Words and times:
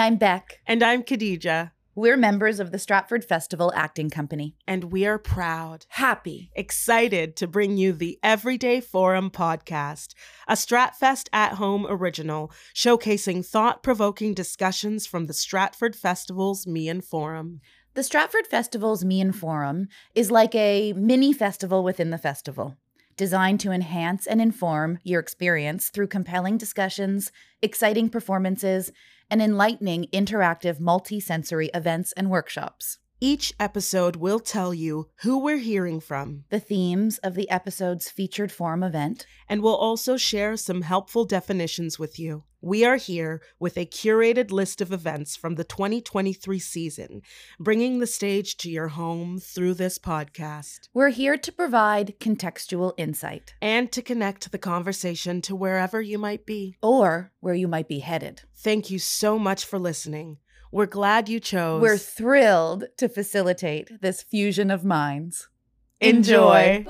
Hi, 0.00 0.06
I'm 0.06 0.16
Beck. 0.16 0.60
And 0.66 0.82
I'm 0.82 1.02
Khadija. 1.02 1.72
We're 1.94 2.16
members 2.16 2.58
of 2.58 2.72
the 2.72 2.78
Stratford 2.78 3.22
Festival 3.22 3.70
Acting 3.76 4.08
Company. 4.08 4.56
And 4.66 4.84
we 4.84 5.04
are 5.04 5.18
proud, 5.18 5.84
happy, 5.90 6.50
excited 6.54 7.36
to 7.36 7.46
bring 7.46 7.76
you 7.76 7.92
the 7.92 8.18
Everyday 8.22 8.80
Forum 8.80 9.30
podcast, 9.30 10.14
a 10.48 10.54
Stratfest 10.54 11.28
at 11.34 11.56
home 11.56 11.86
original 11.86 12.50
showcasing 12.74 13.44
thought 13.44 13.82
provoking 13.82 14.32
discussions 14.32 15.06
from 15.06 15.26
the 15.26 15.34
Stratford 15.34 15.94
Festival's 15.94 16.66
Meighen 16.66 17.02
Forum. 17.02 17.60
The 17.92 18.02
Stratford 18.02 18.46
Festival's 18.46 19.04
Meighen 19.04 19.32
Forum 19.32 19.86
is 20.14 20.30
like 20.30 20.54
a 20.54 20.94
mini 20.94 21.34
festival 21.34 21.84
within 21.84 22.08
the 22.08 22.16
festival, 22.16 22.78
designed 23.18 23.60
to 23.60 23.70
enhance 23.70 24.26
and 24.26 24.40
inform 24.40 24.98
your 25.02 25.20
experience 25.20 25.90
through 25.90 26.06
compelling 26.06 26.56
discussions, 26.56 27.30
exciting 27.60 28.08
performances, 28.08 28.92
and 29.30 29.40
enlightening 29.40 30.06
interactive 30.12 30.80
multi-sensory 30.80 31.68
events 31.72 32.12
and 32.16 32.30
workshops. 32.30 32.98
Each 33.22 33.52
episode 33.60 34.16
will 34.16 34.40
tell 34.40 34.72
you 34.72 35.10
who 35.16 35.38
we're 35.40 35.58
hearing 35.58 36.00
from, 36.00 36.44
the 36.48 36.58
themes 36.58 37.18
of 37.18 37.34
the 37.34 37.50
episode's 37.50 38.08
featured 38.08 38.50
forum 38.50 38.82
event, 38.82 39.26
and 39.46 39.62
we'll 39.62 39.76
also 39.76 40.16
share 40.16 40.56
some 40.56 40.80
helpful 40.80 41.26
definitions 41.26 41.98
with 41.98 42.18
you. 42.18 42.44
We 42.62 42.82
are 42.86 42.96
here 42.96 43.42
with 43.58 43.76
a 43.76 43.84
curated 43.84 44.50
list 44.50 44.80
of 44.80 44.90
events 44.90 45.36
from 45.36 45.56
the 45.56 45.64
2023 45.64 46.58
season, 46.58 47.20
bringing 47.58 47.98
the 47.98 48.06
stage 48.06 48.56
to 48.58 48.70
your 48.70 48.88
home 48.88 49.38
through 49.38 49.74
this 49.74 49.98
podcast. 49.98 50.88
We're 50.94 51.10
here 51.10 51.36
to 51.36 51.52
provide 51.52 52.18
contextual 52.20 52.94
insight 52.96 53.52
and 53.60 53.92
to 53.92 54.00
connect 54.00 54.50
the 54.50 54.58
conversation 54.58 55.42
to 55.42 55.54
wherever 55.54 56.00
you 56.00 56.18
might 56.18 56.46
be 56.46 56.78
or 56.82 57.32
where 57.40 57.54
you 57.54 57.68
might 57.68 57.88
be 57.88 57.98
headed. 57.98 58.42
Thank 58.56 58.90
you 58.90 58.98
so 58.98 59.38
much 59.38 59.66
for 59.66 59.78
listening. 59.78 60.38
We're 60.72 60.86
glad 60.86 61.28
you 61.28 61.40
chose. 61.40 61.82
We're 61.82 61.98
thrilled 61.98 62.84
to 62.98 63.08
facilitate 63.08 64.00
this 64.00 64.22
fusion 64.22 64.70
of 64.70 64.84
minds. 64.84 65.48
Enjoy. 66.00 66.84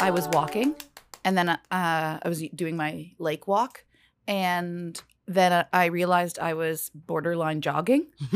I 0.00 0.10
was 0.12 0.28
walking 0.28 0.74
and 1.24 1.38
then 1.38 1.48
uh, 1.48 1.58
I 1.70 2.20
was 2.26 2.42
doing 2.54 2.76
my 2.76 3.12
lake 3.18 3.48
walk 3.48 3.84
and 4.28 5.02
then 5.26 5.64
I 5.72 5.86
realized 5.86 6.38
I 6.38 6.52
was 6.52 6.90
borderline 6.94 7.62
jogging 7.62 8.08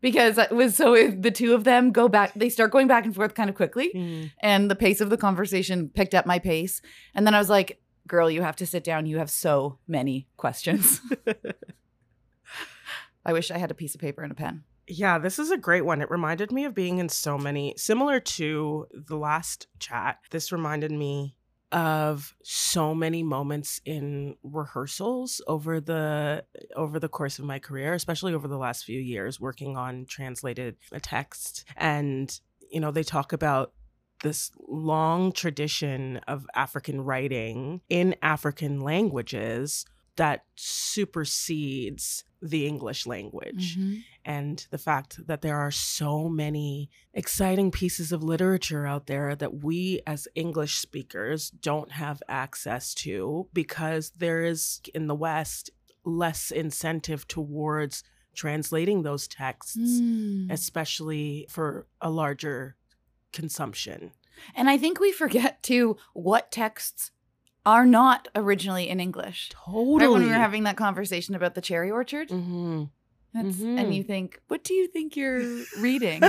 because 0.00 0.38
it 0.38 0.52
was 0.52 0.76
so 0.76 1.10
the 1.10 1.32
two 1.34 1.54
of 1.54 1.64
them 1.64 1.90
go 1.90 2.08
back, 2.08 2.34
they 2.34 2.48
start 2.48 2.70
going 2.70 2.86
back 2.86 3.04
and 3.04 3.12
forth 3.12 3.34
kind 3.34 3.50
of 3.50 3.56
quickly. 3.56 3.90
Mm. 3.92 4.30
And 4.40 4.70
the 4.70 4.76
pace 4.76 5.00
of 5.00 5.10
the 5.10 5.16
conversation 5.16 5.88
picked 5.88 6.14
up 6.14 6.24
my 6.24 6.38
pace. 6.38 6.80
And 7.16 7.26
then 7.26 7.34
I 7.34 7.40
was 7.40 7.50
like, 7.50 7.80
girl, 8.10 8.28
you 8.28 8.42
have 8.42 8.56
to 8.56 8.66
sit 8.66 8.82
down. 8.84 9.06
You 9.06 9.18
have 9.18 9.30
so 9.30 9.78
many 9.86 10.26
questions. 10.36 11.00
I 13.24 13.32
wish 13.32 13.50
I 13.50 13.58
had 13.58 13.70
a 13.70 13.74
piece 13.74 13.94
of 13.94 14.00
paper 14.00 14.22
and 14.22 14.32
a 14.32 14.34
pen. 14.34 14.64
Yeah, 14.88 15.18
this 15.18 15.38
is 15.38 15.52
a 15.52 15.56
great 15.56 15.84
one. 15.84 16.02
It 16.02 16.10
reminded 16.10 16.50
me 16.50 16.64
of 16.64 16.74
being 16.74 16.98
in 16.98 17.08
so 17.08 17.38
many, 17.38 17.74
similar 17.76 18.18
to 18.18 18.88
the 18.92 19.16
last 19.16 19.68
chat. 19.78 20.18
This 20.30 20.50
reminded 20.50 20.90
me 20.90 21.36
of 21.70 22.34
so 22.42 22.92
many 22.96 23.22
moments 23.22 23.80
in 23.84 24.34
rehearsals 24.42 25.40
over 25.46 25.80
the 25.80 26.44
over 26.74 26.98
the 26.98 27.08
course 27.08 27.38
of 27.38 27.44
my 27.44 27.60
career 27.60 27.94
especially 27.94 28.34
over 28.34 28.48
the 28.48 28.58
last 28.58 28.84
few 28.84 28.98
years 28.98 29.38
working 29.38 29.76
on 29.76 30.04
translated 30.04 30.74
uh, 30.92 30.98
text 31.00 31.64
and 31.76 32.40
you 32.72 32.80
know 32.80 32.90
they 32.90 33.04
talk 33.04 33.32
about 33.32 33.72
this 34.22 34.50
long 34.68 35.32
tradition 35.32 36.18
of 36.28 36.46
African 36.54 37.00
writing 37.02 37.80
in 37.88 38.14
African 38.22 38.80
languages 38.80 39.84
that 40.16 40.44
supersedes 40.54 42.24
the 42.42 42.66
English 42.66 43.06
language. 43.06 43.78
Mm-hmm. 43.78 43.96
And 44.24 44.66
the 44.70 44.78
fact 44.78 45.26
that 45.26 45.40
there 45.40 45.56
are 45.56 45.70
so 45.70 46.28
many 46.28 46.90
exciting 47.14 47.70
pieces 47.70 48.12
of 48.12 48.22
literature 48.22 48.86
out 48.86 49.06
there 49.06 49.34
that 49.36 49.62
we 49.62 50.00
as 50.06 50.28
English 50.34 50.76
speakers 50.76 51.50
don't 51.50 51.92
have 51.92 52.22
access 52.28 52.94
to 52.94 53.48
because 53.52 54.10
there 54.10 54.44
is 54.44 54.80
in 54.94 55.06
the 55.06 55.14
West 55.14 55.70
less 56.04 56.50
incentive 56.50 57.26
towards 57.28 58.02
translating 58.34 59.02
those 59.02 59.26
texts, 59.26 59.76
mm. 59.76 60.50
especially 60.50 61.46
for 61.48 61.86
a 62.00 62.10
larger 62.10 62.76
consumption. 63.32 64.12
And 64.54 64.70
I 64.70 64.78
think 64.78 65.00
we 65.00 65.12
forget 65.12 65.62
too 65.62 65.96
what 66.12 66.50
texts 66.50 67.10
are 67.66 67.84
not 67.84 68.28
originally 68.34 68.88
in 68.88 69.00
English. 69.00 69.50
Totally. 69.50 69.98
Right 69.98 70.10
when 70.10 70.22
we 70.22 70.28
were 70.28 70.34
having 70.34 70.64
that 70.64 70.76
conversation 70.76 71.34
about 71.34 71.54
the 71.54 71.60
cherry 71.60 71.90
orchard. 71.90 72.28
Mm-hmm. 72.28 72.84
Mm-hmm. 73.36 73.78
And 73.78 73.94
you 73.94 74.02
think, 74.02 74.40
what 74.48 74.64
do 74.64 74.74
you 74.74 74.88
think 74.88 75.16
you're 75.16 75.64
reading? 75.78 76.22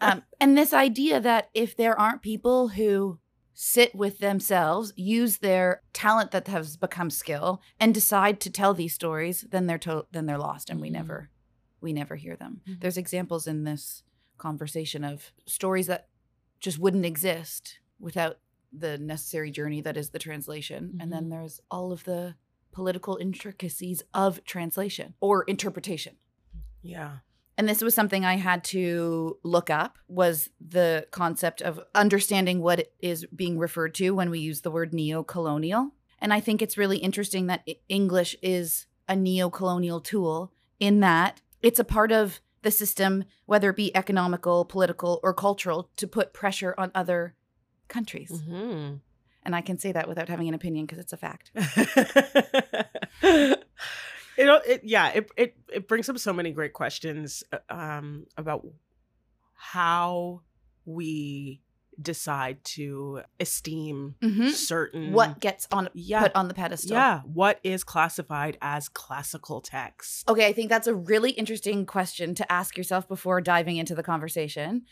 um, 0.00 0.22
and 0.40 0.56
this 0.56 0.72
idea 0.72 1.20
that 1.20 1.50
if 1.54 1.76
there 1.76 1.98
aren't 1.98 2.22
people 2.22 2.68
who 2.68 3.18
sit 3.52 3.94
with 3.94 4.18
themselves, 4.18 4.92
use 4.96 5.38
their 5.38 5.82
talent 5.92 6.30
that 6.30 6.46
has 6.46 6.76
become 6.76 7.08
skill, 7.10 7.62
and 7.80 7.94
decide 7.94 8.38
to 8.40 8.50
tell 8.50 8.74
these 8.74 8.94
stories, 8.94 9.46
then 9.50 9.66
they're 9.66 9.78
to- 9.78 10.06
then 10.12 10.26
they're 10.26 10.38
lost, 10.38 10.68
and 10.68 10.80
we 10.80 10.88
mm-hmm. 10.88 10.98
never 10.98 11.30
we 11.80 11.92
never 11.92 12.16
hear 12.16 12.36
them. 12.36 12.60
Mm-hmm. 12.68 12.80
There's 12.80 12.98
examples 12.98 13.46
in 13.46 13.64
this 13.64 14.02
conversation 14.38 15.04
of 15.04 15.32
stories 15.46 15.86
that 15.86 16.08
just 16.60 16.78
wouldn't 16.78 17.06
exist 17.06 17.78
without 17.98 18.38
the 18.72 18.98
necessary 18.98 19.50
journey 19.50 19.80
that 19.80 19.96
is 19.96 20.10
the 20.10 20.18
translation. 20.18 20.84
Mm-hmm. 20.84 21.00
And 21.00 21.12
then 21.12 21.22
mm-hmm. 21.24 21.30
there's 21.30 21.60
all 21.70 21.92
of 21.92 22.04
the 22.04 22.34
political 22.72 23.16
intricacies 23.16 24.02
of 24.12 24.44
translation 24.44 25.14
or 25.20 25.44
interpretation. 25.44 26.16
Yeah. 26.82 27.18
And 27.58 27.66
this 27.66 27.80
was 27.80 27.94
something 27.94 28.24
I 28.24 28.36
had 28.36 28.62
to 28.64 29.38
look 29.42 29.70
up 29.70 29.98
was 30.08 30.50
the 30.60 31.06
concept 31.10 31.62
of 31.62 31.80
understanding 31.94 32.60
what 32.60 32.92
is 33.00 33.24
being 33.34 33.58
referred 33.58 33.94
to 33.94 34.10
when 34.10 34.28
we 34.28 34.40
use 34.40 34.60
the 34.60 34.70
word 34.70 34.92
neo-colonial. 34.92 35.92
And 36.18 36.34
I 36.34 36.40
think 36.40 36.60
it's 36.60 36.76
really 36.76 36.98
interesting 36.98 37.46
that 37.46 37.66
English 37.88 38.36
is 38.42 38.86
a 39.08 39.16
neo-colonial 39.16 40.00
tool 40.00 40.52
in 40.78 41.00
that 41.00 41.40
it's 41.62 41.78
a 41.78 41.84
part 41.84 42.12
of 42.12 42.40
the 42.62 42.70
system, 42.70 43.24
whether 43.46 43.70
it 43.70 43.76
be 43.76 43.94
economical, 43.96 44.64
political, 44.64 45.20
or 45.22 45.32
cultural, 45.34 45.90
to 45.96 46.06
put 46.06 46.32
pressure 46.32 46.74
on 46.78 46.90
other 46.94 47.34
countries. 47.88 48.30
Mm-hmm. 48.30 48.96
And 49.44 49.54
I 49.54 49.60
can 49.60 49.78
say 49.78 49.92
that 49.92 50.08
without 50.08 50.28
having 50.28 50.48
an 50.48 50.54
opinion 50.54 50.86
because 50.86 50.98
it's 50.98 51.12
a 51.12 51.16
fact. 51.16 51.52
it, 53.22 53.62
it, 54.36 54.80
yeah, 54.82 55.10
it, 55.10 55.30
it 55.36 55.56
it 55.72 55.88
brings 55.88 56.08
up 56.08 56.18
so 56.18 56.32
many 56.32 56.50
great 56.50 56.72
questions 56.72 57.44
uh, 57.52 57.58
um, 57.72 58.26
about 58.36 58.66
how 59.54 60.42
we 60.84 61.62
decide 62.00 62.62
to 62.64 63.22
esteem 63.40 64.14
mm-hmm. 64.22 64.48
certain 64.48 65.12
what 65.12 65.40
gets 65.40 65.66
on 65.70 65.88
yeah, 65.94 66.22
put 66.22 66.34
on 66.34 66.48
the 66.48 66.54
pedestal. 66.54 66.96
Yeah, 66.96 67.20
what 67.20 67.60
is 67.62 67.84
classified 67.84 68.58
as 68.60 68.88
classical 68.88 69.60
text? 69.60 70.28
Okay, 70.28 70.46
I 70.46 70.52
think 70.52 70.68
that's 70.68 70.86
a 70.86 70.94
really 70.94 71.30
interesting 71.30 71.86
question 71.86 72.34
to 72.34 72.52
ask 72.52 72.76
yourself 72.76 73.08
before 73.08 73.40
diving 73.40 73.76
into 73.76 73.94
the 73.94 74.02
conversation. 74.02 74.82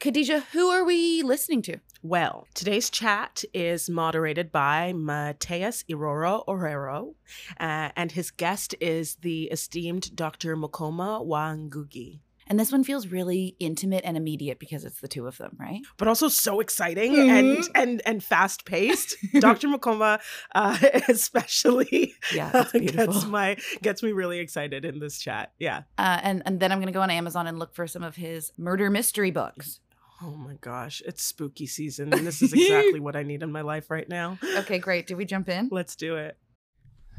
Khadija, 0.00 0.44
who 0.52 0.68
are 0.68 0.84
we 0.84 1.22
listening 1.22 1.60
to? 1.62 1.78
Well, 2.02 2.46
today's 2.54 2.88
chat 2.88 3.42
is 3.52 3.90
moderated 3.90 4.52
by 4.52 4.92
Mateus 4.92 5.82
Iroro 5.90 6.46
Orhero, 6.46 7.14
uh, 7.58 7.90
and 7.96 8.12
his 8.12 8.30
guest 8.30 8.76
is 8.80 9.16
the 9.16 9.44
esteemed 9.46 10.14
Dr. 10.14 10.56
Mukoma 10.56 11.24
wa 11.24 11.52
Ngugi. 11.54 12.20
And 12.48 12.58
this 12.58 12.72
one 12.72 12.82
feels 12.82 13.06
really 13.08 13.56
intimate 13.60 14.02
and 14.04 14.16
immediate 14.16 14.58
because 14.58 14.84
it's 14.84 15.00
the 15.00 15.08
two 15.08 15.26
of 15.26 15.36
them, 15.36 15.56
right? 15.60 15.80
But 15.98 16.08
also 16.08 16.28
so 16.28 16.60
exciting 16.60 17.12
mm-hmm. 17.14 17.30
and 17.30 17.68
and 17.74 18.02
and 18.06 18.24
fast 18.24 18.64
paced. 18.64 19.14
Dr. 19.40 19.68
Mukoma, 19.68 20.20
uh, 20.54 20.78
especially, 21.08 22.14
yeah, 22.34 22.64
gets 22.72 23.26
my 23.26 23.56
gets 23.82 24.02
me 24.02 24.12
really 24.12 24.38
excited 24.38 24.84
in 24.84 24.98
this 24.98 25.18
chat. 25.18 25.52
Yeah, 25.58 25.82
uh, 25.98 26.20
and 26.22 26.42
and 26.46 26.58
then 26.58 26.72
I'm 26.72 26.80
gonna 26.80 26.92
go 26.92 27.02
on 27.02 27.10
Amazon 27.10 27.46
and 27.46 27.58
look 27.58 27.74
for 27.74 27.86
some 27.86 28.02
of 28.02 28.16
his 28.16 28.50
murder 28.56 28.88
mystery 28.88 29.30
books. 29.30 29.80
Oh 30.22 30.34
my 30.34 30.54
gosh, 30.60 31.02
it's 31.06 31.22
spooky 31.22 31.66
season, 31.66 32.12
and 32.12 32.26
this 32.26 32.42
is 32.42 32.52
exactly 32.52 32.98
what 33.00 33.14
I 33.14 33.22
need 33.22 33.42
in 33.42 33.52
my 33.52 33.60
life 33.60 33.90
right 33.90 34.08
now. 34.08 34.38
Okay, 34.56 34.78
great. 34.78 35.06
Do 35.06 35.16
we 35.16 35.24
jump 35.24 35.48
in? 35.48 35.68
Let's 35.70 35.94
do 35.94 36.16
it. 36.16 36.36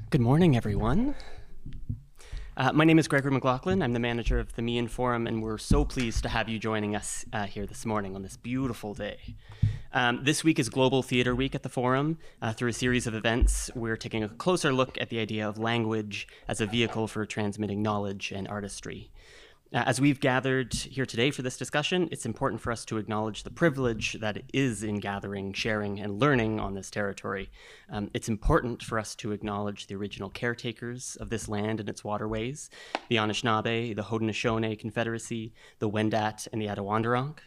Good 0.09 0.21
morning, 0.21 0.57
everyone. 0.57 1.15
Uh, 2.59 2.73
my 2.73 2.83
name 2.83 2.99
is 2.99 3.07
Gregory 3.07 3.31
McLaughlin. 3.31 3.81
I'm 3.81 3.93
the 3.93 4.01
manager 4.01 4.37
of 4.37 4.53
the 4.57 4.61
Meighen 4.61 4.89
Forum, 4.89 5.27
and 5.27 5.41
we're 5.41 5.57
so 5.57 5.85
pleased 5.85 6.23
to 6.23 6.29
have 6.29 6.49
you 6.49 6.59
joining 6.59 6.93
us 6.93 7.23
uh, 7.31 7.45
here 7.45 7.65
this 7.65 7.85
morning 7.85 8.17
on 8.17 8.21
this 8.21 8.35
beautiful 8.35 8.93
day. 8.93 9.37
Um, 9.93 10.25
this 10.25 10.43
week 10.43 10.59
is 10.59 10.67
Global 10.67 11.01
Theatre 11.01 11.33
Week 11.33 11.55
at 11.55 11.63
the 11.63 11.69
Forum. 11.69 12.17
Uh, 12.41 12.51
through 12.51 12.67
a 12.67 12.73
series 12.73 13.07
of 13.07 13.15
events, 13.15 13.71
we're 13.75 13.95
taking 13.95 14.25
a 14.25 14.27
closer 14.27 14.73
look 14.73 14.99
at 14.99 15.07
the 15.07 15.19
idea 15.19 15.47
of 15.47 15.57
language 15.57 16.27
as 16.49 16.59
a 16.59 16.65
vehicle 16.65 17.07
for 17.07 17.25
transmitting 17.25 17.81
knowledge 17.81 18.33
and 18.35 18.45
artistry. 18.49 19.09
Uh, 19.71 19.83
as 19.85 20.01
we've 20.01 20.19
gathered 20.19 20.73
here 20.73 21.05
today 21.05 21.29
for 21.29 21.43
this 21.43 21.55
discussion, 21.55 22.09
it's 22.11 22.25
important 22.25 22.59
for 22.59 22.71
us 22.71 22.83
to 22.83 22.97
acknowledge 22.97 23.43
the 23.43 23.51
privilege 23.51 24.13
that 24.13 24.41
is 24.51 24.81
in 24.81 24.95
gathering, 24.95 25.53
sharing, 25.53 25.99
and 25.99 26.19
learning 26.19 26.59
on 26.59 26.73
this 26.73 26.89
territory. 26.89 27.51
Um, 27.91 28.09
it's 28.15 28.27
important 28.27 28.81
for 28.81 28.97
us 28.97 29.13
to 29.17 29.31
acknowledge 29.31 29.85
the 29.85 29.93
original 29.93 30.31
caretakers 30.31 31.17
of 31.17 31.29
this 31.29 31.47
land 31.47 31.79
and 31.79 31.87
its 31.87 32.03
waterways 32.03 32.71
the 33.09 33.17
Anishinaabe, 33.17 33.95
the 33.95 34.01
Haudenosaunee 34.01 34.79
Confederacy, 34.79 35.53
the 35.77 35.89
Wendat, 35.89 36.47
and 36.51 36.59
the 36.59 36.65
Attawandaronk. 36.65 37.37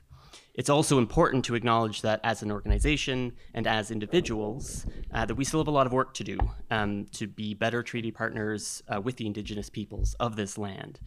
It's 0.55 0.71
also 0.71 0.99
important 0.99 1.45
to 1.47 1.57
acknowledge 1.57 2.03
that 2.03 2.21
as 2.23 2.43
an 2.43 2.53
organization 2.53 3.33
and 3.53 3.67
as 3.67 3.91
individuals, 3.91 4.87
uh, 5.13 5.25
that 5.25 5.35
we 5.35 5.45
still 5.45 5.59
have 5.61 5.67
a 5.67 5.73
lot 5.73 5.87
of 5.89 5.93
work 5.93 6.15
to 6.15 6.25
do 6.25 6.39
um, 6.71 7.07
to 7.13 7.27
be 7.27 7.53
better 7.53 7.83
treaty 7.83 8.13
partners 8.13 8.81
uh, 8.89 9.01
with 9.01 9.17
the 9.17 9.27
indigenous 9.27 9.69
peoples 9.69 10.15
of 10.21 10.37
this 10.37 10.57
land. 10.57 11.01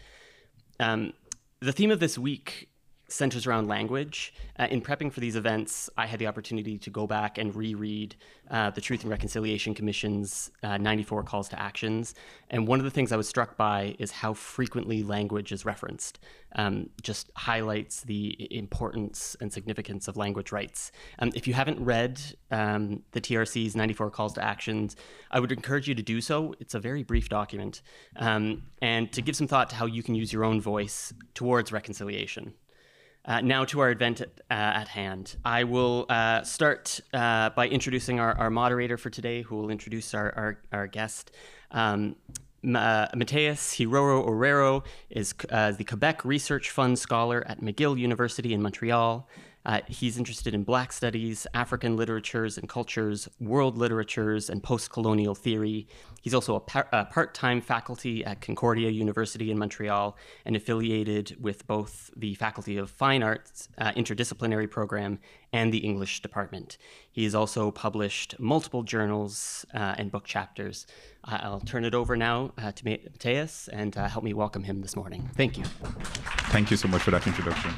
Um, 0.79 1.13
the 1.59 1.71
theme 1.71 1.91
of 1.91 1.99
this 1.99 2.17
week 2.17 2.69
centers 3.07 3.45
around 3.45 3.67
language. 3.67 4.33
Uh, 4.57 4.67
in 4.69 4.81
prepping 4.81 5.11
for 5.11 5.19
these 5.19 5.35
events, 5.35 5.89
I 5.97 6.05
had 6.05 6.19
the 6.19 6.27
opportunity 6.27 6.77
to 6.79 6.89
go 6.89 7.05
back 7.05 7.37
and 7.37 7.55
reread 7.55 8.15
uh, 8.49 8.69
the 8.71 8.81
Truth 8.81 9.01
and 9.01 9.11
Reconciliation 9.11 9.73
Commission's 9.73 10.51
uh, 10.63 10.77
94 10.77 11.23
calls 11.23 11.49
to 11.49 11.59
actions. 11.59 12.15
And 12.49 12.67
one 12.67 12.79
of 12.79 12.85
the 12.85 12.91
things 12.91 13.11
I 13.11 13.17
was 13.17 13.27
struck 13.27 13.57
by 13.57 13.95
is 13.99 14.11
how 14.11 14.33
frequently 14.33 15.03
language 15.03 15.51
is 15.51 15.65
referenced. 15.65 16.19
Um, 16.57 16.89
just 17.01 17.31
highlights 17.35 18.01
the 18.01 18.47
importance 18.55 19.35
and 19.41 19.51
significance 19.51 20.07
of 20.07 20.15
language 20.15 20.51
rights. 20.51 20.91
Um, 21.19 21.31
if 21.35 21.47
you 21.47 21.53
haven't 21.53 21.83
read 21.83 22.21
um, 22.49 23.03
the 23.11 23.19
TRC's 23.19 23.75
94 23.75 24.09
calls 24.11 24.33
to 24.33 24.43
actions, 24.43 24.95
I 25.31 25.39
would 25.39 25.51
encourage 25.51 25.87
you 25.87 25.95
to 25.95 26.03
do 26.03 26.21
so. 26.21 26.55
It's 26.59 26.73
a 26.73 26.79
very 26.79 27.03
brief 27.03 27.29
document. 27.29 27.81
Um, 28.15 28.63
and 28.81 29.11
to 29.11 29.21
give 29.21 29.35
some 29.35 29.47
thought 29.47 29.69
to 29.71 29.75
how 29.75 29.85
you 29.85 30.01
can 30.01 30.15
use 30.15 30.31
your 30.31 30.45
own 30.45 30.61
voice 30.61 31.13
towards 31.33 31.71
reconciliation. 31.71 32.53
Uh, 33.27 33.41
now 33.41 33.65
to 33.65 33.79
our 33.79 33.89
event 33.89 34.21
at, 34.21 34.29
uh, 34.51 34.53
at 34.53 34.87
hand. 34.87 35.35
I 35.43 35.63
will 35.63 36.05
uh, 36.09 36.43
start 36.43 36.99
uh, 37.11 37.49
by 37.49 37.67
introducing 37.67 38.19
our, 38.19 38.37
our, 38.37 38.51
moderator 38.51 38.97
for 38.97 39.09
today, 39.09 39.41
who 39.41 39.55
will 39.55 39.71
introduce 39.71 40.13
our, 40.13 40.31
our, 40.35 40.59
our 40.71 40.85
guest. 40.85 41.31
Um, 41.71 42.15
Mateus 42.61 43.77
Iroro 43.77 44.27
Orhero 44.27 44.83
is 45.09 45.33
uh, 45.51 45.71
the 45.71 45.83
Quebec 45.83 46.23
Research 46.23 46.69
Fund 46.69 46.99
Scholar 46.99 47.43
at 47.47 47.61
McGill 47.61 47.97
University 47.97 48.53
in 48.53 48.61
Montreal. 48.61 49.27
Uh, 49.65 49.81
he's 49.87 50.17
interested 50.17 50.53
in 50.53 50.63
Black 50.63 50.93
studies, 50.93 51.47
African 51.53 51.97
literatures 51.97 52.57
and 52.57 52.69
cultures, 52.69 53.27
world 53.39 53.77
literatures, 53.77 54.49
and 54.49 54.61
post 54.61 54.91
colonial 54.91 55.33
theory. 55.33 55.87
He's 56.21 56.33
also 56.33 56.55
a, 56.55 56.59
par- 56.59 56.87
a 56.91 57.05
part 57.05 57.33
time 57.33 57.61
faculty 57.61 58.23
at 58.25 58.41
Concordia 58.41 58.89
University 58.89 59.51
in 59.51 59.57
Montreal 59.59 60.17
and 60.45 60.55
affiliated 60.55 61.37
with 61.39 61.67
both 61.67 62.11
the 62.15 62.35
Faculty 62.35 62.77
of 62.77 62.89
Fine 62.89 63.23
Arts 63.23 63.69
uh, 63.77 63.91
interdisciplinary 63.91 64.69
program 64.69 65.19
and 65.53 65.73
the 65.73 65.79
English 65.79 66.21
department. 66.21 66.77
He 67.11 67.23
has 67.23 67.33
also 67.33 67.71
published 67.71 68.39
multiple 68.39 68.83
journals 68.83 69.65
uh, 69.73 69.95
and 69.97 70.11
book 70.11 70.25
chapters. 70.25 70.87
I'll 71.23 71.59
turn 71.59 71.85
it 71.85 71.95
over 71.95 72.15
now 72.15 72.51
uh, 72.57 72.71
to 72.71 72.85
Mateus 72.85 73.67
and 73.69 73.97
uh, 73.97 74.07
help 74.07 74.23
me 74.23 74.33
welcome 74.33 74.63
him 74.63 74.81
this 74.81 74.95
morning. 74.95 75.29
Thank 75.35 75.57
you. 75.57 75.63
Thank 76.49 76.71
you 76.71 76.77
so 76.77 76.87
much 76.87 77.01
for 77.01 77.11
that 77.11 77.25
introduction. 77.25 77.71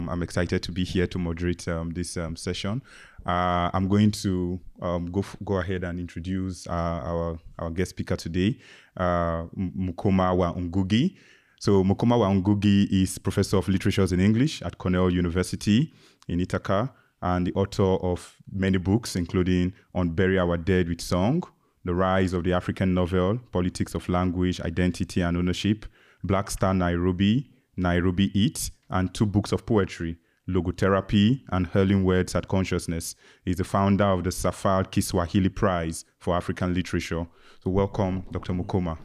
I'm 0.00 0.22
excited 0.22 0.62
to 0.62 0.72
be 0.72 0.84
here 0.84 1.06
to 1.06 1.18
moderate 1.18 1.66
um, 1.68 1.90
this 1.90 2.16
um, 2.16 2.36
session. 2.36 2.82
Uh, 3.24 3.70
I'm 3.72 3.88
going 3.88 4.10
to 4.12 4.60
um, 4.80 5.10
go 5.10 5.24
go 5.44 5.58
ahead 5.58 5.84
and 5.84 5.98
introduce 5.98 6.66
uh, 6.66 6.70
our 6.72 7.38
our 7.58 7.70
guest 7.70 7.90
speaker 7.90 8.16
today, 8.16 8.58
uh, 8.96 9.46
Mukoma 9.56 10.36
wa 10.36 10.52
Ngugi. 10.52 11.16
So 11.58 11.82
Mukoma 11.82 12.18
wa 12.18 12.28
Ngugi 12.28 12.86
is 12.92 13.18
professor 13.18 13.56
of 13.56 13.68
literatures 13.68 14.12
in 14.12 14.20
English 14.20 14.62
at 14.62 14.78
Cornell 14.78 15.10
University 15.10 15.92
in 16.28 16.40
Ithaca 16.40 16.92
and 17.22 17.46
the 17.46 17.52
author 17.54 17.82
of 18.04 18.36
many 18.52 18.78
books, 18.78 19.16
including 19.16 19.72
Unbury 19.94 20.38
Our 20.38 20.56
Dead 20.56 20.88
with 20.88 21.00
Song, 21.00 21.42
The 21.84 21.94
Rise 21.94 22.32
of 22.34 22.44
the 22.44 22.52
African 22.52 22.94
Novel, 22.94 23.38
Politics 23.52 23.94
of 23.94 24.08
Language, 24.08 24.60
Identity 24.60 25.22
and 25.22 25.36
Ownership, 25.36 25.86
Black 26.22 26.50
Star 26.50 26.74
Nairobi, 26.74 27.50
Nairobi 27.76 28.28
Heat, 28.28 28.70
and 28.90 29.12
two 29.12 29.26
books 29.26 29.52
of 29.52 29.66
poetry, 29.66 30.16
Logotherapy 30.48 31.42
and 31.50 31.66
Hurling 31.66 32.04
Words 32.04 32.34
at 32.34 32.48
Consciousness. 32.48 33.16
He's 33.44 33.56
the 33.56 33.64
founder 33.64 34.04
of 34.04 34.24
the 34.24 34.30
Safal 34.30 34.90
Kiswahili 34.90 35.48
Prize 35.48 36.04
for 36.18 36.36
African 36.36 36.72
Literature. 36.72 37.26
So 37.62 37.70
welcome, 37.70 38.24
Dr. 38.30 38.52
Mukoma. 38.52 38.98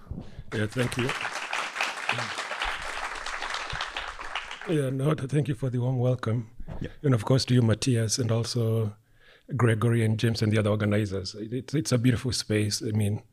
Yeah, 0.53 0.67
thank 0.67 0.97
you. 0.97 1.09
Yeah, 4.69 4.89
no, 4.91 5.15
thank 5.15 5.47
you 5.47 5.55
for 5.55 5.69
the 5.69 5.79
warm 5.79 5.97
welcome. 5.97 6.49
Yeah. 6.79 6.89
And 7.01 7.13
of 7.13 7.25
course 7.25 7.43
to 7.45 7.53
you, 7.53 7.61
Matthias, 7.61 8.19
and 8.19 8.31
also 8.31 8.95
Gregory 9.57 10.05
and 10.05 10.19
James 10.19 10.41
and 10.41 10.51
the 10.51 10.59
other 10.59 10.69
organizers. 10.69 11.35
It's, 11.35 11.73
it's 11.73 11.91
a 11.91 11.97
beautiful 11.97 12.31
space. 12.31 12.81
I 12.81 12.91
mean, 12.91 13.23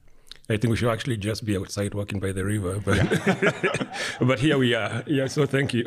I 0.51 0.57
think 0.57 0.71
we 0.71 0.77
should 0.77 0.91
actually 0.91 1.19
just 1.19 1.45
be 1.45 1.59
outside 1.59 1.93
walking 1.93 2.21
by 2.21 2.33
the 2.33 2.43
river. 2.43 2.81
But, 2.83 2.97
yeah. 2.97 3.95
but 4.21 4.39
here 4.39 4.57
we 4.57 4.75
are. 4.75 5.05
Yeah, 5.07 5.27
so 5.27 5.45
thank 5.45 5.75
you. 5.75 5.85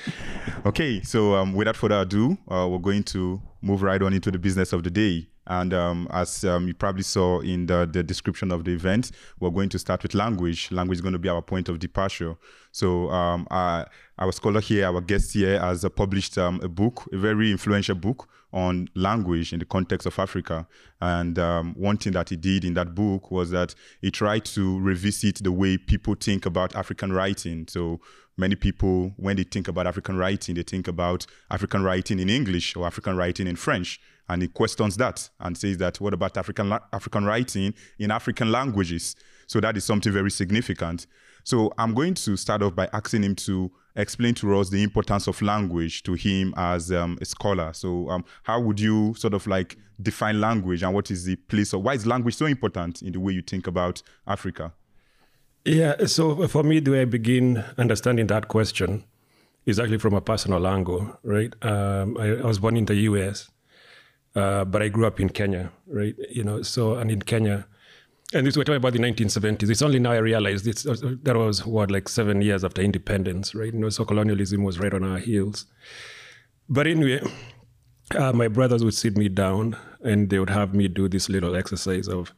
okay, 0.66 1.00
so 1.02 1.36
um, 1.36 1.52
without 1.52 1.76
further 1.76 2.00
ado, 2.00 2.36
uh, 2.50 2.66
we're 2.68 2.80
going 2.80 3.04
to 3.04 3.40
move 3.60 3.80
right 3.82 4.02
on 4.02 4.12
into 4.12 4.32
the 4.32 4.40
business 4.40 4.72
of 4.72 4.82
the 4.82 4.90
day. 4.90 5.28
And 5.46 5.72
um, 5.72 6.08
as 6.10 6.44
um, 6.44 6.66
you 6.66 6.74
probably 6.74 7.04
saw 7.04 7.40
in 7.40 7.66
the, 7.66 7.88
the, 7.90 8.02
description 8.02 8.50
of 8.50 8.64
the 8.64 8.72
event, 8.72 9.12
we're 9.38 9.50
going 9.50 9.68
to 9.68 9.78
start 9.78 10.02
with 10.02 10.14
language. 10.14 10.72
Language 10.72 10.96
is 10.96 11.00
going 11.00 11.12
to 11.12 11.18
be 11.18 11.28
our 11.28 11.42
point 11.42 11.68
of 11.68 11.78
departure. 11.78 12.34
So 12.72 13.08
um, 13.10 13.46
our, 13.50 13.88
our 14.18 14.32
scholar 14.32 14.60
here, 14.60 14.86
our 14.86 15.00
guest 15.00 15.32
here, 15.32 15.60
has 15.60 15.84
uh, 15.84 15.88
published 15.88 16.38
um, 16.38 16.60
a 16.62 16.68
book, 16.68 17.08
a 17.12 17.18
very 17.18 17.52
influential 17.52 17.94
book 17.94 18.28
on 18.52 18.88
language 18.94 19.52
in 19.52 19.58
the 19.58 19.64
context 19.64 20.06
of 20.06 20.18
Africa. 20.18 20.66
And 21.00 21.38
um, 21.38 21.74
one 21.74 21.96
thing 21.96 22.12
that 22.12 22.28
he 22.28 22.36
did 22.36 22.64
in 22.64 22.74
that 22.74 22.94
book 22.94 23.30
was 23.30 23.50
that 23.50 23.74
he 24.00 24.10
tried 24.10 24.44
to 24.46 24.78
revisit 24.80 25.42
the 25.42 25.52
way 25.52 25.78
people 25.78 26.14
think 26.14 26.46
about 26.46 26.76
African 26.76 27.12
writing. 27.12 27.66
So 27.68 28.00
many 28.36 28.54
people, 28.54 29.12
when 29.16 29.36
they 29.36 29.44
think 29.44 29.68
about 29.68 29.86
African 29.86 30.16
writing, 30.16 30.54
they 30.54 30.62
think 30.62 30.88
about 30.88 31.26
African 31.50 31.82
writing 31.82 32.18
in 32.18 32.28
English 32.28 32.76
or 32.76 32.86
African 32.86 33.16
writing 33.16 33.46
in 33.46 33.56
French. 33.56 34.00
And 34.28 34.40
he 34.40 34.48
questions 34.48 34.96
that 34.98 35.28
and 35.40 35.58
says 35.58 35.78
that 35.78 36.00
what 36.00 36.14
about 36.14 36.36
African 36.36 36.72
African 36.92 37.24
writing 37.24 37.74
in 37.98 38.10
African 38.10 38.52
languages? 38.52 39.16
So 39.46 39.60
that 39.60 39.76
is 39.76 39.84
something 39.84 40.12
very 40.12 40.30
significant. 40.30 41.06
So 41.44 41.72
I'm 41.78 41.94
going 41.94 42.14
to 42.14 42.36
start 42.36 42.62
off 42.62 42.74
by 42.74 42.88
asking 42.92 43.22
him 43.24 43.34
to 43.36 43.70
explain 43.96 44.34
to 44.34 44.58
us 44.58 44.70
the 44.70 44.82
importance 44.82 45.26
of 45.26 45.40
language 45.42 46.02
to 46.04 46.14
him 46.14 46.54
as 46.56 46.90
um, 46.92 47.18
a 47.20 47.24
scholar. 47.24 47.72
So 47.72 48.08
um, 48.08 48.24
how 48.42 48.60
would 48.60 48.80
you 48.80 49.14
sort 49.14 49.34
of 49.34 49.46
like 49.46 49.76
define 50.00 50.40
language 50.40 50.82
and 50.82 50.94
what 50.94 51.10
is 51.10 51.24
the 51.24 51.36
place 51.36 51.72
of 51.72 51.82
why 51.82 51.94
is 51.94 52.06
language 52.06 52.34
so 52.34 52.46
important 52.46 53.02
in 53.02 53.12
the 53.12 53.20
way 53.20 53.32
you 53.32 53.42
think 53.42 53.66
about 53.66 54.02
Africa? 54.26 54.72
Yeah, 55.64 56.06
so 56.06 56.48
for 56.48 56.64
me, 56.64 56.80
the 56.80 56.90
way 56.90 57.02
I 57.02 57.04
begin 57.04 57.64
understanding 57.78 58.26
that 58.28 58.48
question 58.48 59.04
is 59.64 59.78
actually 59.78 59.98
from 59.98 60.14
a 60.14 60.20
personal 60.20 60.66
angle, 60.66 61.18
right? 61.22 61.54
Um, 61.64 62.16
I, 62.18 62.38
I, 62.38 62.46
was 62.46 62.58
born 62.58 62.76
in 62.76 62.86
the 62.86 62.96
U.S., 62.96 63.48
uh, 64.34 64.64
but 64.64 64.82
I 64.82 64.88
grew 64.88 65.06
up 65.06 65.20
in 65.20 65.28
Kenya, 65.28 65.70
right? 65.86 66.16
You 66.30 66.42
know, 66.42 66.62
so 66.62 66.96
and 66.96 67.12
in 67.12 67.22
Kenya, 67.22 67.68
and 68.34 68.46
this 68.46 68.56
we're 68.56 68.64
talking 68.64 68.76
about 68.76 68.92
the 68.92 68.98
1970s. 68.98 69.68
It's 69.68 69.82
only 69.82 69.98
now 69.98 70.12
I 70.12 70.18
realized 70.18 70.66
it's, 70.66 70.86
uh, 70.86 70.96
that 71.22 71.36
was 71.36 71.66
what 71.66 71.90
like 71.90 72.08
seven 72.08 72.40
years 72.40 72.64
after 72.64 72.82
independence, 72.82 73.54
right? 73.54 73.72
You 73.72 73.80
know, 73.80 73.90
so 73.90 74.04
colonialism 74.04 74.62
was 74.62 74.78
right 74.78 74.92
on 74.92 75.04
our 75.04 75.18
heels. 75.18 75.66
But 76.68 76.86
anyway, 76.86 77.20
uh, 78.16 78.32
my 78.32 78.48
brothers 78.48 78.84
would 78.84 78.94
sit 78.94 79.16
me 79.16 79.28
down 79.28 79.76
and 80.02 80.30
they 80.30 80.38
would 80.38 80.50
have 80.50 80.74
me 80.74 80.88
do 80.88 81.08
this 81.08 81.28
little 81.28 81.54
exercise 81.54 82.08
of 82.08 82.32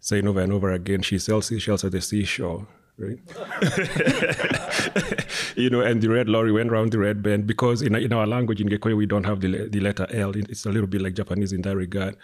saying 0.00 0.26
over 0.26 0.40
and 0.40 0.52
over 0.52 0.70
again, 0.70 1.02
"She 1.02 1.18
sells 1.18 1.46
seashells 1.46 1.84
at 1.84 1.92
the 1.92 2.00
seashore." 2.00 2.66
Right, 3.00 3.20
you 5.56 5.70
know, 5.70 5.82
and 5.82 6.02
the 6.02 6.08
red 6.08 6.28
lorry 6.28 6.50
went 6.50 6.70
around 6.70 6.90
the 6.90 6.98
red 6.98 7.22
bend 7.22 7.46
because 7.46 7.80
in, 7.80 7.94
in 7.94 8.12
our 8.12 8.26
language 8.26 8.60
in 8.60 8.68
Gikuyu 8.68 8.96
we 8.96 9.06
don't 9.06 9.22
have 9.22 9.40
the, 9.40 9.68
the 9.68 9.78
letter 9.78 10.08
L. 10.10 10.32
It's 10.34 10.66
a 10.66 10.70
little 10.70 10.88
bit 10.88 11.02
like 11.02 11.14
Japanese 11.14 11.52
in 11.52 11.62
that 11.62 11.76
regard. 11.76 12.16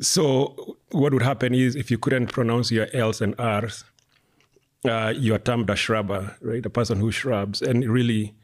So 0.00 0.76
what 0.90 1.12
would 1.12 1.22
happen 1.22 1.54
is 1.54 1.76
if 1.76 1.90
you 1.90 1.98
couldn't 1.98 2.28
pronounce 2.28 2.70
your 2.70 2.88
L's 2.94 3.20
and 3.20 3.34
R's, 3.38 3.84
uh, 4.84 5.12
you 5.14 5.34
are 5.34 5.38
termed 5.38 5.68
a 5.68 5.76
shrubber, 5.76 6.36
right? 6.40 6.64
A 6.64 6.70
person 6.70 6.98
who 6.98 7.10
shrubs. 7.10 7.60
And 7.60 7.84
really, 7.84 8.34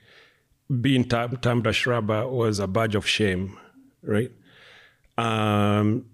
being 0.80 1.04
termed, 1.04 1.42
termed 1.42 1.66
a 1.66 1.72
shrubber 1.72 2.28
was 2.28 2.58
a 2.58 2.66
badge 2.66 2.94
of 2.94 3.06
shame, 3.06 3.58
right? 4.02 4.30
Um, 5.16 6.04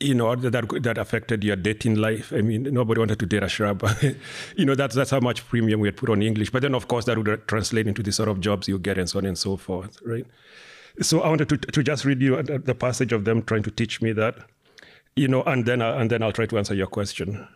you 0.00 0.14
know 0.14 0.34
that 0.34 0.82
that 0.82 0.98
affected 0.98 1.44
your 1.44 1.56
dating 1.56 1.96
life. 1.96 2.32
I 2.32 2.40
mean, 2.40 2.62
nobody 2.64 2.98
wanted 2.98 3.18
to 3.18 3.26
date 3.26 3.42
a 3.42 3.48
shrub. 3.48 3.86
you 4.56 4.64
know, 4.64 4.74
that's 4.74 4.94
that's 4.94 5.10
how 5.10 5.20
much 5.20 5.46
premium 5.48 5.80
we 5.80 5.88
had 5.88 5.96
put 5.96 6.08
on 6.08 6.22
English. 6.22 6.50
But 6.50 6.62
then, 6.62 6.74
of 6.74 6.88
course, 6.88 7.04
that 7.04 7.18
would 7.18 7.48
translate 7.48 7.86
into 7.86 8.02
the 8.02 8.12
sort 8.12 8.28
of 8.28 8.40
jobs 8.40 8.66
you 8.66 8.78
get 8.78 8.96
and 8.98 9.08
so 9.08 9.18
on 9.18 9.26
and 9.26 9.36
so 9.36 9.56
forth, 9.56 9.98
right? 10.04 10.26
So 11.02 11.20
I 11.20 11.28
wanted 11.28 11.48
to 11.50 11.56
to 11.58 11.82
just 11.82 12.04
read 12.04 12.20
you 12.20 12.42
the 12.42 12.74
passage 12.74 13.12
of 13.12 13.24
them 13.24 13.42
trying 13.42 13.62
to 13.62 13.70
teach 13.70 14.00
me 14.00 14.12
that 14.12 14.36
you 15.20 15.28
know, 15.28 15.42
and 15.42 15.66
then, 15.66 15.82
and 15.82 16.10
then 16.10 16.22
I'll 16.22 16.32
try 16.32 16.46
to 16.46 16.56
answer 16.56 16.74
your 16.74 16.86
question. 16.86 17.46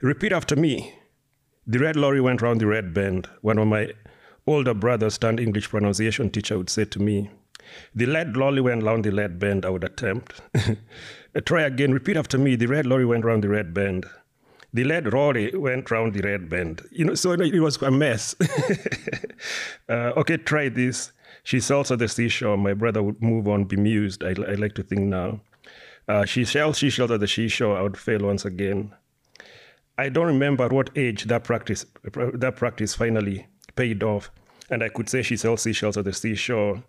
Repeat 0.00 0.32
after 0.32 0.56
me. 0.56 0.94
The 1.66 1.78
red 1.78 1.94
lorry 1.94 2.22
went 2.22 2.40
round 2.40 2.60
the 2.60 2.66
red 2.66 2.94
bend. 2.94 3.28
One 3.42 3.58
of 3.58 3.68
my 3.68 3.92
older 4.46 4.72
brothers 4.72 5.18
turned 5.18 5.38
English 5.38 5.68
pronunciation 5.68 6.30
teacher 6.30 6.56
would 6.56 6.70
say 6.70 6.86
to 6.86 6.98
me, 6.98 7.30
The 7.94 8.06
red 8.06 8.34
lorry 8.34 8.62
went 8.62 8.82
round 8.82 9.04
the 9.04 9.12
red 9.12 9.38
bend, 9.38 9.66
I 9.66 9.68
would 9.68 9.84
attempt. 9.84 10.40
Try 11.44 11.62
again, 11.62 11.92
repeat 11.92 12.16
after 12.16 12.38
me. 12.38 12.56
The 12.56 12.66
red 12.66 12.86
lorry 12.86 13.04
went 13.04 13.24
round 13.24 13.44
the 13.44 13.50
red 13.50 13.74
bend. 13.74 14.06
The 14.72 14.84
red 14.84 15.12
lorry 15.12 15.54
went 15.54 15.90
round 15.90 16.14
the 16.14 16.22
red 16.22 16.48
bend. 16.48 16.80
You 16.90 17.04
know, 17.04 17.14
so 17.14 17.32
it 17.32 17.60
was 17.60 17.76
a 17.82 17.90
mess. 17.90 18.34
uh, 19.88 20.12
okay, 20.16 20.38
try 20.38 20.70
this. 20.70 21.12
She 21.42 21.60
sails 21.60 21.90
at 21.90 21.98
the 21.98 22.08
seashore. 22.08 22.56
My 22.56 22.74
brother 22.74 23.02
would 23.02 23.22
move 23.22 23.48
on, 23.48 23.64
bemused. 23.64 24.22
I, 24.22 24.30
I 24.30 24.54
like 24.54 24.74
to 24.74 24.82
think 24.82 25.02
now. 25.02 25.40
Uh, 26.08 26.24
she 26.24 26.44
shells, 26.44 26.78
she 26.78 27.02
at 27.02 27.20
the 27.20 27.28
seashore. 27.28 27.76
I 27.76 27.82
would 27.82 27.96
fail 27.96 28.20
once 28.20 28.44
again. 28.44 28.94
I 29.98 30.08
don't 30.08 30.26
remember 30.26 30.64
at 30.64 30.72
what 30.72 30.90
age 30.96 31.24
that 31.24 31.44
practice 31.44 31.84
that 32.12 32.56
practice 32.56 32.94
finally 32.94 33.46
paid 33.76 34.02
off, 34.02 34.30
and 34.70 34.82
I 34.82 34.88
could 34.88 35.08
say 35.08 35.22
she 35.22 35.36
sells 35.36 35.62
seashells 35.62 35.96
at 35.96 36.04
the 36.04 36.12
seashore, 36.12 36.82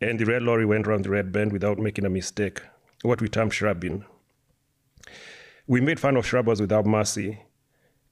and 0.00 0.18
the 0.18 0.24
red 0.24 0.42
lorry 0.42 0.66
went 0.66 0.86
around 0.86 1.04
the 1.04 1.10
red 1.10 1.30
bend 1.32 1.52
without 1.52 1.78
making 1.78 2.04
a 2.04 2.10
mistake. 2.10 2.60
What 3.02 3.20
we 3.20 3.28
term 3.28 3.50
shrubbing. 3.50 4.04
We 5.66 5.80
made 5.80 6.00
fun 6.00 6.16
of 6.16 6.26
shrubbers 6.26 6.60
without 6.60 6.86
mercy. 6.86 7.40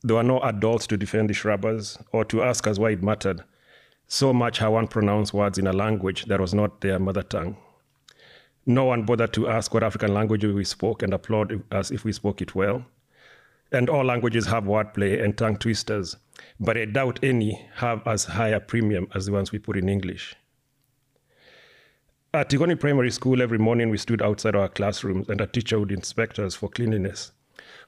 There 0.03 0.17
were 0.17 0.23
no 0.23 0.41
adults 0.41 0.87
to 0.89 0.97
defend 0.97 1.29
the 1.29 1.35
shrubbers 1.35 1.99
or 2.13 2.25
to 2.27 2.43
ask 2.43 2.67
us 2.67 2.79
why 2.79 2.91
it 2.91 3.03
mattered 3.03 3.45
so 4.13 4.33
much 4.33 4.59
how 4.59 4.73
one 4.73 4.89
pronounced 4.89 5.33
words 5.33 5.57
in 5.57 5.69
a 5.69 5.73
language 5.73 6.25
that 6.25 6.41
was 6.41 6.53
not 6.53 6.81
their 6.81 6.99
mother 6.99 7.23
tongue. 7.23 7.57
No 8.67 8.85
one 8.85 9.05
bothered 9.05 9.33
to 9.35 9.49
ask 9.49 9.73
what 9.73 9.85
African 9.85 10.13
language 10.13 10.45
we 10.45 10.65
spoke 10.65 11.05
and 11.05 11.15
applaud 11.15 11.63
us 11.73 11.93
if 11.93 12.03
we 12.05 12.11
spoke 12.11 12.43
it 12.43 12.57
well. 12.57 12.85
And 13.71 13.89
all 13.89 14.05
languages 14.05 14.47
have 14.47 14.65
wordplay 14.65 15.23
and 15.23 15.39
tongue 15.39 15.59
twisters, 15.59 16.17
but 16.59 16.77
I 16.77 16.87
doubt 16.87 17.21
any 17.23 17.65
have 17.77 18.05
as 18.05 18.25
high 18.25 18.49
a 18.49 18.59
premium 18.59 19.07
as 19.15 19.27
the 19.27 19.33
ones 19.33 19.53
we 19.53 19.61
put 19.61 19.77
in 19.77 19.89
English. 19.89 20.35
At 22.35 22.51
Tigoni 22.51 22.79
Primary 22.79 23.13
School, 23.13 23.41
every 23.41 23.59
morning 23.59 23.91
we 23.91 23.97
stood 23.97 24.23
outside 24.23 24.57
our 24.57 24.69
classrooms 24.69 25.29
and 25.29 25.41
a 25.41 25.47
teacher 25.47 25.79
would 25.79 25.93
inspect 25.93 26.41
us 26.41 26.57
for 26.57 26.69
cleanliness. 26.69 27.31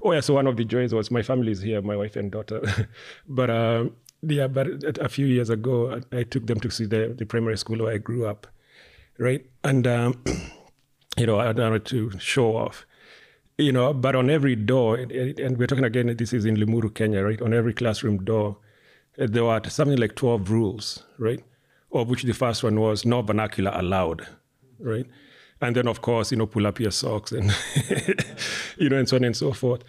Oh, 0.01 0.13
yeah, 0.13 0.21
so 0.21 0.35
one 0.35 0.47
of 0.47 0.57
the 0.57 0.65
joys 0.65 0.95
was 0.95 1.11
my 1.11 1.23
family 1.23 1.51
is 1.51 1.63
here, 1.63 1.83
my 1.83 1.97
wife 1.97 2.15
and 2.15 2.31
daughter. 2.31 2.63
but 3.29 3.51
uh, 3.51 3.87
yeah, 4.23 4.47
but 4.47 4.99
a 4.99 5.09
few 5.09 5.27
years 5.27 5.51
ago, 5.51 6.01
I, 6.13 6.23
took 6.23 6.47
them 6.47 6.61
to 6.61 6.71
see 6.71 6.87
the, 6.87 7.15
the 7.17 7.27
primary 7.27 7.59
school 7.59 7.79
where 7.79 7.95
I 7.95 7.99
grew 7.99 8.27
up, 8.27 8.47
right? 9.19 9.45
And, 9.65 9.87
um, 9.87 10.23
you 11.17 11.27
know, 11.27 11.39
I 11.39 11.53
wanted 11.53 11.85
to 11.87 12.19
show 12.19 12.57
off 12.57 12.87
you 13.59 13.73
know, 13.73 13.93
but 13.93 14.15
on 14.15 14.31
every 14.31 14.57
door, 14.57 14.97
and 14.97 15.59
we're 15.59 15.67
talking 15.67 15.85
again, 15.85 16.15
this 16.17 16.33
is 16.33 16.45
in 16.45 16.57
Limuru, 16.57 16.93
Kenya, 16.93 17.23
right? 17.23 17.41
On 17.43 17.53
every 17.53 17.73
classroom 17.73 18.25
door, 18.25 18.57
uh, 19.19 19.27
there 19.29 19.45
were 19.45 19.61
something 19.69 19.99
like 19.99 20.15
12 20.15 20.51
rules, 20.51 21.05
right? 21.19 21.43
Of 21.93 22.09
which 22.09 22.23
the 22.23 22.33
first 22.33 22.63
one 22.63 22.81
was 22.81 23.05
no 23.05 23.23
vernacular 23.23 23.73
allowed, 23.75 24.27
right? 24.79 25.07
And 25.63 25.77
then, 25.77 25.87
of 25.87 26.03
course, 26.03 26.33
you 26.33 26.37
know, 26.37 26.47
pull 26.47 26.67
up 26.67 26.81
your 26.81 26.91
socks 26.91 27.31
and, 27.31 27.55
you 28.77 28.89
know, 28.89 28.99
and 28.99 29.09
so 29.09 29.17
on 29.17 29.25
and 29.25 29.37
so 29.37 29.53
forth. 29.53 29.83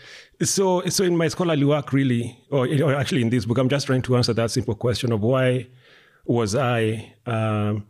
So, 0.43 0.85
so 0.85 1.03
in 1.03 1.17
my 1.17 1.27
scholarly 1.27 1.65
work, 1.65 1.91
really, 1.91 2.37
or, 2.51 2.67
or 2.67 2.93
actually 2.93 3.23
in 3.23 3.31
this 3.31 3.45
book, 3.45 3.57
I'm 3.57 3.69
just 3.69 3.87
trying 3.87 4.03
to 4.03 4.15
answer 4.15 4.33
that 4.33 4.51
simple 4.51 4.75
question 4.75 5.11
of 5.11 5.21
why 5.21 5.67
was 6.25 6.55
I 6.55 7.13
um, 7.25 7.87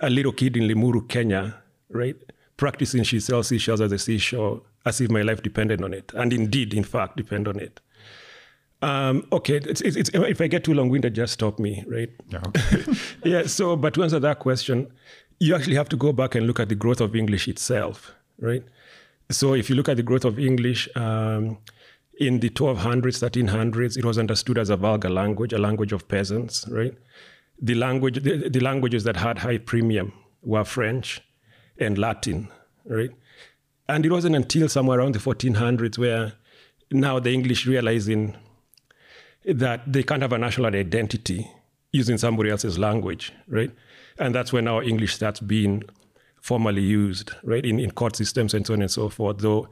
a 0.00 0.08
little 0.08 0.32
kid 0.32 0.56
in 0.56 0.64
Limuru, 0.64 1.06
Kenya, 1.08 1.62
right? 1.90 2.16
Practicing 2.56 3.02
she 3.02 3.20
sells 3.20 3.48
seashells 3.48 3.82
at 3.82 3.90
the 3.90 3.98
seashore 3.98 4.62
as 4.86 5.00
if 5.00 5.10
my 5.10 5.22
life 5.22 5.42
depended 5.42 5.82
on 5.82 5.92
it, 5.92 6.12
and 6.14 6.32
indeed, 6.32 6.72
in 6.72 6.84
fact, 6.84 7.16
depend 7.16 7.48
on 7.48 7.58
it. 7.58 7.80
Um, 8.82 9.26
okay, 9.32 9.56
it's, 9.56 9.80
it's, 9.80 9.96
it's, 9.96 10.10
if 10.12 10.40
I 10.40 10.46
get 10.46 10.64
too 10.64 10.74
long-winded, 10.74 11.14
just 11.14 11.32
stop 11.32 11.58
me, 11.58 11.84
right? 11.88 12.10
Yeah. 12.28 12.42
yeah. 13.24 13.46
So, 13.46 13.74
but 13.74 13.94
to 13.94 14.02
answer 14.02 14.20
that 14.20 14.38
question, 14.38 14.92
you 15.38 15.54
actually 15.54 15.76
have 15.76 15.88
to 15.90 15.96
go 15.96 16.12
back 16.12 16.34
and 16.34 16.46
look 16.46 16.60
at 16.60 16.68
the 16.68 16.74
growth 16.74 17.00
of 17.00 17.14
English 17.14 17.48
itself, 17.48 18.14
right? 18.38 18.62
So, 19.30 19.54
if 19.54 19.68
you 19.68 19.76
look 19.76 19.88
at 19.88 19.96
the 19.96 20.02
growth 20.02 20.24
of 20.24 20.38
English 20.38 20.88
um, 20.96 21.58
in 22.18 22.40
the 22.40 22.48
1200s, 22.50 23.20
1300s, 23.20 23.96
it 23.96 24.04
was 24.04 24.18
understood 24.18 24.58
as 24.58 24.70
a 24.70 24.76
vulgar 24.76 25.10
language, 25.10 25.52
a 25.52 25.58
language 25.58 25.92
of 25.92 26.06
peasants, 26.08 26.66
right? 26.68 26.94
The 27.60 27.74
language, 27.74 28.22
the, 28.22 28.48
the 28.48 28.60
languages 28.60 29.04
that 29.04 29.16
had 29.16 29.38
high 29.38 29.58
premium 29.58 30.12
were 30.42 30.64
French 30.64 31.20
and 31.78 31.98
Latin, 31.98 32.48
right? 32.84 33.10
And 33.88 34.04
it 34.06 34.10
wasn't 34.10 34.36
until 34.36 34.68
somewhere 34.68 34.98
around 34.98 35.14
the 35.14 35.18
1400s 35.18 35.98
where 35.98 36.32
now 36.90 37.18
the 37.18 37.32
English 37.32 37.66
realizing 37.66 38.36
that 39.44 39.92
they 39.92 40.02
can't 40.02 40.22
have 40.22 40.32
a 40.32 40.38
national 40.38 40.74
identity 40.74 41.50
using 41.92 42.18
somebody 42.18 42.50
else's 42.50 42.78
language, 42.78 43.32
right? 43.48 43.70
And 44.18 44.34
that's 44.34 44.52
when 44.52 44.66
our 44.68 44.82
English 44.82 45.14
starts 45.14 45.40
being 45.40 45.82
formally 46.40 46.82
used, 46.82 47.32
right, 47.42 47.64
in, 47.64 47.78
in 47.78 47.90
court 47.90 48.16
systems 48.16 48.54
and 48.54 48.66
so 48.66 48.74
on 48.74 48.82
and 48.82 48.90
so 48.90 49.08
forth. 49.08 49.38
Though 49.38 49.68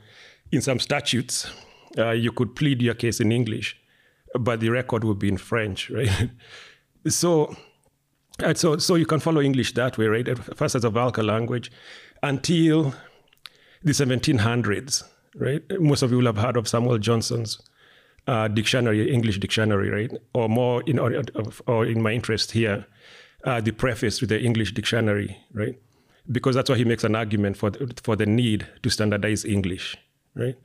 in 0.51 0.61
some 0.61 0.81
statutes, 0.81 1.51
uh, 1.97 2.11
you 2.11 2.33
could 2.33 2.57
plead 2.57 2.83
your 2.83 2.95
case 2.95 3.21
in 3.21 3.33
English, 3.33 3.77
but 4.39 4.61
the 4.61 4.71
record 4.71 5.05
would 5.05 5.19
be 5.19 5.29
in 5.29 5.37
French, 5.37 5.91
right? 5.91 6.31
so, 7.07 7.57
so, 8.55 8.79
so 8.79 8.95
you 8.97 9.07
can 9.07 9.21
follow 9.21 9.41
English 9.41 9.73
that 9.75 9.97
way, 9.97 10.07
right? 10.07 10.39
First 10.57 10.75
as 10.75 10.85
a 10.85 10.91
vulgar 10.91 11.23
language 11.23 11.71
until 12.23 12.95
the 13.83 13.93
1700s, 13.93 15.05
right? 15.37 15.63
Most 15.79 16.03
of 16.03 16.11
you 16.11 16.19
will 16.19 16.27
have 16.27 16.39
heard 16.39 16.57
of 16.57 16.67
Samuel 16.67 16.99
Johnson's 16.99 17.61
uh, 18.27 18.49
dictionary, 18.49 19.13
English 19.13 19.39
dictionary, 19.39 19.91
right? 19.91 20.11
Or 20.33 20.49
more 20.49 20.83
in 20.87 20.99
or, 20.99 21.23
or 21.67 21.85
in 21.87 22.03
my 22.03 22.13
interest 22.13 22.53
here, 22.53 22.87
uh, 23.45 23.61
the 23.61 23.73
preface 23.73 24.19
to 24.19 24.27
the 24.27 24.41
English 24.41 24.73
dictionary, 24.73 25.37
right? 25.53 25.79
Because 26.31 26.55
that's 26.55 26.71
why 26.71 26.77
he 26.77 26.85
makes 26.85 27.05
an 27.05 27.15
argument 27.15 27.57
for 27.57 27.71
the, 27.71 27.93
for 28.03 28.17
the 28.17 28.27
need 28.27 28.67
to 28.83 28.91
standardize 28.91 29.45
English, 29.45 29.97
right? 30.35 30.57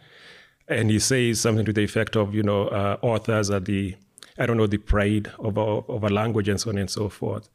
And 0.68 0.90
he 0.90 1.00
says 1.00 1.42
something 1.42 1.66
to 1.66 1.74
the 1.74 1.84
effect 1.84 2.16
of, 2.16 2.34
you 2.34 2.44
know, 2.44 2.68
uh, 2.68 2.98
authors 3.02 3.50
are 3.50 3.60
the, 3.60 3.96
I 4.38 4.46
don't 4.46 4.58
know, 4.58 4.68
the 4.68 4.78
pride 4.78 5.32
of 5.40 5.58
a, 5.58 5.62
of 5.62 6.04
language 6.10 6.48
and 6.48 6.60
so 6.60 6.70
on 6.70 6.78
and 6.78 6.90
so 6.90 7.10
forth. 7.10 7.50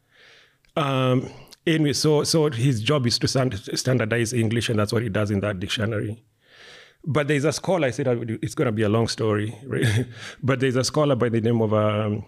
Um, 0.76 1.30
anyway, 1.66 1.92
so 1.92 2.24
so 2.24 2.50
his 2.50 2.82
job 2.82 3.06
is 3.06 3.18
to 3.20 3.28
standardize 3.28 4.32
English, 4.32 4.68
and 4.68 4.78
that's 4.78 4.92
what 4.92 5.02
he 5.02 5.08
does 5.08 5.30
in 5.30 5.40
that 5.40 5.60
dictionary. 5.60 6.22
But 7.06 7.28
there's 7.28 7.44
a 7.44 7.52
scholar. 7.52 7.88
I 7.88 7.90
said 7.90 8.06
it's 8.42 8.54
going 8.54 8.66
to 8.66 8.72
be 8.72 8.82
a 8.82 8.88
long 8.88 9.08
story, 9.08 9.56
right? 9.64 10.06
but 10.42 10.60
there's 10.60 10.76
a 10.76 10.84
scholar 10.84 11.14
by 11.14 11.28
the 11.28 11.40
name 11.40 11.60
of 11.60 11.72
um, 11.74 12.24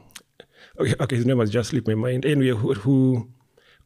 okay, 0.79 1.17
his 1.17 1.27
name 1.27 1.39
has 1.41 1.51
just 1.51 1.71
slipped 1.71 1.89
my 1.89 1.95
mind. 1.95 2.25
Anyway, 2.25 2.59
who, 2.59 2.75
who 2.75 3.29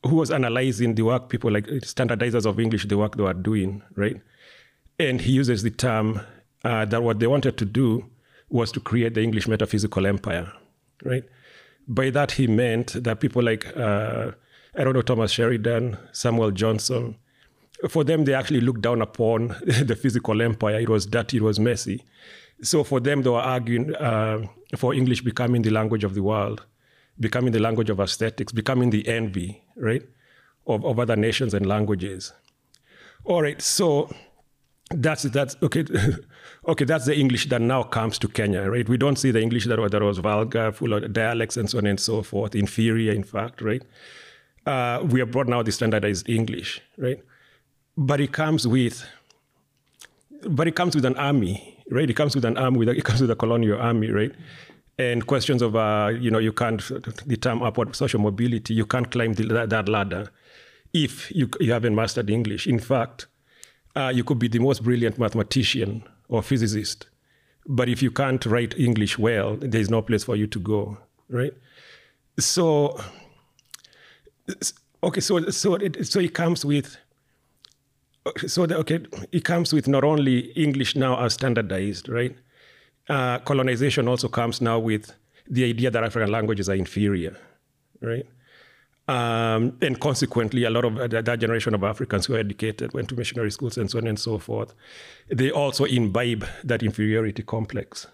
who 0.07 0.17
was 0.17 0.31
analyzing 0.31 0.95
the 0.95 1.03
work 1.03 1.29
people 1.29 1.51
like 1.51 1.67
standardizers 1.85 2.47
of 2.47 2.59
English, 2.59 2.87
the 2.87 2.97
work 2.97 3.17
they 3.17 3.23
were 3.23 3.35
doing, 3.35 3.83
right? 3.97 4.21
And 4.99 5.21
he 5.21 5.33
uses 5.33 5.63
the 5.63 5.71
term 5.71 6.21
uh, 6.65 6.87
that 6.87 7.03
what 7.03 7.21
they 7.21 7.27
wanted 7.27 7.59
to 7.59 7.65
do 7.65 8.07
was 8.49 8.73
to 8.73 8.81
create 8.81 9.15
the 9.15 9.23
English 9.23 9.47
metaphysical 9.47 10.07
empire, 10.07 10.51
right? 11.05 11.25
By 11.87 12.11
that 12.11 12.33
he 12.33 12.47
meant 12.47 13.03
that 13.05 13.21
people 13.21 13.43
like 13.43 13.67
uh, 13.77 14.33
I 14.77 14.85
don't 14.85 14.95
know, 14.95 15.03
Thomas 15.03 15.33
Sheridan, 15.33 15.99
Samuel 16.13 16.53
Johnson. 16.53 17.17
For 17.89 18.05
them, 18.05 18.25
they 18.25 18.35
actually 18.35 18.61
looked 18.61 18.83
down 18.83 19.03
upon 19.03 19.49
the 19.63 19.97
physical 19.97 20.41
empire. 20.43 20.79
It 20.81 20.89
was 20.89 21.07
dirty, 21.07 21.39
it 21.39 21.43
was 21.43 21.59
messy. 21.59 22.05
So 22.63 22.85
for 22.85 23.01
them, 23.01 23.23
they 23.23 23.31
were 23.31 23.41
arguing 23.41 23.95
uh, 23.97 24.47
for 24.77 24.95
English 24.95 25.23
becoming 25.23 25.63
the 25.63 25.71
language 25.71 26.05
of 26.05 26.15
the 26.15 26.23
world, 26.23 26.65
becoming 27.21 27.53
the 27.53 27.59
language 27.59 27.91
of 27.91 28.00
aesthetics, 28.00 28.53
becoming 28.53 28.91
the 28.91 29.07
envy, 29.07 29.62
right, 29.77 30.03
of, 30.67 30.85
of 30.85 30.99
other 30.99 31.17
nations 31.17 31.55
and 31.55 31.67
languages. 31.67 32.33
All 33.25 33.43
right, 33.43 33.61
so 33.61 34.11
that's 34.91 35.25
that's 35.25 35.57
okay. 35.62 35.85
okay, 36.69 36.85
that's 36.85 37.07
the 37.07 37.17
English 37.17 37.49
that 37.49 37.61
now 37.61 37.83
comes 37.83 38.19
to 38.19 38.29
Kenya, 38.29 38.62
right? 38.71 38.89
We 38.89 38.97
don't 38.97 39.17
see 39.17 39.31
the 39.31 39.41
English 39.41 39.67
that, 39.67 39.91
that 39.91 40.03
was 40.03 40.19
vulgar, 40.19 40.73
full 40.73 40.93
of 40.93 41.12
dialects 41.12 41.57
and 41.57 41.69
so 41.69 41.79
on 41.79 41.87
and 41.87 42.00
so 42.00 42.23
forth, 42.23 42.55
inferior, 42.55 43.12
in 43.12 43.25
fact, 43.25 43.61
right? 43.61 43.83
uh, 44.67 45.05
we 45.09 45.21
have 45.21 45.31
brought 45.31 45.49
now 45.49 45.62
the 45.62 45.73
standardized 45.73 46.29
English, 46.29 46.81
right? 46.97 47.21
But 47.97 48.21
it 48.21 48.33
comes 48.33 48.67
with, 48.67 49.05
but 50.49 50.69
it 50.69 50.77
comes 50.77 50.95
with 50.95 51.05
an 51.05 51.17
army, 51.17 51.79
right? 51.91 52.09
It 52.09 52.15
comes 52.15 52.35
with 52.35 52.45
an 52.45 52.57
army, 52.57 52.87
it 52.87 53.05
comes 53.05 53.21
with 53.21 53.31
a 53.31 53.37
colonial 53.37 53.81
army, 53.81 54.11
right? 54.11 54.33
And 55.00 55.26
questions 55.26 55.62
of, 55.62 55.76
uh, 55.76 56.12
you 56.21 56.30
know, 56.30 56.38
you 56.38 56.52
can't, 56.52 56.80
the 57.26 57.37
term 57.37 57.62
upward 57.62 57.97
social 57.97 58.21
mobility, 58.21 58.75
you 58.75 58.85
can't 58.85 59.11
climb 59.11 59.33
the, 59.33 59.47
that, 59.47 59.71
that, 59.71 59.88
ladder 59.88 60.30
if 60.92 61.30
you, 61.35 61.49
you 61.59 61.73
haven't 61.73 61.95
mastered 61.95 62.28
English. 62.28 62.66
In 62.66 62.78
fact, 62.78 63.26
uh, 63.97 64.12
you 64.14 64.25
could 64.25 64.38
be 64.38 64.49
the 64.49 64.59
most 64.59 64.85
brilliant 64.85 65.19
mathematician 65.19 66.02
or 66.28 66.42
physicist, 66.42 67.07
but 67.66 67.88
if 67.88 68.02
you 68.02 68.11
can't 68.11 68.45
write 68.45 68.78
English 68.78 69.19
well, 69.19 69.57
there's 69.57 69.88
no 69.88 70.02
place 70.02 70.25
for 70.25 70.37
you 70.37 70.47
to 70.47 70.61
go, 70.61 70.99
right? 71.30 71.54
So 72.38 73.00
okay, 75.02 75.21
so 75.21 75.49
so 75.50 75.76
it 75.76 76.07
so 76.07 76.21
it 76.21 76.35
comes 76.35 76.64
with 76.64 76.97
so 78.47 78.66
the, 78.66 78.76
okay, 78.78 79.00
it 79.33 79.45
comes 79.45 79.73
with 79.73 79.88
not 79.88 80.04
only 80.04 80.52
English 80.52 80.95
now 80.95 81.25
as 81.25 81.35
standardized, 81.35 82.09
right? 82.09 82.37
Uh, 83.11 83.40
colonization 83.40 84.07
also 84.07 84.29
comes 84.29 84.61
now 84.61 84.79
with 84.79 85.12
the 85.49 85.64
idea 85.64 85.90
that 85.90 86.05
African 86.05 86.31
languages 86.31 86.69
are 86.69 86.76
inferior, 86.76 87.37
right? 88.00 88.25
Um, 89.09 89.76
and 89.83 89.99
consequently, 89.99 90.62
a 90.62 90.71
lot 90.71 90.85
of 90.85 90.97
uh, 90.97 91.09
that 91.09 91.40
generation 91.40 91.75
of 91.75 91.83
Africans 91.83 92.26
who 92.26 92.37
are 92.37 92.38
educated 92.38 92.95
went 92.95 93.09
to 93.09 93.17
missionary 93.17 93.50
schools 93.50 93.76
and 93.76 93.90
so 93.90 93.99
on 93.99 94.07
and 94.07 94.17
so 94.17 94.38
forth. 94.38 94.73
They 95.29 95.50
also 95.50 95.87
imbibe 95.87 96.47
that 96.62 96.85
inferiority 96.85 97.43
complex, 97.43 98.07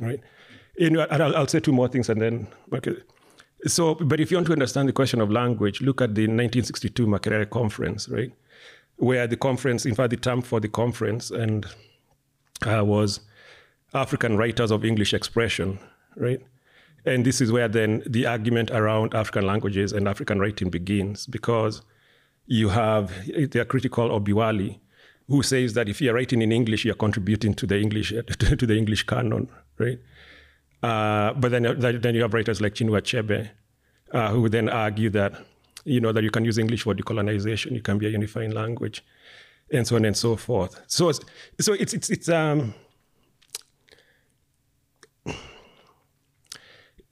right? 0.00 0.18
Know, 0.80 1.06
I'll, 1.08 1.36
I'll 1.36 1.46
say 1.46 1.60
two 1.60 1.72
more 1.72 1.86
things 1.86 2.08
and 2.08 2.20
then. 2.20 2.48
Okay. 2.72 2.96
So, 3.66 3.94
but 3.94 4.18
if 4.18 4.32
you 4.32 4.36
want 4.38 4.48
to 4.48 4.52
understand 4.52 4.88
the 4.88 4.92
question 4.92 5.20
of 5.20 5.30
language, 5.30 5.80
look 5.80 6.00
at 6.00 6.16
the 6.16 6.22
1962 6.22 7.06
Makerere 7.06 7.48
Conference, 7.48 8.08
right? 8.08 8.32
Where 8.96 9.28
the 9.28 9.36
conference, 9.36 9.86
in 9.86 9.94
fact, 9.94 10.10
the 10.10 10.16
term 10.16 10.42
for 10.42 10.58
the 10.58 10.68
conference 10.68 11.30
and 11.30 11.66
uh, 12.66 12.82
was 12.84 13.20
African 13.94 14.36
writers 14.36 14.70
of 14.70 14.84
English 14.84 15.12
expression, 15.14 15.78
right? 16.16 16.40
And 17.04 17.24
this 17.24 17.40
is 17.40 17.50
where 17.50 17.68
then 17.68 18.02
the 18.06 18.26
argument 18.26 18.70
around 18.70 19.14
African 19.14 19.46
languages 19.46 19.92
and 19.92 20.06
African 20.06 20.38
writing 20.38 20.70
begins, 20.70 21.26
because 21.26 21.82
you 22.46 22.68
have 22.68 23.12
the 23.26 23.64
critical 23.64 24.12
Obi 24.12 24.32
Wali, 24.32 24.80
who 25.28 25.42
says 25.42 25.74
that 25.74 25.88
if 25.88 26.00
you're 26.00 26.14
writing 26.14 26.42
in 26.42 26.52
English, 26.52 26.84
you're 26.84 26.94
contributing 26.94 27.54
to 27.54 27.66
the 27.66 27.78
English 27.78 28.10
to 28.38 28.66
the 28.66 28.76
English 28.76 29.06
canon, 29.06 29.48
right? 29.78 29.98
Uh, 30.82 31.32
but 31.34 31.50
then, 31.50 31.62
then 31.78 32.14
you 32.14 32.22
have 32.22 32.34
writers 32.34 32.60
like 32.60 32.74
Chinua 32.74 33.00
Achebe, 33.00 33.50
uh, 34.12 34.30
who 34.30 34.48
then 34.48 34.68
argue 34.68 35.10
that 35.10 35.34
you 35.84 36.00
know 36.00 36.12
that 36.12 36.22
you 36.22 36.30
can 36.30 36.44
use 36.44 36.58
English 36.58 36.82
for 36.82 36.94
decolonization, 36.94 37.72
you 37.72 37.82
can 37.82 37.98
be 37.98 38.06
a 38.06 38.10
unifying 38.10 38.50
language, 38.50 39.04
and 39.72 39.86
so 39.86 39.96
on 39.96 40.04
and 40.04 40.16
so 40.16 40.36
forth. 40.36 40.82
So, 40.86 41.10
so 41.12 41.72
it's 41.72 41.94
it's 41.94 42.10
it's 42.10 42.28
um, 42.28 42.74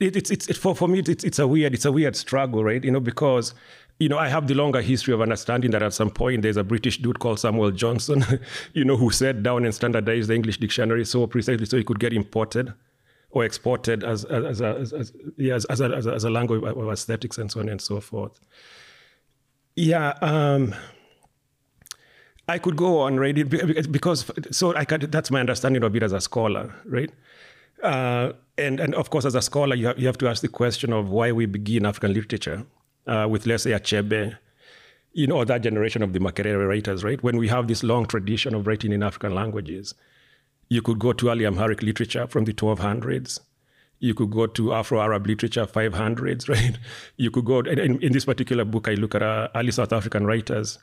it, 0.00 0.16
it's 0.16 0.30
it's 0.30 0.48
it, 0.48 0.56
for 0.56 0.74
for 0.74 0.88
me 0.88 1.00
it's 1.00 1.24
it's 1.24 1.38
a 1.38 1.46
weird 1.46 1.74
it's 1.74 1.84
a 1.84 1.92
weird 1.92 2.16
struggle, 2.16 2.64
right? 2.64 2.82
You 2.82 2.90
know, 2.90 3.00
because 3.00 3.54
you 3.98 4.08
know 4.08 4.18
I 4.18 4.28
have 4.28 4.46
the 4.46 4.54
longer 4.54 4.80
history 4.80 5.12
of 5.12 5.20
understanding 5.20 5.70
that 5.72 5.82
at 5.82 5.92
some 5.92 6.10
point 6.10 6.42
there's 6.42 6.56
a 6.56 6.64
British 6.64 6.98
dude 6.98 7.18
called 7.18 7.40
Samuel 7.40 7.72
Johnson, 7.72 8.24
you 8.74 8.84
know, 8.84 8.96
who 8.96 9.10
sat 9.10 9.42
down 9.42 9.64
and 9.64 9.74
standardized 9.74 10.28
the 10.28 10.34
English 10.34 10.58
dictionary 10.58 11.04
so 11.04 11.26
precisely 11.26 11.66
so 11.66 11.76
it 11.76 11.86
could 11.86 12.00
get 12.00 12.12
imported 12.12 12.72
or 13.30 13.44
exported 13.44 14.04
as 14.04 14.24
as 14.24 14.60
a, 14.60 14.76
as, 14.76 14.92
as, 14.92 15.12
yeah, 15.36 15.54
as, 15.54 15.64
as, 15.66 15.80
a, 15.80 15.84
as, 15.94 16.06
a, 16.06 16.14
as 16.14 16.24
a 16.24 16.30
language 16.30 16.62
of 16.62 16.88
aesthetics 16.90 17.38
and 17.38 17.50
so 17.50 17.60
on 17.60 17.68
and 17.68 17.80
so 17.80 18.00
forth. 18.00 18.38
Yeah. 19.74 20.14
Um, 20.22 20.74
I 22.48 22.58
could 22.58 22.76
go 22.76 23.00
on, 23.00 23.18
right? 23.20 23.34
Because 23.90 24.30
so 24.50 24.74
I 24.74 24.84
that's 24.84 25.30
my 25.30 25.40
understanding 25.40 25.82
of 25.82 25.94
it 25.94 26.02
as 26.02 26.12
a 26.12 26.20
scholar, 26.20 26.74
right? 26.86 27.10
Uh, 27.82 28.32
and, 28.56 28.80
and 28.80 28.94
of 28.94 29.10
course, 29.10 29.24
as 29.24 29.34
a 29.34 29.42
scholar, 29.42 29.74
you 29.76 29.86
have, 29.86 29.98
you 29.98 30.06
have 30.06 30.18
to 30.18 30.28
ask 30.28 30.42
the 30.42 30.48
question 30.48 30.92
of 30.92 31.10
why 31.10 31.32
we 31.32 31.46
begin 31.46 31.86
African 31.86 32.12
literature 32.12 32.66
uh, 33.06 33.26
with, 33.30 33.46
let's 33.46 33.62
say, 33.62 33.70
Achebe, 33.70 34.36
you 35.12 35.26
know, 35.26 35.44
that 35.44 35.62
generation 35.62 36.02
of 36.02 36.12
the 36.12 36.18
Makerere 36.18 36.66
writers, 36.68 37.04
right? 37.04 37.22
When 37.22 37.36
we 37.36 37.48
have 37.48 37.68
this 37.68 37.82
long 37.82 38.06
tradition 38.06 38.54
of 38.54 38.66
writing 38.66 38.92
in 38.92 39.02
African 39.02 39.34
languages, 39.34 39.94
you 40.68 40.82
could 40.82 40.98
go 40.98 41.12
to 41.12 41.30
early 41.30 41.46
Amharic 41.46 41.82
literature 41.82 42.26
from 42.26 42.44
the 42.44 42.52
1200s. 42.52 43.40
You 44.00 44.14
could 44.14 44.30
go 44.30 44.46
to 44.46 44.74
Afro-Arab 44.74 45.26
literature, 45.26 45.66
500s, 45.66 46.48
right? 46.54 46.78
You 47.16 47.30
could 47.30 47.44
go, 47.44 47.60
in, 47.60 48.02
in 48.02 48.12
this 48.12 48.24
particular 48.24 48.64
book, 48.64 48.88
I 48.88 48.94
look 48.94 49.14
at 49.14 49.22
uh, 49.22 49.48
early 49.54 49.72
South 49.72 49.92
African 49.92 50.26
writers 50.26 50.78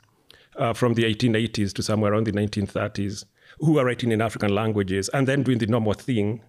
uh, 0.56 0.72
from 0.72 0.94
the 0.94 1.04
1880s 1.04 1.72
to 1.74 1.82
somewhere 1.82 2.12
around 2.12 2.26
the 2.26 2.32
1930s 2.32 3.24
who 3.60 3.78
are 3.78 3.84
writing 3.84 4.12
in 4.12 4.20
African 4.20 4.54
languages 4.54 5.08
and 5.10 5.26
then 5.26 5.42
doing 5.42 5.58
the 5.58 5.66
normal 5.66 5.94
thing 5.94 6.42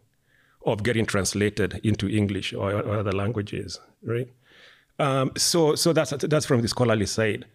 of 0.67 0.83
getting 0.83 1.05
translated 1.05 1.79
into 1.83 2.07
English 2.07 2.53
or, 2.53 2.73
or 2.73 2.99
other 2.99 3.11
languages, 3.11 3.79
right? 4.03 4.29
Um, 4.99 5.31
so, 5.37 5.75
so 5.75 5.93
that's 5.93 6.11
that's 6.11 6.45
from 6.45 6.61
the 6.61 6.67
scholarly 6.67 7.05
side 7.05 7.45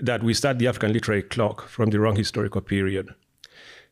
that 0.00 0.22
we 0.22 0.34
start 0.34 0.58
the 0.58 0.68
African 0.68 0.92
literary 0.92 1.22
clock 1.22 1.68
from 1.68 1.90
the 1.90 1.98
wrong 1.98 2.16
historical 2.16 2.60
period. 2.60 3.14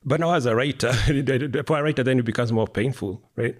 But 0.05 0.21
now, 0.21 0.35
as 0.35 0.47
a 0.47 0.55
writer, 0.55 0.93
for 1.67 1.79
a 1.79 1.83
writer, 1.83 2.03
then 2.03 2.19
it 2.19 2.25
becomes 2.25 2.53
more 2.53 2.69
painful, 2.69 3.23
right? 3.35 3.57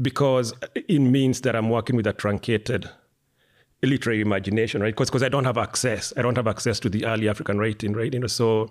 Because 0.00 0.52
it 0.74 1.00
means 1.00 1.40
that 1.42 1.56
I'm 1.56 1.70
working 1.70 1.96
with 1.96 2.06
a 2.06 2.12
truncated 2.12 2.88
literary 3.82 4.20
imagination, 4.20 4.82
right? 4.82 4.96
Because 4.96 5.22
I 5.22 5.28
don't 5.28 5.44
have 5.44 5.58
access. 5.58 6.12
I 6.16 6.22
don't 6.22 6.36
have 6.36 6.46
access 6.46 6.80
to 6.80 6.88
the 6.88 7.04
early 7.06 7.28
African 7.28 7.58
writing, 7.58 7.92
right? 7.92 8.12
You 8.12 8.20
know, 8.20 8.26
so 8.26 8.70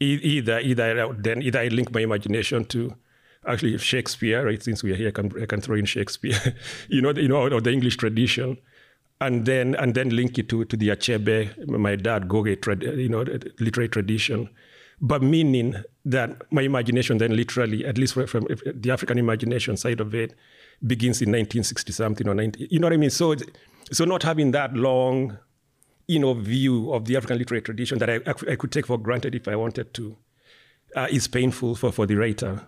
either 0.00 0.60
either 0.60 1.12
then 1.18 1.42
either 1.42 1.58
I 1.58 1.68
link 1.68 1.92
my 1.92 2.00
imagination 2.00 2.64
to 2.66 2.94
actually 3.48 3.76
Shakespeare, 3.78 4.44
right? 4.44 4.62
Since 4.62 4.82
we 4.82 4.92
are 4.92 4.96
here, 4.96 5.08
I 5.08 5.12
can, 5.12 5.32
I 5.42 5.46
can 5.46 5.60
throw 5.60 5.76
in 5.76 5.84
Shakespeare, 5.84 6.54
you 6.88 7.00
know, 7.00 7.10
you 7.10 7.28
know, 7.28 7.48
or 7.48 7.60
the 7.60 7.72
English 7.72 7.96
tradition, 7.96 8.58
and 9.20 9.46
then 9.46 9.74
and 9.74 9.94
then 9.94 10.10
link 10.10 10.38
it 10.38 10.48
to 10.50 10.64
to 10.64 10.76
the 10.76 10.88
Achebe, 10.88 11.66
my 11.66 11.96
dad 11.96 12.28
Ngugi, 12.28 12.98
you 12.98 13.08
know, 13.08 13.24
literary 13.58 13.88
tradition, 13.88 14.48
but 15.00 15.22
meaning 15.22 15.74
that 16.04 16.50
my 16.52 16.62
imagination 16.62 17.18
then 17.18 17.36
literally, 17.36 17.84
at 17.84 17.98
least 17.98 18.14
from, 18.14 18.46
the 18.66 18.90
African 18.90 19.18
imagination 19.18 19.76
side 19.76 20.00
of 20.00 20.14
it, 20.14 20.34
begins 20.86 21.20
in 21.20 21.28
1960 21.28 21.92
something 21.92 22.28
or 22.28 22.34
90. 22.34 22.68
You 22.70 22.78
know 22.78 22.86
what 22.86 22.92
I 22.92 22.96
mean? 22.96 23.10
So, 23.10 23.34
so 23.92 24.04
not 24.04 24.22
having 24.22 24.52
that 24.52 24.74
long, 24.74 25.38
you 26.06 26.18
know, 26.18 26.34
view 26.34 26.92
of 26.92 27.04
the 27.04 27.16
African 27.16 27.38
literary 27.38 27.62
tradition 27.62 27.98
that 27.98 28.10
I, 28.10 28.20
I 28.26 28.56
could 28.56 28.72
take 28.72 28.86
for 28.86 28.98
granted 28.98 29.34
if 29.34 29.48
I 29.48 29.56
wanted 29.56 29.92
to, 29.94 30.16
uh, 30.96 31.08
is 31.10 31.28
painful 31.28 31.74
for, 31.74 31.92
for 31.92 32.06
the 32.06 32.16
writer. 32.16 32.64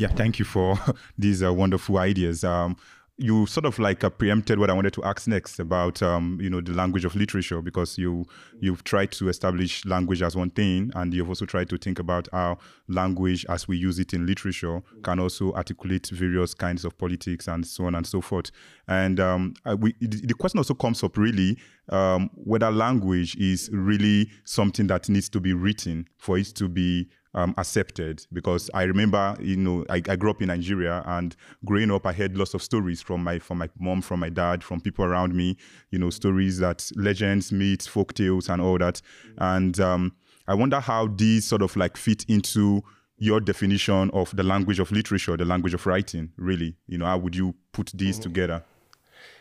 Yeah, 0.00 0.08
thank 0.08 0.38
you 0.38 0.46
for 0.46 0.78
these 1.18 1.42
uh, 1.42 1.52
wonderful 1.52 1.98
ideas. 1.98 2.42
Um, 2.42 2.78
you 3.18 3.44
sort 3.44 3.66
of 3.66 3.78
like 3.78 4.02
uh, 4.02 4.08
preempted 4.08 4.58
what 4.58 4.70
I 4.70 4.72
wanted 4.72 4.94
to 4.94 5.04
ask 5.04 5.28
next 5.28 5.58
about 5.58 6.02
um, 6.02 6.38
you 6.40 6.48
know 6.48 6.62
the 6.62 6.72
language 6.72 7.04
of 7.04 7.14
literature 7.14 7.60
because 7.60 7.98
you 7.98 8.24
you've 8.60 8.82
tried 8.82 9.12
to 9.12 9.28
establish 9.28 9.84
language 9.84 10.22
as 10.22 10.34
one 10.34 10.48
thing 10.48 10.90
and 10.94 11.12
you've 11.12 11.28
also 11.28 11.44
tried 11.44 11.68
to 11.68 11.76
think 11.76 11.98
about 11.98 12.28
how 12.32 12.56
language 12.88 13.44
as 13.50 13.68
we 13.68 13.76
use 13.76 13.98
it 13.98 14.14
in 14.14 14.24
literature 14.24 14.82
can 15.02 15.20
also 15.20 15.52
articulate 15.52 16.06
various 16.06 16.54
kinds 16.54 16.86
of 16.86 16.96
politics 16.96 17.46
and 17.46 17.66
so 17.66 17.84
on 17.84 17.94
and 17.94 18.06
so 18.06 18.22
forth. 18.22 18.50
And 18.88 19.20
um, 19.20 19.52
we, 19.76 19.94
the 20.00 20.32
question 20.32 20.56
also 20.56 20.72
comes 20.72 21.04
up 21.04 21.18
really 21.18 21.58
um, 21.90 22.30
whether 22.32 22.70
language 22.70 23.36
is 23.36 23.68
really 23.70 24.30
something 24.44 24.86
that 24.86 25.10
needs 25.10 25.28
to 25.28 25.40
be 25.40 25.52
written 25.52 26.08
for 26.16 26.38
it 26.38 26.46
to 26.54 26.68
be 26.68 27.10
um, 27.34 27.54
accepted 27.56 28.26
because 28.32 28.70
I 28.74 28.82
remember, 28.82 29.36
you 29.40 29.56
know, 29.56 29.84
I, 29.88 30.02
I, 30.08 30.16
grew 30.16 30.30
up 30.30 30.42
in 30.42 30.48
Nigeria 30.48 31.02
and 31.06 31.34
growing 31.64 31.90
up, 31.90 32.06
I 32.06 32.12
heard 32.12 32.36
lots 32.36 32.54
of 32.54 32.62
stories 32.62 33.00
from 33.00 33.22
my 33.22 33.38
from 33.38 33.58
my 33.58 33.68
mom, 33.78 34.02
from 34.02 34.20
my 34.20 34.30
dad, 34.30 34.64
from 34.64 34.80
people 34.80 35.04
around 35.04 35.34
me. 35.34 35.56
You 35.90 36.00
know, 36.00 36.10
stories 36.10 36.58
that 36.58 36.90
legends, 36.96 37.52
myths, 37.52 37.86
folk 37.86 38.14
tales, 38.14 38.48
and 38.48 38.60
all 38.60 38.78
that. 38.78 39.00
And 39.38 39.78
um, 39.78 40.12
I 40.48 40.54
wonder 40.54 40.80
how 40.80 41.06
these 41.06 41.44
sort 41.44 41.62
of 41.62 41.76
like 41.76 41.96
fit 41.96 42.24
into 42.28 42.82
your 43.18 43.38
definition 43.38 44.10
of 44.10 44.34
the 44.34 44.42
language 44.42 44.80
of 44.80 44.90
literature, 44.90 45.36
the 45.36 45.44
language 45.44 45.74
of 45.74 45.86
writing. 45.86 46.32
Really, 46.36 46.74
you 46.88 46.98
know, 46.98 47.06
how 47.06 47.18
would 47.18 47.36
you 47.36 47.54
put 47.72 47.92
these 47.94 48.16
mm-hmm. 48.16 48.22
together? 48.24 48.64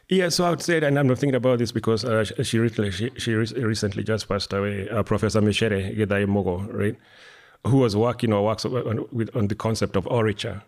Yeah, 0.10 0.30
so 0.30 0.46
I 0.46 0.50
would 0.50 0.62
say, 0.62 0.78
and 0.84 0.98
I'm 0.98 1.06
not 1.06 1.20
thinking 1.20 1.36
about 1.36 1.60
this 1.60 1.72
because 1.72 2.04
uh, 2.04 2.24
she, 2.24 2.58
recently, 2.58 2.90
she, 2.90 3.12
she, 3.18 3.34
recently 3.36 4.04
just 4.04 4.28
passed 4.28 4.52
away, 4.54 4.90
uh, 4.90 5.04
Professor 5.04 5.40
Micere 5.40 5.96
Githae 5.96 6.26
Mugo, 6.26 6.68
right? 6.74 6.96
Who 7.68 7.78
was 7.78 7.96
working 7.96 8.34
or 8.34 8.46
works 8.46 8.66
on, 8.66 9.06
with, 9.12 9.36
on 9.36 9.48
the 9.48 9.56
concept 9.56 9.96
of 9.96 10.06
orature, 10.06 10.62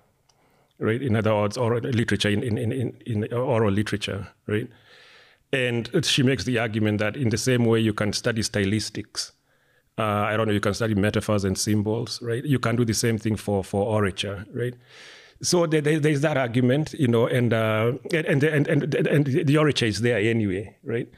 right? 0.80 1.01
In 1.01 1.15
other 1.15 1.34
words, 1.34 1.58
oral 1.58 1.82
literature 1.82 2.30
in, 2.30 2.43
in, 2.43 2.58
in, 2.58 2.97
in 3.06 3.34
oral 3.34 3.71
literature, 3.71 4.27
right? 4.47 4.67
And 5.54 5.89
she 6.06 6.23
makes 6.23 6.43
the 6.45 6.60
argument 6.60 6.99
that 6.99 7.15
in 7.15 7.30
the 7.30 7.38
same 7.38 7.65
way 7.65 7.80
you 7.80 7.93
can 7.93 8.13
study 8.13 8.41
stylistics, 8.41 9.32
uh, 9.97 10.04
I 10.04 10.38
don't 10.38 10.47
know, 10.47 10.54
you 10.54 10.62
can 10.62 10.73
study 10.73 10.95
metaphors 10.95 11.43
and 11.43 11.58
symbols, 11.58 12.21
right? 12.21 12.43
You 12.43 12.60
can 12.60 12.75
do 12.75 12.86
the 12.86 12.93
same 12.93 13.17
thing 13.17 13.36
for, 13.36 13.63
for 13.63 14.01
orature, 14.01 14.45
right? 14.54 14.73
So 15.41 15.65
there, 15.65 15.82
there's 15.82 16.21
that 16.21 16.38
argument, 16.38 16.93
you 16.93 17.08
know, 17.08 17.27
and, 17.27 17.54
uh, 17.54 17.93
and, 18.13 18.43
and, 18.43 18.67
and, 18.67 18.95
and, 18.95 19.25
the 19.25 19.56
orature 19.56 19.88
is 19.88 20.01
there 20.01 20.19
anyway, 20.19 20.75
right? 20.84 21.10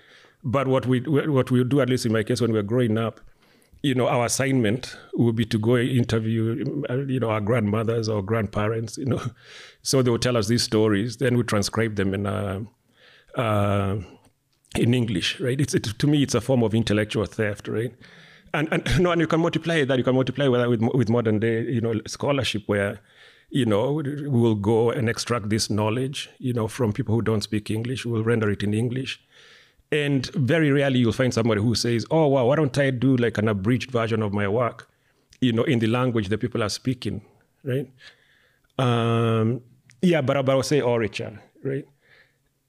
But 0.43 0.67
what 0.67 0.85
we, 0.85 1.01
what 1.01 1.51
we 1.51 1.63
do, 1.63 1.81
at 1.81 1.89
least 1.89 2.05
in 2.05 2.13
my 2.13 2.23
case, 2.23 2.41
when 2.41 2.51
we 2.51 2.59
we're 2.59 2.63
growing 2.63 2.97
up, 2.97 3.21
you 3.83 3.93
know, 3.93 4.07
our 4.07 4.25
assignment 4.25 4.95
would 5.13 5.35
be 5.35 5.45
to 5.45 5.59
go 5.59 5.75
interview, 5.75 6.83
you 7.05 7.19
know, 7.19 7.29
our 7.29 7.41
grandmothers 7.41 8.07
or 8.07 8.23
grandparents, 8.23 8.97
you 8.97 9.05
know. 9.05 9.21
So 9.85 10.01
they 10.01 10.09
would 10.09 10.21
tell 10.21 10.37
us 10.37 10.47
these 10.47 10.63
stories, 10.63 11.17
then 11.17 11.35
we 11.35 11.43
transcribe 11.43 11.97
them 11.97 12.13
in, 12.13 12.25
uh, 12.25 12.61
uh, 13.35 13.97
in 14.77 14.93
English, 14.93 15.41
right? 15.41 15.59
It's, 15.59 15.73
it, 15.73 15.83
to 15.83 16.07
me, 16.07 16.23
it's 16.23 16.33
a 16.33 16.39
form 16.39 16.63
of 16.63 16.73
intellectual 16.73 17.25
theft, 17.25 17.67
right? 17.67 17.93
And, 18.53 18.69
and, 18.71 18.99
no, 19.01 19.11
and 19.11 19.19
you 19.19 19.27
can 19.27 19.41
multiply 19.41 19.83
that, 19.83 19.97
you 19.97 20.05
can 20.05 20.15
multiply 20.15 20.47
with, 20.47 20.65
with, 20.67 20.81
with 20.95 21.09
modern 21.09 21.39
day, 21.39 21.63
you 21.63 21.81
know, 21.81 21.99
scholarship 22.07 22.63
where, 22.67 23.01
you 23.49 23.65
know, 23.65 23.91
we 23.91 24.29
will 24.29 24.55
go 24.55 24.89
and 24.89 25.09
extract 25.09 25.49
this 25.49 25.69
knowledge, 25.69 26.29
you 26.37 26.53
know, 26.53 26.69
from 26.69 26.93
people 26.93 27.13
who 27.13 27.21
don't 27.21 27.43
speak 27.43 27.69
English, 27.69 28.05
we 28.05 28.13
will 28.13 28.23
render 28.23 28.49
it 28.49 28.63
in 28.63 28.73
English 28.73 29.19
and 29.93 30.25
very 30.33 30.71
rarely 30.71 30.99
you'll 30.99 31.13
find 31.13 31.31
somebody 31.31 31.61
who 31.61 31.75
says, 31.75 32.03
oh, 32.09 32.27
wow, 32.27 32.47
why 32.47 32.55
don't 32.55 32.75
I 32.79 32.89
do 32.89 33.15
like 33.15 33.37
an 33.37 33.47
abridged 33.47 33.91
version 33.91 34.23
of 34.23 34.33
my 34.33 34.47
work, 34.47 34.89
you 35.39 35.53
know, 35.53 35.63
in 35.63 35.77
the 35.79 35.87
language 35.87 36.29
that 36.29 36.39
people 36.39 36.63
are 36.63 36.69
speaking, 36.69 37.21
right? 37.63 37.87
Um, 38.79 39.61
Yeah, 40.01 40.21
but, 40.21 40.43
but 40.45 40.51
I 40.51 40.55
would 40.55 40.65
say 40.65 40.81
orature, 40.81 41.39
right? 41.63 41.85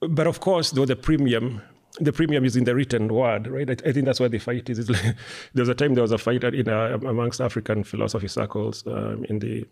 But 0.00 0.26
of 0.26 0.40
course, 0.40 0.72
though 0.72 0.84
the 0.84 0.96
premium, 0.96 1.62
the 1.98 2.12
premium 2.12 2.44
is 2.44 2.56
in 2.56 2.64
the 2.64 2.74
written 2.74 3.08
word, 3.08 3.46
right? 3.46 3.70
I, 3.70 3.88
I 3.88 3.92
think 3.92 4.04
that's 4.04 4.20
where 4.20 4.28
the 4.28 4.38
fight 4.38 4.68
is. 4.68 4.90
Like, 4.90 5.02
there 5.54 5.62
was 5.62 5.70
a 5.70 5.74
time 5.74 5.94
there 5.94 6.02
was 6.02 6.12
a 6.12 6.18
fight 6.18 6.44
in 6.44 6.68
uh, 6.68 6.98
amongst 7.06 7.40
African 7.40 7.84
philosophy 7.84 8.28
circles 8.28 8.86
um, 8.86 9.24
in 9.30 9.38
the 9.38 9.66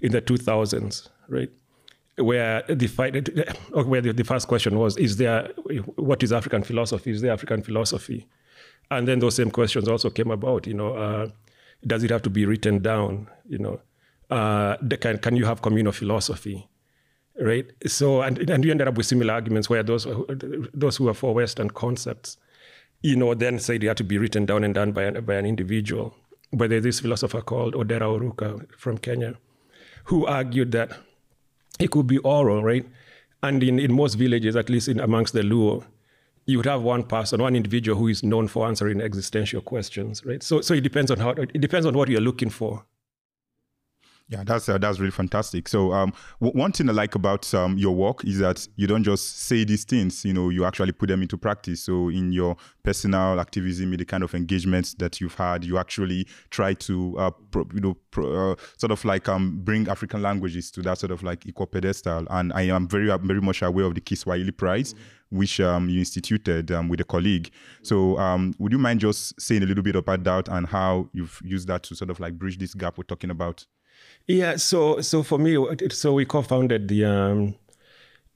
in 0.00 0.12
the 0.12 0.22
2000s, 0.22 1.08
right? 1.28 1.50
Where 2.18 2.62
the 2.62 2.86
where 3.72 4.00
the, 4.00 4.12
the 4.12 4.24
first 4.24 4.48
question 4.48 4.78
was, 4.78 4.96
is 4.96 5.16
there 5.18 5.48
what 5.96 6.22
is 6.22 6.32
African 6.32 6.62
philosophy? 6.62 7.10
Is 7.10 7.20
there 7.20 7.32
African 7.32 7.62
philosophy? 7.62 8.26
And 8.90 9.06
then 9.06 9.18
those 9.18 9.34
same 9.34 9.50
questions 9.50 9.88
also 9.88 10.10
came 10.10 10.30
about. 10.30 10.66
You 10.66 10.74
know, 10.74 10.94
uh, 10.94 11.28
does 11.86 12.04
it 12.04 12.10
have 12.10 12.22
to 12.22 12.30
be 12.30 12.46
written 12.46 12.80
down? 12.80 13.28
You 13.46 13.58
know, 13.58 13.80
uh, 14.30 14.76
can 15.00 15.18
can 15.18 15.36
you 15.36 15.44
have 15.44 15.60
communal 15.60 15.92
philosophy? 15.92 16.68
right? 17.40 17.66
So, 17.86 18.22
and, 18.22 18.38
and 18.50 18.64
we 18.64 18.70
ended 18.70 18.88
up 18.88 18.96
with 18.96 19.06
similar 19.06 19.34
arguments 19.34 19.68
where 19.68 19.82
those, 19.82 20.06
those 20.74 20.96
who 20.96 21.08
are 21.08 21.14
for 21.14 21.34
Western 21.34 21.70
concepts, 21.70 22.36
you 23.02 23.16
know, 23.16 23.34
then 23.34 23.58
said 23.58 23.80
they 23.80 23.86
had 23.86 23.96
to 23.98 24.04
be 24.04 24.18
written 24.18 24.46
down 24.46 24.64
and 24.64 24.74
done 24.74 24.92
by 24.92 25.04
an, 25.04 25.24
by 25.24 25.34
an 25.34 25.46
individual. 25.46 26.14
But 26.52 26.70
there's 26.70 26.84
this 26.84 27.00
philosopher 27.00 27.42
called 27.42 27.74
Odera 27.74 28.02
Oruka 28.02 28.66
from 28.78 28.98
Kenya, 28.98 29.34
who 30.04 30.26
argued 30.26 30.72
that 30.72 30.96
it 31.78 31.90
could 31.90 32.06
be 32.06 32.18
oral, 32.18 32.62
right? 32.62 32.86
And 33.42 33.62
in, 33.62 33.78
in 33.78 33.92
most 33.92 34.14
villages, 34.14 34.56
at 34.56 34.68
least 34.70 34.88
in 34.88 35.00
amongst 35.00 35.32
the 35.32 35.42
Luo, 35.42 35.84
you 36.46 36.58
would 36.58 36.66
have 36.66 36.82
one 36.82 37.02
person, 37.02 37.42
one 37.42 37.56
individual 37.56 37.98
who 37.98 38.08
is 38.08 38.22
known 38.22 38.48
for 38.48 38.66
answering 38.66 39.00
existential 39.00 39.60
questions, 39.60 40.24
right? 40.24 40.42
So, 40.42 40.60
so 40.60 40.74
it 40.74 40.82
depends 40.82 41.10
on 41.10 41.18
how 41.18 41.30
it 41.30 41.60
depends 41.60 41.86
on 41.86 41.94
what 41.94 42.08
you're 42.08 42.20
looking 42.20 42.50
for. 42.50 42.84
Yeah, 44.28 44.42
that's 44.44 44.68
uh, 44.68 44.76
that's 44.76 44.98
really 44.98 45.12
fantastic. 45.12 45.68
So, 45.68 45.92
um, 45.92 46.12
w- 46.40 46.60
one 46.60 46.72
thing 46.72 46.88
I 46.88 46.92
like 46.92 47.14
about 47.14 47.52
um, 47.54 47.78
your 47.78 47.94
work 47.94 48.24
is 48.24 48.40
that 48.40 48.66
you 48.74 48.88
don't 48.88 49.04
just 49.04 49.38
say 49.42 49.62
these 49.62 49.84
things. 49.84 50.24
You 50.24 50.32
know, 50.32 50.48
you 50.48 50.64
actually 50.64 50.90
put 50.90 51.08
them 51.10 51.22
into 51.22 51.38
practice. 51.38 51.84
So, 51.84 52.08
in 52.08 52.32
your 52.32 52.56
personal 52.82 53.38
activism, 53.38 53.92
in 53.92 53.98
the 53.98 54.04
kind 54.04 54.24
of 54.24 54.34
engagements 54.34 54.94
that 54.94 55.20
you've 55.20 55.36
had, 55.36 55.62
you 55.62 55.78
actually 55.78 56.26
try 56.50 56.74
to, 56.74 57.16
uh, 57.16 57.30
pro- 57.52 57.68
you 57.72 57.80
know, 57.80 57.96
pro- 58.10 58.52
uh, 58.52 58.56
sort 58.76 58.90
of 58.90 59.04
like 59.04 59.28
um, 59.28 59.60
bring 59.62 59.88
African 59.88 60.22
languages 60.22 60.72
to 60.72 60.82
that 60.82 60.98
sort 60.98 61.12
of 61.12 61.22
like 61.22 61.46
equal 61.46 61.66
pedestal. 61.66 62.26
And 62.30 62.52
I 62.52 62.62
am 62.62 62.88
very 62.88 63.06
very 63.18 63.40
much 63.40 63.62
aware 63.62 63.84
of 63.84 63.94
the 63.94 64.00
Kiswahili 64.00 64.50
Prize. 64.52 64.94
Mm-hmm 64.94 65.02
which 65.30 65.58
um, 65.58 65.88
you 65.88 65.98
instituted 65.98 66.70
um, 66.70 66.88
with 66.88 67.00
a 67.00 67.04
colleague. 67.04 67.50
So, 67.82 68.16
um, 68.16 68.54
would 68.60 68.70
you 68.70 68.78
mind 68.78 69.00
just 69.00 69.40
saying 69.40 69.64
a 69.64 69.66
little 69.66 69.82
bit 69.82 69.96
about 69.96 70.22
that 70.22 70.48
and 70.48 70.68
how 70.68 71.08
you've 71.12 71.40
used 71.42 71.66
that 71.66 71.82
to 71.82 71.96
sort 71.96 72.10
of 72.10 72.20
like 72.20 72.38
bridge 72.38 72.58
this 72.58 72.74
gap 72.74 72.96
we're 72.96 73.02
talking 73.02 73.30
about? 73.30 73.66
Yeah, 74.26 74.56
so 74.56 75.00
so 75.00 75.22
for 75.22 75.38
me, 75.38 75.56
so 75.90 76.12
we 76.12 76.24
co-founded 76.24 76.88
the 76.88 77.04
um, 77.04 77.54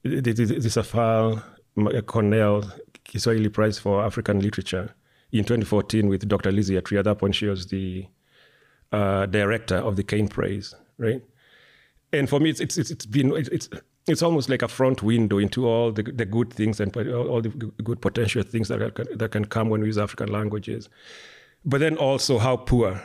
the, 0.03 0.21
the, 0.21 0.45
the 0.45 0.69
Safal 0.69 1.43
Cornell 2.05 2.71
Kiswahili 3.03 3.49
Prize 3.49 3.77
for 3.77 4.03
African 4.03 4.39
Literature 4.39 4.95
in 5.31 5.43
2014 5.43 6.07
with 6.07 6.27
Dr. 6.27 6.51
Lizzy 6.51 6.75
Attree. 6.75 6.99
At 6.99 7.05
that 7.05 7.17
point, 7.19 7.35
she 7.35 7.47
was 7.47 7.67
the 7.67 8.07
uh, 8.91 9.25
director 9.25 9.75
of 9.75 9.97
the 9.97 10.03
Caine 10.03 10.29
Prize, 10.29 10.73
right? 10.97 11.21
And 12.13 12.29
for 12.29 12.39
me, 12.39 12.49
it's 12.49 12.61
it's 12.61 12.77
it's 12.77 13.05
been 13.05 13.35
it's 13.35 13.69
it's 14.07 14.21
almost 14.21 14.49
like 14.49 14.61
a 14.61 14.69
front 14.69 15.03
window 15.03 15.37
into 15.39 15.67
all 15.67 15.91
the, 15.91 16.03
the 16.03 16.25
good 16.25 16.53
things 16.53 16.79
and 16.79 16.95
all 16.95 17.41
the 17.41 17.49
good 17.49 18.01
potential 18.01 18.43
things 18.43 18.69
that 18.69 18.95
that 19.15 19.31
can 19.31 19.43
come 19.43 19.69
when 19.69 19.81
we 19.81 19.87
use 19.87 19.97
African 19.97 20.31
languages, 20.31 20.87
but 21.65 21.79
then 21.81 21.97
also 21.97 22.37
how 22.37 22.55
poor 22.55 23.01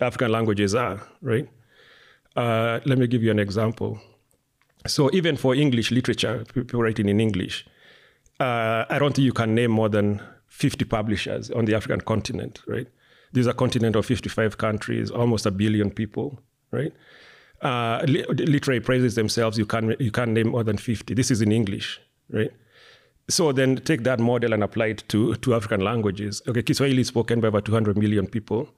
African 0.00 0.32
languages 0.32 0.74
are, 0.74 1.00
right? 1.22 1.48
Uh, 2.36 2.80
let 2.84 2.98
me 2.98 3.06
give 3.06 3.22
you 3.22 3.30
an 3.30 3.38
example. 3.38 3.98
So 4.86 5.10
even 5.12 5.36
for 5.36 5.54
English 5.54 5.90
literature, 5.90 6.44
people 6.52 6.82
writing 6.82 7.08
in 7.08 7.20
English, 7.20 7.66
uh, 8.38 8.84
I 8.88 8.98
don't 8.98 9.14
think 9.14 9.24
you 9.24 9.32
can 9.32 9.54
name 9.54 9.70
more 9.70 9.88
than 9.88 10.20
50 10.48 10.84
publishers 10.84 11.50
on 11.50 11.64
the 11.64 11.74
African 11.74 12.00
continent, 12.00 12.60
right? 12.66 12.86
This 13.32 13.42
is 13.42 13.46
a 13.46 13.54
continent 13.54 13.96
of 13.96 14.06
55 14.06 14.58
countries, 14.58 15.10
almost 15.10 15.46
a 15.46 15.50
billion 15.50 15.90
people, 15.90 16.38
right? 16.70 16.92
Uh, 17.62 18.04
literary 18.06 18.80
prizes 18.80 19.14
themselves, 19.14 19.56
you 19.58 19.66
can 19.66 19.96
you 19.98 20.10
can 20.10 20.34
name 20.34 20.48
more 20.48 20.62
than 20.62 20.76
50. 20.76 21.14
This 21.14 21.30
is 21.30 21.40
in 21.40 21.52
English, 21.52 22.00
right? 22.30 22.52
So 23.28 23.50
then 23.50 23.76
take 23.76 24.04
that 24.04 24.20
model 24.20 24.52
and 24.52 24.62
apply 24.62 24.86
it 24.86 25.04
to, 25.08 25.34
to 25.34 25.54
African 25.54 25.80
languages. 25.80 26.42
Okay, 26.46 26.62
Kiswahili 26.62 27.00
is 27.00 27.08
spoken 27.08 27.40
by 27.40 27.48
about 27.48 27.64
200 27.64 27.98
million 27.98 28.26
people. 28.26 28.68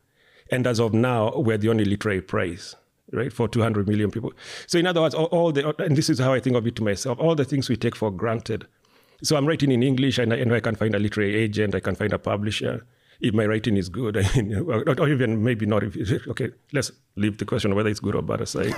And 0.50 0.66
as 0.66 0.80
of 0.80 0.94
now, 0.94 1.32
we're 1.36 1.58
the 1.58 1.68
only 1.68 1.84
literary 1.84 2.22
prize, 2.22 2.74
right, 3.12 3.32
for 3.32 3.48
200 3.48 3.88
million 3.88 4.10
people. 4.10 4.32
So 4.66 4.78
in 4.78 4.86
other 4.86 5.00
words, 5.00 5.14
all, 5.14 5.26
all, 5.26 5.52
the, 5.52 5.74
and 5.82 5.96
this 5.96 6.10
is 6.10 6.18
how 6.18 6.32
I 6.32 6.40
think 6.40 6.56
of 6.56 6.66
it 6.66 6.76
to 6.76 6.82
myself, 6.82 7.18
all 7.18 7.34
the 7.34 7.44
things 7.44 7.68
we 7.68 7.76
take 7.76 7.96
for 7.96 8.10
granted. 8.10 8.66
So 9.22 9.36
I'm 9.36 9.46
writing 9.46 9.72
in 9.72 9.82
English 9.82 10.18
and 10.18 10.32
I, 10.32 10.36
and 10.36 10.52
I 10.54 10.60
can 10.60 10.76
find 10.76 10.94
a 10.94 10.98
literary 10.98 11.34
agent, 11.34 11.74
I 11.74 11.80
can 11.80 11.94
find 11.94 12.12
a 12.12 12.18
publisher. 12.18 12.86
If 13.20 13.34
my 13.34 13.46
writing 13.46 13.76
is 13.76 13.88
good, 13.88 14.16
I 14.36 14.40
mean, 14.40 14.54
or 14.54 15.08
even 15.08 15.42
maybe 15.42 15.66
not. 15.66 15.82
If, 15.82 16.26
okay, 16.28 16.50
let's 16.72 16.92
leave 17.16 17.38
the 17.38 17.44
question 17.44 17.74
whether 17.74 17.88
it's 17.88 17.98
good 17.98 18.14
or 18.14 18.22
bad 18.22 18.42
aside. 18.42 18.74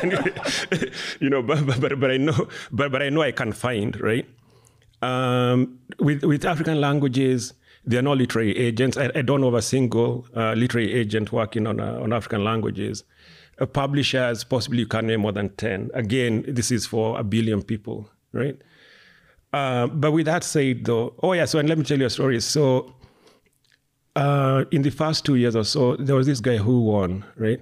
you 1.20 1.30
know, 1.30 1.42
but, 1.42 1.80
but, 1.80 2.00
but 2.00 2.10
I 2.10 2.16
know, 2.16 2.48
but, 2.72 2.90
but 2.90 3.02
I 3.02 3.08
know 3.08 3.22
I 3.22 3.30
can 3.30 3.52
find, 3.52 4.00
right? 4.00 4.28
Um, 5.00 5.78
with, 6.00 6.24
with 6.24 6.44
African 6.44 6.80
languages, 6.80 7.54
there 7.84 8.00
are 8.00 8.02
no 8.02 8.14
literary 8.14 8.56
agents. 8.56 8.96
I, 8.96 9.10
I 9.14 9.22
don't 9.22 9.40
know 9.40 9.48
of 9.48 9.54
a 9.54 9.62
single 9.62 10.26
uh, 10.34 10.54
literary 10.54 10.92
agent 10.92 11.30
working 11.30 11.68
on, 11.68 11.78
uh, 11.78 12.00
on 12.00 12.12
African 12.12 12.42
languages 12.42 13.04
publishers, 13.66 14.44
possibly 14.44 14.80
you 14.80 14.86
can 14.86 15.06
name 15.06 15.20
more 15.20 15.32
than 15.32 15.50
10. 15.50 15.90
Again, 15.94 16.44
this 16.48 16.70
is 16.70 16.86
for 16.86 17.18
a 17.18 17.24
billion 17.24 17.62
people, 17.62 18.08
right? 18.32 18.56
Uh, 19.52 19.86
but 19.86 20.12
with 20.12 20.26
that 20.26 20.44
said, 20.44 20.84
though, 20.84 21.14
oh 21.22 21.32
yeah, 21.32 21.44
so 21.44 21.58
and 21.58 21.68
let 21.68 21.78
me 21.78 21.84
tell 21.84 21.98
you 21.98 22.06
a 22.06 22.10
story. 22.10 22.40
So 22.40 22.94
uh, 24.16 24.64
in 24.70 24.82
the 24.82 24.90
first 24.90 25.24
two 25.24 25.36
years 25.36 25.54
or 25.54 25.64
so, 25.64 25.96
there 25.96 26.16
was 26.16 26.26
this 26.26 26.40
guy 26.40 26.56
who 26.56 26.82
won, 26.82 27.24
right? 27.36 27.60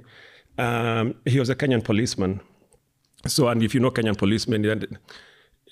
Um, 0.58 1.14
he 1.24 1.38
was 1.38 1.48
a 1.48 1.54
Kenyan 1.54 1.82
policeman. 1.82 2.40
So, 3.26 3.48
and 3.48 3.62
if 3.62 3.74
you 3.74 3.80
know 3.80 3.90
Kenyan 3.90 4.16
policemen, 4.16 4.62
then, 4.62 4.98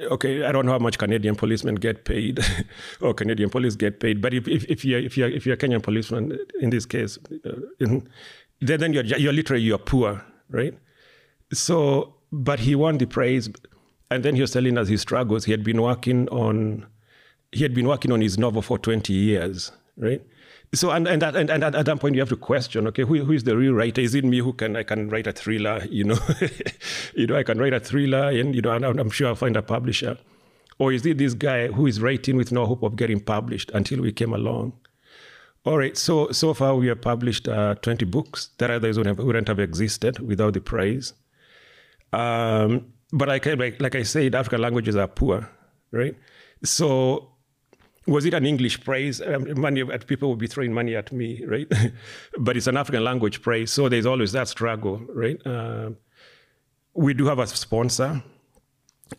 okay, 0.01 0.45
I 0.45 0.53
don't 0.53 0.67
know 0.67 0.73
how 0.73 0.79
much 0.79 0.99
Canadian 0.99 1.35
policemen 1.35 1.77
get 1.77 2.05
paid 2.05 2.41
or 3.01 3.15
Canadian 3.15 3.51
police 3.51 3.77
get 3.77 4.01
paid, 4.01 4.21
but 4.21 4.35
if, 4.35 4.47
if, 4.49 4.65
if, 4.65 4.85
you're, 4.85 5.01
if, 5.01 5.17
you're, 5.17 5.29
if 5.29 5.47
you're 5.47 5.55
a 5.55 5.59
Kenyan 5.59 5.83
policeman, 5.83 6.39
in 6.61 6.71
this 6.71 6.85
case, 6.85 7.19
uh, 7.47 7.53
in, 7.81 8.09
then, 8.61 8.81
then 8.81 8.93
you're, 8.93 9.05
you're 9.05 9.33
literally 9.33 9.63
you're 9.63 9.79
poor, 9.79 10.25
right? 10.51 10.75
So, 11.53 12.15
but 12.33 12.61
he 12.61 12.75
won 12.75 12.99
the 12.99 13.07
praise, 13.07 13.49
and 14.11 14.25
then 14.25 14.35
he 14.35 14.41
was 14.41 14.53
telling 14.53 14.77
us 14.77 14.89
his 14.89 15.01
struggles. 15.01 15.45
He 15.45 15.53
had 15.53 15.65
been 15.65 15.81
working 15.81 16.29
on, 16.29 16.87
he 17.53 17.63
had 17.63 17.75
been 17.75 17.87
working 17.87 18.13
on 18.13 18.21
his 18.21 18.39
novel 18.39 18.63
for 18.63 18.79
20 18.79 19.13
years, 19.13 19.73
right? 19.97 20.23
So, 20.75 20.91
and 20.91 21.09
and, 21.09 21.23
that, 21.23 21.35
and, 21.35 21.49
and 21.49 21.65
at 21.65 21.87
that 21.87 21.99
point 21.99 22.15
you 22.15 22.21
have 22.21 22.29
to 22.29 22.37
question, 22.37 22.87
okay, 22.89 23.03
who, 23.03 23.25
who 23.25 23.33
is 23.33 23.45
the 23.45 23.57
real 23.57 23.73
writer? 23.73 24.03
Is 24.03 24.15
it 24.15 24.25
me 24.25 24.39
who 24.39 24.53
can 24.53 24.77
I 24.77 24.83
can 24.83 25.09
write 25.09 25.27
a 25.27 25.33
thriller? 25.33 25.83
You 25.89 26.05
know, 26.05 26.19
you 27.15 27.27
know, 27.27 27.37
I 27.37 27.43
can 27.43 27.59
write 27.59 27.73
a 27.73 27.81
thriller, 27.81 28.29
and 28.29 28.55
you 28.55 28.61
know, 28.61 28.73
and 28.73 28.85
I'm 28.85 29.11
sure 29.11 29.29
I'll 29.29 29.35
find 29.35 29.57
a 29.57 29.63
publisher. 29.63 30.19
Or 30.79 30.93
is 30.93 31.05
it 31.07 31.19
this 31.19 31.35
guy 31.35 31.69
who 31.69 31.87
is 31.87 32.01
writing 32.01 32.37
with 32.37 32.53
no 32.53 32.67
hope 32.67 32.83
of 32.83 32.97
getting 32.97 33.19
published 33.19 33.71
until 33.73 34.03
we 34.03 34.13
came 34.13 34.33
along? 34.33 34.75
All 35.69 35.77
right. 35.77 35.99
So 35.99 36.33
so 36.33 36.55
far 36.55 36.77
we 36.77 36.87
have 36.87 37.03
published 37.03 37.47
uh, 37.47 37.75
20 37.75 38.07
books 38.07 38.49
that 38.57 38.71
have, 38.71 38.83
wouldn't 39.19 39.49
have 39.49 39.59
existed 39.59 40.19
without 40.19 40.55
the 40.55 40.63
prize. 40.63 41.13
Um, 42.11 42.87
but 43.13 43.29
like, 43.29 43.45
like 43.45 43.79
like 43.79 43.95
I 43.95 44.03
said, 44.03 44.35
African 44.35 44.63
languages 44.63 44.97
are 44.97 45.07
poor, 45.07 45.47
right? 45.91 46.17
So 46.65 47.33
was 48.07 48.25
it 48.25 48.33
an 48.33 48.47
English 48.47 48.83
praise? 48.83 49.21
Um, 49.21 49.61
money 49.61 49.85
people 50.07 50.31
would 50.31 50.39
be 50.39 50.47
throwing 50.47 50.73
money 50.73 50.97
at 50.97 51.13
me, 51.13 51.45
right? 51.45 51.71
but 52.39 52.57
it's 52.57 52.67
an 52.67 52.79
African 52.79 53.05
language 53.05 53.43
praise, 53.43 53.71
so 53.71 53.91
there's 53.91 54.07
always 54.07 54.33
that 54.33 54.49
struggle, 54.49 55.03
right? 55.15 55.39
Uh, 55.47 55.91
we 56.95 57.13
do 57.13 57.27
have 57.27 57.41
a 57.41 57.47
sponsor. 57.47 58.23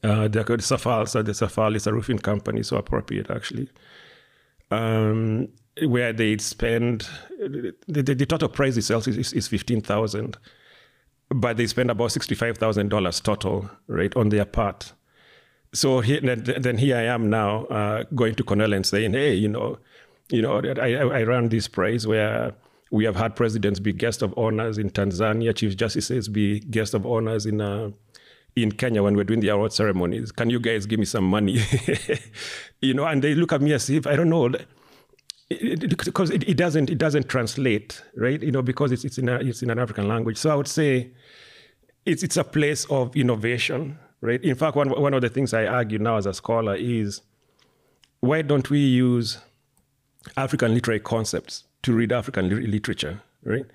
Uh, 0.04 0.28
they're 0.28 0.44
called 0.44 0.62
Safal. 0.62 1.08
So 1.08 1.22
the 1.22 1.34
Safal 1.34 1.76
is 1.76 1.86
a 1.86 1.94
roofing 1.94 2.18
company, 2.18 2.64
so 2.64 2.78
appropriate 2.78 3.30
actually. 3.30 3.70
Um, 4.72 5.50
where 5.84 6.14
they 6.14 6.38
spend 6.38 7.08
the, 7.40 7.74
the, 7.88 8.16
the 8.16 8.26
total 8.26 8.50
price 8.50 8.78
itself 8.78 9.08
is, 9.08 9.18
is, 9.18 9.34
is 9.34 9.48
fifteen 9.48 9.82
thousand, 9.82 10.38
but 11.30 11.58
they 11.58 11.68
spend 11.68 11.92
about 11.92 12.12
sixty 12.12 12.36
five 12.36 12.58
thousand 12.58 12.90
dollars 12.90 13.20
total, 13.20 13.70
right, 13.88 14.16
on 14.16 14.30
their 14.30 14.46
part. 14.46 14.94
So 15.74 16.00
he, 16.02 16.20
then 16.20 16.78
here 16.78 16.98
I 16.98 17.04
am 17.04 17.30
now 17.30 17.66
uh, 17.66 18.04
going 18.16 18.34
to 18.36 18.44
Cornell 18.44 18.74
and 18.74 18.84
saying, 18.86 19.14
hey, 19.14 19.36
you 19.36 19.48
know, 19.48 19.78
you 20.30 20.42
know, 20.42 20.60
I, 20.60 20.94
I 20.94 21.24
run 21.24 21.50
this 21.50 21.68
prize 21.68 22.08
where 22.08 22.54
we 22.92 23.06
have 23.06 23.16
had 23.16 23.36
presidents 23.36 23.80
be 23.80 23.94
guest 23.94 24.22
of 24.22 24.34
honors 24.38 24.78
in 24.78 24.90
Tanzania, 24.90 25.56
chief 25.56 25.78
justices 25.78 26.28
be 26.28 26.60
guest 26.60 26.94
of 26.94 27.06
honors 27.06 27.46
in 27.46 27.62
uh, 27.62 27.92
in 28.56 28.72
Kenya 28.72 29.04
when 29.04 29.16
we're 29.16 29.24
doing 29.24 29.42
the 29.42 29.50
award 29.50 29.74
ceremonies. 29.74 30.32
Can 30.32 30.50
you 30.50 30.60
guys 30.60 30.86
give 30.86 31.00
me 31.00 31.06
some 31.06 31.24
money? 31.24 31.62
you 32.82 32.94
know, 32.94 33.06
and 33.06 33.24
they 33.24 33.36
look 33.36 33.54
at 33.54 33.62
me 33.62 33.74
as 33.74 33.90
if 33.90 34.08
I 34.08 34.16
don't 34.16 34.30
know 34.30 34.52
because 35.50 36.30
it, 36.30 36.48
it, 36.48 36.58
doesn't 36.58 36.90
it 36.92 37.00
doesn't 37.00 37.28
translate 37.28 38.04
right 38.16 38.44
you 38.44 38.52
know 38.52 38.62
because 38.62 38.92
it's 38.92 39.04
it's 39.04 39.18
in 39.18 39.28
a, 39.28 39.38
it's 39.38 39.64
in 39.64 39.72
an 39.72 39.80
African 39.80 40.08
language 40.08 40.38
so 40.38 40.52
I 40.52 40.56
would 40.56 40.68
say 40.68 41.12
it's 42.06 42.22
it's 42.22 42.38
a 42.38 42.44
place 42.44 42.86
of 42.86 43.16
innovation 43.16 43.98
right? 44.22 44.44
In 44.44 44.56
fact, 44.56 44.76
one, 44.76 44.90
one 44.90 45.14
of 45.14 45.22
the 45.22 45.30
things 45.30 45.54
I 45.54 45.66
argue 45.66 46.00
now 46.00 46.18
as 46.18 46.26
a 46.26 46.34
scholar 46.34 46.76
is 46.76 47.22
why 48.20 48.42
don't 48.42 48.70
we 48.70 48.80
use 48.80 49.40
African 50.36 50.74
literary 50.74 51.00
concepts 51.00 51.64
to 51.84 51.94
read 51.94 52.12
African 52.12 52.50
literature, 52.50 53.22
right? 53.44 53.66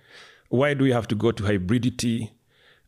Why 0.48 0.74
do 0.74 0.84
we 0.84 0.92
have 0.92 1.08
to 1.08 1.14
go 1.14 1.32
to 1.32 1.42
hybridity? 1.42 2.30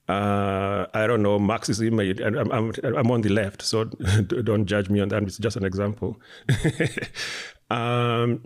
Uh, 0.08 0.86
I 0.94 1.06
don't 1.06 1.22
know, 1.22 1.38
Marxism. 1.38 1.98
I'm, 1.98 2.52
I'm, 2.52 2.72
I'm 2.84 3.10
on 3.10 3.22
the 3.22 3.30
left, 3.30 3.62
so 3.62 3.84
don't 3.84 4.66
judge 4.66 4.88
me 4.88 5.00
on 5.00 5.08
that. 5.08 5.22
It's 5.22 5.38
just 5.38 5.56
an 5.56 5.64
example. 5.64 6.20
um, 7.70 8.44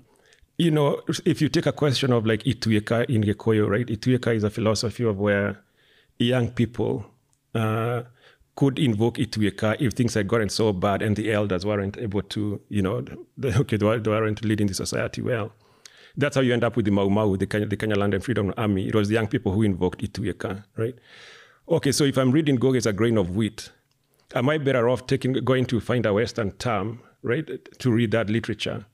you 0.61 0.71
know, 0.71 1.01
if 1.25 1.41
you 1.41 1.49
take 1.49 1.65
a 1.65 1.73
question 1.73 2.13
of 2.13 2.27
like 2.27 2.43
Itueka 2.43 3.09
in 3.09 3.23
Gikuyu, 3.23 3.67
right? 3.67 3.87
Itueka 3.87 4.35
is 4.37 4.45
a 4.45 4.51
philosophy 4.51 5.05
of 5.05 5.19
where 5.19 5.59
young 6.19 6.51
people 6.51 7.07
uh, 7.55 8.03
could 8.57 8.79
invoke 8.79 9.17
Itueka 9.17 9.81
if 9.81 9.95
things 9.95 10.13
had 10.13 10.29
gotten 10.29 10.51
so 10.51 10.75
bad 10.75 11.01
and 11.01 11.17
the 11.17 11.33
elders 11.33 11.65
weren't 11.65 11.97
able 11.97 12.21
to, 12.23 12.61
you 12.69 12.83
know, 12.83 13.03
okay, 13.45 13.79
they 13.79 13.87
weren't 13.87 14.45
leading 14.45 14.67
the 14.67 14.75
society 14.75 15.23
well. 15.23 15.51
That's 16.15 16.37
how 16.37 16.43
you 16.43 16.53
end 16.53 16.63
up 16.63 16.77
with 16.77 16.85
the 16.85 16.91
Mau 16.91 17.09
Mau, 17.09 17.37
the 17.37 17.47
Kenya, 17.47 17.67
the 17.67 17.79
Kenya 17.79 17.97
Land 17.97 18.13
and 18.13 18.23
Freedom 18.23 18.53
Army. 18.59 18.87
It 18.87 18.95
was 18.95 19.09
the 19.09 19.15
young 19.15 19.29
people 19.29 19.53
who 19.53 19.63
invoked 19.63 20.03
Itueka, 20.03 20.65
right? 20.77 20.95
Okay, 21.71 21.93
so 21.93 22.05
if 22.05 22.19
I'm 22.19 22.33
reading 22.33 22.59
Ngugi 22.59 22.77
as 22.77 22.87
a 22.87 22.93
grain 22.93 23.17
of 23.17 23.35
wheat, 23.35 23.71
am 24.35 24.51
I 24.51 24.59
better 24.59 24.91
off 24.91 25.07
taking 25.07 25.33
going 25.33 25.65
to 25.67 25.81
find 25.81 26.05
a 26.05 26.13
Western 26.13 26.51
term, 26.53 27.01
right, 27.23 27.49
to 27.79 27.91
read 27.91 28.11
that 28.11 28.29
literature? 28.29 28.85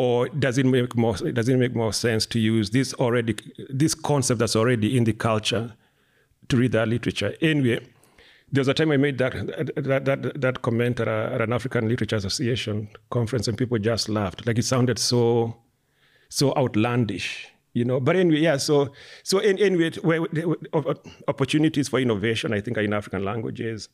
Or 0.00 0.30
does 0.30 0.56
it 0.56 0.64
make 0.64 0.96
more 0.96 1.14
does 1.14 1.48
it 1.50 1.58
make 1.58 1.74
more 1.74 1.92
sense 1.92 2.24
to 2.32 2.38
use 2.38 2.70
this 2.70 2.94
already 2.94 3.34
this 3.68 3.94
concept 3.94 4.38
that's 4.40 4.56
already 4.56 4.96
in 4.96 5.04
the 5.04 5.12
culture 5.12 5.74
to 6.48 6.56
read 6.56 6.72
that 6.72 6.88
literature? 6.88 7.34
Anyway, 7.42 7.80
there 8.50 8.62
was 8.62 8.68
a 8.68 8.72
time 8.72 8.92
I 8.92 8.96
made 8.96 9.18
that 9.18 9.34
that 9.76 10.06
that, 10.06 10.40
that 10.40 10.62
comment 10.62 11.00
at, 11.00 11.08
a, 11.08 11.32
at 11.34 11.42
an 11.42 11.52
African 11.52 11.86
Literature 11.86 12.16
Association 12.16 12.88
conference, 13.10 13.46
and 13.46 13.58
people 13.58 13.78
just 13.78 14.08
laughed. 14.08 14.46
Like 14.46 14.56
it 14.56 14.64
sounded 14.64 14.98
so 14.98 15.54
so 16.30 16.54
outlandish, 16.56 17.48
you 17.74 17.84
know. 17.84 18.00
But 18.00 18.16
anyway, 18.16 18.40
yeah. 18.40 18.56
So 18.56 18.92
so 19.22 19.38
in, 19.40 19.58
anyway, 19.58 19.90
where, 20.00 20.20
opportunities 21.28 21.88
for 21.90 22.00
innovation, 22.00 22.54
I 22.54 22.62
think, 22.62 22.78
are 22.78 22.86
in 22.88 22.94
African 22.94 23.22
languages, 23.22 23.90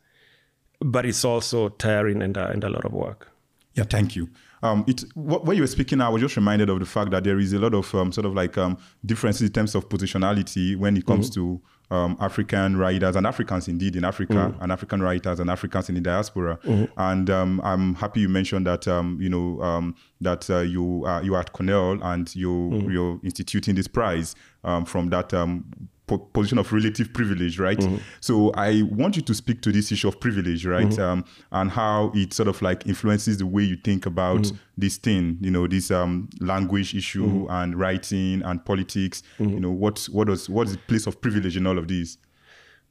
but 0.79 1.05
it's 1.05 1.25
also 1.25 1.71
tiring 1.71 2.23
and 2.23 2.38
uh, 2.38 2.51
and 2.53 2.62
a 2.62 2.69
lot 2.69 2.85
of 2.85 2.92
work. 2.92 3.33
Yeah, 3.76 3.84
thank 3.84 4.16
you. 4.16 4.30
Um, 4.62 4.84
it 4.88 5.04
what, 5.14 5.54
you 5.54 5.62
were 5.62 5.66
speaking, 5.66 6.00
I 6.00 6.08
was 6.08 6.22
just 6.22 6.34
reminded 6.36 6.70
of 6.70 6.80
the 6.80 6.86
fact 6.86 7.10
that 7.10 7.24
there 7.24 7.38
is 7.38 7.52
a 7.52 7.58
lot 7.58 7.74
of 7.74 7.94
um, 7.94 8.10
sort 8.10 8.24
of 8.24 8.34
like 8.34 8.56
um, 8.56 8.78
differences 9.04 9.42
in 9.42 9.52
terms 9.52 9.74
of 9.74 9.88
positionality 9.88 10.76
when 10.76 10.96
it 10.96 11.06
comes 11.06 11.30
mm-hmm. 11.30 11.56
to 11.56 11.94
um, 11.94 12.16
African 12.18 12.78
writers 12.78 13.16
and 13.16 13.26
Africans 13.26 13.68
indeed 13.68 13.96
in 13.96 14.04
Africa 14.04 14.32
mm-hmm. 14.32 14.62
and 14.62 14.72
African 14.72 15.02
writers 15.02 15.40
and 15.40 15.50
Africans 15.50 15.90
in 15.90 15.94
the 15.94 16.00
diaspora. 16.00 16.58
Mm-hmm. 16.64 16.84
And 16.96 17.28
um, 17.28 17.60
I'm 17.62 17.94
happy 17.94 18.20
you 18.20 18.30
mentioned 18.30 18.66
that 18.66 18.88
um, 18.88 19.18
you 19.20 19.28
know 19.28 19.60
um, 19.62 19.94
that 20.22 20.48
uh, 20.48 20.60
you 20.60 21.04
uh, 21.06 21.20
you 21.20 21.34
are 21.34 21.40
at 21.40 21.52
Cornell 21.52 22.02
and 22.02 22.34
you 22.34 22.48
mm-hmm. 22.48 22.90
you're 22.90 23.20
instituting 23.22 23.74
this 23.74 23.88
prize 23.88 24.34
um, 24.64 24.86
from 24.86 25.10
that 25.10 25.34
um, 25.34 25.66
position 26.07 26.59
of 26.59 26.73
relative 26.73 27.12
privilege, 27.12 27.59
right? 27.59 27.79
Mm-hmm. 27.79 27.97
So 28.21 28.53
I 28.53 28.83
want 28.83 29.16
you 29.16 29.23
to 29.23 29.35
speak 29.35 29.61
to 29.62 29.73
this 29.73 29.90
issue 29.90 30.09
of 30.09 30.21
privilege, 30.21 30.64
right? 30.64 30.87
Mm-hmm. 30.87 31.03
Um, 31.03 31.25
and 31.53 31.71
how 31.71 32.12
it 32.14 32.33
sort 32.33 32.49
of 32.49 32.62
like 32.62 32.87
influences 32.87 33.38
the 33.38 33.47
way 33.47 33.64
you 33.64 33.77
think 33.77 34.07
about 34.07 34.42
mm-hmm. 34.42 34.57
this 34.79 34.97
thing, 34.99 35.38
you 35.40 35.51
know, 35.51 35.66
this 35.66 35.90
um, 35.90 36.29
language 36.40 36.95
issue 36.95 37.27
mm-hmm. 37.27 37.51
and 37.51 37.79
writing 37.79 38.42
and 38.42 38.64
politics. 38.64 39.23
Mm-hmm. 39.38 39.55
You 39.55 39.61
know, 39.61 39.71
what 39.71 40.05
what 40.12 40.29
does 40.29 40.49
what 40.49 40.69
is 40.69 40.75
the 40.75 40.79
place 40.81 41.07
of 41.07 41.21
privilege 41.21 41.57
in 41.57 41.66
all 41.66 41.79
of 41.79 41.88
these? 41.88 42.19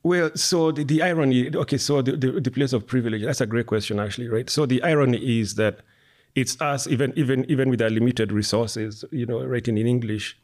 Well, 0.04 0.30
so 0.36 0.72
the, 0.72 0.84
the 0.84 1.02
irony, 1.02 1.50
okay, 1.56 1.78
so 1.78 2.04
the, 2.04 2.16
the, 2.16 2.40
the 2.40 2.52
place 2.52 2.74
of 2.74 2.86
privilege, 2.86 3.24
that's 3.24 3.42
a 3.42 3.48
great 3.48 3.66
question 3.66 4.00
actually, 4.00 4.28
right? 4.28 4.48
So 4.48 4.68
the 4.68 4.84
irony 4.84 5.40
is 5.40 5.56
that 5.56 5.80
it's 6.36 6.62
us, 6.62 6.86
even 6.86 7.14
even 7.16 7.50
even 7.50 7.70
with 7.70 7.82
our 7.82 7.90
limited 7.90 8.32
resources, 8.32 9.06
you 9.12 9.26
know, 9.26 9.44
writing 9.44 9.78
in 9.78 9.88
English, 9.88 10.38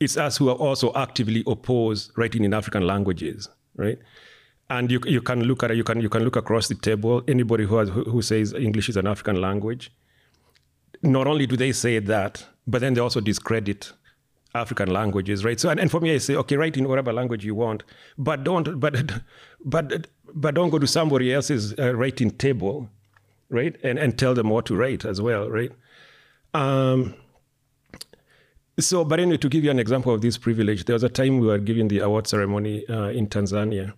it's 0.00 0.16
us 0.16 0.36
who 0.36 0.48
are 0.48 0.56
also 0.56 0.92
actively 0.94 1.42
oppose 1.46 2.12
writing 2.16 2.44
in 2.44 2.52
African 2.52 2.86
languages, 2.86 3.48
right? 3.76 3.98
And 4.68 4.90
you, 4.90 5.00
you 5.06 5.22
can 5.22 5.44
look 5.44 5.62
at 5.62 5.70
it, 5.70 5.76
you 5.76 5.84
can 5.84 6.00
you 6.00 6.08
can 6.08 6.24
look 6.24 6.36
across 6.36 6.68
the 6.68 6.74
table. 6.74 7.22
Anybody 7.28 7.64
who 7.64 7.76
has, 7.76 7.88
who 7.88 8.20
says 8.20 8.52
English 8.52 8.88
is 8.88 8.96
an 8.96 9.06
African 9.06 9.40
language, 9.40 9.92
not 11.02 11.26
only 11.26 11.46
do 11.46 11.56
they 11.56 11.72
say 11.72 11.98
that, 12.00 12.44
but 12.66 12.80
then 12.80 12.94
they 12.94 13.00
also 13.00 13.20
discredit 13.20 13.92
African 14.54 14.90
languages, 14.92 15.44
right? 15.44 15.58
So 15.60 15.68
and, 15.68 15.78
and 15.78 15.90
for 15.90 16.00
me, 16.00 16.14
I 16.14 16.18
say, 16.18 16.34
okay, 16.34 16.56
write 16.56 16.76
in 16.76 16.88
whatever 16.88 17.12
language 17.12 17.44
you 17.44 17.54
want, 17.54 17.84
but 18.18 18.42
don't 18.44 18.80
but 18.80 18.96
but 19.64 20.08
but 20.34 20.54
don't 20.54 20.70
go 20.70 20.78
to 20.78 20.86
somebody 20.86 21.32
else's 21.32 21.78
uh, 21.78 21.94
writing 21.94 22.30
table, 22.30 22.90
right? 23.50 23.76
And 23.82 23.98
and 23.98 24.18
tell 24.18 24.34
them 24.34 24.50
what 24.50 24.66
to 24.66 24.76
write 24.76 25.04
as 25.04 25.20
well, 25.20 25.48
right? 25.48 25.70
Um, 26.54 27.14
so, 28.78 29.04
but 29.04 29.20
anyway, 29.20 29.38
to 29.38 29.48
give 29.48 29.64
you 29.64 29.70
an 29.70 29.78
example 29.78 30.12
of 30.12 30.20
this 30.20 30.38
privilege, 30.38 30.84
there 30.84 30.94
was 30.94 31.02
a 31.02 31.08
time 31.08 31.38
we 31.38 31.46
were 31.46 31.58
giving 31.58 31.88
the 31.88 32.00
award 32.00 32.26
ceremony 32.26 32.86
uh, 32.88 33.08
in 33.08 33.26
Tanzania. 33.26 33.92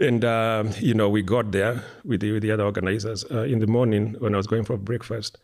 And, 0.00 0.24
um, 0.24 0.70
you 0.80 0.94
know, 0.94 1.08
we 1.08 1.22
got 1.22 1.52
there 1.52 1.82
with 2.04 2.20
the, 2.20 2.32
with 2.32 2.42
the 2.42 2.50
other 2.50 2.64
organizers. 2.64 3.24
Uh, 3.30 3.42
in 3.42 3.60
the 3.60 3.66
morning, 3.66 4.16
when 4.18 4.34
I 4.34 4.36
was 4.36 4.46
going 4.46 4.64
for 4.64 4.76
breakfast, 4.76 5.38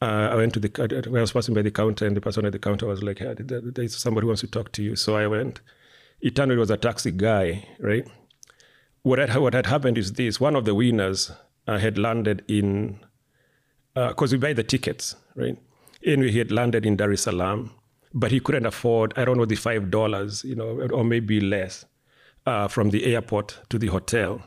uh, 0.00 0.28
I 0.32 0.34
went 0.36 0.54
to 0.54 0.60
the, 0.60 1.02
I 1.06 1.20
was 1.20 1.32
passing 1.32 1.54
by 1.54 1.62
the 1.62 1.70
counter, 1.70 2.06
and 2.06 2.16
the 2.16 2.20
person 2.20 2.44
at 2.44 2.52
the 2.52 2.58
counter 2.58 2.86
was 2.86 3.02
like, 3.02 3.18
hey, 3.18 3.34
there's 3.38 3.96
somebody 3.96 4.24
who 4.24 4.28
wants 4.28 4.42
to 4.42 4.46
talk 4.46 4.70
to 4.72 4.82
you. 4.82 4.96
So 4.96 5.16
I 5.16 5.26
went. 5.26 5.60
It 6.20 6.36
turned 6.36 6.52
out 6.52 6.56
it 6.56 6.60
was 6.60 6.70
a 6.70 6.76
taxi 6.76 7.10
guy, 7.10 7.68
right? 7.80 8.06
What 9.02 9.18
had, 9.18 9.36
what 9.36 9.54
had 9.54 9.66
happened 9.66 9.98
is 9.98 10.12
this 10.12 10.40
one 10.40 10.56
of 10.56 10.64
the 10.64 10.74
winners 10.74 11.32
uh, 11.66 11.78
had 11.78 11.98
landed 11.98 12.44
in, 12.48 13.00
because 13.94 14.32
uh, 14.32 14.36
we 14.36 14.38
buy 14.38 14.52
the 14.52 14.62
tickets, 14.62 15.16
right? 15.34 15.58
Anyway, 16.04 16.30
he 16.30 16.38
had 16.38 16.52
landed 16.52 16.84
in 16.84 16.96
Dar 16.96 17.12
es 17.12 17.22
Salaam, 17.22 17.70
but 18.12 18.30
he 18.30 18.40
couldn't 18.40 18.66
afford, 18.66 19.14
I 19.16 19.24
don't 19.24 19.36
know, 19.36 19.46
the 19.46 19.56
$5, 19.56 20.44
you 20.44 20.54
know, 20.54 20.88
or 20.92 21.04
maybe 21.04 21.40
less 21.40 21.84
uh, 22.46 22.68
from 22.68 22.90
the 22.90 23.04
airport 23.06 23.58
to 23.70 23.78
the 23.78 23.88
hotel. 23.88 24.42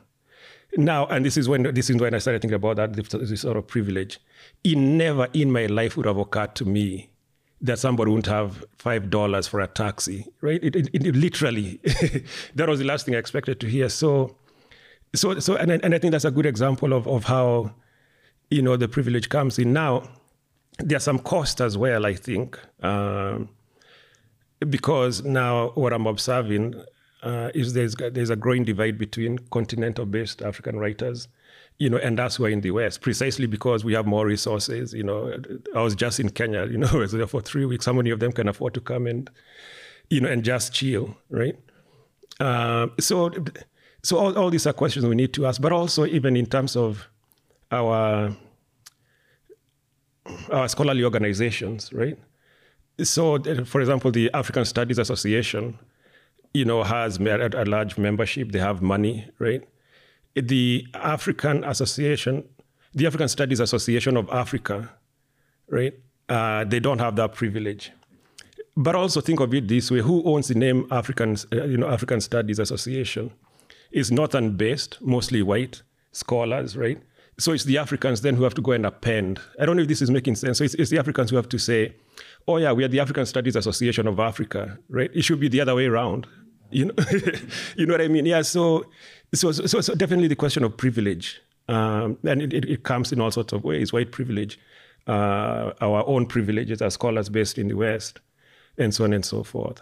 Now, 0.76 1.08
and 1.08 1.26
this 1.26 1.38
is 1.38 1.48
when 1.50 1.64
this 1.64 1.90
is 1.90 1.96
when 1.98 2.14
I 2.14 2.20
started 2.20 2.42
thinking 2.42 2.56
about 2.56 2.76
that 2.76 2.94
this 2.94 3.42
sort 3.42 3.58
of 3.58 3.68
privilege. 3.68 4.20
It 4.64 4.78
never 4.78 5.28
in 5.34 5.52
my 5.52 5.66
life 5.66 5.96
would 5.96 6.06
have 6.06 6.18
occurred 6.18 6.56
to 6.56 6.66
me 6.66 7.10
that 7.62 7.80
somebody 7.80 8.12
wouldn't 8.12 8.28
have 8.28 8.64
five 8.78 9.10
dollars 9.10 9.48
for 9.48 9.62
a 9.62 9.68
taxi, 9.68 10.28
right? 10.42 10.64
It, 10.64 10.76
it, 10.76 10.90
it 10.94 11.16
literally, 11.16 11.80
that 12.56 12.68
was 12.68 12.80
the 12.80 12.86
last 12.86 13.06
thing 13.06 13.16
I 13.16 13.18
expected 13.18 13.60
to 13.62 13.68
hear. 13.68 13.90
So, 13.90 14.36
so, 15.16 15.40
so, 15.40 15.56
and, 15.56 15.72
and 15.72 15.96
I 15.96 15.98
think 15.98 16.12
that's 16.12 16.26
a 16.26 16.32
good 16.32 16.46
example 16.46 16.94
of 16.94 17.08
of 17.08 17.24
how, 17.24 17.74
you 18.52 18.62
know, 18.62 18.76
the 18.76 18.88
privilege 18.88 19.30
comes 19.30 19.58
in. 19.58 19.74
Now, 19.74 20.04
there's 20.80 21.04
some 21.04 21.20
cost 21.20 21.62
as 21.62 21.78
well, 21.78 22.06
I 22.06 22.14
think, 22.14 22.60
um, 22.82 23.50
because 24.60 25.24
now 25.24 25.70
what 25.76 25.94
I'm 25.94 26.08
observing 26.08 26.76
uh, 27.24 27.50
is 27.54 27.74
there's 27.74 27.96
there's 27.96 28.30
a 28.30 28.36
growing 28.36 28.64
divide 28.64 28.98
between 28.98 29.40
continental-based 29.52 30.42
African 30.42 30.78
writers, 30.78 31.28
you 31.78 31.90
know, 31.90 31.98
and 31.98 32.20
us 32.20 32.36
who 32.36 32.46
are 32.46 32.50
in 32.50 32.62
the 32.62 32.72
West, 32.72 33.02
precisely 33.02 33.48
because 33.48 33.84
we 33.84 33.94
have 33.94 34.06
more 34.06 34.26
resources. 34.26 34.94
You 34.94 35.04
know, 35.04 35.34
I 35.76 35.82
was 35.82 35.96
just 35.96 36.20
in 36.20 36.30
Kenya, 36.30 36.66
you 36.66 36.78
know, 36.78 36.90
I 36.94 36.98
was 36.98 37.12
there 37.12 37.28
for 37.28 37.42
three 37.42 37.66
weeks. 37.66 37.86
How 37.86 37.94
many 37.94 38.12
of 38.12 38.20
them 38.20 38.32
can 38.32 38.48
afford 38.48 38.74
to 38.76 38.82
come 38.82 39.08
and, 39.08 39.30
you 40.10 40.22
know, 40.22 40.30
and 40.30 40.44
just 40.44 40.74
chill, 40.74 41.18
right? 41.30 41.58
Uh, 42.40 42.88
so, 43.00 43.32
so 44.04 44.18
all, 44.18 44.38
all 44.38 44.50
these 44.52 44.68
are 44.68 44.74
questions 44.74 45.06
we 45.06 45.16
need 45.16 45.34
to 45.34 45.48
ask, 45.48 45.60
but 45.60 45.72
also 45.72 46.06
even 46.06 46.36
in 46.36 46.46
terms 46.46 46.76
of 46.76 47.10
our 47.72 48.36
uh, 50.50 50.68
scholarly 50.68 51.04
organizations, 51.04 51.92
right? 51.94 52.18
So, 53.04 53.42
for 53.66 53.82
example, 53.82 54.12
the 54.12 54.32
African 54.34 54.66
Studies 54.66 54.98
Association, 54.98 55.78
you 56.54 56.66
know, 56.66 56.84
has 56.84 57.20
a, 57.20 57.50
a 57.54 57.66
large 57.66 57.98
membership. 57.98 58.52
They 58.52 58.60
have 58.60 58.82
money, 58.82 59.30
right? 59.40 59.68
The 60.34 60.88
African 60.94 61.64
Association, 61.64 62.44
the 62.94 63.06
African 63.06 63.28
Studies 63.28 63.60
Association 63.60 64.18
of 64.18 64.30
Africa, 64.30 64.90
right? 65.70 65.94
Uh, 66.28 66.64
they 66.64 66.80
don't 66.80 67.00
have 67.00 67.16
that 67.18 67.34
privilege. 67.36 67.92
But 68.76 68.96
also 68.96 69.22
think 69.22 69.40
of 69.40 69.54
it 69.54 69.68
this 69.68 69.90
way: 69.92 70.00
Who 70.00 70.24
owns 70.24 70.48
the 70.48 70.56
name 70.56 70.88
African, 70.92 71.38
uh, 71.52 71.66
you 71.66 71.78
know, 71.78 71.90
African 71.90 72.22
Studies 72.22 72.60
Association? 72.60 73.32
It's 73.92 74.12
northern-based, 74.12 75.02
mostly 75.02 75.42
white 75.42 75.82
scholars, 76.12 76.76
right? 76.76 77.02
So 77.40 77.52
it's 77.52 77.66
the 77.66 77.78
Africans 77.78 78.22
then 78.22 78.36
who 78.36 78.44
have 78.44 78.56
to 78.56 78.62
go 78.62 78.72
and 78.72 78.86
append. 78.86 79.40
I 79.60 79.66
don't 79.66 79.76
know 79.76 79.84
if 79.84 79.88
this 79.88 80.02
is 80.02 80.10
making 80.10 80.36
sense. 80.36 80.58
So 80.58 80.64
it's, 80.64 80.74
it's 80.74 80.90
the 80.90 80.98
Africans 80.98 81.30
who 81.30 81.36
have 81.36 81.50
to 81.50 81.60
say, 81.60 81.94
oh 82.48 82.58
yeah, 82.58 82.72
we 82.72 82.84
are 82.84 82.88
the 82.88 83.00
African 83.00 83.26
Studies 83.26 83.56
Association 83.56 84.08
of 84.08 84.20
Africa, 84.20 84.78
right? 84.90 85.12
It 85.14 85.24
should 85.24 85.40
be 85.40 85.48
the 85.48 85.62
other 85.62 85.76
way 85.76 85.86
around. 85.86 86.26
You 86.72 86.86
know, 86.86 86.94
you 87.76 87.86
know 87.86 87.94
what 87.94 88.02
I 88.02 88.08
mean? 88.08 88.26
Yeah. 88.26 88.42
So, 88.42 88.86
so, 89.34 89.52
so, 89.52 89.82
so 89.82 89.96
definitely 89.96 90.28
the 90.28 90.36
question 90.36 90.64
of 90.64 90.76
privilege, 90.76 91.42
um, 91.70 92.18
and 92.24 92.42
it, 92.42 92.66
it, 92.66 92.84
comes 92.84 93.12
in 93.14 93.22
all 93.22 93.32
sorts 93.32 93.54
of 93.54 93.64
ways: 93.64 93.94
white 93.94 94.12
privilege, 94.12 94.60
uh, 95.08 95.72
our 95.80 96.06
own 96.08 96.26
privileges 96.26 96.82
as 96.82 96.96
scholars 96.96 97.30
based 97.30 97.58
in 97.58 97.70
the 97.70 97.76
West, 97.76 98.20
and 98.78 98.94
so 98.94 99.06
on 99.06 99.14
and 99.14 99.24
so 99.24 99.44
forth. 99.44 99.80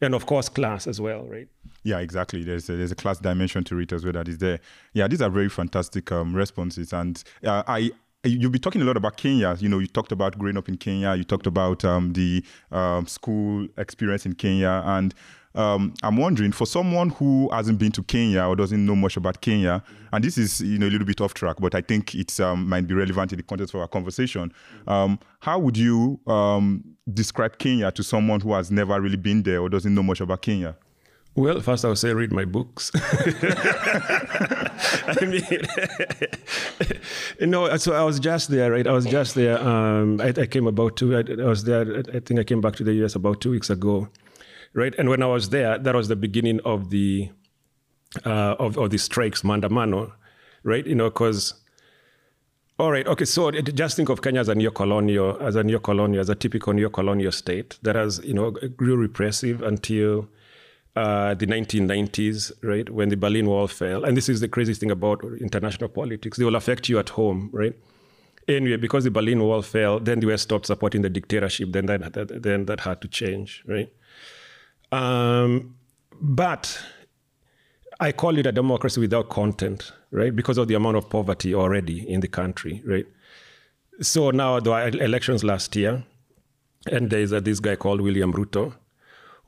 and 0.00 0.14
of 0.14 0.26
course 0.26 0.48
class 0.48 0.86
as 0.86 1.00
well, 1.00 1.22
right? 1.24 1.48
Yeah, 1.84 1.98
exactly. 1.98 2.42
There's 2.42 2.68
a, 2.68 2.76
there's 2.76 2.92
a 2.92 2.96
class 2.96 3.18
dimension 3.18 3.62
to 3.64 3.78
it 3.78 3.92
as 3.92 4.04
well 4.04 4.14
that 4.14 4.26
is 4.26 4.38
there. 4.38 4.58
Yeah, 4.94 5.06
these 5.06 5.20
are 5.20 5.30
very 5.30 5.50
fantastic 5.50 6.10
um, 6.10 6.34
responses, 6.34 6.92
and 6.92 7.22
uh, 7.44 7.62
I 7.66 7.90
you'll 8.24 8.50
be 8.50 8.58
talking 8.58 8.80
a 8.80 8.84
lot 8.84 8.96
about 8.96 9.18
Kenya. 9.18 9.54
You 9.60 9.68
know, 9.68 9.78
you 9.78 9.86
talked 9.86 10.10
about 10.10 10.38
growing 10.38 10.56
up 10.56 10.68
in 10.68 10.78
Kenya. 10.78 11.14
You 11.14 11.24
talked 11.24 11.46
about 11.46 11.84
um, 11.84 12.14
the 12.14 12.42
um, 12.72 13.06
school 13.06 13.68
experience 13.76 14.24
in 14.24 14.34
Kenya, 14.34 14.82
and 14.86 15.14
um, 15.54 15.94
I'm 16.02 16.16
wondering 16.16 16.52
for 16.52 16.66
someone 16.66 17.10
who 17.10 17.48
hasn't 17.52 17.78
been 17.78 17.92
to 17.92 18.02
Kenya 18.02 18.44
or 18.44 18.56
doesn't 18.56 18.84
know 18.84 18.96
much 18.96 19.16
about 19.16 19.40
Kenya, 19.40 19.82
and 20.12 20.24
this 20.24 20.38
is 20.38 20.60
you 20.62 20.78
know 20.78 20.86
a 20.86 20.90
little 20.90 21.06
bit 21.06 21.20
off 21.20 21.34
track, 21.34 21.56
but 21.60 21.74
I 21.74 21.82
think 21.82 22.14
it 22.14 22.40
um, 22.40 22.68
might 22.68 22.86
be 22.86 22.94
relevant 22.94 23.32
in 23.32 23.36
the 23.36 23.42
context 23.42 23.74
of 23.74 23.80
our 23.80 23.88
conversation. 23.88 24.52
Um, 24.86 25.18
how 25.40 25.58
would 25.58 25.76
you 25.76 26.18
um, 26.26 26.82
describe 27.12 27.58
Kenya 27.58 27.92
to 27.92 28.02
someone 28.02 28.40
who 28.40 28.54
has 28.54 28.70
never 28.70 28.98
really 29.00 29.18
been 29.18 29.42
there 29.42 29.60
or 29.60 29.68
doesn't 29.68 29.94
know 29.94 30.02
much 30.02 30.20
about 30.20 30.40
Kenya? 30.40 30.76
Well, 31.36 31.60
first 31.60 31.84
I 31.84 31.88
would 31.88 31.98
say 31.98 32.12
read 32.12 32.32
my 32.32 32.44
books. 32.44 32.92
I 32.94 33.00
mean, 35.22 35.42
you 37.40 37.46
know, 37.48 37.76
so 37.76 37.92
I 37.92 38.04
was 38.04 38.20
just 38.20 38.50
there, 38.50 38.70
right? 38.70 38.86
I 38.86 38.92
was 38.92 39.04
just 39.04 39.34
there. 39.34 39.58
Um, 39.60 40.20
I, 40.20 40.28
I, 40.28 40.46
came 40.46 40.68
about 40.68 40.96
two. 40.96 41.16
I, 41.16 41.24
I, 41.28 41.46
was 41.46 41.64
there. 41.64 42.04
I 42.14 42.20
think 42.20 42.38
I 42.38 42.44
came 42.44 42.60
back 42.60 42.76
to 42.76 42.84
the 42.84 42.92
US 43.04 43.16
about 43.16 43.40
two 43.40 43.50
weeks 43.50 43.68
ago, 43.68 44.08
right? 44.74 44.94
And 44.96 45.08
when 45.08 45.24
I 45.24 45.26
was 45.26 45.48
there, 45.48 45.76
that 45.76 45.94
was 45.94 46.06
the 46.06 46.14
beginning 46.14 46.60
of 46.64 46.90
the 46.90 47.30
uh, 48.24 48.54
of, 48.60 48.78
of 48.78 48.90
the 48.90 48.98
strikes, 48.98 49.42
Maandamano, 49.42 50.12
right? 50.62 50.86
You 50.86 50.94
know, 50.94 51.10
because 51.10 51.54
all 52.78 52.92
right, 52.92 53.06
okay. 53.08 53.24
So 53.24 53.50
just 53.50 53.96
think 53.96 54.08
of 54.08 54.22
Kenya 54.22 54.40
as 54.40 54.48
a 54.48 54.54
neo-colonial, 54.54 55.38
as 55.40 55.56
a 55.56 55.64
neo-colonial, 55.64 56.20
as 56.20 56.28
a 56.28 56.34
typical 56.36 56.72
neo-colonial 56.72 57.32
state 57.32 57.78
that 57.82 57.96
has, 57.96 58.20
you 58.24 58.34
know, 58.34 58.50
grew 58.50 58.96
repressive 58.96 59.62
until 59.62 60.28
uh, 60.96 61.34
the 61.34 61.46
1990s, 61.46 62.52
right, 62.62 62.88
when 62.88 63.08
the 63.08 63.16
Berlin 63.16 63.46
Wall 63.46 63.66
fell. 63.66 64.04
And 64.04 64.16
this 64.16 64.28
is 64.28 64.40
the 64.40 64.48
crazy 64.48 64.74
thing 64.74 64.90
about 64.90 65.24
international 65.40 65.88
politics. 65.88 66.38
They 66.38 66.44
will 66.44 66.56
affect 66.56 66.88
you 66.88 66.98
at 66.98 67.10
home, 67.10 67.50
right? 67.52 67.74
Anyway, 68.46 68.76
because 68.76 69.04
the 69.04 69.10
Berlin 69.10 69.42
Wall 69.42 69.62
fell, 69.62 69.98
then 69.98 70.20
the 70.20 70.32
US 70.32 70.42
stopped 70.42 70.66
supporting 70.66 71.02
the 71.02 71.10
dictatorship. 71.10 71.72
Then 71.72 71.86
that, 71.86 72.42
then 72.42 72.66
that 72.66 72.80
had 72.80 73.00
to 73.00 73.08
change, 73.08 73.64
right? 73.66 73.90
Um, 74.92 75.74
but 76.20 76.80
I 78.00 78.12
call 78.12 78.38
it 78.38 78.46
a 78.46 78.52
democracy 78.52 79.00
without 79.00 79.30
content, 79.30 79.92
right? 80.10 80.34
Because 80.34 80.58
of 80.58 80.68
the 80.68 80.74
amount 80.74 80.96
of 80.96 81.08
poverty 81.08 81.54
already 81.54 82.08
in 82.08 82.20
the 82.20 82.28
country, 82.28 82.82
right? 82.84 83.06
So 84.00 84.30
now 84.30 84.60
there 84.60 84.72
were 84.72 84.88
elections 84.88 85.42
last 85.42 85.74
year, 85.74 86.04
and 86.90 87.10
there's 87.10 87.32
a, 87.32 87.40
this 87.40 87.60
guy 87.60 87.76
called 87.76 88.00
William 88.00 88.32
Ruto, 88.32 88.74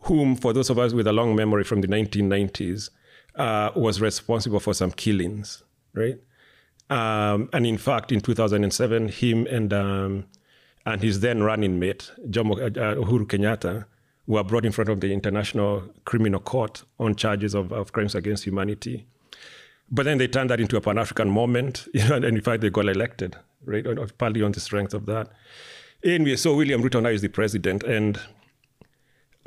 whom, 0.07 0.37
for 0.37 0.53
those 0.53 0.71
of 0.71 0.79
us 0.79 0.93
with 0.93 1.07
a 1.07 1.13
long 1.13 1.35
memory 1.35 1.65
from 1.65 1.81
the 1.81 1.89
1990s, 1.89 2.91
uh, 3.35 3.71
was 3.77 4.01
responsible 4.01 4.61
for 4.61 4.73
some 4.73 4.91
killings, 4.91 5.63
right? 5.95 6.19
Um, 6.89 7.49
and 7.53 7.67
in 7.67 7.77
fact, 7.79 8.13
in 8.13 8.21
2007, 8.21 9.09
him 9.09 9.47
and 9.47 9.73
um, 9.73 10.27
and 10.85 11.03
his 11.03 11.21
then 11.21 11.43
running 11.43 11.81
mate, 11.81 12.13
Jomo, 12.31 12.63
uh, 12.63 12.95
Uhuru 12.95 13.27
Kenyatta, 13.27 13.87
were 14.29 14.45
brought 14.45 14.65
in 14.65 14.71
front 14.71 14.89
of 14.89 15.01
the 15.01 15.13
International 15.13 15.83
Criminal 16.05 16.39
Court 16.39 16.85
on 17.01 17.17
charges 17.17 17.55
of, 17.55 17.73
of 17.73 17.93
crimes 17.93 18.15
against 18.15 18.45
humanity. 18.45 19.07
But 19.91 20.05
then 20.05 20.19
they 20.19 20.29
turned 20.29 20.51
that 20.51 20.61
into 20.61 20.77
a 20.77 20.81
Pan 20.81 20.99
African 20.99 21.29
moment, 21.29 21.89
you 21.95 22.09
know, 22.09 22.17
and 22.17 22.25
in 22.25 22.41
fact, 22.41 22.61
they 22.61 22.71
got 22.71 22.89
elected, 22.89 23.37
right? 23.65 23.85
Partly 24.19 24.43
on 24.43 24.53
the 24.53 24.61
strength 24.61 24.95
of 24.95 25.07
that. 25.07 25.29
Anyway, 26.05 26.37
so 26.37 26.55
William 26.55 26.83
Ruto 26.83 27.03
now 27.03 27.09
is 27.09 27.23
the 27.23 27.29
president, 27.29 27.83
and 27.83 28.21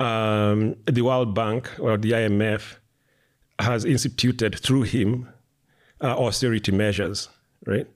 um, 0.00 0.76
the 0.86 1.02
World 1.02 1.34
Bank 1.34 1.70
or 1.78 1.96
the 1.96 2.12
IMF 2.12 2.76
has 3.58 3.84
instituted 3.84 4.58
through 4.58 4.82
him 4.82 5.28
uh, 6.00 6.16
austerity 6.16 6.72
measures, 6.72 7.28
right? 7.66 7.86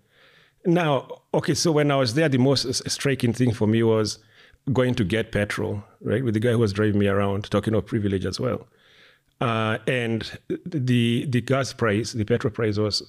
Now, 0.67 1.09
okay, 1.33 1.55
so 1.55 1.73
when 1.73 1.91
I 1.91 1.97
was 1.97 2.15
there, 2.15 2.29
the 2.29 2.39
most 2.39 2.91
striking 2.91 3.33
thing 3.33 3.53
for 3.53 3.67
me 3.67 3.83
was 3.83 4.19
going 4.73 4.95
to 4.95 5.05
get 5.05 5.33
petrol, 5.33 5.83
right, 6.01 6.25
with 6.25 6.35
the 6.35 6.41
guy 6.41 6.53
who 6.53 6.59
was 6.59 6.73
driving 6.73 6.99
me 6.99 7.09
around, 7.09 7.51
talking 7.51 7.75
of 7.75 7.87
privilege 7.87 8.25
as 8.25 8.39
well. 8.39 8.67
Uh, 9.41 9.79
and 9.87 10.39
the 10.65 11.27
the 11.27 11.41
gas 11.41 11.73
price, 11.73 12.13
the 12.13 12.25
petrol 12.25 12.53
price 12.53 12.79
was 12.79 13.03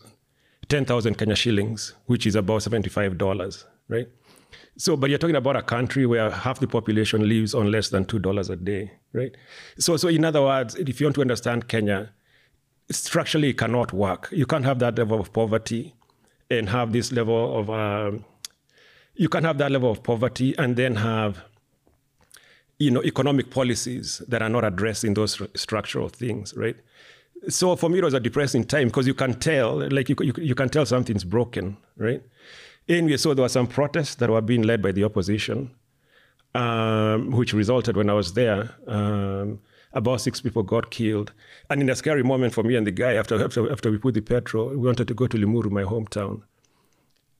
10,000 0.69 1.15
Kenya 1.17 1.35
shillings, 1.35 1.93
which 2.07 2.25
is 2.25 2.35
about 2.35 2.61
$75, 2.61 3.65
right? 3.87 4.07
So, 4.77 4.97
but 4.97 5.09
you're 5.09 5.19
talking 5.19 5.35
about 5.35 5.55
a 5.55 5.61
country 5.61 6.05
where 6.05 6.29
half 6.29 6.59
the 6.59 6.67
population 6.67 7.27
lives 7.27 7.53
on 7.53 7.71
less 7.71 7.89
than 7.89 8.05
two 8.05 8.19
dollars 8.19 8.49
a 8.49 8.55
day, 8.55 8.91
right? 9.13 9.35
So, 9.77 9.97
so 9.97 10.07
in 10.07 10.25
other 10.25 10.41
words, 10.41 10.75
if 10.75 10.99
you 10.99 11.07
want 11.07 11.15
to 11.15 11.21
understand 11.21 11.67
Kenya, 11.67 12.11
structurally 12.91 13.49
it 13.49 13.57
cannot 13.57 13.93
work. 13.93 14.29
You 14.31 14.45
can't 14.45 14.65
have 14.65 14.79
that 14.79 14.97
level 14.97 15.19
of 15.19 15.31
poverty 15.33 15.95
and 16.49 16.69
have 16.69 16.91
this 16.91 17.11
level 17.11 17.59
of. 17.59 17.69
Um, 17.69 18.25
you 19.15 19.29
can't 19.29 19.45
have 19.45 19.57
that 19.59 19.71
level 19.71 19.89
of 19.89 20.03
poverty 20.03 20.57
and 20.57 20.75
then 20.75 20.95
have, 20.97 21.43
you 22.79 22.91
know, 22.91 23.01
economic 23.03 23.49
policies 23.49 24.21
that 24.27 24.41
are 24.41 24.49
not 24.49 24.65
addressing 24.65 25.13
those 25.13 25.41
structural 25.55 26.09
things, 26.09 26.53
right? 26.57 26.75
So 27.47 27.75
for 27.75 27.89
me, 27.89 27.99
it 27.99 28.03
was 28.03 28.13
a 28.13 28.19
depressing 28.19 28.65
time 28.65 28.87
because 28.87 29.07
you 29.07 29.13
can 29.13 29.39
tell, 29.39 29.89
like 29.89 30.09
you, 30.09 30.15
you, 30.19 30.33
you 30.37 30.55
can 30.55 30.67
tell 30.69 30.85
something's 30.85 31.23
broken, 31.23 31.77
right? 31.97 32.21
Anyway, 32.87 33.17
so 33.17 33.33
there 33.33 33.43
were 33.43 33.49
some 33.49 33.67
protests 33.67 34.15
that 34.15 34.29
were 34.29 34.41
being 34.41 34.61
led 34.61 34.81
by 34.81 34.91
the 34.91 35.03
opposition, 35.03 35.71
um, 36.53 37.31
which 37.31 37.53
resulted 37.53 37.97
when 37.97 38.09
I 38.09 38.13
was 38.13 38.33
there. 38.33 38.75
Um, 38.87 39.59
about 39.93 40.21
six 40.21 40.41
people 40.41 40.61
got 40.61 40.91
killed. 40.91 41.31
And 41.69 41.81
in 41.81 41.89
a 41.89 41.95
scary 41.95 42.21
moment 42.21 42.53
for 42.53 42.63
me 42.63 42.75
and 42.75 42.85
the 42.85 42.91
guy, 42.91 43.13
after, 43.13 43.43
after, 43.43 43.71
after 43.71 43.89
we 43.89 43.97
put 43.97 44.13
the 44.13 44.21
petrol, 44.21 44.67
we 44.69 44.77
wanted 44.77 45.07
to 45.07 45.13
go 45.13 45.25
to 45.25 45.37
Limuru, 45.37 45.71
my 45.71 45.83
hometown. 45.83 46.41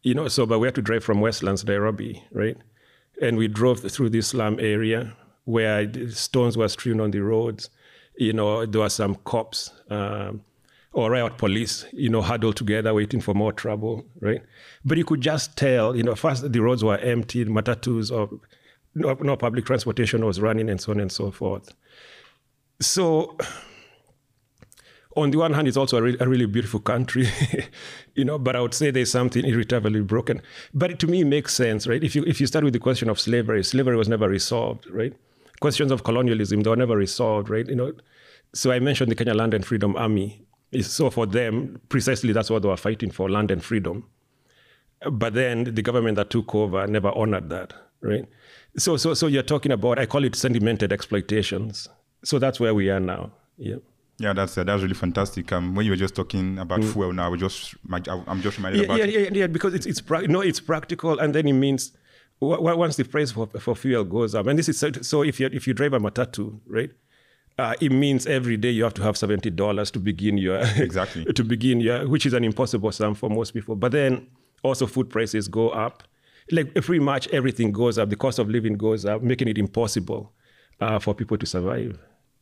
You 0.03 0.13
know, 0.13 0.27
so, 0.29 0.45
but 0.45 0.59
we 0.59 0.67
had 0.67 0.75
to 0.75 0.81
drive 0.81 1.03
from 1.03 1.19
Westlands, 1.19 1.65
Nairobi, 1.65 2.23
right? 2.31 2.57
And 3.21 3.37
we 3.37 3.47
drove 3.47 3.79
through 3.79 4.09
this 4.11 4.27
slum 4.27 4.59
area 4.59 5.13
where 5.43 5.91
stones 6.09 6.57
were 6.57 6.67
strewn 6.69 6.99
on 6.99 7.11
the 7.11 7.19
roads. 7.19 7.69
You 8.17 8.33
know, 8.33 8.65
there 8.65 8.81
were 8.81 8.89
some 8.89 9.15
cops. 9.25 9.71
Um, 9.89 10.41
or 10.95 11.11
riot 11.11 11.37
police, 11.37 11.85
you 11.91 12.09
know, 12.09 12.21
huddled 12.21 12.55
together 12.55 12.93
waiting 12.93 13.19
for 13.19 13.33
more 13.33 13.51
trouble, 13.51 14.05
right? 14.21 14.41
But 14.85 14.97
you 14.97 15.03
could 15.03 15.19
just 15.19 15.57
tell, 15.57 15.93
you 15.93 16.03
know, 16.03 16.15
first 16.15 16.49
the 16.49 16.61
roads 16.61 16.85
were 16.85 16.97
empty, 16.97 17.43
matatus 17.43 18.11
or 18.11 18.29
no, 18.95 19.13
no 19.19 19.35
public 19.35 19.65
transportation 19.65 20.25
was 20.25 20.39
running 20.39 20.69
and 20.69 20.79
so 20.79 20.93
on 20.93 21.01
and 21.01 21.11
so 21.11 21.31
forth. 21.31 21.75
So 22.79 23.37
on 25.17 25.31
the 25.31 25.37
one 25.37 25.51
hand, 25.51 25.67
it's 25.67 25.75
also 25.75 25.97
a, 25.97 26.01
re- 26.01 26.17
a 26.21 26.29
really 26.29 26.45
beautiful 26.45 26.79
country, 26.79 27.27
you 28.15 28.23
know, 28.23 28.39
but 28.39 28.55
I 28.55 28.61
would 28.61 28.73
say 28.73 28.89
there's 28.89 29.11
something 29.11 29.43
irretrievably 29.43 30.01
broken. 30.01 30.41
But 30.73 30.97
to 30.99 31.07
me, 31.07 31.21
it 31.21 31.25
makes 31.25 31.53
sense, 31.53 31.87
right? 31.87 32.01
If 32.01 32.15
you, 32.15 32.23
if 32.23 32.39
you 32.39 32.47
start 32.47 32.63
with 32.63 32.73
the 32.73 32.79
question 32.79 33.09
of 33.09 33.19
slavery, 33.19 33.65
slavery 33.65 33.97
was 33.97 34.07
never 34.07 34.29
resolved, 34.29 34.89
right? 34.89 35.13
Questions 35.59 35.91
of 35.91 36.05
colonialism, 36.05 36.61
they 36.61 36.69
were 36.69 36.77
never 36.77 36.95
resolved, 36.95 37.49
right? 37.49 37.67
You 37.67 37.75
know, 37.75 37.93
so 38.53 38.71
I 38.71 38.79
mentioned 38.79 39.11
the 39.11 39.15
Kenya 39.15 39.33
Land 39.33 39.53
and 39.53 39.65
Freedom 39.65 39.97
Army 39.97 40.45
so 40.81 41.09
for 41.09 41.25
them, 41.25 41.79
precisely 41.89 42.33
that's 42.33 42.49
what 42.49 42.61
they 42.61 42.67
were 42.67 42.77
fighting 42.77 43.11
for, 43.11 43.29
land 43.29 43.51
and 43.51 43.63
freedom. 43.63 44.05
But 45.11 45.33
then 45.33 45.65
the 45.65 45.81
government 45.81 46.15
that 46.15 46.29
took 46.29 46.55
over 46.55 46.87
never 46.87 47.11
honored 47.15 47.49
that, 47.49 47.73
right? 48.01 48.25
So, 48.77 48.97
so, 48.97 49.13
so 49.13 49.27
you're 49.27 49.43
talking 49.43 49.71
about, 49.71 49.99
I 49.99 50.05
call 50.05 50.23
it 50.23 50.33
sedimented 50.33 50.91
exploitations. 50.91 51.87
So 52.23 52.39
that's 52.39 52.59
where 52.59 52.73
we 52.73 52.89
are 52.89 52.99
now. 52.99 53.31
Yeah. 53.57 53.77
Yeah, 54.17 54.31
that's 54.31 54.57
uh, 54.57 54.63
that's 54.63 54.81
really 54.81 54.93
fantastic. 54.93 55.51
Um, 55.51 55.75
when 55.75 55.85
you 55.85 55.91
were 55.91 55.97
just 55.97 56.15
talking 56.15 56.57
about 56.57 56.79
mm. 56.79 56.93
fuel, 56.93 57.11
now 57.11 57.29
we 57.29 57.37
just 57.37 57.75
I'm 57.91 58.41
just 58.41 58.57
reminded 58.57 58.79
yeah, 58.79 58.85
about 58.85 58.97
yeah, 58.97 59.05
yeah, 59.05 59.29
yeah, 59.33 59.47
because 59.47 59.73
it's 59.73 59.85
it's 59.85 59.99
pra- 59.99 60.25
no, 60.27 60.39
it's 60.39 60.61
practical, 60.61 61.19
and 61.19 61.35
then 61.35 61.45
it 61.49 61.53
means 61.53 61.91
w- 62.39 62.61
once 62.77 62.95
the 62.95 63.03
price 63.03 63.31
for, 63.31 63.47
for 63.59 63.75
fuel 63.75 64.05
goes 64.05 64.33
up, 64.33 64.47
and 64.47 64.57
this 64.57 64.69
is 64.69 64.79
so, 64.79 64.89
so 65.01 65.21
if 65.21 65.41
you 65.41 65.49
if 65.51 65.67
you 65.67 65.73
drive 65.73 65.91
a 65.91 65.99
matatu, 65.99 66.57
right, 66.65 66.91
uh, 67.57 67.73
it 67.79 67.91
means 67.91 68.27
every 68.27 68.57
day 68.57 68.69
you 68.69 68.83
have 68.83 68.93
to 68.95 69.03
have 69.03 69.17
seventy 69.17 69.49
dollars 69.49 69.91
to 69.91 69.99
begin 69.99 70.37
your 70.37 70.59
exactly 70.75 71.25
to 71.33 71.43
begin 71.43 71.79
your, 71.79 72.07
which 72.07 72.25
is 72.25 72.33
an 72.33 72.43
impossible 72.43 72.91
sum 72.91 73.15
for 73.15 73.29
most 73.29 73.51
people. 73.51 73.75
But 73.75 73.91
then 73.91 74.27
also 74.63 74.87
food 74.87 75.09
prices 75.09 75.47
go 75.47 75.69
up. 75.69 76.03
Like 76.51 76.73
pretty 76.75 76.99
much 76.99 77.27
everything 77.29 77.71
goes 77.71 77.97
up. 77.97 78.09
The 78.09 78.15
cost 78.15 78.39
of 78.39 78.49
living 78.49 78.73
goes 78.73 79.05
up, 79.05 79.21
making 79.23 79.47
it 79.47 79.57
impossible 79.57 80.31
uh, 80.79 80.99
for 80.99 81.15
people 81.15 81.37
to 81.37 81.45
survive. 81.45 81.97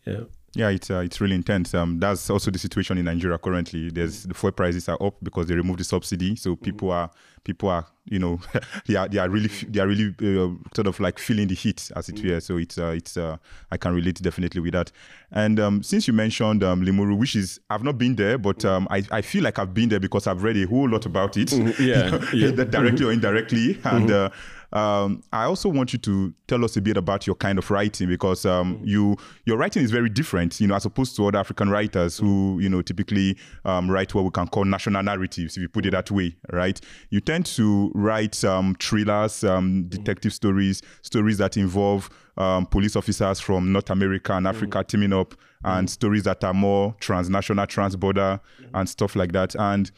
Yeah. 0.06 0.24
Yeah, 0.56 0.70
it's 0.70 0.92
uh, 0.92 1.00
it's 1.00 1.20
really 1.20 1.36
intense. 1.36 1.74
Um, 1.74 2.00
that's 2.00 2.30
also 2.30 2.52
the 2.52 2.60
situation 2.60 3.00
in 3.00 3.06
Nigeria 3.06 3.40
currently. 3.40 3.90
There's 3.90 4.24
the 4.24 4.36
fuel 4.36 4.52
prices 4.52 4.88
are 4.88 5.02
up 5.02 5.16
because 5.24 5.48
they 5.48 5.56
removed 5.56 5.80
the 5.80 5.84
subsidy, 5.84 6.36
so 6.36 6.56
people 6.56 6.92
are 6.92 7.10
people 7.44 7.70
are 7.70 7.88
you 8.06 8.20
know 8.20 8.40
they 8.86 8.96
are 8.96 9.08
they 9.08 9.18
are 9.18 9.30
really 9.30 9.48
they 9.68 9.80
are 9.80 9.88
really 9.88 10.14
uh, 10.22 10.54
sort 10.76 10.88
of 10.88 11.00
like 11.00 11.18
feeling 11.18 11.48
the 11.48 11.56
heat 11.56 11.90
as 11.96 12.08
it 12.08 12.24
were. 12.24 12.40
So 12.40 12.58
it's 12.58 12.78
uh, 12.78 12.94
it's 12.96 13.18
uh, 13.18 13.38
I 13.72 13.78
can 13.78 13.96
relate 13.96 14.22
definitely 14.22 14.62
with 14.62 14.74
that. 14.74 14.92
And 15.32 15.60
um, 15.60 15.82
since 15.82 16.08
you 16.08 16.14
mentioned 16.14 16.64
um, 16.64 16.84
Limuru, 16.86 17.18
which 17.18 17.36
is 17.36 17.60
I've 17.72 17.84
not 17.84 17.98
been 17.98 18.16
there, 18.16 18.38
but 18.38 18.64
um, 18.64 18.88
I 18.92 19.04
I 19.10 19.22
feel 19.22 19.44
like 19.44 19.58
I've 19.58 19.74
been 19.74 19.90
there 19.90 20.00
because 20.00 20.28
I've 20.28 20.44
read 20.44 20.58
a 20.58 20.68
whole 20.68 20.88
lot 20.88 21.08
about 21.08 21.36
it. 21.36 21.48
Mm-hmm. 21.48 21.82
Yeah, 21.82 22.06
you 22.06 22.12
know, 22.52 22.58
yeah. 22.58 22.64
directly 22.64 22.92
mm-hmm. 22.92 23.06
or 23.06 23.12
indirectly, 23.12 23.80
and. 23.86 24.10
Mm-hmm. 24.10 24.60
Um, 24.74 25.22
I 25.32 25.46
also 25.46 25.70
want 25.70 25.94
you 25.94 26.00
to 26.00 26.34
tell 26.48 26.66
us 26.66 26.76
a 26.78 26.82
bit 26.82 26.98
about 26.98 27.28
your 27.28 27.36
kind 27.36 27.60
of 27.60 27.70
writing 27.70 28.10
because 28.10 28.44
um, 28.46 28.76
mm-hmm. 28.76 28.88
you 28.88 29.18
your 29.46 29.56
writing 29.56 29.84
is 29.84 29.92
very 29.92 30.10
different, 30.10 30.60
you 30.60 30.66
know, 30.66 30.76
as 30.76 30.86
opposed 30.86 31.16
to 31.16 31.28
other 31.28 31.38
African 31.38 31.70
writers 31.70 32.18
who, 32.18 32.60
you 32.60 32.70
know, 32.70 32.82
typically 32.82 33.38
um, 33.66 33.90
write 33.90 34.14
what 34.16 34.24
we 34.24 34.32
can 34.32 34.48
call 34.48 34.66
national 34.66 35.04
narratives, 35.04 35.56
if 35.56 35.62
you 35.62 35.70
put 35.70 35.86
it 35.86 35.92
that 35.92 36.10
way, 36.10 36.36
right? 36.52 36.82
You 37.12 37.22
tend 37.22 37.46
to 37.48 37.92
write 37.94 38.44
um, 38.44 38.76
thrillers, 38.80 39.44
um, 39.44 39.70
mm-hmm. 39.70 39.90
detective 39.90 40.34
stories, 40.34 40.82
stories 41.04 41.38
that 41.38 41.56
involve 41.56 42.10
um, 42.38 42.66
police 42.66 42.96
officers 42.96 43.40
from 43.40 43.72
North 43.72 43.92
America 43.92 44.34
and 44.34 44.48
Africa 44.48 44.80
mm-hmm. 44.80 44.88
teaming 44.88 45.14
up, 45.14 45.36
and 45.66 45.90
stories 45.90 46.24
that 46.24 46.44
are 46.44 46.54
more 46.54 46.94
transnational, 47.00 47.66
transborder, 47.66 48.40
and 48.74 48.90
stuff 48.90 49.16
like 49.16 49.32
that. 49.32 49.56
And 49.56 49.90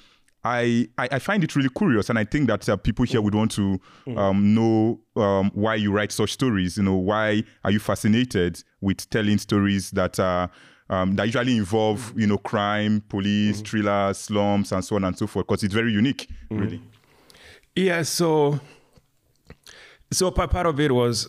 I, 0.45 0.87
I, 0.99 1.17
find 1.17 1.43
it 1.43 1.55
really 1.55 1.69
curious, 1.75 2.07
and 2.07 2.19
I 2.19 2.23
think 2.23 2.47
that 2.49 2.69
uh, 2.69 2.77
people 2.77 3.03
here 3.03 3.19
would 3.19 3.33
want 3.33 3.49
to 3.53 3.81
mm. 4.05 4.15
um, 4.15 4.53
know 4.53 4.99
um, 5.15 5.49
why 5.55 5.73
you 5.73 5.91
write 5.91 6.11
such 6.11 6.33
stories. 6.33 6.77
You 6.77 6.83
know, 6.83 6.93
why 6.93 7.43
are 7.63 7.71
you 7.71 7.79
fascinated 7.79 8.63
with 8.79 9.09
telling 9.09 9.39
stories 9.39 9.89
that 9.91 10.19
are 10.19 10.51
um, 10.91 11.15
that 11.15 11.25
usually 11.25 11.57
involve 11.57 12.13
you 12.15 12.27
know 12.27 12.37
crime, 12.37 13.01
police, 13.09 13.59
mm. 13.59 13.65
thrillers, 13.65 14.19
slums, 14.19 14.71
and 14.71 14.85
so 14.85 14.97
on 14.97 15.03
and 15.05 15.17
so 15.17 15.25
forth? 15.25 15.47
Because 15.47 15.63
it's 15.63 15.73
very 15.73 15.91
unique, 15.91 16.29
mm. 16.51 16.59
really. 16.59 16.81
Yeah. 17.75 18.03
So, 18.03 18.59
so 20.11 20.29
part 20.29 20.67
of 20.67 20.79
it 20.79 20.91
was 20.91 21.27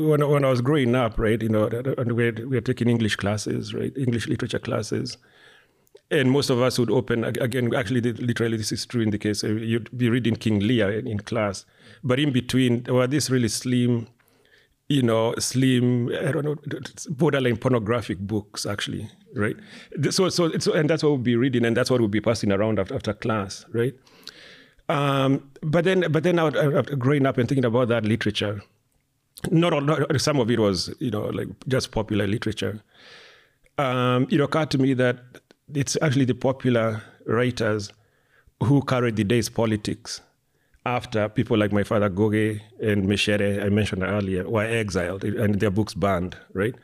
when 0.00 0.28
when 0.28 0.44
I 0.44 0.50
was 0.50 0.60
growing 0.60 0.96
up, 0.96 1.20
right? 1.20 1.40
You 1.40 1.50
know, 1.50 1.68
we 2.04 2.32
we 2.32 2.46
were 2.46 2.60
taking 2.60 2.88
English 2.88 3.14
classes, 3.14 3.72
right? 3.72 3.96
English 3.96 4.26
literature 4.26 4.58
classes 4.58 5.18
and 6.10 6.30
most 6.30 6.50
of 6.50 6.60
us 6.60 6.78
would 6.78 6.90
open 6.90 7.24
again. 7.24 7.74
Actually, 7.74 8.00
literally, 8.00 8.56
this 8.56 8.72
is 8.72 8.86
true 8.86 9.02
in 9.02 9.10
the 9.10 9.18
case 9.18 9.42
uh, 9.42 9.48
you'd 9.48 9.96
be 9.96 10.08
reading 10.08 10.36
King 10.36 10.60
Lear 10.60 10.90
in 10.90 11.18
class, 11.18 11.64
but 12.04 12.20
in 12.20 12.32
between 12.32 12.82
there 12.84 12.94
were 12.94 13.06
these 13.06 13.30
really 13.30 13.48
slim, 13.48 14.06
you 14.88 15.02
know, 15.02 15.34
slim, 15.38 16.08
I 16.08 16.32
don't 16.32 16.44
know, 16.44 16.56
borderline 17.10 17.56
pornographic 17.56 18.18
books 18.18 18.66
actually, 18.66 19.10
right? 19.34 19.56
So, 20.10 20.28
so, 20.28 20.56
so 20.58 20.72
and 20.72 20.88
that's 20.88 21.02
what 21.02 21.10
we'll 21.10 21.18
be 21.18 21.36
reading, 21.36 21.64
and 21.64 21.76
that's 21.76 21.90
what 21.90 22.00
we'll 22.00 22.08
be 22.08 22.20
passing 22.20 22.52
around 22.52 22.78
after, 22.78 22.94
after 22.94 23.12
class, 23.12 23.64
right? 23.72 23.94
Um, 24.88 25.50
but 25.62 25.84
then, 25.84 26.04
but 26.12 26.22
then, 26.22 26.38
after 26.38 26.94
growing 26.94 27.26
up 27.26 27.38
and 27.38 27.48
thinking 27.48 27.64
about 27.64 27.88
that 27.88 28.04
literature, 28.04 28.62
not, 29.50 29.72
all, 29.72 29.80
not 29.80 30.20
some 30.20 30.38
of 30.38 30.50
it 30.50 30.60
was, 30.60 30.94
you 31.00 31.10
know, 31.10 31.24
like 31.26 31.48
just 31.68 31.90
popular 31.90 32.26
literature. 32.26 32.80
Um, 33.78 34.26
it 34.30 34.40
occurred 34.40 34.70
to 34.70 34.78
me 34.78 34.94
that 34.94 35.18
it's 35.74 35.96
actually 36.00 36.24
the 36.24 36.34
popular 36.34 37.02
writers 37.26 37.92
who 38.62 38.82
carried 38.82 39.16
the 39.16 39.24
day's 39.24 39.48
politics 39.48 40.20
after 40.84 41.28
people 41.28 41.58
like 41.58 41.72
my 41.72 41.82
father 41.82 42.08
Ngugi 42.08 42.60
and 42.80 43.06
Micere, 43.06 43.62
I 43.64 43.68
mentioned 43.68 44.04
earlier, 44.04 44.48
were 44.48 44.62
exiled 44.62 45.24
and 45.24 45.58
their 45.58 45.70
books 45.70 45.94
banned, 45.94 46.36
right? 46.52 46.74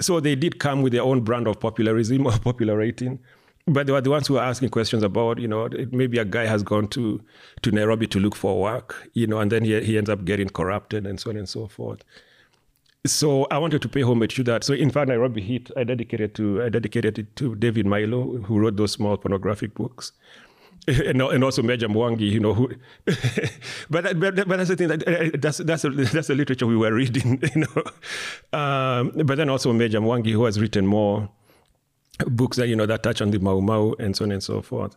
So 0.00 0.20
they 0.20 0.36
did 0.36 0.60
come 0.60 0.82
with 0.82 0.92
their 0.92 1.02
own 1.02 1.22
brand 1.22 1.48
of 1.48 1.58
popularism 1.58 2.26
or 2.26 2.38
popular 2.38 2.76
rating, 2.76 3.18
but 3.66 3.86
they 3.86 3.92
were 3.92 4.00
the 4.00 4.10
ones 4.10 4.28
who 4.28 4.34
were 4.34 4.40
asking 4.40 4.68
questions 4.70 5.02
about, 5.02 5.38
you 5.38 5.48
know, 5.48 5.68
maybe 5.90 6.18
a 6.18 6.24
guy 6.24 6.46
has 6.46 6.62
gone 6.62 6.86
to, 6.88 7.20
to 7.62 7.70
Nairobi 7.72 8.06
to 8.08 8.20
look 8.20 8.36
for 8.36 8.60
work, 8.60 9.10
you 9.14 9.26
know, 9.26 9.38
and 9.40 9.50
then 9.50 9.64
he, 9.64 9.80
he 9.80 9.98
ends 9.98 10.08
up 10.08 10.24
getting 10.24 10.48
corrupted 10.48 11.06
and 11.06 11.18
so 11.18 11.30
on 11.30 11.36
and 11.36 11.48
so 11.48 11.66
forth 11.66 12.04
so 13.06 13.46
I 13.50 13.58
wanted 13.58 13.82
to 13.82 13.88
pay 13.88 14.02
homage 14.02 14.36
to 14.36 14.44
that. 14.44 14.64
So 14.64 14.74
in 14.74 14.90
fact, 14.90 15.08
Nairobi 15.08 15.40
Heat, 15.40 15.70
I 15.76 15.84
dedicated 15.84 16.34
to 16.36 16.62
I 16.62 16.68
dedicated 16.68 17.18
it 17.18 17.36
to 17.36 17.54
David 17.56 17.86
Maillu, 17.86 18.44
who 18.44 18.58
wrote 18.58 18.76
those 18.76 18.92
small 18.92 19.16
pornographic 19.16 19.74
books. 19.74 20.12
And, 20.88 21.22
and 21.22 21.44
also 21.44 21.62
Meja 21.62 21.86
Mwangi, 21.86 22.28
you 22.28 22.40
know, 22.40 22.54
who, 22.54 22.68
but, 23.88 24.18
but 24.18 24.34
but 24.34 24.48
that's 24.48 24.68
the 24.68 24.74
thing 24.74 24.88
that 24.88 25.06
uh, 25.06 25.30
that's 25.38 25.58
that's 25.58 25.84
a, 25.84 25.90
that's 25.90 26.26
the 26.26 26.34
literature 26.34 26.66
we 26.66 26.76
were 26.76 26.92
reading, 26.92 27.40
you 27.54 27.60
know. 27.60 28.58
Um, 28.58 29.12
but 29.24 29.36
then 29.36 29.48
also 29.48 29.72
Meja 29.72 30.00
Mwangi, 30.02 30.32
who 30.32 30.44
has 30.44 30.58
written 30.60 30.88
more 30.88 31.28
books 32.26 32.56
that 32.56 32.66
you 32.66 32.74
know 32.74 32.86
that 32.86 33.04
touch 33.04 33.22
on 33.22 33.30
the 33.30 33.38
Mau 33.38 33.60
Mau 33.60 33.94
and 34.00 34.16
so 34.16 34.24
on 34.24 34.32
and 34.32 34.42
so 34.42 34.60
forth. 34.60 34.96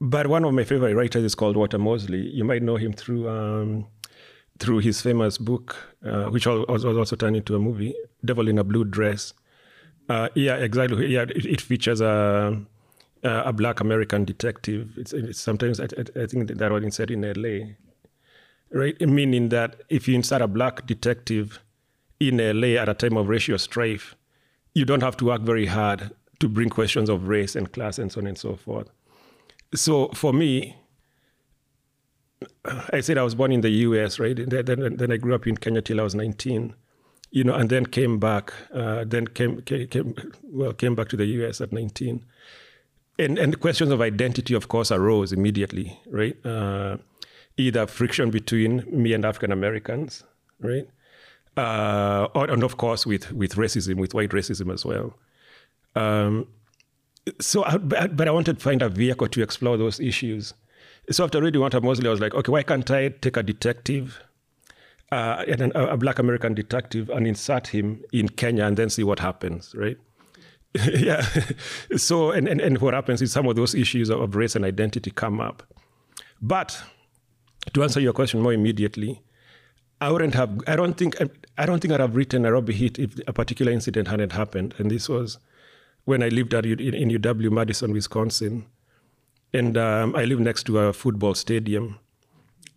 But 0.00 0.26
one 0.26 0.44
of 0.44 0.54
my 0.54 0.64
favorite 0.64 0.96
writers 0.96 1.22
is 1.22 1.36
called 1.36 1.56
Walter 1.56 1.78
Mosley. 1.78 2.28
You 2.28 2.42
might 2.42 2.64
know 2.64 2.74
him 2.74 2.92
through 2.92 3.28
um, 3.28 3.86
through 4.60 4.78
his 4.78 5.00
famous 5.00 5.38
book, 5.38 5.76
uh, 6.04 6.26
which 6.26 6.46
was 6.46 6.84
also 6.84 7.16
turned 7.16 7.36
into 7.36 7.56
a 7.56 7.58
movie, 7.58 7.94
Devil 8.24 8.48
in 8.48 8.58
a 8.58 8.64
Blue 8.64 8.84
Dress. 8.84 9.32
Uh, 10.08 10.28
yeah, 10.34 10.56
exactly. 10.56 11.06
Yeah, 11.06 11.22
it, 11.22 11.46
it 11.46 11.60
features 11.60 12.00
a, 12.00 12.60
a 13.22 13.52
black 13.52 13.80
American 13.80 14.24
detective. 14.24 14.96
It's, 14.98 15.12
it's 15.12 15.40
sometimes 15.40 15.80
I, 15.80 15.84
I, 15.84 16.26
think 16.26 16.48
that 16.48 16.70
was 16.70 16.94
set 16.94 17.10
in 17.10 17.22
LA, 17.22 17.74
right? 18.70 19.00
Meaning 19.00 19.48
that 19.48 19.82
if 19.88 20.06
you 20.06 20.14
insert 20.14 20.42
a 20.42 20.48
black 20.48 20.86
detective 20.86 21.60
in 22.20 22.36
LA 22.36 22.80
at 22.80 22.88
a 22.88 22.94
time 22.94 23.16
of 23.16 23.28
racial 23.28 23.58
strife, 23.58 24.14
you 24.74 24.84
don't 24.84 25.02
have 25.02 25.16
to 25.18 25.24
work 25.24 25.42
very 25.42 25.66
hard 25.66 26.10
to 26.40 26.48
bring 26.48 26.68
questions 26.68 27.08
of 27.08 27.28
race 27.28 27.56
and 27.56 27.72
class 27.72 27.98
and 27.98 28.12
so 28.12 28.20
on 28.20 28.26
and 28.26 28.38
so 28.38 28.56
forth. 28.56 28.90
So 29.74 30.08
for 30.08 30.32
me, 30.32 30.76
I 32.92 33.00
said 33.00 33.18
I 33.18 33.22
was 33.22 33.34
born 33.34 33.52
in 33.52 33.60
the 33.60 33.70
U.S., 33.70 34.18
right? 34.18 34.36
Then, 34.36 34.96
then 34.96 35.12
I 35.12 35.16
grew 35.16 35.34
up 35.34 35.46
in 35.46 35.56
Kenya 35.56 35.82
till 35.82 36.00
I 36.00 36.02
was 36.02 36.14
19, 36.14 36.74
you 37.30 37.44
know, 37.44 37.54
and 37.54 37.68
then 37.68 37.86
came 37.86 38.18
back. 38.18 38.52
Uh, 38.72 39.04
then 39.06 39.26
came, 39.26 39.60
came, 39.62 40.14
well 40.44 40.72
came 40.72 40.94
back 40.94 41.08
to 41.10 41.16
the 41.16 41.26
U.S. 41.26 41.60
at 41.60 41.72
19, 41.72 42.24
and 43.18 43.38
and 43.38 43.60
questions 43.60 43.90
of 43.90 44.00
identity, 44.00 44.54
of 44.54 44.68
course, 44.68 44.90
arose 44.90 45.32
immediately, 45.32 45.98
right? 46.06 46.34
Uh, 46.44 46.96
either 47.56 47.86
friction 47.86 48.30
between 48.30 48.84
me 48.90 49.12
and 49.12 49.24
African 49.24 49.52
Americans, 49.52 50.24
right? 50.60 50.88
Uh, 51.56 52.28
or, 52.34 52.48
and 52.48 52.62
of 52.62 52.78
course 52.78 53.04
with 53.04 53.32
with 53.32 53.56
racism, 53.56 53.96
with 53.96 54.14
white 54.14 54.30
racism 54.30 54.72
as 54.72 54.86
well. 54.86 55.14
Um, 55.94 56.46
so, 57.38 57.64
I, 57.64 57.76
but 57.76 58.28
I 58.28 58.30
wanted 58.30 58.58
to 58.58 58.62
find 58.62 58.80
a 58.80 58.88
vehicle 58.88 59.28
to 59.28 59.42
explore 59.42 59.76
those 59.76 60.00
issues 60.00 60.54
so 61.10 61.24
after 61.24 61.40
reading 61.40 61.60
Walter 61.60 61.80
Mosley, 61.80 62.08
I 62.08 62.10
was 62.10 62.20
like, 62.20 62.34
okay, 62.34 62.52
why 62.52 62.62
can't 62.62 62.88
I 62.90 63.08
take 63.08 63.36
a 63.36 63.42
detective, 63.42 64.22
uh, 65.12 65.44
and 65.48 65.72
a 65.74 65.96
black 65.96 66.18
American 66.18 66.54
detective, 66.54 67.10
and 67.10 67.26
insert 67.26 67.68
him 67.68 68.02
in 68.12 68.28
Kenya 68.28 68.64
and 68.64 68.76
then 68.76 68.90
see 68.90 69.02
what 69.02 69.18
happens, 69.18 69.74
right? 69.74 69.96
yeah. 70.94 71.26
so, 71.96 72.30
and, 72.30 72.46
and, 72.46 72.60
and 72.60 72.78
what 72.80 72.94
happens 72.94 73.20
is 73.22 73.32
some 73.32 73.46
of 73.48 73.56
those 73.56 73.74
issues 73.74 74.08
of 74.08 74.36
race 74.36 74.54
and 74.54 74.64
identity 74.64 75.10
come 75.10 75.40
up. 75.40 75.62
But 76.40 76.80
to 77.72 77.82
answer 77.82 78.00
your 78.00 78.12
question 78.12 78.40
more 78.40 78.52
immediately, 78.52 79.22
I 80.00 80.10
wouldn't 80.10 80.34
have, 80.34 80.60
I 80.66 80.76
don't 80.76 80.94
think, 80.94 81.16
I 81.58 81.66
don't 81.66 81.80
think 81.80 81.92
I'd 81.92 82.00
have 82.00 82.16
written 82.16 82.42
Nairobi 82.42 82.72
Heat 82.72 82.98
if 82.98 83.18
a 83.26 83.32
particular 83.32 83.72
incident 83.72 84.08
hadn't 84.08 84.32
happened. 84.32 84.74
And 84.78 84.90
this 84.90 85.08
was 85.08 85.38
when 86.04 86.22
I 86.22 86.28
lived 86.28 86.54
at, 86.54 86.64
in 86.64 87.10
UW 87.10 87.50
Madison, 87.50 87.92
Wisconsin 87.92 88.66
and 89.52 89.76
um, 89.76 90.14
I 90.14 90.24
live 90.24 90.40
next 90.40 90.64
to 90.64 90.78
a 90.78 90.92
football 90.92 91.34
stadium. 91.34 91.98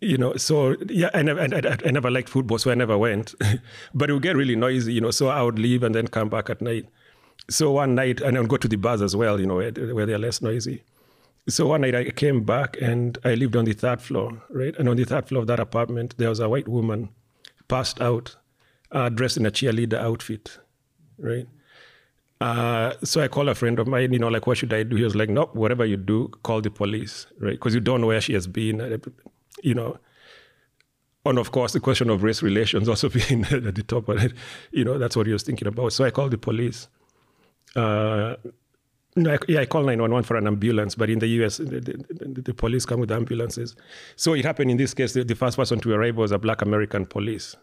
You 0.00 0.18
know, 0.18 0.36
so 0.36 0.76
yeah, 0.88 1.08
I 1.14 1.22
never, 1.22 1.40
I, 1.40 1.78
I 1.86 1.90
never 1.90 2.10
liked 2.10 2.28
football, 2.28 2.58
so 2.58 2.70
I 2.70 2.74
never 2.74 2.98
went. 2.98 3.34
but 3.94 4.10
it 4.10 4.12
would 4.12 4.22
get 4.22 4.36
really 4.36 4.56
noisy, 4.56 4.92
you 4.92 5.00
know. 5.00 5.10
So 5.10 5.28
I 5.28 5.42
would 5.42 5.58
leave 5.58 5.82
and 5.82 5.94
then 5.94 6.08
come 6.08 6.28
back 6.28 6.50
at 6.50 6.60
night. 6.60 6.86
So 7.48 7.72
one 7.72 7.94
night, 7.94 8.20
and 8.20 8.36
I 8.36 8.40
would 8.40 8.50
go 8.50 8.56
to 8.56 8.68
the 8.68 8.76
bars 8.76 9.02
as 9.02 9.16
well, 9.16 9.40
you 9.40 9.46
know, 9.46 9.56
where 9.56 10.06
they're 10.06 10.18
less 10.18 10.42
noisy. 10.42 10.82
So 11.48 11.66
one 11.66 11.82
night 11.82 11.94
I 11.94 12.10
came 12.10 12.42
back 12.42 12.76
and 12.80 13.18
I 13.24 13.34
lived 13.34 13.54
on 13.54 13.66
the 13.66 13.74
third 13.74 14.00
floor, 14.00 14.42
right? 14.48 14.74
And 14.78 14.88
on 14.88 14.96
the 14.96 15.04
third 15.04 15.28
floor 15.28 15.42
of 15.42 15.46
that 15.48 15.60
apartment, 15.60 16.16
there 16.16 16.30
was 16.30 16.40
a 16.40 16.48
white 16.48 16.68
woman 16.68 17.10
passed 17.68 18.00
out, 18.00 18.36
uh, 18.92 19.10
dressed 19.10 19.36
in 19.36 19.44
a 19.44 19.50
cheerleader 19.50 19.98
outfit, 19.98 20.58
right? 21.18 21.46
Uh, 22.44 22.94
so 23.02 23.22
I 23.22 23.28
called 23.28 23.48
a 23.48 23.54
friend 23.54 23.78
of 23.78 23.86
mine, 23.86 24.12
you 24.12 24.18
know, 24.18 24.28
like, 24.28 24.46
what 24.46 24.58
should 24.58 24.74
I 24.74 24.82
do? 24.82 24.96
He 24.96 25.02
was 25.02 25.16
like, 25.16 25.30
no, 25.30 25.46
whatever 25.54 25.86
you 25.86 25.96
do, 25.96 26.28
call 26.42 26.60
the 26.60 26.70
police, 26.70 27.26
right? 27.40 27.52
Because 27.52 27.72
you 27.72 27.80
don't 27.80 28.02
know 28.02 28.08
where 28.08 28.20
she 28.20 28.34
has 28.34 28.46
been, 28.46 28.82
uh, 28.82 28.98
you 29.62 29.72
know. 29.72 29.96
And 31.24 31.38
of 31.38 31.52
course, 31.52 31.72
the 31.72 31.80
question 31.80 32.10
of 32.10 32.22
race 32.22 32.42
relations 32.42 32.86
also 32.90 33.08
being 33.08 33.46
at 33.46 33.74
the 33.74 33.82
top 33.82 34.10
of 34.10 34.22
it, 34.22 34.34
you 34.72 34.84
know, 34.84 34.98
that's 34.98 35.16
what 35.16 35.26
he 35.26 35.32
was 35.32 35.42
thinking 35.42 35.66
about. 35.66 35.94
So 35.94 36.04
I 36.04 36.10
called 36.10 36.32
the 36.32 36.36
police. 36.36 36.86
Uh, 37.74 38.36
no, 39.16 39.32
I, 39.32 39.38
yeah, 39.48 39.60
I 39.60 39.64
called 39.64 39.86
911 39.86 40.24
for 40.24 40.36
an 40.36 40.46
ambulance, 40.46 40.94
but 40.96 41.08
in 41.08 41.20
the 41.20 41.28
US, 41.44 41.56
the, 41.56 41.80
the, 41.80 42.42
the 42.42 42.52
police 42.52 42.84
come 42.84 43.00
with 43.00 43.10
ambulances. 43.10 43.74
So 44.16 44.34
it 44.34 44.44
happened 44.44 44.70
in 44.70 44.76
this 44.76 44.92
case, 44.92 45.14
the, 45.14 45.24
the, 45.24 45.34
first 45.34 45.56
person 45.56 45.80
to 45.80 45.94
arrive 45.94 46.16
was 46.16 46.30
a 46.30 46.38
black 46.38 46.60
American 46.60 47.06
police. 47.06 47.56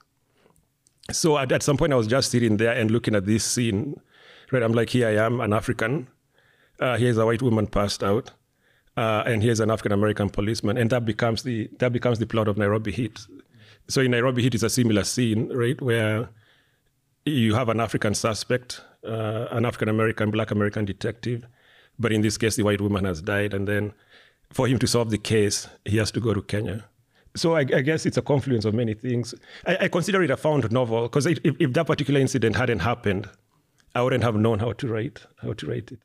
So 1.11 1.37
at, 1.37 1.51
at 1.51 1.61
some 1.61 1.77
point, 1.77 1.93
I 1.93 1.97
was 1.97 2.07
just 2.07 2.31
sitting 2.31 2.57
there 2.57 2.71
and 2.71 2.89
looking 2.89 3.13
at 3.13 3.27
this 3.27 3.43
scene 3.43 4.01
right? 4.51 4.63
I'm 4.63 4.73
like, 4.73 4.89
here 4.89 5.07
I 5.07 5.25
am, 5.25 5.41
an 5.41 5.53
African. 5.53 6.07
Uh, 6.79 6.97
here's 6.97 7.17
a 7.17 7.25
white 7.25 7.41
woman 7.41 7.67
passed 7.67 8.03
out, 8.03 8.31
uh, 8.97 9.23
and 9.25 9.43
here's 9.43 9.59
an 9.59 9.69
African 9.69 9.91
American 9.91 10.29
policeman, 10.29 10.77
and 10.77 10.89
that 10.89 11.05
becomes 11.05 11.43
the 11.43 11.69
that 11.79 11.93
becomes 11.93 12.19
the 12.19 12.25
plot 12.25 12.47
of 12.47 12.57
Nairobi 12.57 12.91
Heat. 12.91 13.19
So 13.87 14.01
in 14.01 14.11
Nairobi 14.11 14.41
Heat 14.41 14.55
is 14.55 14.63
a 14.63 14.69
similar 14.69 15.03
scene, 15.03 15.49
right, 15.53 15.79
where 15.81 16.29
you 17.25 17.53
have 17.53 17.69
an 17.69 17.79
African 17.79 18.15
suspect, 18.15 18.81
uh, 19.05 19.47
an 19.51 19.65
African 19.65 19.89
American, 19.89 20.31
Black 20.31 20.51
American 20.51 20.85
detective, 20.85 21.45
but 21.99 22.11
in 22.11 22.21
this 22.21 22.37
case, 22.37 22.55
the 22.55 22.63
white 22.63 22.81
woman 22.81 23.05
has 23.05 23.21
died, 23.21 23.53
and 23.53 23.67
then 23.67 23.93
for 24.51 24.67
him 24.67 24.79
to 24.79 24.87
solve 24.87 25.11
the 25.11 25.17
case, 25.17 25.67
he 25.85 25.97
has 25.97 26.11
to 26.11 26.19
go 26.19 26.33
to 26.33 26.41
Kenya 26.41 26.85
so 27.35 27.55
I, 27.55 27.59
I, 27.59 27.81
guess 27.81 28.05
it's 28.05 28.17
a 28.17 28.21
confluence 28.21 28.65
of 28.65 28.73
many 28.73 28.93
things. 28.93 29.33
I, 29.65 29.77
I 29.81 29.87
consider 29.87 30.21
it 30.23 30.31
a 30.31 30.37
found 30.37 30.69
novel 30.71 31.03
because 31.03 31.25
if, 31.25 31.39
if 31.43 31.73
that 31.73 31.87
particular 31.87 32.19
incident 32.19 32.55
hadn't 32.55 32.79
happened, 32.79 33.29
I 33.93 34.01
wouldn't 34.01 34.23
have 34.23 34.35
known 34.35 34.59
how 34.59 34.73
to 34.73 34.87
write 34.87 35.25
how 35.41 35.53
to 35.53 35.67
write 35.67 35.91
it. 35.91 35.99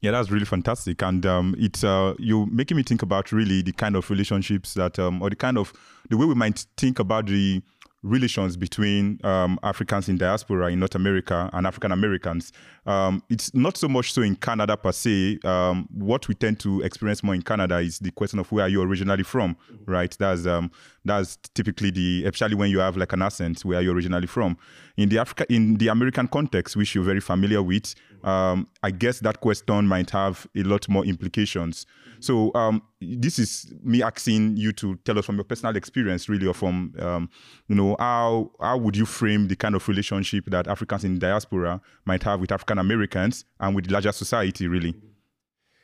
Yeah, 0.00 0.12
that's 0.12 0.30
really 0.30 0.44
fantastic, 0.44 1.02
and 1.02 1.26
um, 1.26 1.56
it's 1.58 1.82
uh, 1.82 2.14
you 2.18 2.46
making 2.46 2.76
me 2.76 2.84
think 2.84 3.02
about 3.02 3.32
really 3.32 3.62
the 3.62 3.72
kind 3.72 3.96
of 3.96 4.08
relationships 4.10 4.74
that, 4.74 4.96
um, 4.98 5.20
or 5.20 5.28
the 5.28 5.36
kind 5.36 5.58
of 5.58 5.72
the 6.08 6.16
way 6.16 6.24
we 6.24 6.36
might 6.36 6.66
think 6.76 7.00
about 7.00 7.26
the 7.26 7.62
relations 8.02 8.56
between 8.56 9.18
um, 9.24 9.58
Africans 9.62 10.08
in 10.08 10.18
diaspora 10.18 10.70
in 10.70 10.78
North 10.78 10.94
America 10.94 11.50
and 11.52 11.66
African 11.66 11.92
Americans. 11.92 12.52
Um, 12.86 13.22
it's 13.28 13.52
not 13.54 13.76
so 13.76 13.88
much 13.88 14.12
so 14.12 14.22
in 14.22 14.36
Canada 14.36 14.76
per 14.76 14.92
se. 14.92 15.40
Um, 15.44 15.88
what 15.92 16.28
we 16.28 16.34
tend 16.34 16.60
to 16.60 16.80
experience 16.82 17.22
more 17.22 17.34
in 17.34 17.42
Canada 17.42 17.78
is 17.78 17.98
the 17.98 18.10
question 18.12 18.38
of 18.38 18.50
where 18.52 18.66
are 18.66 18.68
you 18.68 18.82
originally 18.82 19.24
from, 19.24 19.56
right? 19.86 20.14
That's 20.18 20.46
um, 20.46 20.70
that's 21.04 21.36
typically 21.54 21.90
the, 21.90 22.24
especially 22.26 22.54
when 22.54 22.70
you 22.70 22.78
have 22.78 22.96
like 22.96 23.12
an 23.12 23.22
accent, 23.22 23.64
where 23.64 23.80
you're 23.80 23.94
originally 23.94 24.26
from. 24.26 24.56
In 24.96 25.08
the 25.08 25.18
Africa, 25.18 25.46
in 25.52 25.76
the 25.76 25.88
American 25.88 26.28
context, 26.28 26.76
which 26.76 26.94
you're 26.94 27.04
very 27.04 27.20
familiar 27.20 27.62
with, 27.62 27.94
um, 28.24 28.68
I 28.82 28.90
guess 28.90 29.20
that 29.20 29.40
question 29.40 29.86
might 29.86 30.10
have 30.10 30.46
a 30.56 30.62
lot 30.62 30.88
more 30.88 31.04
implications. 31.04 31.86
So 32.20 32.52
um, 32.54 32.82
this 33.00 33.38
is 33.38 33.72
me 33.82 34.02
asking 34.02 34.56
you 34.56 34.72
to 34.72 34.96
tell 35.04 35.18
us 35.18 35.26
from 35.26 35.36
your 35.36 35.44
personal 35.44 35.76
experience, 35.76 36.28
really, 36.28 36.46
or 36.46 36.54
from 36.54 36.94
um, 36.98 37.30
you 37.68 37.76
know 37.76 37.96
how 37.98 38.50
how 38.60 38.76
would 38.76 38.96
you 38.96 39.06
frame 39.06 39.48
the 39.48 39.56
kind 39.56 39.74
of 39.74 39.86
relationship 39.88 40.46
that 40.46 40.66
Africans 40.66 41.04
in 41.04 41.18
diaspora 41.18 41.80
might 42.04 42.22
have 42.24 42.40
with 42.40 42.52
African 42.52 42.78
Americans 42.78 43.44
and 43.60 43.74
with 43.74 43.90
larger 43.90 44.12
society, 44.12 44.66
really. 44.66 44.94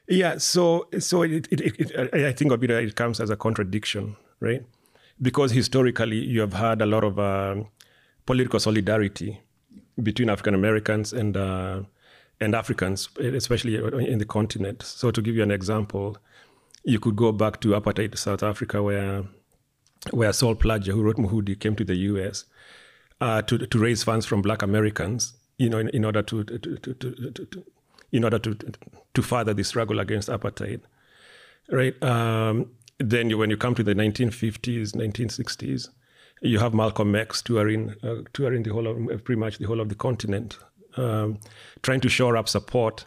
Yeah, 0.09 0.39
so 0.39 0.89
so 0.99 1.23
it, 1.23 1.49
it, 1.51 1.61
it, 1.61 2.15
I 2.15 2.33
think 2.33 2.53
it 2.53 2.71
it 2.71 2.97
comes 2.97 3.21
as 3.21 3.31
a 3.31 3.37
contradiction, 3.37 4.17
right? 4.41 4.65
Because 5.23 5.53
historically 5.53 6.19
you 6.19 6.41
have 6.41 6.55
had 6.55 6.83
a 6.83 6.87
lot 6.87 7.05
of 7.05 7.19
uh, 7.19 7.63
political 8.27 8.59
solidarity 8.59 9.41
between 10.03 10.29
African 10.29 10.55
Americans 10.55 11.13
and 11.13 11.37
uh, 11.37 11.83
and 12.45 12.55
Africans, 12.55 13.09
especially 13.19 13.77
in 13.77 14.19
the 14.19 14.25
continent. 14.25 14.83
So, 14.83 15.11
to 15.11 15.23
give 15.23 15.35
you 15.35 15.43
an 15.43 15.51
example, 15.51 16.17
you 16.85 17.01
could 17.01 17.17
go 17.17 17.33
back 17.33 17.61
to 17.61 17.69
apartheid 17.69 18.17
South 18.17 18.43
Africa, 18.43 18.83
where 18.83 19.25
where 20.11 20.33
Sol 20.33 20.55
Plaatje, 20.55 20.89
who 20.89 21.03
wrote 21.03 21.17
Mhudi, 21.17 21.59
came 21.59 21.75
to 21.77 21.85
the 21.85 21.97
U.S. 21.97 22.45
Uh, 23.21 23.43
to 23.43 23.59
to 23.59 23.79
raise 23.79 24.03
funds 24.03 24.27
from 24.27 24.43
Black 24.43 24.63
Americans, 24.63 25.35
you 25.59 25.71
know, 25.71 25.79
in, 25.79 25.89
in 25.91 26.05
order 26.05 26.23
to, 26.23 26.45
to, 26.45 26.59
to, 26.59 26.95
to, 26.95 27.65
in 28.13 28.25
order 28.25 28.39
to 28.39 28.55
to 29.15 29.23
further 29.23 29.55
the 29.55 29.65
struggle 29.65 30.01
against 30.01 30.29
apartheid, 30.29 30.81
right? 31.71 32.01
Um, 32.03 32.71
then 32.99 33.31
you, 33.31 33.39
when 33.39 33.51
you 33.51 33.57
come 33.57 33.75
to 33.75 33.83
the 33.83 33.95
1950s, 33.95 34.93
1960s, 34.93 35.89
you 36.43 36.59
have 36.59 36.75
Malcolm 36.75 37.15
X 37.15 37.43
touring 37.43 37.95
uh, 38.03 38.17
touring 38.33 38.63
the 38.63 38.73
whole 38.73 38.87
of 38.87 39.25
pretty 39.25 39.41
much 39.41 39.59
the 39.59 39.67
whole 39.67 39.81
of 39.81 39.89
the 39.89 39.95
continent, 39.95 40.59
um, 40.97 41.39
trying 41.83 42.01
to 42.01 42.09
shore 42.09 42.37
up 42.37 42.49
support, 42.49 43.05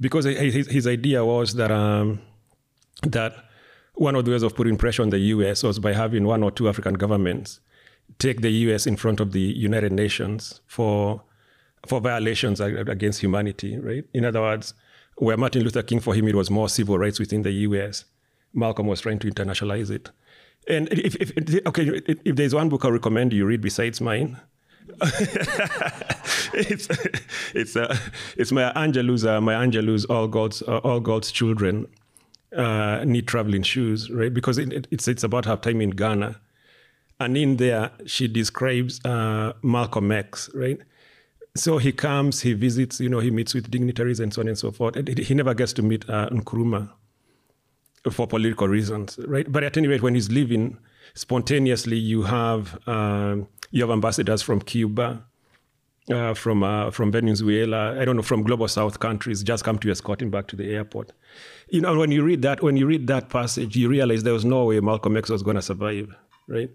because 0.00 0.24
his, 0.24 0.66
his 0.68 0.86
idea 0.86 1.24
was 1.24 1.54
that 1.54 1.70
um, 1.70 2.20
that 3.02 3.34
one 3.94 4.14
of 4.14 4.24
the 4.24 4.30
ways 4.30 4.42
of 4.42 4.54
putting 4.54 4.76
pressure 4.76 5.02
on 5.02 5.10
the 5.10 5.18
U.S. 5.18 5.62
was 5.62 5.78
by 5.78 5.92
having 5.92 6.24
one 6.24 6.42
or 6.42 6.50
two 6.50 6.68
African 6.68 6.94
governments 6.94 7.60
take 8.18 8.40
the 8.40 8.50
U.S. 8.50 8.86
in 8.86 8.96
front 8.96 9.20
of 9.20 9.32
the 9.32 9.40
United 9.40 9.92
Nations 9.92 10.60
for 10.66 11.22
for 11.86 12.00
violations 12.00 12.60
against 12.60 13.20
humanity. 13.20 13.78
Right. 13.78 14.04
In 14.12 14.24
other 14.24 14.40
words, 14.40 14.74
where 15.16 15.36
Martin 15.36 15.62
Luther 15.62 15.82
King 15.82 16.00
for 16.00 16.14
him 16.14 16.28
it 16.28 16.34
was 16.34 16.50
more 16.50 16.68
civil 16.68 16.98
rights 16.98 17.18
within 17.18 17.42
the 17.42 17.52
U.S. 17.52 18.04
Malcolm 18.54 18.86
was 18.86 19.00
trying 19.00 19.18
to 19.20 19.30
internationalize 19.30 19.90
it. 19.90 20.10
And 20.68 20.88
if, 20.92 21.14
if, 21.16 21.66
okay, 21.66 22.02
if 22.06 22.36
there's 22.36 22.54
one 22.54 22.68
book 22.68 22.84
I 22.84 22.88
recommend 22.88 23.32
you 23.32 23.46
read 23.46 23.60
besides 23.60 24.00
mine, 24.00 24.38
it's 26.54 26.88
it's 27.54 27.76
uh, 27.76 27.96
it's 28.36 28.52
Maya 28.52 28.72
Angelou's 28.74 29.24
uh, 29.24 29.40
Maya 29.40 29.58
Angelou's 29.58 30.04
All 30.06 30.28
God's 30.28 30.62
uh, 30.62 30.78
All 30.78 31.00
God's 31.00 31.30
Children 31.30 31.86
uh, 32.56 33.04
Need 33.04 33.26
Traveling 33.26 33.62
Shoes, 33.62 34.10
right? 34.10 34.32
Because 34.32 34.58
it, 34.58 34.72
it, 34.72 34.88
it's 34.90 35.08
it's 35.08 35.24
about 35.24 35.44
her 35.44 35.56
time 35.56 35.80
in 35.80 35.90
Ghana, 35.90 36.40
and 37.20 37.36
in 37.36 37.56
there 37.56 37.90
she 38.06 38.28
describes 38.28 39.04
uh, 39.04 39.52
Malcolm 39.62 40.10
X, 40.12 40.50
right? 40.54 40.78
So 41.54 41.78
he 41.78 41.92
comes, 41.92 42.42
he 42.42 42.52
visits, 42.52 43.00
you 43.00 43.08
know, 43.08 43.18
he 43.18 43.30
meets 43.30 43.52
with 43.52 43.70
dignitaries 43.70 44.20
and 44.20 44.32
so 44.32 44.42
on 44.42 44.48
and 44.48 44.56
so 44.56 44.70
forth. 44.70 44.94
And 44.94 45.08
he 45.08 45.34
never 45.34 45.54
gets 45.54 45.72
to 45.74 45.82
meet 45.82 46.08
uh, 46.08 46.28
Nkrumah 46.30 46.90
for 48.10 48.26
political 48.28 48.68
reasons, 48.68 49.18
right? 49.26 49.50
But 49.50 49.64
at 49.64 49.76
any 49.76 49.88
rate, 49.88 50.02
when 50.02 50.14
he's 50.14 50.30
leaving, 50.30 50.78
spontaneously 51.14 51.96
you 51.96 52.22
have 52.22 52.78
um, 52.86 53.48
you 53.70 53.82
have 53.82 53.90
ambassadors 53.90 54.40
from 54.40 54.60
Cuba, 54.60 55.24
uh, 56.10 56.34
from 56.34 56.62
uh, 56.62 56.90
from 56.90 57.12
Venezuela, 57.12 57.98
I 58.00 58.04
don't 58.04 58.16
know, 58.16 58.22
from 58.22 58.42
global 58.42 58.68
South 58.68 58.98
countries, 59.00 59.42
just 59.42 59.64
come 59.64 59.78
to 59.80 59.90
escort 59.90 60.22
him 60.22 60.30
back 60.30 60.46
to 60.48 60.56
the 60.56 60.74
airport. 60.74 61.12
You 61.68 61.80
know, 61.80 61.98
when 61.98 62.10
you 62.10 62.22
read 62.22 62.42
that, 62.42 62.62
when 62.62 62.76
you 62.76 62.86
read 62.86 63.06
that 63.08 63.28
passage, 63.28 63.76
you 63.76 63.88
realize 63.88 64.22
there 64.22 64.32
was 64.32 64.44
no 64.44 64.64
way 64.64 64.80
Malcolm 64.80 65.16
X 65.16 65.28
was 65.30 65.42
going 65.42 65.56
to 65.56 65.62
survive, 65.62 66.14
right? 66.46 66.70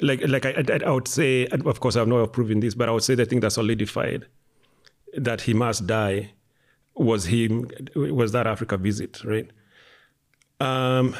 Like, 0.00 0.26
like 0.28 0.46
I, 0.46 0.64
I, 0.68 0.78
I, 0.86 0.90
would 0.90 1.08
say, 1.08 1.46
of 1.46 1.80
course, 1.80 1.96
I 1.96 2.00
have 2.00 2.08
no 2.08 2.16
way 2.16 2.22
of 2.22 2.32
proving 2.32 2.60
this, 2.60 2.74
but 2.74 2.88
I 2.88 2.92
would 2.92 3.02
say 3.02 3.14
the 3.14 3.26
thing 3.26 3.40
that 3.40 3.50
solidified 3.50 4.26
that 5.16 5.40
he 5.40 5.54
must 5.54 5.86
die 5.86 6.32
was 6.94 7.24
him, 7.26 7.68
was 7.96 8.32
that 8.32 8.46
Africa 8.46 8.76
visit, 8.76 9.24
right? 9.24 9.50
Um, 10.60 11.16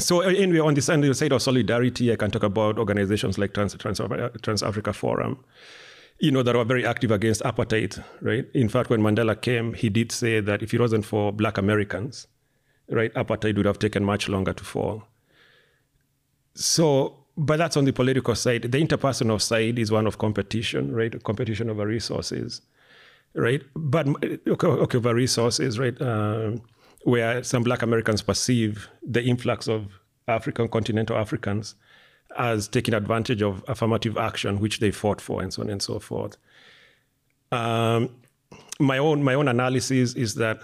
so 0.00 0.20
anyway, 0.20 0.60
on 0.60 0.74
this, 0.74 0.86
the 0.86 1.14
side 1.14 1.32
of 1.32 1.42
solidarity, 1.42 2.12
I 2.12 2.16
can 2.16 2.30
talk 2.30 2.42
about 2.42 2.78
organizations 2.78 3.38
like 3.38 3.54
Trans, 3.54 3.74
Trans, 3.74 4.00
Trans 4.42 4.62
Africa 4.62 4.92
Forum, 4.92 5.44
you 6.20 6.30
know, 6.32 6.42
that 6.42 6.56
were 6.56 6.64
very 6.64 6.84
active 6.84 7.10
against 7.10 7.42
apartheid, 7.42 8.02
right? 8.20 8.46
In 8.54 8.68
fact, 8.68 8.90
when 8.90 9.00
Mandela 9.00 9.40
came, 9.40 9.74
he 9.74 9.88
did 9.88 10.10
say 10.10 10.40
that 10.40 10.62
if 10.62 10.74
it 10.74 10.80
wasn't 10.80 11.04
for 11.04 11.32
Black 11.32 11.58
Americans, 11.58 12.26
right, 12.88 13.12
apartheid 13.14 13.56
would 13.56 13.66
have 13.66 13.78
taken 13.78 14.04
much 14.04 14.28
longer 14.28 14.52
to 14.52 14.64
fall. 14.64 15.04
So, 16.54 17.24
but 17.36 17.58
that's 17.58 17.76
on 17.76 17.84
the 17.84 17.92
political 17.92 18.34
side. 18.34 18.62
The 18.62 18.84
interpersonal 18.84 19.40
side 19.40 19.78
is 19.78 19.92
one 19.92 20.06
of 20.06 20.18
competition, 20.18 20.92
right? 20.92 21.22
Competition 21.22 21.70
over 21.70 21.86
resources, 21.86 22.62
right? 23.34 23.62
But 23.76 24.08
okay, 24.08 24.66
okay 24.66 24.98
over 24.98 25.14
resources, 25.14 25.78
right? 25.78 26.00
Um, 26.02 26.62
where 27.04 27.44
some 27.44 27.62
black 27.62 27.82
Americans 27.82 28.22
perceive 28.22 28.88
the 29.02 29.22
influx 29.22 29.68
of 29.68 30.00
African 30.26 30.68
continental 30.68 31.16
Africans 31.16 31.76
as 32.36 32.68
taking 32.68 32.94
advantage 32.94 33.42
of 33.42 33.64
affirmative 33.68 34.16
action, 34.16 34.60
which 34.60 34.80
they 34.80 34.90
fought 34.90 35.20
for, 35.20 35.42
and 35.42 35.52
so 35.52 35.62
on 35.62 35.70
and 35.70 35.82
so 35.82 35.98
forth. 35.98 36.36
Um, 37.50 38.10
my 38.78 38.98
own 38.98 39.22
my 39.22 39.34
own 39.34 39.48
analysis 39.48 40.14
is 40.14 40.34
that 40.36 40.60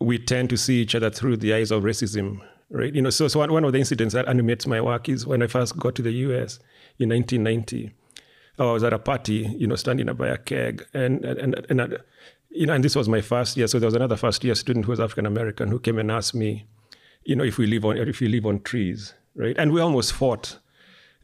we 0.00 0.18
tend 0.18 0.50
to 0.50 0.56
see 0.56 0.80
each 0.80 0.94
other 0.94 1.10
through 1.10 1.36
the 1.36 1.52
eyes 1.52 1.70
of 1.70 1.82
racism, 1.82 2.40
right? 2.70 2.94
You 2.94 3.02
know, 3.02 3.10
so, 3.10 3.26
so 3.28 3.44
one 3.46 3.64
of 3.64 3.72
the 3.72 3.78
incidents 3.78 4.14
that 4.14 4.28
animates 4.28 4.66
my 4.66 4.80
work 4.80 5.08
is 5.08 5.26
when 5.26 5.42
I 5.42 5.48
first 5.48 5.76
got 5.76 5.94
to 5.96 6.02
the 6.02 6.12
U.S. 6.12 6.60
in 6.98 7.08
1990. 7.08 7.92
I 8.60 8.64
was 8.72 8.82
at 8.82 8.92
a 8.92 8.98
party, 8.98 9.54
you 9.56 9.66
know, 9.66 9.76
standing 9.76 10.08
up 10.08 10.18
by 10.18 10.28
a 10.28 10.38
keg, 10.38 10.84
and 10.92 11.24
and 11.24 11.54
and, 11.54 11.66
and 11.70 11.98
you 12.50 12.66
know, 12.66 12.72
and 12.72 12.82
this 12.82 12.96
was 12.96 13.08
my 13.08 13.20
first 13.20 13.56
year. 13.56 13.68
So 13.68 13.78
there 13.78 13.86
was 13.86 13.94
another 13.94 14.16
first 14.16 14.42
year 14.42 14.54
student 14.54 14.86
who 14.86 14.92
was 14.92 15.00
African 15.00 15.26
American 15.26 15.68
who 15.68 15.78
came 15.78 15.98
and 15.98 16.10
asked 16.10 16.34
me, 16.34 16.66
you 17.24 17.36
know, 17.36 17.44
if 17.44 17.58
we 17.58 17.66
live 17.66 17.84
on 17.84 17.98
if 17.98 18.20
you 18.20 18.28
live 18.28 18.46
on 18.46 18.60
trees, 18.60 19.14
right? 19.36 19.56
And 19.58 19.72
we 19.72 19.80
almost 19.80 20.12
fought, 20.12 20.58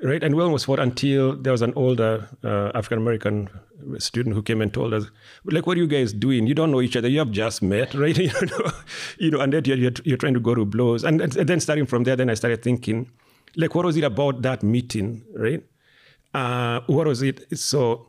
right? 0.05 0.22
And 0.22 0.34
we 0.34 0.42
almost 0.42 0.66
fought 0.66 0.78
until 0.78 1.34
there 1.34 1.52
was 1.52 1.62
an 1.62 1.72
older 1.76 2.28
uh, 2.44 2.70
African 2.74 2.98
American 2.98 3.48
student 3.98 4.34
who 4.34 4.42
came 4.42 4.61
and 4.61 4.72
told 4.72 4.92
us, 4.92 5.05
like, 5.46 5.66
what 5.66 5.78
are 5.78 5.80
you 5.80 5.86
guys 5.86 6.12
doing? 6.12 6.46
You 6.46 6.55
don't 6.55 6.70
know 6.70 6.82
each 6.82 6.94
other. 6.94 7.09
You 7.09 7.20
have 7.20 7.30
just 7.30 7.62
met, 7.62 7.94
right? 8.05 8.16
you 8.16 8.28
know, 8.28 8.70
you 9.18 9.30
know, 9.30 9.40
and 9.40 9.52
then 9.52 9.64
you're, 9.64 9.92
you're 10.05 10.18
trying 10.18 10.34
to 10.34 10.40
go 10.40 10.55
to 10.55 10.64
blows. 10.64 11.05
And, 11.05 11.20
and 11.20 11.32
then 11.32 11.59
starting 11.59 11.86
from 11.86 12.05
there, 12.05 12.16
then 12.16 12.28
I 12.28 12.34
started 12.34 12.62
thinking, 12.62 13.11
like, 13.57 13.74
what 13.74 13.86
was 13.86 13.96
it 13.96 14.05
about 14.05 14.42
that 14.42 14.62
meeting, 14.62 15.24
right? 15.34 15.64
Uh, 16.34 16.80
what 16.86 17.07
was 17.07 17.22
it? 17.22 17.59
So 17.59 18.09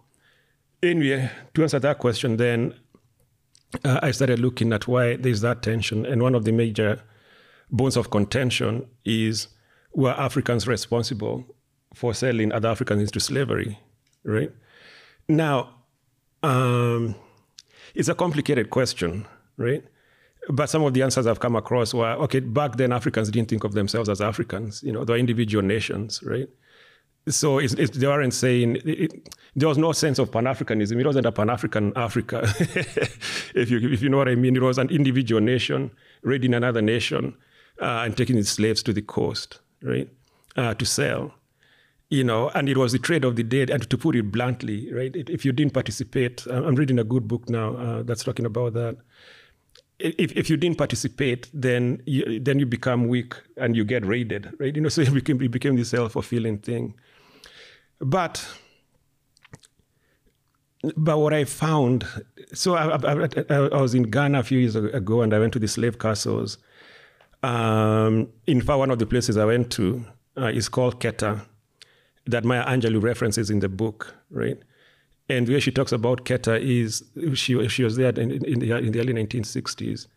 anyway, 0.83 1.31
to 1.53 1.61
answer 1.61 1.79
that 1.79 1.99
question, 1.99 2.37
then 2.37 2.73
uh, 3.85 3.99
I 4.03 4.11
started 4.11 4.39
looking 4.39 4.73
at 4.73 4.87
why 4.87 5.15
there's 5.15 5.41
that 5.41 5.61
tension. 5.61 6.05
And 6.05 6.21
one 6.21 6.35
of 6.35 6.43
the 6.43 6.51
major 6.51 7.01
bones 7.71 7.95
of 7.95 8.09
contention 8.11 8.85
is 9.05 9.47
were 9.93 10.11
Africans 10.11 10.67
responsible 10.67 11.45
for 11.95 12.13
selling 12.13 12.51
other 12.51 12.67
Africans 12.67 13.01
into 13.01 13.19
slavery, 13.19 13.79
right? 14.23 14.51
Now, 15.27 15.69
um, 16.43 17.15
it's 17.95 18.09
a 18.09 18.15
complicated 18.15 18.69
question, 18.69 19.25
right? 19.57 19.83
But 20.49 20.69
some 20.69 20.83
of 20.83 20.93
the 20.93 21.01
answers 21.01 21.25
I've 21.25 21.39
come 21.39 21.55
across 21.55 21.93
were 21.93 22.11
okay, 22.25 22.39
back 22.39 22.75
then 22.75 22.91
Africans 22.91 23.31
didn't 23.31 23.49
think 23.49 23.63
of 23.63 23.73
themselves 23.73 24.09
as 24.09 24.21
Africans, 24.21 24.83
you 24.83 24.91
know, 24.91 25.03
they're 25.03 25.17
individual 25.17 25.63
nations, 25.63 26.21
right? 26.23 26.49
so 27.27 27.57
it's, 27.57 27.73
it's, 27.73 27.97
they 27.97 28.05
weren't 28.05 28.35
saying 28.35 28.77
it, 28.85 29.11
there 29.55 29.67
was 29.67 29.79
no 29.79 29.91
sense 29.93 30.19
of 30.19 30.31
Pan 30.31 30.43
Africanism. 30.43 30.99
It 30.99 31.05
wasn't 31.07 31.25
a 31.25 31.31
Pan 31.31 31.49
African 31.49 31.91
Africa, 31.95 32.43
if 33.55 33.71
you 33.71 33.79
if 33.89 34.03
you 34.03 34.09
know 34.09 34.17
what 34.17 34.27
I 34.27 34.35
mean. 34.35 34.55
It 34.55 34.61
was 34.61 34.77
an 34.77 34.89
individual 34.89 35.41
nation 35.41 35.89
raiding 36.21 36.53
another 36.53 36.83
nation 36.83 37.35
uh, 37.81 38.03
and 38.05 38.15
taking 38.15 38.37
its 38.37 38.49
slaves 38.49 38.83
to 38.83 38.93
the 38.93 39.01
coast, 39.01 39.59
right? 39.81 40.07
uh, 40.55 40.73
to 40.75 40.85
sell. 40.85 41.33
You 42.09 42.23
know, 42.23 42.49
and 42.49 42.69
it 42.69 42.77
was 42.77 42.91
the 42.91 42.99
trade 42.99 43.25
of 43.25 43.35
the 43.35 43.43
dead. 43.43 43.69
And 43.69 43.89
to 43.89 43.97
put 43.97 44.15
it 44.15 44.31
bluntly, 44.31 44.93
right? 44.93 45.11
If 45.15 45.43
you 45.43 45.51
didn't 45.51 45.73
participate, 45.73 46.45
I'm 46.47 46.75
reading 46.75 46.99
a 46.99 47.03
good 47.03 47.27
book 47.27 47.49
now 47.49 47.75
uh, 47.75 48.03
that's 48.03 48.23
talking 48.23 48.45
about 48.45 48.73
that. 48.73 48.97
If, 49.97 50.33
if 50.33 50.49
you 50.49 50.57
didn't 50.57 50.77
participate, 50.77 51.49
then 51.53 52.01
you, 52.05 52.39
then 52.39 52.59
you 52.59 52.65
become 52.65 53.07
weak 53.07 53.33
and 53.57 53.75
you 53.75 53.85
get 53.85 54.05
raided, 54.05 54.53
right? 54.59 54.75
You 54.75 54.81
know, 54.81 54.89
so 54.95 55.01
it 55.01 55.13
became, 55.13 55.41
it 55.41 55.51
became 55.51 55.75
this 55.77 55.89
self 55.89 56.11
fulfilling 56.11 56.59
thing. 56.59 56.93
But 57.99 58.45
but 60.95 61.17
what 61.17 61.33
I 61.33 61.45
found, 61.45 62.05
so 62.53 62.75
I, 62.75 62.95
I, 62.95 63.27
I, 63.49 63.81
was 63.81 63.95
in 63.95 64.03
Ghana 64.03 64.39
a 64.39 64.43
few 64.43 64.59
years 64.59 64.75
ago, 64.75 65.21
and 65.21 65.33
I 65.33 65.39
went 65.39 65.53
to 65.53 65.59
the 65.59 65.67
slave 65.67 65.97
castles. 65.97 66.57
Um, 67.43 68.29
in 68.47 68.61
fact, 68.61 68.79
one 68.79 68.91
of 68.91 68.99
the 68.99 69.05
places 69.05 69.37
I 69.37 69.45
went 69.45 69.71
to 69.73 70.05
uh, 70.37 70.47
is 70.47 70.69
called 70.69 70.99
Keta, 70.99 71.45
that 72.27 72.43
Maya 72.43 72.65
Angelou 72.65 73.01
references 73.01 73.49
in 73.49 73.59
the 73.59 73.69
book, 73.69 74.15
right? 74.29 74.57
And 75.29 75.47
where 75.47 75.59
she 75.59 75.71
talks 75.71 75.91
about 75.91 76.25
Keta 76.25 76.59
is 76.61 77.03
she 77.37 77.67
she 77.67 77.83
was 77.83 77.95
there 77.95 78.09
in, 78.09 78.31
in, 78.31 78.59
the, 78.59 78.71
in 78.77 78.91
the 78.91 78.99
early 78.99 79.13
1960s. 79.13 80.07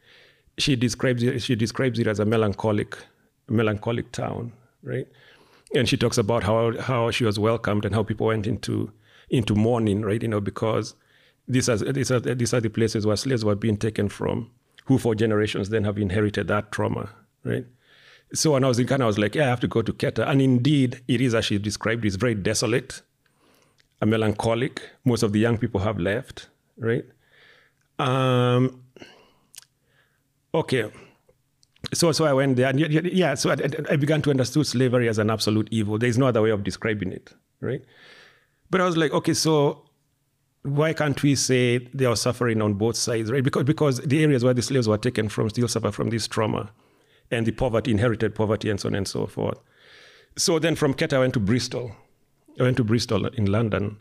She 0.58 0.76
describes 0.76 1.22
it, 1.22 1.40
she 1.40 1.54
describes 1.54 1.98
it 1.98 2.06
as 2.06 2.18
a 2.18 2.24
melancholic 2.24 2.98
melancholic 3.48 4.12
town, 4.12 4.52
right? 4.82 5.08
And 5.74 5.88
she 5.88 5.96
talks 5.96 6.18
about 6.18 6.42
how 6.42 6.78
how 6.78 7.10
she 7.10 7.24
was 7.24 7.38
welcomed 7.38 7.84
and 7.84 7.94
how 7.94 8.02
people 8.02 8.26
went 8.26 8.46
into 8.46 8.92
into 9.30 9.54
mourning, 9.54 10.02
right? 10.02 10.22
You 10.22 10.28
know, 10.28 10.40
because 10.40 10.94
these 11.48 11.68
are, 11.68 11.76
these 11.76 12.10
are, 12.10 12.20
these 12.20 12.52
are 12.52 12.60
the 12.60 12.68
places 12.68 13.06
where 13.06 13.16
slaves 13.16 13.44
were 13.44 13.54
being 13.54 13.78
taken 13.78 14.08
from, 14.08 14.50
who 14.84 14.98
for 14.98 15.14
generations 15.14 15.70
then 15.70 15.84
have 15.84 15.98
inherited 15.98 16.48
that 16.48 16.70
trauma, 16.72 17.08
right? 17.44 17.66
So 18.32 18.52
when 18.52 18.64
I 18.64 18.68
was 18.68 18.78
in 18.78 18.86
Ghana, 18.86 19.04
I 19.04 19.06
was 19.06 19.18
like, 19.18 19.34
yeah, 19.34 19.46
I 19.46 19.48
have 19.48 19.60
to 19.60 19.68
go 19.68 19.82
to 19.82 19.92
Keta. 19.92 20.28
And 20.28 20.42
indeed, 20.42 21.00
it 21.08 21.20
is 21.20 21.34
as 21.34 21.46
she 21.46 21.58
described, 21.58 22.04
it's 22.04 22.16
very 22.16 22.34
desolate, 22.34 23.02
a 24.02 24.06
melancholic. 24.06 24.82
Most 25.04 25.22
of 25.22 25.32
the 25.32 25.40
young 25.40 25.56
people 25.56 25.80
have 25.80 25.98
left, 25.98 26.48
right? 26.76 27.04
Um, 27.98 28.82
okay. 30.54 30.90
So, 31.94 32.12
so 32.12 32.26
I 32.26 32.34
went 32.34 32.56
there, 32.56 32.68
and 32.68 32.78
yeah, 32.78 33.34
so 33.34 33.50
I, 33.50 33.56
I 33.90 33.96
began 33.96 34.20
to 34.22 34.30
understand 34.30 34.66
slavery 34.66 35.08
as 35.08 35.18
an 35.18 35.30
absolute 35.30 35.68
evil. 35.70 35.96
There 35.96 36.08
is 36.08 36.18
no 36.18 36.26
other 36.26 36.42
way 36.42 36.50
of 36.50 36.64
describing 36.64 37.12
it, 37.12 37.32
right? 37.60 37.82
But 38.68 38.82
I 38.82 38.84
was 38.84 38.96
like, 38.96 39.12
okay, 39.12 39.32
so 39.32 39.84
why 40.62 40.92
can't 40.92 41.22
we 41.22 41.34
say 41.34 41.78
they 41.78 42.04
are 42.04 42.16
suffering 42.16 42.60
on 42.60 42.74
both 42.74 42.96
sides, 42.96 43.30
right? 43.32 43.42
Because 43.42 43.64
because 43.64 44.00
the 44.00 44.22
areas 44.22 44.44
where 44.44 44.52
the 44.52 44.60
slaves 44.60 44.86
were 44.86 44.98
taken 44.98 45.30
from 45.30 45.48
still 45.48 45.68
suffer 45.68 45.90
from 45.92 46.10
this 46.10 46.26
trauma 46.26 46.70
and 47.30 47.46
the 47.46 47.52
poverty, 47.52 47.90
inherited 47.90 48.34
poverty, 48.34 48.70
and 48.70 48.80
so 48.80 48.88
on 48.88 48.94
and 48.94 49.06
so 49.06 49.26
forth. 49.26 49.58
So 50.36 50.58
then 50.58 50.76
from 50.76 50.94
Keta, 50.94 51.14
I 51.14 51.18
went 51.20 51.34
to 51.34 51.40
Bristol. 51.40 51.92
I 52.58 52.62
went 52.62 52.76
to 52.76 52.84
Bristol 52.84 53.26
in 53.26 53.46
London, 53.46 53.98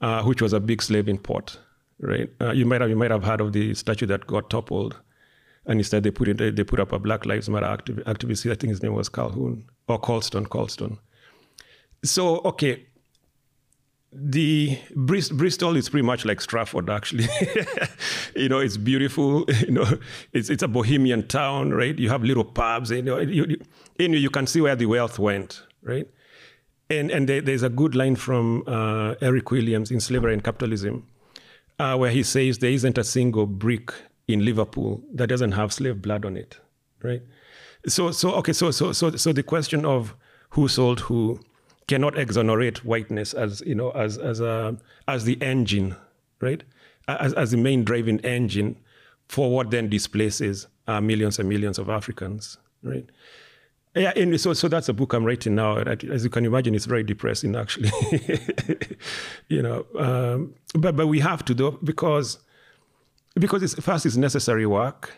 uh, 0.00 0.22
which 0.24 0.42
was 0.42 0.52
a 0.52 0.60
big 0.60 0.82
slave 0.82 1.08
import, 1.08 1.58
right? 2.00 2.28
Uh, 2.40 2.52
you 2.52 2.66
might 2.66 2.80
have 2.80 2.90
you 2.90 2.96
might 2.96 3.10
have 3.10 3.24
heard 3.24 3.40
of 3.40 3.52
the 3.52 3.74
statue 3.74 4.06
that 4.06 4.26
got 4.26 4.50
toppled, 4.50 4.98
and 5.66 5.80
instead 5.80 6.02
they 6.02 6.10
put 6.10 6.28
it 6.28 6.56
they 6.56 6.64
put 6.64 6.80
up 6.80 6.92
a 6.92 6.98
Black 6.98 7.26
Lives 7.26 7.48
Matter 7.48 7.66
activ- 7.66 8.04
activist. 8.04 8.50
I 8.50 8.54
think 8.54 8.70
his 8.70 8.82
name 8.82 8.94
was 8.94 9.08
Calhoun 9.08 9.64
or 9.86 9.98
Colston. 9.98 10.46
Colston. 10.46 10.98
So 12.02 12.38
okay, 12.38 12.86
the 14.12 14.76
Bristol 14.96 15.76
is 15.76 15.88
pretty 15.88 16.04
much 16.04 16.24
like 16.24 16.40
Stratford, 16.40 16.90
actually. 16.90 17.28
you 18.36 18.48
know, 18.48 18.58
it's 18.58 18.76
beautiful. 18.76 19.44
You 19.60 19.72
know, 19.72 19.98
it's 20.32 20.50
it's 20.50 20.62
a 20.62 20.68
bohemian 20.68 21.26
town, 21.28 21.72
right? 21.72 21.96
You 21.96 22.08
have 22.08 22.24
little 22.24 22.44
pubs. 22.44 22.90
You 22.90 23.02
know, 23.02 23.18
you, 23.18 23.58
you, 23.98 24.08
you 24.08 24.30
can 24.30 24.46
see 24.46 24.60
where 24.60 24.74
the 24.74 24.86
wealth 24.86 25.18
went, 25.18 25.62
right? 25.82 26.08
And 26.88 27.10
and 27.10 27.28
there, 27.28 27.40
there's 27.40 27.62
a 27.62 27.68
good 27.68 27.94
line 27.94 28.16
from 28.16 28.64
uh, 28.66 29.14
Eric 29.20 29.50
Williams 29.50 29.90
in 29.90 30.00
Slavery 30.00 30.32
and 30.32 30.42
Capitalism, 30.42 31.06
uh, 31.78 31.96
where 31.96 32.10
he 32.10 32.22
says 32.22 32.58
there 32.58 32.70
isn't 32.70 32.98
a 32.98 33.04
single 33.04 33.46
brick 33.46 33.92
in 34.26 34.44
Liverpool 34.44 35.02
that 35.14 35.28
doesn't 35.28 35.52
have 35.52 35.72
slave 35.72 36.02
blood 36.02 36.24
on 36.24 36.36
it, 36.36 36.58
right? 37.02 37.22
So 37.86 38.10
so 38.10 38.32
okay, 38.36 38.52
so 38.52 38.70
so 38.72 38.92
so 38.92 39.14
so 39.16 39.32
the 39.32 39.42
question 39.44 39.84
of 39.84 40.16
who 40.50 40.66
sold 40.66 41.00
who 41.00 41.38
cannot 41.90 42.16
exonerate 42.16 42.84
whiteness 42.84 43.34
as 43.34 43.60
you 43.66 43.74
know 43.74 43.90
as 43.90 44.16
as 44.16 44.40
a 44.40 44.76
as 45.08 45.24
the 45.24 45.36
engine, 45.42 45.96
right? 46.40 46.62
As 47.08 47.34
as 47.34 47.50
the 47.50 47.56
main 47.56 47.84
driving 47.84 48.20
engine 48.20 48.76
for 49.28 49.50
what 49.50 49.70
then 49.70 49.88
displaces 49.88 50.68
uh, 50.86 51.00
millions 51.00 51.38
and 51.40 51.48
millions 51.48 51.78
of 51.78 51.88
Africans, 51.88 52.58
right? 52.82 53.08
Yeah, 53.96 54.12
and 54.14 54.40
so 54.40 54.52
so 54.52 54.68
that's 54.68 54.88
a 54.88 54.92
book 54.92 55.12
I'm 55.12 55.24
writing 55.24 55.56
now. 55.56 55.78
As 55.78 56.22
you 56.22 56.30
can 56.30 56.46
imagine, 56.46 56.76
it's 56.76 56.86
very 56.86 57.02
depressing, 57.02 57.56
actually. 57.56 57.90
you 59.48 59.60
know, 59.60 59.84
um, 59.98 60.54
but 60.74 60.94
but 60.96 61.08
we 61.08 61.18
have 61.18 61.44
to 61.46 61.54
do 61.54 61.76
because 61.82 62.38
because 63.34 63.64
it's 63.64 63.74
first 63.74 64.06
it's 64.06 64.16
necessary 64.16 64.64
work, 64.64 65.10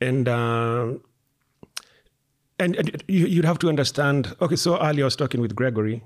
and 0.00 0.28
um, 0.28 1.02
and, 2.58 2.76
and 2.76 3.02
you'd 3.08 3.44
have 3.44 3.58
to 3.60 3.68
understand. 3.68 4.36
Okay, 4.40 4.56
so 4.56 4.80
earlier 4.80 5.04
I 5.04 5.06
was 5.06 5.16
talking 5.16 5.40
with 5.40 5.54
Gregory, 5.54 6.02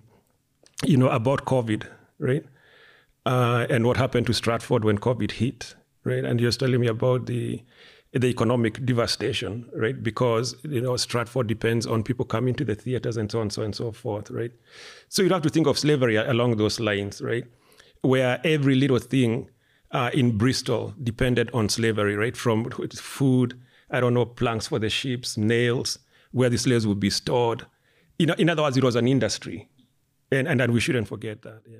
you 0.84 0.96
know, 0.96 1.08
about 1.08 1.44
COVID, 1.44 1.86
right? 2.18 2.44
Uh, 3.24 3.66
and 3.70 3.86
what 3.86 3.96
happened 3.96 4.26
to 4.26 4.32
Stratford 4.32 4.84
when 4.84 4.98
COVID 4.98 5.32
hit, 5.32 5.74
right? 6.04 6.24
And 6.24 6.40
he 6.40 6.46
was 6.46 6.56
telling 6.56 6.80
me 6.80 6.88
about 6.88 7.26
the 7.26 7.62
the 8.14 8.26
economic 8.26 8.84
devastation, 8.84 9.66
right? 9.74 10.02
Because 10.02 10.54
you 10.64 10.80
know 10.80 10.96
Stratford 10.96 11.46
depends 11.46 11.86
on 11.86 12.02
people 12.02 12.26
coming 12.26 12.54
to 12.54 12.64
the 12.64 12.74
theaters 12.74 13.16
and 13.16 13.30
so 13.30 13.40
on, 13.40 13.48
so 13.50 13.62
on 13.62 13.66
and 13.66 13.74
so 13.74 13.90
forth, 13.92 14.30
right? 14.30 14.52
So 15.08 15.22
you'd 15.22 15.32
have 15.32 15.42
to 15.42 15.48
think 15.48 15.66
of 15.66 15.78
slavery 15.78 16.16
along 16.16 16.56
those 16.56 16.78
lines, 16.78 17.22
right? 17.22 17.44
Where 18.02 18.40
every 18.44 18.74
little 18.74 18.98
thing 18.98 19.48
uh, 19.92 20.10
in 20.12 20.36
Bristol 20.36 20.94
depended 21.02 21.50
on 21.54 21.68
slavery, 21.68 22.16
right? 22.16 22.36
From 22.36 22.68
food, 22.70 23.58
I 23.90 24.00
don't 24.00 24.14
know, 24.14 24.26
planks 24.26 24.66
for 24.66 24.78
the 24.78 24.90
ships, 24.90 25.38
nails, 25.38 25.98
where 26.32 26.50
the 26.50 26.58
slaves 26.58 26.86
would 26.86 27.00
be 27.00 27.10
stored. 27.10 27.66
In, 28.18 28.30
in 28.38 28.50
other 28.50 28.62
words, 28.62 28.76
it 28.76 28.84
was 28.84 28.96
an 28.96 29.06
industry. 29.08 29.68
And, 30.30 30.48
and, 30.48 30.60
and 30.60 30.72
we 30.72 30.80
shouldn't 30.80 31.08
forget 31.08 31.42
that. 31.42 31.62
Yeah. 31.66 31.78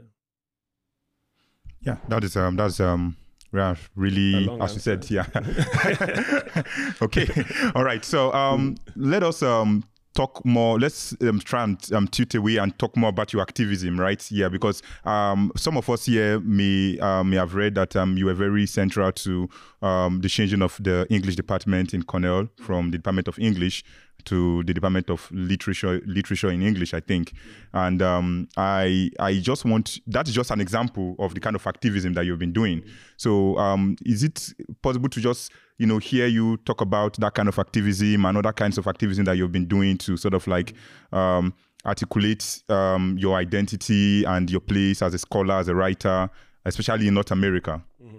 Yeah, 1.84 1.96
that 2.08 2.22
is 2.22 2.36
um 2.36 2.54
that's 2.56 2.78
um 2.78 3.16
yeah, 3.52 3.74
really 3.96 4.48
as 4.60 4.74
you 4.74 4.80
said, 4.80 5.10
yeah. 5.10 5.26
okay. 7.02 7.26
All 7.74 7.82
right. 7.82 8.04
So 8.04 8.32
um 8.32 8.76
let 8.94 9.22
us 9.24 9.42
um 9.42 9.84
talk 10.14 10.44
more 10.44 10.78
let's 10.78 11.14
um, 11.22 11.40
try 11.40 11.64
and 11.64 11.92
um, 11.92 12.06
tilt 12.08 12.34
away 12.34 12.56
and 12.56 12.78
talk 12.78 12.96
more 12.96 13.10
about 13.10 13.32
your 13.32 13.42
activism 13.42 13.98
right 13.98 14.30
yeah 14.30 14.48
because 14.48 14.82
um, 15.04 15.52
some 15.56 15.76
of 15.76 15.88
us 15.88 16.06
here 16.06 16.40
may 16.40 16.98
uh, 16.98 17.24
may 17.24 17.36
have 17.36 17.54
read 17.54 17.74
that 17.74 17.96
um, 17.96 18.16
you 18.16 18.26
were 18.26 18.34
very 18.34 18.66
central 18.66 19.10
to 19.12 19.48
um, 19.80 20.20
the 20.20 20.28
changing 20.28 20.62
of 20.62 20.76
the 20.82 21.06
english 21.10 21.36
department 21.36 21.94
in 21.94 22.02
cornell 22.02 22.48
from 22.56 22.90
the 22.90 22.98
department 22.98 23.28
of 23.28 23.38
english 23.38 23.84
to 24.24 24.62
the 24.62 24.72
Department 24.72 25.10
of 25.10 25.28
Literature 25.32 26.00
Literature 26.06 26.50
in 26.50 26.62
English, 26.62 26.94
I 26.94 27.00
think. 27.00 27.32
And 27.72 28.00
um, 28.02 28.48
I 28.56 29.10
I 29.18 29.40
just 29.40 29.64
want 29.64 29.98
that's 30.06 30.30
just 30.30 30.52
an 30.52 30.60
example 30.60 31.16
of 31.18 31.34
the 31.34 31.40
kind 31.40 31.56
of 31.56 31.66
activism 31.66 32.12
that 32.12 32.24
you've 32.24 32.38
been 32.38 32.52
doing. 32.52 32.84
So 33.16 33.58
is 34.04 34.22
it 34.22 34.54
possible 34.80 35.08
to 35.08 35.20
just 35.20 35.50
you 35.82 35.88
know 35.88 35.98
hear 35.98 36.28
you 36.28 36.56
talk 36.58 36.80
about 36.80 37.14
that 37.16 37.34
kind 37.34 37.48
of 37.48 37.58
activism 37.58 38.24
and 38.24 38.38
other 38.38 38.52
kinds 38.52 38.78
of 38.78 38.86
activism 38.86 39.24
that 39.24 39.36
you've 39.36 39.50
been 39.50 39.66
doing 39.66 39.98
to 39.98 40.16
sort 40.16 40.32
of 40.32 40.46
like 40.46 40.74
um, 41.12 41.52
articulate 41.84 42.62
um, 42.68 43.16
your 43.18 43.36
identity 43.36 44.22
and 44.24 44.48
your 44.48 44.60
place 44.60 45.02
as 45.02 45.12
a 45.12 45.18
scholar, 45.18 45.54
as 45.54 45.66
a 45.66 45.74
writer, 45.74 46.30
especially 46.64 47.08
in 47.08 47.14
North 47.14 47.32
America? 47.32 47.82
Mm-hmm. 48.00 48.18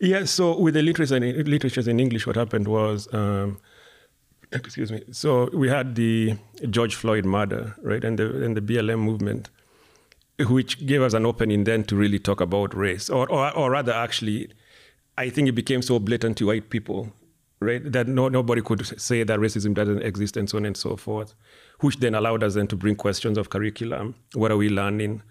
Yeah. 0.00 0.24
So 0.24 0.58
with 0.58 0.74
the 0.74 0.82
literature 0.82 1.14
in, 1.14 1.44
literature 1.44 1.88
in 1.88 2.00
English, 2.00 2.26
what 2.26 2.34
happened 2.34 2.66
was 2.66 3.06
um, 3.14 3.60
excuse 4.52 4.90
me. 4.90 5.04
So 5.12 5.48
we 5.52 5.68
had 5.68 5.94
the 5.94 6.34
George 6.68 6.96
Floyd 6.96 7.24
murder, 7.24 7.76
right, 7.80 8.02
and 8.02 8.18
the 8.18 8.44
and 8.44 8.56
the 8.56 8.60
BLM 8.60 8.98
movement, 8.98 9.50
which 10.48 10.84
gave 10.84 11.00
us 11.00 11.14
an 11.14 11.26
opening 11.26 11.62
then 11.62 11.84
to 11.84 11.94
really 11.94 12.18
talk 12.18 12.40
about 12.40 12.74
race, 12.74 13.08
or 13.08 13.30
or, 13.30 13.56
or 13.56 13.70
rather, 13.70 13.92
actually, 13.92 14.50
I 15.18 15.28
think 15.28 15.48
it 15.48 15.52
became 15.52 15.82
so 15.82 15.98
blatant 15.98 16.38
to 16.38 16.46
white 16.46 16.70
people, 16.70 17.12
right, 17.60 17.80
that 17.92 18.08
no 18.08 18.28
nobody 18.28 18.62
could 18.62 19.00
say 19.00 19.22
that 19.22 19.38
racism 19.38 19.74
doesn't 19.74 20.02
exist 20.02 20.36
and 20.36 20.48
so 20.48 20.58
on 20.58 20.64
and 20.64 20.76
so 20.76 20.96
forth, 20.96 21.34
which 21.80 21.98
then 21.98 22.14
allowed 22.14 22.42
us 22.42 22.54
then 22.54 22.66
to 22.68 22.76
bring 22.76 22.96
questions 22.96 23.36
of 23.36 23.50
curriculum. 23.50 24.14
What 24.34 24.50
are 24.50 24.56
we 24.56 24.68
learning? 24.68 25.22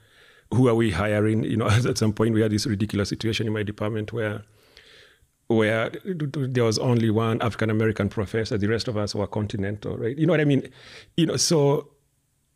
Who 0.53 0.67
are 0.67 0.75
we 0.75 0.91
hiring? 0.91 1.43
You 1.43 1.57
know, 1.57 1.67
at 1.69 1.97
some 1.97 2.13
point 2.13 2.33
we 2.33 2.41
had 2.41 2.51
this 2.51 2.65
ridiculous 2.65 3.09
situation 3.09 3.47
in 3.47 3.53
my 3.53 3.63
department 3.63 4.13
where 4.13 4.43
where 5.47 5.91
there 6.05 6.63
was 6.63 6.79
only 6.79 7.09
one 7.09 7.41
African 7.41 7.69
American 7.69 8.09
professor, 8.09 8.57
the 8.57 8.67
rest 8.67 8.87
of 8.87 8.97
us 8.97 9.13
were 9.13 9.27
continental, 9.27 9.97
right? 9.97 10.17
You 10.17 10.25
know 10.25 10.33
what 10.33 10.41
I 10.41 10.45
mean? 10.45 10.69
You 11.17 11.25
know, 11.25 11.37
so 11.37 11.89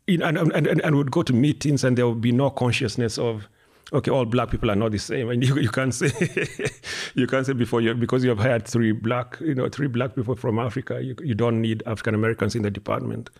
you 0.06 0.18
know, 0.18 0.26
and, 0.26 0.38
and, 0.38 0.66
and, 0.66 0.80
and 0.80 0.96
would 0.96 1.10
go 1.10 1.22
to 1.22 1.32
meetings 1.32 1.84
and 1.84 1.98
there 1.98 2.08
would 2.08 2.20
be 2.20 2.32
no 2.32 2.50
consciousness 2.50 3.18
of 3.18 3.48
okay, 3.92 4.10
all 4.10 4.24
black 4.24 4.50
people 4.50 4.70
are 4.70 4.76
not 4.76 4.92
the 4.92 4.98
same, 4.98 5.30
and 5.30 5.44
you, 5.48 5.58
you 5.58 5.70
can't 5.70 5.94
say 5.94 6.10
you 7.14 7.26
can't 7.26 7.46
say 7.46 7.52
before 7.52 7.80
you 7.80 7.94
because 7.94 8.24
you 8.24 8.30
have 8.30 8.38
hired 8.38 8.66
three 8.66 8.92
black 8.92 9.38
you 9.40 9.54
know 9.54 9.68
three 9.68 9.86
black 9.86 10.14
people 10.14 10.34
from 10.34 10.58
Africa, 10.58 11.02
you, 11.02 11.14
you 11.22 11.34
don't 11.34 11.60
need 11.60 11.82
African 11.86 12.14
Americans 12.14 12.54
in 12.54 12.62
the 12.62 12.70
department. 12.70 13.30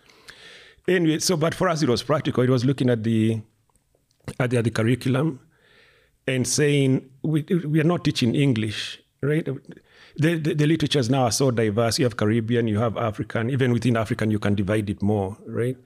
anyway, 0.87 1.19
so 1.19 1.37
but 1.37 1.53
for 1.53 1.69
us 1.69 1.81
it 1.81 1.89
was 1.89 2.03
practical. 2.03 2.43
It 2.43 2.49
was 2.49 2.65
looking 2.65 2.89
at 2.89 3.03
the 3.03 3.41
at 4.39 4.49
the, 4.49 4.57
at 4.57 4.63
the 4.63 4.71
curriculum 4.71 5.39
and 6.27 6.47
saying 6.47 7.09
we 7.23 7.43
we 7.65 7.79
are 7.79 7.85
not 7.85 8.03
teaching 8.03 8.35
English, 8.35 8.99
right? 9.21 9.47
The, 10.19 10.35
the, 10.35 10.55
the, 10.55 10.65
literatures 10.65 11.11
now 11.11 11.23
are 11.25 11.31
so 11.31 11.51
diverse. 11.51 11.99
You 11.99 12.05
have 12.05 12.17
Caribbean, 12.17 12.67
you 12.67 12.79
have 12.79 12.97
African. 12.97 13.51
Even 13.51 13.71
within 13.71 13.95
African, 13.95 14.31
you 14.31 14.39
can 14.39 14.55
divide 14.55 14.89
it 14.89 15.03
more, 15.03 15.37
right? 15.45 15.77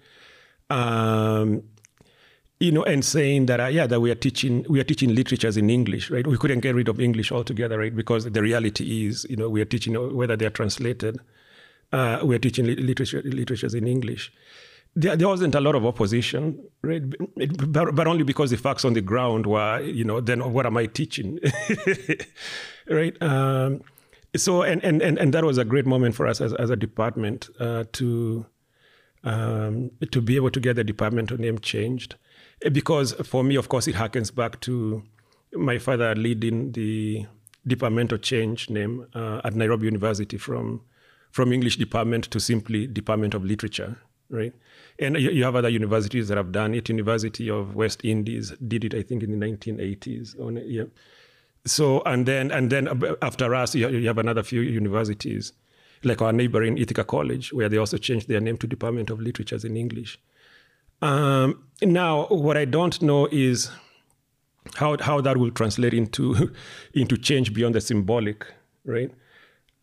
Um, 0.69 1.63
you 2.61 2.71
know, 2.71 2.83
and 2.83 3.03
saying 3.03 3.47
that 3.47 3.59
uh, 3.59 3.67
yeah, 3.67 3.87
that 3.87 3.99
we 3.99 4.11
are 4.11 4.15
teaching 4.15 4.65
we 4.69 4.79
are 4.79 4.83
teaching 4.83 5.15
literatures 5.15 5.57
in 5.57 5.69
English, 5.69 6.11
right? 6.11 6.25
We 6.25 6.37
couldn't 6.37 6.61
get 6.61 6.75
rid 6.75 6.87
of 6.87 6.99
English 6.99 7.31
altogether, 7.31 7.79
right? 7.79 7.95
Because 7.95 8.25
the 8.25 8.41
reality 8.41 9.07
is, 9.07 9.25
you 9.29 9.35
know, 9.35 9.49
we 9.49 9.61
are 9.61 9.65
teaching 9.65 9.93
whether 10.15 10.35
they 10.35 10.45
are 10.45 10.51
translated. 10.51 11.19
Uh, 11.91 12.19
we 12.23 12.35
are 12.35 12.39
teaching 12.39 12.65
literature, 12.65 13.21
literatures 13.25 13.73
in 13.73 13.85
English 13.85 14.31
there, 14.95 15.15
there, 15.15 15.27
wasn't 15.27 15.55
a 15.55 15.61
lot 15.61 15.75
of 15.75 15.85
opposition, 15.85 16.61
right? 16.81 17.01
But, 17.67 17.95
but, 17.95 18.07
only 18.07 18.23
because 18.23 18.51
the 18.51 18.57
facts 18.57 18.83
on 18.83 18.93
the 18.93 19.01
ground 19.01 19.45
were, 19.45 19.79
you 19.81 20.03
know, 20.03 20.19
then 20.19 20.51
what 20.51 20.65
am 20.65 20.75
I 20.75 20.85
teaching, 20.87 21.39
right? 22.89 23.15
Um, 23.21 23.81
so, 24.35 24.63
and, 24.63 24.83
and, 24.83 25.01
and, 25.01 25.17
and 25.17 25.33
that 25.33 25.45
was 25.45 25.57
a 25.57 25.65
great 25.65 25.85
moment 25.85 26.15
for 26.15 26.27
us 26.27 26.41
as, 26.41 26.53
as 26.53 26.69
a 26.69 26.75
department 26.75 27.49
uh, 27.59 27.85
to, 27.93 28.45
um, 29.23 29.91
to 30.11 30.21
be 30.21 30.35
able 30.35 30.51
to 30.51 30.59
get 30.59 30.75
the 30.75 30.83
departmental 30.83 31.37
name 31.37 31.59
changed. 31.59 32.15
Because 32.71 33.13
for 33.23 33.43
me, 33.43 33.55
of 33.55 33.69
course, 33.69 33.87
it 33.87 33.95
harkens 33.95 34.33
back 34.33 34.59
to 34.61 35.03
my 35.53 35.77
father 35.77 36.15
leading 36.15 36.71
the 36.73 37.25
departmental 37.65 38.17
change 38.17 38.69
name 38.69 39.07
uh, 39.13 39.41
at 39.43 39.55
Nairobi 39.55 39.85
University 39.85 40.37
from, 40.37 40.81
from 41.31 41.51
English 41.51 41.77
department 41.77 42.25
to 42.31 42.39
simply 42.39 42.87
Department 42.87 43.33
of 43.33 43.43
Literature, 43.43 43.97
right? 44.29 44.53
And 44.99 45.17
you 45.17 45.43
have 45.43 45.55
other 45.55 45.69
universities 45.69 46.27
that 46.27 46.37
have 46.37 46.51
done 46.51 46.73
it. 46.75 46.89
University 46.89 47.49
of 47.49 47.75
West 47.75 48.03
Indies 48.03 48.53
did 48.67 48.83
it, 48.83 48.93
I 48.93 49.01
think, 49.01 49.23
in 49.23 49.39
the 49.39 49.45
1980s. 49.45 50.39
On, 50.39 50.61
yeah. 50.63 50.83
So 51.65 52.01
and 52.05 52.25
then 52.25 52.51
and 52.51 52.71
then 52.71 52.87
after 53.21 53.53
us, 53.53 53.75
you 53.75 54.07
have 54.07 54.17
another 54.17 54.43
few 54.43 54.61
universities, 54.61 55.53
like 56.03 56.21
our 56.21 56.33
neighboring 56.33 56.77
Ithaca 56.77 57.03
College, 57.03 57.53
where 57.53 57.69
they 57.69 57.77
also 57.77 57.97
changed 57.97 58.27
their 58.27 58.39
name 58.39 58.57
to 58.57 58.67
Department 58.67 59.09
of 59.09 59.19
Literatures 59.19 59.63
in 59.63 59.77
English. 59.77 60.19
Um, 61.01 61.63
now, 61.81 62.27
what 62.27 62.57
I 62.57 62.65
don't 62.65 63.01
know 63.01 63.27
is 63.31 63.71
how 64.75 64.97
how 64.99 65.21
that 65.21 65.37
will 65.37 65.51
translate 65.51 65.93
into 65.93 66.53
into 66.93 67.17
change 67.17 67.53
beyond 67.53 67.75
the 67.75 67.81
symbolic, 67.81 68.45
right? 68.85 69.11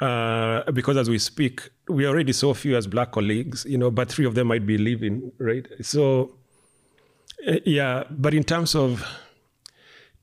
Uh, 0.00 0.70
because 0.72 0.96
as 0.96 1.10
we 1.10 1.18
speak, 1.18 1.70
we 1.88 2.06
already 2.06 2.32
saw 2.32 2.54
few 2.54 2.76
as 2.76 2.86
black 2.86 3.10
colleagues, 3.10 3.64
you 3.64 3.76
know, 3.76 3.90
but 3.90 4.08
three 4.08 4.24
of 4.24 4.36
them 4.36 4.46
might 4.46 4.64
be 4.64 4.78
living, 4.78 5.32
right? 5.38 5.66
So, 5.82 6.36
uh, 7.48 7.56
yeah, 7.64 8.04
but 8.08 8.32
in 8.32 8.44
terms 8.44 8.76
of 8.76 9.04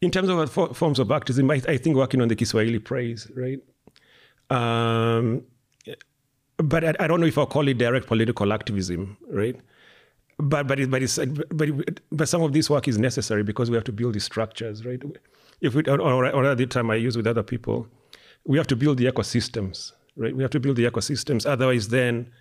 in 0.02 0.12
terms 0.12 0.30
of 0.30 0.78
forms 0.78 1.00
of 1.00 1.12
activism, 1.12 1.52
I, 1.52 1.62
I 1.68 1.78
think 1.78 1.98
working 1.98 2.22
on 2.22 2.30
the 2.30 2.36
Kiswahili 2.36 2.80
Prize, 2.80 3.30
right? 3.36 3.60
Um, 4.50 5.44
but 6.58 6.84
I, 6.84 6.94
I, 7.00 7.08
don't 7.08 7.20
know 7.20 7.26
if 7.26 7.38
I'll 7.38 7.48
call 7.48 7.68
it 7.68 7.78
direct 7.78 8.06
political 8.06 8.54
activism, 8.54 9.18
right? 9.30 9.60
But 10.38 10.68
but 10.68 10.80
it, 10.80 10.92
but 10.92 11.02
it's 11.02 11.18
but 11.18 11.70
it, 11.70 12.02
but 12.12 12.28
some 12.28 12.42
of 12.42 12.52
this 12.52 12.70
work 12.70 12.88
is 12.88 12.98
necessary 12.98 13.44
because 13.44 13.70
we 13.70 13.76
have 13.76 13.86
to 13.86 13.94
build 13.94 14.16
the 14.16 14.20
structures, 14.20 14.86
right? 14.86 15.02
If 15.62 15.76
we 15.76 15.84
or, 15.84 16.02
or, 16.02 16.30
or 16.30 16.56
the 16.56 16.66
time 16.66 16.92
I 16.92 16.96
use 16.96 17.16
with 17.16 17.26
other 17.26 17.44
people, 17.44 17.88
we 18.46 18.58
have 18.58 18.68
to 18.68 18.76
build 18.76 18.98
the 18.98 19.06
ecosystems, 19.06 19.94
right? 20.16 20.36
We 20.36 20.44
have 20.44 20.52
to 20.52 20.60
build 20.60 20.76
the 20.76 20.86
ecosystems. 20.86 21.46
Otherwise, 21.46 21.88
then, 21.88 22.32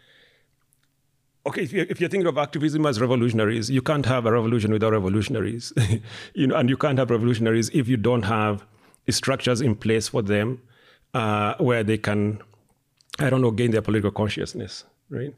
okay, 1.46 1.62
if 1.62 1.72
you're, 1.72 1.86
if 1.88 2.00
you're 2.00 2.10
thinking 2.10 2.26
of 2.26 2.36
activism 2.36 2.84
as 2.86 3.00
revolutionaries, 3.00 3.70
you 3.70 3.80
can't 3.80 4.06
have 4.06 4.26
a 4.26 4.32
revolution 4.32 4.72
without 4.72 4.92
revolutionaries, 4.92 5.72
you 6.34 6.46
know, 6.46 6.56
and 6.56 6.68
you 6.68 6.76
can't 6.76 6.98
have 6.98 7.10
revolutionaries 7.10 7.70
if 7.70 7.88
you 7.88 7.96
don't 7.96 8.22
have 8.22 8.64
structures 9.08 9.60
in 9.60 9.74
place 9.74 10.08
for 10.08 10.22
them 10.22 10.60
uh, 11.14 11.54
where 11.58 11.82
they 11.82 11.98
can, 11.98 12.42
I 13.18 13.30
don't 13.30 13.40
know, 13.40 13.50
gain 13.50 13.70
their 13.70 13.82
political 13.82 14.10
consciousness, 14.10 14.84
right? 15.10 15.34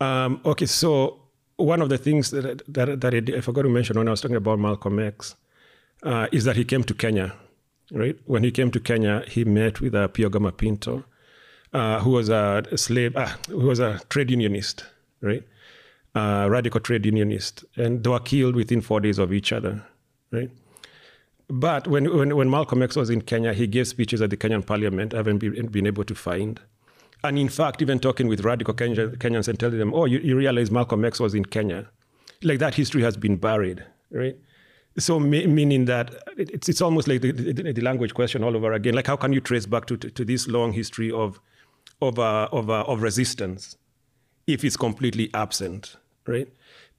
Um, 0.00 0.40
okay, 0.44 0.66
so 0.66 1.19
one 1.60 1.82
of 1.82 1.88
the 1.88 1.98
things 1.98 2.30
that, 2.30 2.62
that, 2.66 3.00
that 3.00 3.14
I, 3.14 3.38
I, 3.38 3.40
forgot 3.40 3.62
to 3.62 3.68
mention 3.68 3.96
when 3.98 4.08
I 4.08 4.10
was 4.10 4.20
talking 4.20 4.36
about 4.36 4.58
Malcolm 4.58 4.98
X 4.98 5.36
uh, 6.02 6.26
is 6.32 6.44
that 6.44 6.56
he 6.56 6.64
came 6.64 6.84
to 6.84 6.94
Kenya 6.94 7.34
right? 7.92 8.16
When 8.26 8.44
he 8.44 8.50
came 8.50 8.70
to 8.70 8.80
Kenya, 8.80 9.24
he 9.26 9.44
met 9.44 9.80
with 9.80 9.94
uh, 9.94 10.08
Pio 10.08 10.28
Gama 10.28 10.52
Pinto, 10.52 11.04
uh, 11.72 12.00
who 12.00 12.10
was 12.10 12.28
a 12.28 12.64
slave, 12.76 13.16
uh, 13.16 13.28
who 13.48 13.66
was 13.66 13.78
a 13.78 14.00
trade 14.08 14.30
unionist, 14.30 14.84
right? 15.20 15.42
Uh, 16.14 16.48
radical 16.50 16.80
trade 16.80 17.06
unionist, 17.06 17.64
and 17.76 18.02
they 18.02 18.10
were 18.10 18.20
killed 18.20 18.56
within 18.56 18.80
four 18.80 19.00
days 19.00 19.18
of 19.18 19.32
each 19.32 19.52
other, 19.52 19.84
right? 20.30 20.50
But 21.48 21.88
when, 21.88 22.16
when, 22.16 22.36
when 22.36 22.50
Malcolm 22.50 22.82
X 22.82 22.96
was 22.96 23.10
in 23.10 23.22
Kenya, 23.22 23.52
he 23.52 23.66
gave 23.66 23.88
speeches 23.88 24.22
at 24.22 24.30
the 24.30 24.36
Kenyan 24.36 24.64
parliament. 24.64 25.14
I 25.14 25.18
haven't 25.18 25.38
been, 25.38 25.66
been 25.66 25.86
able 25.86 26.04
to 26.04 26.14
find. 26.14 26.60
And 27.22 27.38
in 27.38 27.48
fact, 27.48 27.82
even 27.82 27.98
talking 27.98 28.28
with 28.28 28.40
radical 28.40 28.72
Kenyans 28.72 29.48
and 29.48 29.58
telling 29.58 29.78
them, 29.78 29.92
oh, 29.94 30.06
you, 30.06 30.18
you 30.20 30.36
realize 30.36 30.70
Malcolm 30.70 31.04
X 31.04 31.20
was 31.20 31.34
in 31.34 31.44
Kenya. 31.44 31.88
Like 32.42 32.58
that 32.60 32.74
history 32.74 33.02
has 33.02 33.16
been 33.16 33.36
buried, 33.36 33.84
right? 34.10 34.36
So 34.98 35.20
meaning 35.20 35.84
that 35.84 36.14
it's, 36.36 36.68
it's 36.68 36.80
almost 36.80 37.06
like 37.08 37.20
the, 37.20 37.32
the, 37.32 37.72
the, 37.72 37.80
language 37.80 38.12
question 38.14 38.42
all 38.42 38.56
over 38.56 38.72
again. 38.72 38.94
Like 38.94 39.06
how 39.06 39.16
can 39.16 39.32
you 39.32 39.40
trace 39.40 39.66
back 39.66 39.86
to, 39.86 39.96
to, 39.98 40.10
to 40.10 40.24
this 40.24 40.48
long 40.48 40.72
history 40.72 41.12
of, 41.12 41.40
of, 42.02 42.18
uh, 42.18 42.48
of, 42.50 42.70
uh, 42.70 42.82
of 42.82 43.02
resistance 43.02 43.76
if 44.46 44.64
it's 44.64 44.76
completely 44.76 45.30
absent, 45.32 45.96
right? 46.26 46.48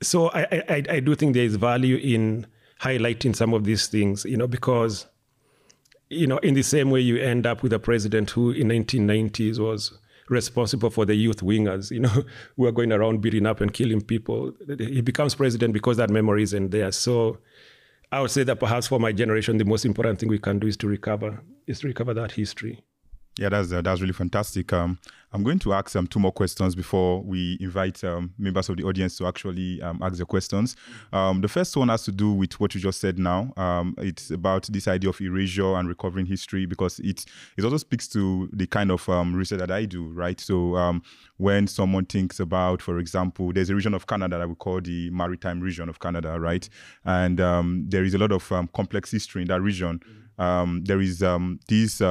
So 0.02 0.30
I, 0.30 0.64
I, 0.70 0.84
I 0.90 1.00
do 1.00 1.16
think 1.16 1.34
there 1.34 1.44
is 1.44 1.56
value 1.56 1.98
in 1.98 2.48
highlighting 2.80 3.36
some 3.36 3.54
of 3.54 3.66
these 3.66 3.88
things, 3.88 4.26
you 4.26 4.38
know, 4.38 4.48
because, 4.48 5.08
you 6.10 6.28
know, 6.28 6.38
in 6.38 6.54
the 6.54 6.64
same 6.64 6.92
way 6.92 7.00
you 7.02 7.18
end 7.18 7.46
up 7.46 7.62
with 7.62 7.74
a 7.74 7.80
president 7.80 8.32
who 8.32 8.52
in 8.52 8.70
1990s 8.70 9.60
was 9.60 9.98
responsible 10.30 10.90
for 10.90 11.06
the 11.06 11.16
youth 11.16 11.42
wingers, 11.42 11.92
you 11.92 12.00
know, 12.00 12.10
who 12.58 12.66
are 12.66 12.72
going 12.72 12.92
around 12.92 13.22
beating 13.22 13.46
up 13.46 13.62
and 13.62 13.74
killing 13.74 14.02
people. 14.02 14.54
He 14.78 15.02
becomes 15.02 15.36
president 15.36 15.74
because 15.74 15.98
that 15.98 16.10
memory 16.10 16.44
isn't 16.44 16.70
there. 16.72 16.92
So 16.92 17.40
I 18.12 18.22
would 18.22 18.32
say 18.32 18.44
that 18.44 18.60
perhaps 18.60 18.88
for 18.88 19.00
my 19.00 19.12
generation, 19.12 19.58
the 19.58 19.66
most 19.66 19.86
important 19.86 20.20
thing 20.20 20.30
we 20.30 20.40
can 20.40 20.60
do 20.60 20.68
is 20.68 20.78
to 20.78 20.88
recover, 20.88 21.42
is 21.68 21.80
to 21.80 21.88
recover 21.88 22.14
that 22.14 22.32
history. 22.32 22.84
Yeah, 23.40 23.48
that's 23.48 23.72
uh, 23.72 23.82
that's 23.82 24.02
really 24.02 24.14
fantastic. 24.14 24.74
Um, 24.74 25.00
I'm 25.32 25.44
going 25.44 25.60
to 25.60 25.72
ask 25.72 25.96
um, 25.96 26.06
two 26.06 26.20
more 26.20 26.34
questions 26.34 26.76
before 26.76 27.22
we 27.22 27.58
invite 27.62 28.04
um, 28.04 28.34
members 28.38 28.68
of 28.68 28.76
the 28.76 28.84
audience 28.84 29.18
to 29.20 29.28
actually 29.28 29.82
um, 29.82 30.00
ask 30.04 30.18
their 30.18 30.26
questions. 30.26 30.76
Um, 31.14 31.40
the 31.40 31.48
first 31.48 31.78
one 31.78 31.88
has 31.88 32.04
to 32.04 32.12
do 32.12 32.34
with 32.34 32.60
what 32.60 32.76
you 32.76 32.82
just 32.82 33.00
said 33.00 33.18
now. 33.18 33.54
Um, 33.56 33.96
it's 34.00 34.32
about 34.32 34.64
this 34.64 34.90
idea 34.90 35.10
of 35.10 35.22
erasure 35.22 35.76
and 35.76 35.88
recovering 35.88 36.26
history 36.26 36.66
because 36.66 37.00
it 37.00 37.24
it 37.56 37.64
also 37.64 37.78
speaks 37.78 38.10
to 38.10 38.50
the 38.52 38.68
kind 38.68 38.92
of 38.92 39.08
research 39.08 39.60
that 39.60 39.72
I 39.72 39.86
do, 39.86 40.10
right? 40.10 40.40
So 40.40 41.00
when 41.38 41.68
someone 41.68 42.06
thinks 42.06 42.42
about, 42.42 42.82
for 42.82 43.00
example, 43.00 43.54
there's 43.54 43.70
a 43.70 43.76
region 43.76 43.94
of 43.94 44.08
Canada 44.08 44.40
that 44.40 44.50
we 44.50 44.56
call 44.56 44.82
the 44.82 45.10
Maritime 45.12 45.62
region 45.62 45.88
of 45.88 46.02
Canada, 46.02 46.38
right? 46.38 46.68
And 47.06 47.38
there 47.90 48.04
is 48.04 48.14
a 48.14 48.18
lot 48.18 48.34
of 48.34 48.50
complex 48.74 49.10
history 49.10 49.44
in 49.44 49.48
that 49.48 49.62
region. 49.62 50.02
there 50.38 51.00
is 51.00 51.24
this 51.70 52.02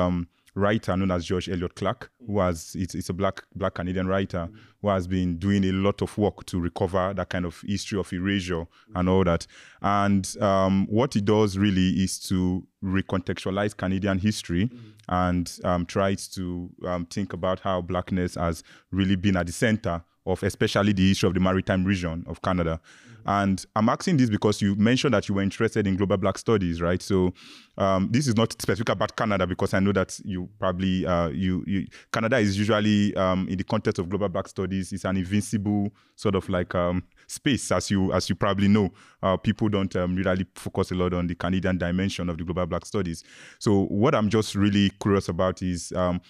writer 0.54 0.96
known 0.96 1.10
as 1.10 1.24
George 1.24 1.48
Elliott 1.48 1.74
Clarke, 1.74 2.10
who 2.26 2.40
has 2.40 2.74
it's, 2.78 2.94
it's 2.94 3.08
a 3.08 3.12
black 3.12 3.44
black 3.54 3.74
Canadian 3.74 4.06
writer 4.06 4.46
mm-hmm. 4.46 4.56
who 4.82 4.88
has 4.88 5.06
been 5.06 5.36
doing 5.38 5.64
a 5.64 5.72
lot 5.72 6.02
of 6.02 6.16
work 6.18 6.44
to 6.46 6.60
recover 6.60 7.12
that 7.14 7.28
kind 7.28 7.44
of 7.44 7.60
history 7.66 7.98
of 7.98 8.12
erasure 8.12 8.62
mm-hmm. 8.62 8.96
and 8.96 9.08
all 9.08 9.24
that. 9.24 9.46
And 9.82 10.36
um, 10.40 10.86
what 10.88 11.14
he 11.14 11.20
does 11.20 11.56
really 11.58 11.90
is 11.90 12.18
to 12.28 12.66
recontextualize 12.82 13.76
Canadian 13.76 14.18
history 14.18 14.66
mm-hmm. 14.66 14.88
and 15.08 15.58
um, 15.64 15.86
tries 15.86 16.28
to 16.28 16.70
um, 16.86 17.06
think 17.06 17.32
about 17.32 17.60
how 17.60 17.80
blackness 17.80 18.34
has 18.34 18.62
really 18.90 19.16
been 19.16 19.36
at 19.36 19.46
the 19.46 19.52
center 19.52 20.02
of 20.26 20.42
especially 20.42 20.92
the 20.92 21.10
issue 21.10 21.26
of 21.26 21.34
the 21.34 21.40
maritime 21.40 21.84
region 21.84 22.24
of 22.26 22.42
Canada. 22.42 22.80
And 23.26 23.64
I'm 23.76 23.88
asking 23.88 24.16
this 24.16 24.30
because 24.30 24.60
you 24.60 24.74
mentioned 24.76 25.14
that 25.14 25.28
you 25.28 25.34
were 25.34 25.42
interested 25.42 25.86
in 25.86 25.96
global 25.96 26.16
black 26.16 26.38
studies, 26.38 26.80
right? 26.80 27.00
So 27.02 27.32
um, 27.78 28.08
this 28.10 28.26
is 28.26 28.36
not 28.36 28.52
specific 28.52 28.88
about 28.88 29.16
Canada 29.16 29.46
because 29.46 29.74
I 29.74 29.80
know 29.80 29.92
that 29.92 30.18
you 30.24 30.48
probably 30.58 31.06
uh, 31.06 31.28
you, 31.28 31.64
you, 31.66 31.86
Canada 32.12 32.38
is 32.38 32.58
usually 32.58 33.14
um, 33.16 33.48
in 33.48 33.56
the 33.56 33.64
context 33.64 33.98
of 33.98 34.08
global 34.08 34.28
black 34.28 34.48
studies 34.48 34.92
it's 34.92 35.04
an 35.04 35.16
invincible 35.16 35.90
sort 36.16 36.34
of 36.34 36.48
like 36.48 36.74
um, 36.74 37.02
space 37.26 37.70
as 37.72 37.90
you 37.90 38.12
as 38.12 38.28
you 38.28 38.34
probably 38.34 38.68
know. 38.68 38.90
Uh, 39.22 39.36
people 39.36 39.68
don't 39.68 39.94
um, 39.96 40.16
really 40.16 40.46
focus 40.54 40.90
a 40.90 40.94
lot 40.94 41.12
on 41.14 41.26
the 41.26 41.34
Canadian 41.34 41.78
dimension 41.78 42.28
of 42.28 42.38
the 42.38 42.44
global 42.44 42.66
black 42.66 42.84
studies. 42.84 43.24
So 43.58 43.84
what 43.86 44.14
I'm 44.14 44.28
just 44.28 44.54
really 44.54 44.90
curious 45.00 45.28
about 45.28 45.62
is 45.62 45.92
um, 45.92 46.20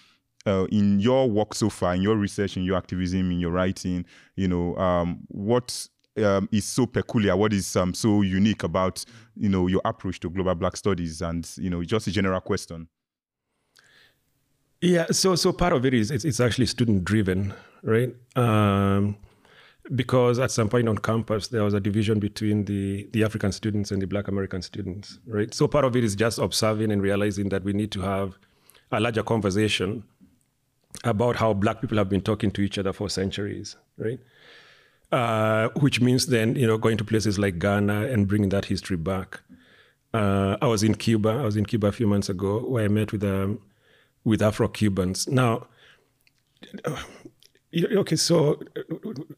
uh, 0.47 0.67
in 0.71 1.01
your 1.01 1.29
work 1.29 1.55
so 1.55 1.69
far, 1.69 1.95
in 1.95 2.03
your 2.03 2.17
research, 2.17 2.57
in 2.57 2.65
your 2.65 2.77
activism, 2.77 3.31
in 3.31 3.41
your 3.41 3.51
writing, 3.51 4.05
you 4.37 4.49
know, 4.49 4.77
um, 4.77 5.21
what 5.29 5.89
um, 6.17 6.49
is 6.53 6.65
so 6.65 6.87
peculiar? 6.87 7.37
What 7.37 7.53
is 7.53 7.77
um, 7.77 7.95
so 7.95 8.23
unique 8.23 8.63
about 8.63 9.05
you 9.37 9.49
know 9.49 9.67
your 9.67 9.81
approach 9.85 10.21
to 10.21 10.31
global 10.31 10.55
Black 10.55 10.77
studies? 10.77 11.23
And 11.23 11.49
you 11.57 11.71
know, 11.71 11.83
just 11.85 12.07
a 12.07 12.11
general 12.11 12.41
question. 12.41 12.89
Yeah, 14.81 15.07
so 15.11 15.35
so 15.35 15.53
part 15.53 15.73
of 15.73 15.85
it 15.85 15.95
is 15.95 16.11
it's, 16.11 16.25
it's 16.25 16.41
actually 16.41 16.67
student 16.67 17.05
driven, 17.05 17.53
right? 17.83 18.15
Um, 18.35 19.17
because 19.95 20.39
at 20.39 20.51
some 20.51 20.69
point 20.69 20.89
on 20.89 20.99
campus 20.99 21.49
there 21.49 21.65
was 21.65 21.75
a 21.75 21.81
division 21.81 22.19
between 22.19 22.65
the 22.65 23.09
the 23.13 23.25
African 23.25 23.53
students 23.53 23.91
and 23.91 24.01
the 24.01 24.07
Black 24.07 24.29
American 24.29 24.63
students, 24.63 25.19
right? 25.27 25.53
So 25.53 25.69
part 25.69 25.85
of 25.85 25.97
it 25.97 26.05
is 26.05 26.17
just 26.17 26.39
observing 26.39 26.93
and 26.93 27.03
realizing 27.03 27.51
that 27.51 27.63
we 27.63 27.73
need 27.73 27.91
to 27.93 28.01
have 28.01 28.39
a 28.93 29.01
larger 29.01 29.23
conversation 29.23 30.05
about 31.05 31.37
how 31.37 31.53
Black 31.53 31.81
people 31.81 31.99
have 31.99 32.09
been 32.09 32.21
talking 32.21 32.51
to 32.51 32.63
each 32.63 32.79
other 32.79 32.93
for 32.93 33.09
centuries, 33.09 33.77
right? 33.97 34.19
Uh, 35.13 35.69
which 35.81 36.01
means 36.01 36.27
then 36.27 36.55
you 36.55 36.67
know 36.67 36.79
going 36.79 36.97
to 36.97 37.05
places 37.05 37.39
like 37.39 37.59
Ghana 37.59 38.07
and 38.07 38.29
bringing 38.29 38.51
that 38.51 38.67
history 38.67 38.97
back. 38.97 39.41
Uh, 40.15 40.57
I 40.63 40.67
was 40.67 40.83
in 40.83 40.95
Cuba. 40.95 41.31
I 41.31 41.43
was 41.43 41.57
in 41.57 41.67
Cuba 41.67 41.89
a 41.89 41.93
few 41.93 42.07
months 42.07 42.29
ago 42.29 42.61
where 42.61 42.85
I 42.85 42.89
met 42.89 43.13
with 43.13 43.25
um, 43.25 43.61
with 44.25 44.41
Afro 44.43 44.69
Cubans. 44.69 45.27
Now 45.27 45.67
Okay, 47.73 48.17
so 48.17 48.61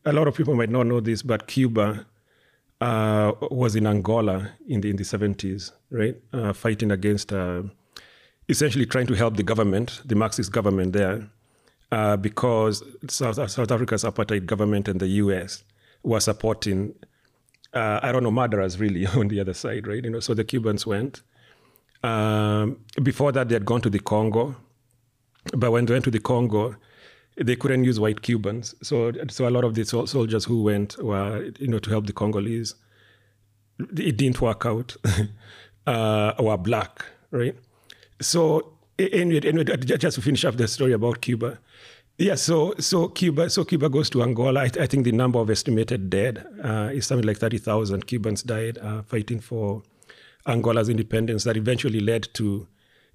a 0.07 0.13
lot 0.13 0.27
of 0.27 0.35
people 0.35 0.55
might 0.55 0.71
not 0.71 0.87
know 0.87 1.01
this, 1.01 1.23
but 1.23 1.47
Cuba 1.47 2.07
uh, 2.81 3.33
was 3.51 3.77
in 3.77 3.87
Angola 3.87 4.53
in 4.67 4.81
the 4.81 4.89
in 4.89 4.97
the 4.97 5.05
seventies, 5.05 5.73
right? 5.91 6.17
Uh, 6.33 6.55
fighting 6.55 6.91
against, 6.91 7.31
uh, 7.31 7.63
essentially 8.49 8.87
trying 8.87 9.07
to 9.09 9.15
help 9.15 9.37
the 9.37 9.43
government, 9.43 10.01
the 10.07 10.15
Marxist 10.15 10.51
government 10.51 10.95
there, 10.95 11.29
uh, 11.93 12.17
because 12.17 12.83
South 13.09 13.37
South 13.51 13.71
Africa's 13.71 14.03
apartheid 14.03 14.47
government 14.47 14.89
and 14.89 15.01
the 15.01 15.07
U.S. 15.07 15.63
were 16.03 16.21
supporting, 16.21 16.95
uh, 17.73 18.01
I 18.03 18.11
don't 18.11 18.25
know, 18.25 18.33
murderers 18.33 18.81
really 18.81 19.07
on 19.21 19.29
the 19.29 19.39
other 19.39 19.55
side, 19.55 19.87
right? 19.87 20.03
You 20.03 20.11
know, 20.11 20.21
so 20.21 20.35
the 20.35 20.45
Cubans 20.45 20.85
went. 20.85 21.23
Um, 22.03 22.81
before 23.01 23.31
that, 23.31 23.49
they 23.49 23.55
had 23.55 23.65
gone 23.65 23.81
to 23.83 23.91
the 23.91 24.01
Congo, 24.01 24.57
but 25.55 25.71
when 25.71 25.87
they 25.87 25.93
went 25.93 26.05
to 26.07 26.11
the 26.11 26.19
Congo 26.19 26.75
they 27.37 27.57
couldn't 27.57 27.85
use 27.85 27.99
white 27.99 28.23
Cubans. 28.23 28.75
So, 28.83 29.13
so 29.29 29.49
a 29.49 29.51
lot 29.51 29.65
of 29.65 29.75
the 29.75 29.85
soldiers 29.85 30.45
who 30.45 30.63
went 30.63 31.03
were, 31.03 31.51
you 31.59 31.69
know, 31.69 31.79
to 31.79 31.91
help 31.91 32.07
the 32.07 32.13
Congolese. 32.13 32.75
It 33.79 34.17
didn't 34.17 34.41
work 34.41 34.67
out. 34.67 34.97
uh, 35.87 36.35
were 36.39 36.59
black, 36.59 37.05
right? 37.31 37.57
So, 38.21 38.75
anyway, 38.99 39.41
anyway, 39.49 39.77
just 39.79 40.17
to 40.17 40.23
finish 40.23 40.45
up 40.45 40.57
the 40.57 40.69
story 40.69 40.93
about 40.93 41.21
Cuba. 41.21 41.59
Yeah, 42.23 42.37
so 42.37 42.75
so 42.79 43.09
Cuba, 43.09 43.51
so 43.51 43.65
Cuba 43.65 43.89
goes 43.89 44.09
to 44.11 44.23
Angola. 44.23 44.61
I, 44.61 44.71
I 44.79 44.87
think 44.87 45.03
the 45.03 45.11
number 45.11 45.41
of 45.41 45.51
estimated 45.51 46.09
dead 46.09 46.47
uh, 46.63 46.91
is 46.93 47.05
something 47.05 47.27
like 47.27 47.39
thirty 47.39 47.59
thousand 47.59 48.07
Cubans 48.07 48.45
died 48.45 48.79
uh, 48.79 49.03
fighting 49.03 49.41
for 49.41 49.83
Angola's 50.47 50.89
independence. 50.89 51.43
That 51.43 51.57
eventually 51.57 51.99
led 51.99 52.29
to 52.35 52.69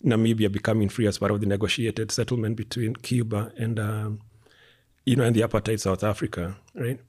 Namibia 0.04 0.52
becoming 0.52 0.90
free 0.90 1.08
as 1.08 1.20
part 1.20 1.32
of 1.32 1.40
the 1.40 1.46
negotiated 1.46 2.12
settlement 2.12 2.58
between 2.58 2.96
Cuba 2.98 3.54
and 3.58 3.80
um, 3.80 4.20
you 5.06 5.16
know 5.16 5.24
and 5.24 5.34
the 5.34 5.40
apartheid 5.40 5.80
South 5.80 6.04
Africa, 6.04 6.58
right? 6.76 7.00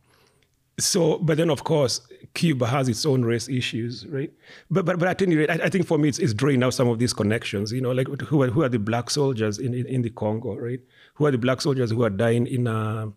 So, 0.78 1.18
but 1.18 1.36
then 1.38 1.50
of 1.50 1.64
course 1.64 2.00
Cuba 2.34 2.66
has 2.66 2.88
its 2.88 3.04
own 3.04 3.24
race 3.24 3.48
issues, 3.48 4.06
right? 4.06 4.32
But 4.70 4.84
but 4.84 4.98
but 4.98 5.08
at 5.08 5.22
any 5.22 5.36
rate, 5.36 5.50
I, 5.50 5.54
I 5.64 5.68
think 5.68 5.86
for 5.86 5.98
me 5.98 6.08
it's, 6.08 6.18
it's 6.18 6.32
drawing 6.32 6.62
out 6.62 6.74
some 6.74 6.88
of 6.88 6.98
these 6.98 7.12
connections. 7.12 7.72
You 7.72 7.80
know, 7.80 7.90
like 7.90 8.06
who 8.06 8.42
are 8.42 8.48
who 8.48 8.62
are 8.62 8.68
the 8.68 8.78
black 8.78 9.10
soldiers 9.10 9.58
in 9.58 9.74
in, 9.74 9.86
in 9.86 10.02
the 10.02 10.10
Congo, 10.10 10.54
right? 10.56 10.80
Who 11.14 11.26
are 11.26 11.32
the 11.32 11.38
black 11.38 11.60
soldiers 11.60 11.90
who 11.90 12.04
are 12.04 12.10
dying 12.10 12.46
in 12.46 12.68
uh, 12.68 13.10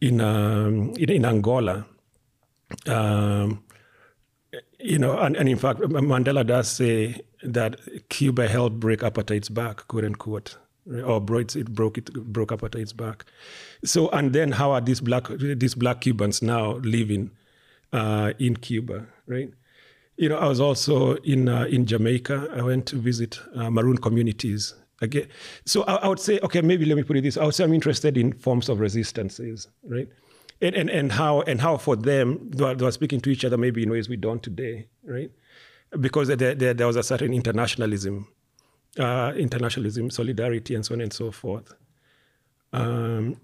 in, 0.00 0.20
um, 0.20 0.90
in 0.98 1.10
in 1.10 1.24
Angola? 1.24 1.86
Um, 2.86 3.64
you 4.78 4.98
know, 4.98 5.18
and, 5.18 5.36
and 5.36 5.48
in 5.48 5.56
fact, 5.56 5.80
Mandela 5.80 6.46
does 6.46 6.68
say 6.68 7.22
that 7.42 7.80
Cuba 8.10 8.48
helped 8.48 8.78
break 8.78 9.00
apartheid's 9.00 9.48
back, 9.48 9.88
quote 9.88 10.04
unquote, 10.04 10.58
or 11.04 11.20
broke 11.20 11.56
it 11.56 11.74
broke 11.74 11.98
it 11.98 12.12
broke 12.12 12.50
apartheid's 12.50 12.92
back. 12.92 13.24
So, 13.84 14.08
and 14.10 14.32
then 14.32 14.52
how 14.52 14.72
are 14.72 14.80
these 14.80 15.00
black 15.00 15.28
these 15.28 15.74
black 15.74 16.02
Cubans 16.02 16.42
now 16.42 16.74
living 16.76 17.30
uh, 17.92 18.32
in 18.38 18.56
Cuba, 18.56 19.06
right? 19.26 19.50
You 20.16 20.28
know, 20.28 20.38
I 20.38 20.46
was 20.46 20.60
also 20.60 21.14
in 21.16 21.48
uh, 21.48 21.64
in 21.64 21.86
Jamaica. 21.86 22.50
I 22.54 22.62
went 22.62 22.86
to 22.86 22.96
visit 22.96 23.40
uh, 23.54 23.70
maroon 23.70 23.98
communities. 23.98 24.74
Again, 25.00 25.26
so 25.64 25.82
I, 25.82 25.96
I 25.96 26.08
would 26.08 26.20
say, 26.20 26.38
okay, 26.44 26.60
maybe 26.60 26.84
let 26.84 26.96
me 26.96 27.02
put 27.02 27.16
it 27.16 27.22
this: 27.22 27.36
I 27.36 27.44
would 27.44 27.54
say 27.54 27.64
I'm 27.64 27.74
interested 27.74 28.16
in 28.16 28.32
forms 28.32 28.68
of 28.68 28.78
resistances, 28.78 29.68
right? 29.82 30.08
and, 30.60 30.74
and, 30.74 30.90
and 30.90 31.12
how 31.12 31.42
and 31.42 31.60
how 31.60 31.76
for 31.76 31.96
them 31.96 32.50
they 32.50 32.64
were, 32.64 32.74
they 32.74 32.90
speaking 32.90 33.20
to 33.20 33.30
each 33.30 33.44
other 33.44 33.56
maybe 33.56 33.82
in 33.82 33.90
ways 33.90 34.08
we 34.08 34.16
don't 34.16 34.42
today, 34.42 34.88
right? 35.04 35.30
Because 36.00 36.28
there, 36.28 36.54
there, 36.54 36.74
there 36.74 36.86
was 36.86 36.96
a 36.96 37.02
certain 37.02 37.32
internationalism, 37.32 38.28
uh, 38.98 39.32
internationalism, 39.36 40.10
solidarity, 40.10 40.74
and 40.74 40.84
so 40.84 40.94
on 40.94 41.00
and 41.00 41.12
so 41.12 41.30
forth. 41.30 41.74
Um, 42.72 43.36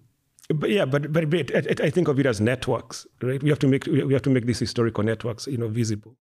but 0.49 0.71
yeah, 0.71 0.85
but 0.85 1.13
but, 1.13 1.31
but 1.31 1.55
I, 1.55 1.87
I, 1.87 1.91
think 1.91 2.09
of 2.09 2.19
it 2.19 2.27
as 2.27 2.41
networks, 2.41 3.07
right? 3.23 3.43
We 3.43 3.51
have 3.51 3.59
to 3.61 3.69
make 3.69 3.87
we 3.87 4.13
have 4.13 4.23
to 4.23 4.31
make 4.31 4.47
these 4.47 4.59
historical 4.59 5.05
networks, 5.05 5.47
you 5.47 5.59
know, 5.59 5.69
visible. 5.69 6.17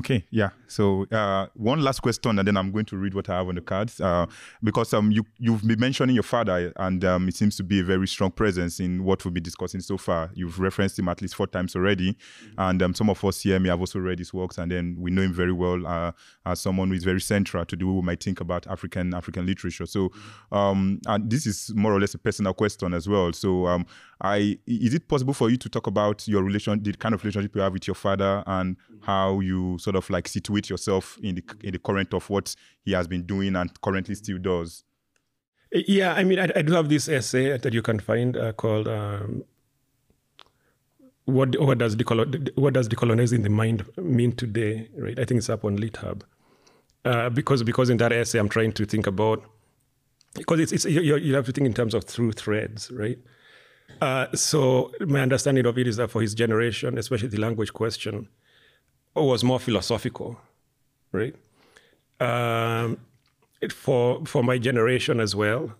Okay, 0.00 0.24
yeah. 0.30 0.48
So 0.66 1.04
uh, 1.12 1.48
one 1.52 1.82
last 1.82 2.00
question, 2.00 2.38
and 2.38 2.48
then 2.48 2.56
I'm 2.56 2.72
going 2.72 2.86
to 2.86 2.96
read 2.96 3.12
what 3.12 3.28
I 3.28 3.36
have 3.36 3.48
on 3.48 3.56
the 3.56 3.60
cards. 3.60 4.00
Uh, 4.00 4.24
because 4.62 4.94
um, 4.94 5.10
you 5.10 5.26
you've 5.38 5.62
been 5.66 5.78
mentioning 5.78 6.14
your 6.14 6.22
father, 6.22 6.72
and 6.76 7.04
um, 7.04 7.28
it 7.28 7.34
seems 7.34 7.54
to 7.56 7.62
be 7.62 7.80
a 7.80 7.84
very 7.84 8.08
strong 8.08 8.30
presence 8.30 8.80
in 8.80 9.04
what 9.04 9.22
we've 9.22 9.34
been 9.34 9.42
discussing 9.42 9.82
so 9.82 9.98
far. 9.98 10.30
You've 10.32 10.58
referenced 10.58 10.98
him 10.98 11.08
at 11.10 11.20
least 11.20 11.34
four 11.34 11.46
times 11.48 11.76
already, 11.76 12.14
mm-hmm. 12.14 12.54
and 12.56 12.82
um, 12.82 12.94
some 12.94 13.10
of 13.10 13.22
us 13.22 13.42
here 13.42 13.60
may 13.60 13.68
have 13.68 13.80
also 13.80 13.98
read 13.98 14.18
his 14.18 14.32
works, 14.32 14.56
and 14.56 14.72
then 14.72 14.96
we 14.98 15.10
know 15.10 15.20
him 15.20 15.34
very 15.34 15.52
well 15.52 15.86
uh, 15.86 16.12
as 16.46 16.60
someone 16.62 16.88
who 16.88 16.94
is 16.94 17.04
very 17.04 17.20
central 17.20 17.66
to 17.66 17.76
the 17.76 17.84
way 17.84 17.92
we 17.92 18.00
might 18.00 18.22
think 18.22 18.40
about 18.40 18.66
African 18.68 19.12
African 19.12 19.44
literature. 19.44 19.84
So, 19.84 20.08
mm-hmm. 20.08 20.56
um, 20.56 21.00
and 21.08 21.28
this 21.30 21.46
is 21.46 21.72
more 21.74 21.92
or 21.92 22.00
less 22.00 22.14
a 22.14 22.18
personal 22.18 22.54
question 22.54 22.94
as 22.94 23.06
well. 23.06 23.34
So, 23.34 23.66
um, 23.66 23.84
I 24.20 24.58
is 24.66 24.94
it 24.94 25.08
possible 25.08 25.34
for 25.34 25.50
you 25.50 25.56
to 25.56 25.68
talk 25.68 25.86
about 25.86 26.26
your 26.28 26.42
relation, 26.42 26.82
the 26.82 26.92
kind 26.92 27.14
of 27.14 27.22
relationship 27.22 27.54
you 27.54 27.62
have 27.62 27.72
with 27.72 27.86
your 27.86 27.94
father, 27.94 28.42
and 28.46 28.76
how 29.02 29.40
you 29.40 29.78
sort 29.78 29.96
of 29.96 30.08
like 30.10 30.28
situate 30.28 30.68
yourself 30.68 31.18
in 31.22 31.36
the 31.36 31.44
in 31.62 31.72
the 31.72 31.78
current 31.78 32.12
of 32.12 32.28
what 32.28 32.54
he 32.84 32.92
has 32.92 33.08
been 33.08 33.22
doing 33.22 33.56
and 33.56 33.80
currently 33.80 34.14
still 34.14 34.38
does? 34.38 34.84
Yeah, 35.72 36.14
I 36.14 36.24
mean, 36.24 36.38
I, 36.38 36.50
I 36.56 36.62
do 36.62 36.72
have 36.72 36.88
this 36.88 37.08
essay 37.08 37.56
that 37.56 37.72
you 37.72 37.82
can 37.82 38.00
find 38.00 38.36
uh, 38.36 38.52
called 38.52 38.88
um, 38.88 39.44
"What 41.24 41.58
What 41.60 41.78
Does 41.78 41.96
Decolon- 41.96 42.56
What 42.56 42.74
Does 42.74 42.88
Decolonizing 42.88 43.42
the 43.42 43.50
Mind 43.50 43.84
Mean 43.96 44.32
Today?" 44.32 44.88
Right? 44.96 45.18
I 45.18 45.24
think 45.24 45.38
it's 45.38 45.48
up 45.48 45.64
on 45.64 45.78
LitHub. 45.78 46.22
Uh, 47.04 47.30
because 47.30 47.62
because 47.62 47.88
in 47.88 47.96
that 47.98 48.12
essay, 48.12 48.38
I'm 48.38 48.48
trying 48.48 48.72
to 48.72 48.84
think 48.84 49.06
about 49.06 49.42
because 50.34 50.60
it's, 50.60 50.72
it's 50.72 50.84
you, 50.84 51.16
you 51.16 51.34
have 51.34 51.46
to 51.46 51.52
think 51.52 51.66
in 51.66 51.74
terms 51.74 51.94
of 51.94 52.04
through 52.04 52.32
threads, 52.32 52.90
right? 52.90 53.18
Uh, 54.00 54.26
so 54.34 54.92
my 55.00 55.20
understanding 55.20 55.66
of 55.66 55.76
it 55.78 55.86
is 55.86 55.96
that 55.96 56.10
for 56.10 56.22
his 56.22 56.34
generation, 56.34 56.96
especially 56.96 57.28
the 57.28 57.40
language 57.40 57.72
question, 57.72 58.28
was 59.14 59.44
more 59.44 59.60
philosophical, 59.60 60.40
right? 61.12 61.34
Um, 62.18 62.98
it, 63.60 63.72
for 63.72 64.24
for 64.24 64.42
my 64.42 64.58
generation 64.58 65.20
as 65.20 65.36
well, 65.36 65.74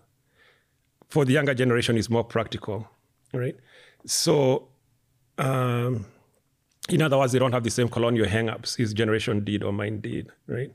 for 1.09 1.25
the 1.25 1.33
younger 1.33 1.53
generation, 1.53 1.97
is 1.97 2.09
more 2.09 2.23
practical, 2.23 2.87
right? 3.33 3.55
So, 4.05 4.67
um, 5.37 6.05
in 6.89 7.01
other 7.01 7.17
words, 7.17 7.33
they 7.33 7.39
don't 7.39 7.53
have 7.53 7.63
the 7.63 7.71
same 7.71 7.89
colonial 7.89 8.27
hangups 8.27 8.77
his 8.77 8.93
generation 8.93 9.43
did 9.43 9.63
or 9.63 9.71
mine 9.71 10.01
did, 10.01 10.31
right? 10.47 10.71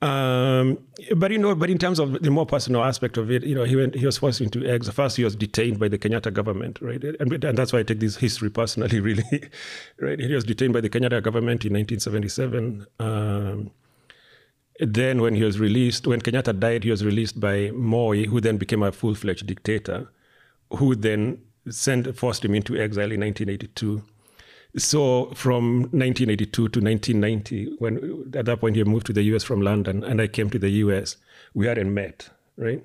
Um, 0.00 0.78
but 1.16 1.32
you 1.32 1.38
know, 1.38 1.54
but 1.56 1.70
in 1.70 1.78
terms 1.78 1.98
of 1.98 2.22
the 2.22 2.30
more 2.30 2.46
personal 2.46 2.84
aspect 2.84 3.16
of 3.16 3.30
it, 3.32 3.42
you 3.42 3.54
know, 3.54 3.64
he 3.64 3.74
went, 3.74 3.96
he 3.96 4.06
was 4.06 4.18
forced 4.18 4.40
into 4.40 4.64
exile. 4.64 4.92
First, 4.94 5.16
he 5.16 5.24
was 5.24 5.34
detained 5.34 5.80
by 5.80 5.88
the 5.88 5.98
Kenyatta 5.98 6.32
government, 6.32 6.78
right? 6.80 7.02
And, 7.02 7.44
and 7.44 7.58
that's 7.58 7.72
why 7.72 7.80
I 7.80 7.82
take 7.82 7.98
this 7.98 8.16
history 8.16 8.50
personally, 8.50 9.00
really, 9.08 9.50
right? 9.98 10.20
He 10.20 10.32
was 10.32 10.44
detained 10.44 10.72
by 10.72 10.80
the 10.80 10.90
Kenyatta 10.90 11.22
government 11.22 11.64
in 11.64 11.72
1977. 11.72 12.86
Um, 13.00 13.70
then, 14.80 15.20
when 15.20 15.34
he 15.34 15.42
was 15.42 15.58
released, 15.58 16.06
when 16.06 16.20
Kenyatta 16.20 16.58
died, 16.58 16.84
he 16.84 16.90
was 16.90 17.04
released 17.04 17.40
by 17.40 17.72
Moi, 17.72 18.26
who 18.26 18.40
then 18.40 18.56
became 18.56 18.84
a 18.84 18.92
full-fledged 18.92 19.46
dictator, 19.46 20.08
who 20.74 20.94
then 20.94 21.40
sent 21.68 22.16
forced 22.16 22.44
him 22.44 22.54
into 22.54 22.76
exile 22.76 23.10
in 23.10 23.20
1982. 23.20 24.04
So 24.76 25.32
from 25.34 25.80
1982 25.92 26.50
to 26.50 26.80
1990, 26.80 27.76
when 27.78 28.32
at 28.34 28.44
that 28.46 28.60
point 28.60 28.76
he 28.76 28.84
moved 28.84 29.06
to 29.06 29.12
the 29.12 29.22
US 29.34 29.42
from 29.42 29.62
London 29.62 30.04
and 30.04 30.20
I 30.20 30.26
came 30.26 30.50
to 30.50 30.58
the 30.58 30.70
US, 30.70 31.16
we 31.54 31.66
hadn't 31.66 31.92
met, 31.92 32.28
right? 32.56 32.84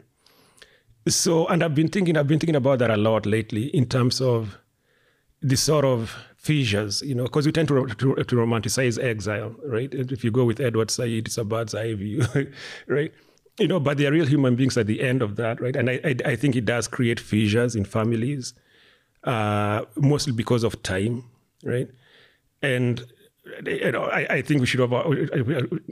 So, 1.08 1.46
and 1.48 1.62
I've 1.64 1.76
been 1.76 1.90
thinking, 1.90 2.16
I've 2.16 2.28
been 2.28 2.40
thinking 2.40 2.56
about 2.56 2.80
that 2.80 2.90
a 2.90 2.96
lot 2.96 3.26
lately 3.26 3.66
in 3.76 3.86
terms 3.86 4.22
of 4.22 4.58
the 5.42 5.58
sort 5.58 5.84
of 5.84 6.16
fissures, 6.38 7.02
you 7.02 7.14
know, 7.14 7.24
because 7.24 7.46
we 7.46 7.52
tend 7.52 7.68
to, 7.68 7.86
to, 7.86 8.16
to, 8.16 8.36
romanticize 8.36 9.02
exile, 9.02 9.54
right? 9.66 9.94
If 9.94 10.24
you 10.24 10.32
go 10.32 10.46
with 10.46 10.62
Edward 10.62 10.90
Said, 10.90 11.10
it's 11.10 11.38
a 11.38 11.44
bird's 11.44 11.76
eye 11.76 11.94
view, 11.94 12.24
right? 12.88 13.14
You 13.60 13.68
know, 13.68 13.82
but 13.82 13.98
they 13.98 14.08
are 14.08 14.12
real 14.12 14.26
human 14.26 14.56
beings 14.56 14.78
at 14.78 14.88
the 14.88 15.02
end 15.02 15.22
of 15.22 15.36
that, 15.36 15.60
right? 15.60 15.76
And 15.76 15.90
I, 15.90 16.00
I, 16.06 16.16
I 16.26 16.36
think 16.38 16.56
it 16.56 16.64
does 16.64 16.88
create 16.88 17.20
fissures 17.20 17.76
in 17.76 17.84
families, 17.84 18.54
uh, 19.26 19.84
mostly 19.98 20.32
because 20.32 20.64
of 20.64 20.82
time, 20.84 21.26
right? 21.64 21.90
And 22.62 23.06
you 23.66 23.92
know, 23.92 24.06
I, 24.06 24.36
I, 24.36 24.42
think 24.42 24.62
we 24.62 24.66
should 24.66 24.80
have 24.80 24.92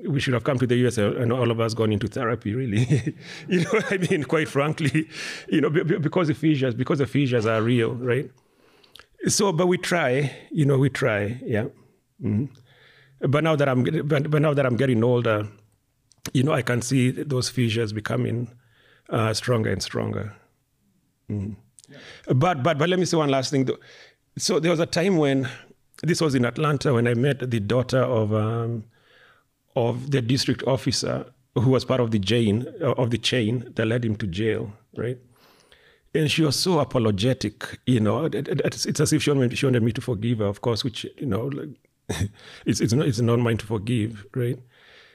we 0.07 0.19
should 0.21 0.33
have 0.33 0.45
come 0.45 0.57
to 0.59 0.65
the 0.65 0.75
US 0.87 0.97
and 0.97 1.33
all 1.33 1.51
of 1.51 1.59
us 1.59 1.73
gone 1.73 1.91
into 1.91 2.07
therapy. 2.07 2.55
Really, 2.55 3.15
you 3.49 3.61
know, 3.61 3.81
I 3.89 3.97
mean, 3.97 4.23
quite 4.23 4.47
frankly, 4.47 5.09
you 5.49 5.59
know, 5.59 5.69
because 5.69 6.29
the 6.29 6.33
fissures, 6.33 6.73
because 6.73 6.99
the 6.99 7.07
fissures 7.07 7.45
are 7.45 7.61
real, 7.61 7.93
right? 7.95 8.31
So, 9.27 9.51
but 9.51 9.67
we 9.67 9.77
try, 9.77 10.33
you 10.49 10.65
know, 10.65 10.77
we 10.77 10.89
try, 10.89 11.39
yeah. 11.43 11.65
Mm-hmm. 12.23 12.45
But 13.29 13.43
now 13.43 13.55
that 13.55 13.69
I'm, 13.69 13.83
but, 13.83 14.31
but 14.31 14.41
now 14.41 14.53
that 14.53 14.65
I'm 14.65 14.77
getting 14.77 15.03
older, 15.03 15.47
you 16.33 16.43
know, 16.43 16.53
I 16.53 16.61
can 16.61 16.81
see 16.81 17.11
those 17.11 17.49
fissures 17.49 17.93
becoming 17.93 18.49
uh, 19.09 19.33
stronger 19.33 19.71
and 19.71 19.83
stronger. 19.83 20.33
Mm. 21.29 21.55
Yeah. 21.89 21.97
But 22.33 22.63
but 22.63 22.77
but 22.77 22.89
let 22.89 22.97
me 22.97 23.05
say 23.05 23.17
one 23.17 23.29
last 23.29 23.51
thing. 23.51 23.65
Though. 23.65 23.77
So 24.37 24.59
there 24.59 24.71
was 24.71 24.79
a 24.79 24.85
time 24.85 25.17
when 25.17 25.49
this 26.03 26.21
was 26.21 26.35
in 26.35 26.45
Atlanta 26.45 26.93
when 26.93 27.07
I 27.07 27.13
met 27.13 27.51
the 27.51 27.59
daughter 27.59 27.99
of 28.01 28.33
um, 28.33 28.85
of 29.75 30.11
the 30.11 30.21
district 30.21 30.63
officer 30.63 31.25
who 31.55 31.69
was 31.69 31.85
part 31.85 31.99
of 31.99 32.11
the 32.11 32.19
chain 32.19 32.65
of 32.81 33.11
the 33.11 33.17
chain 33.17 33.71
that 33.75 33.85
led 33.85 34.05
him 34.05 34.15
to 34.17 34.27
jail, 34.27 34.71
right? 34.95 35.17
And 36.13 36.29
she 36.29 36.41
was 36.43 36.57
so 36.57 36.79
apologetic, 36.79 37.79
you 37.85 37.99
know. 37.99 38.25
It's, 38.25 38.85
it's 38.85 38.99
as 38.99 39.13
if 39.13 39.23
she 39.23 39.31
wanted, 39.31 39.57
she 39.57 39.65
wanted 39.65 39.81
me 39.81 39.93
to 39.93 40.01
forgive 40.01 40.39
her, 40.39 40.45
of 40.45 40.59
course, 40.61 40.83
which 40.83 41.05
you 41.17 41.25
know, 41.25 41.45
like, 41.45 41.69
it's 42.65 42.81
it's 42.81 42.93
not 42.93 43.07
it's 43.07 43.19
not 43.19 43.39
mine 43.39 43.57
to 43.57 43.65
forgive, 43.65 44.25
right? 44.35 44.59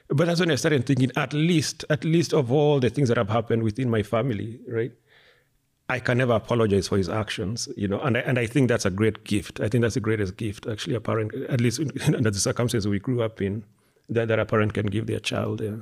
But 0.08 0.26
that's 0.26 0.40
when 0.40 0.50
I 0.50 0.54
started 0.54 0.86
thinking, 0.86 1.10
at 1.16 1.32
least, 1.32 1.84
at 1.90 2.04
least 2.04 2.32
of 2.32 2.52
all 2.52 2.78
the 2.78 2.90
things 2.90 3.08
that 3.08 3.16
have 3.16 3.28
happened 3.28 3.64
within 3.64 3.90
my 3.90 4.04
family, 4.04 4.60
right? 4.68 4.92
I 5.88 6.00
can 6.00 6.18
never 6.18 6.32
apologize 6.32 6.88
for 6.88 6.96
his 6.96 7.08
actions, 7.08 7.68
you 7.76 7.86
know, 7.86 8.00
and 8.00 8.16
I, 8.16 8.20
and 8.20 8.38
I 8.38 8.46
think 8.46 8.68
that's 8.68 8.84
a 8.84 8.90
great 8.90 9.22
gift. 9.24 9.60
I 9.60 9.68
think 9.68 9.82
that's 9.82 9.94
the 9.94 10.00
greatest 10.00 10.36
gift, 10.36 10.66
actually, 10.66 10.96
a 10.96 11.00
parent, 11.00 11.32
at 11.48 11.60
least 11.60 11.80
under 12.06 12.30
the 12.30 12.40
circumstances 12.40 12.88
we 12.88 12.98
grew 12.98 13.22
up 13.22 13.40
in, 13.40 13.64
that, 14.08 14.28
that 14.28 14.38
a 14.38 14.44
parent 14.44 14.74
can 14.74 14.86
give 14.86 15.06
their 15.06 15.20
child. 15.20 15.60
Yeah. 15.60 15.76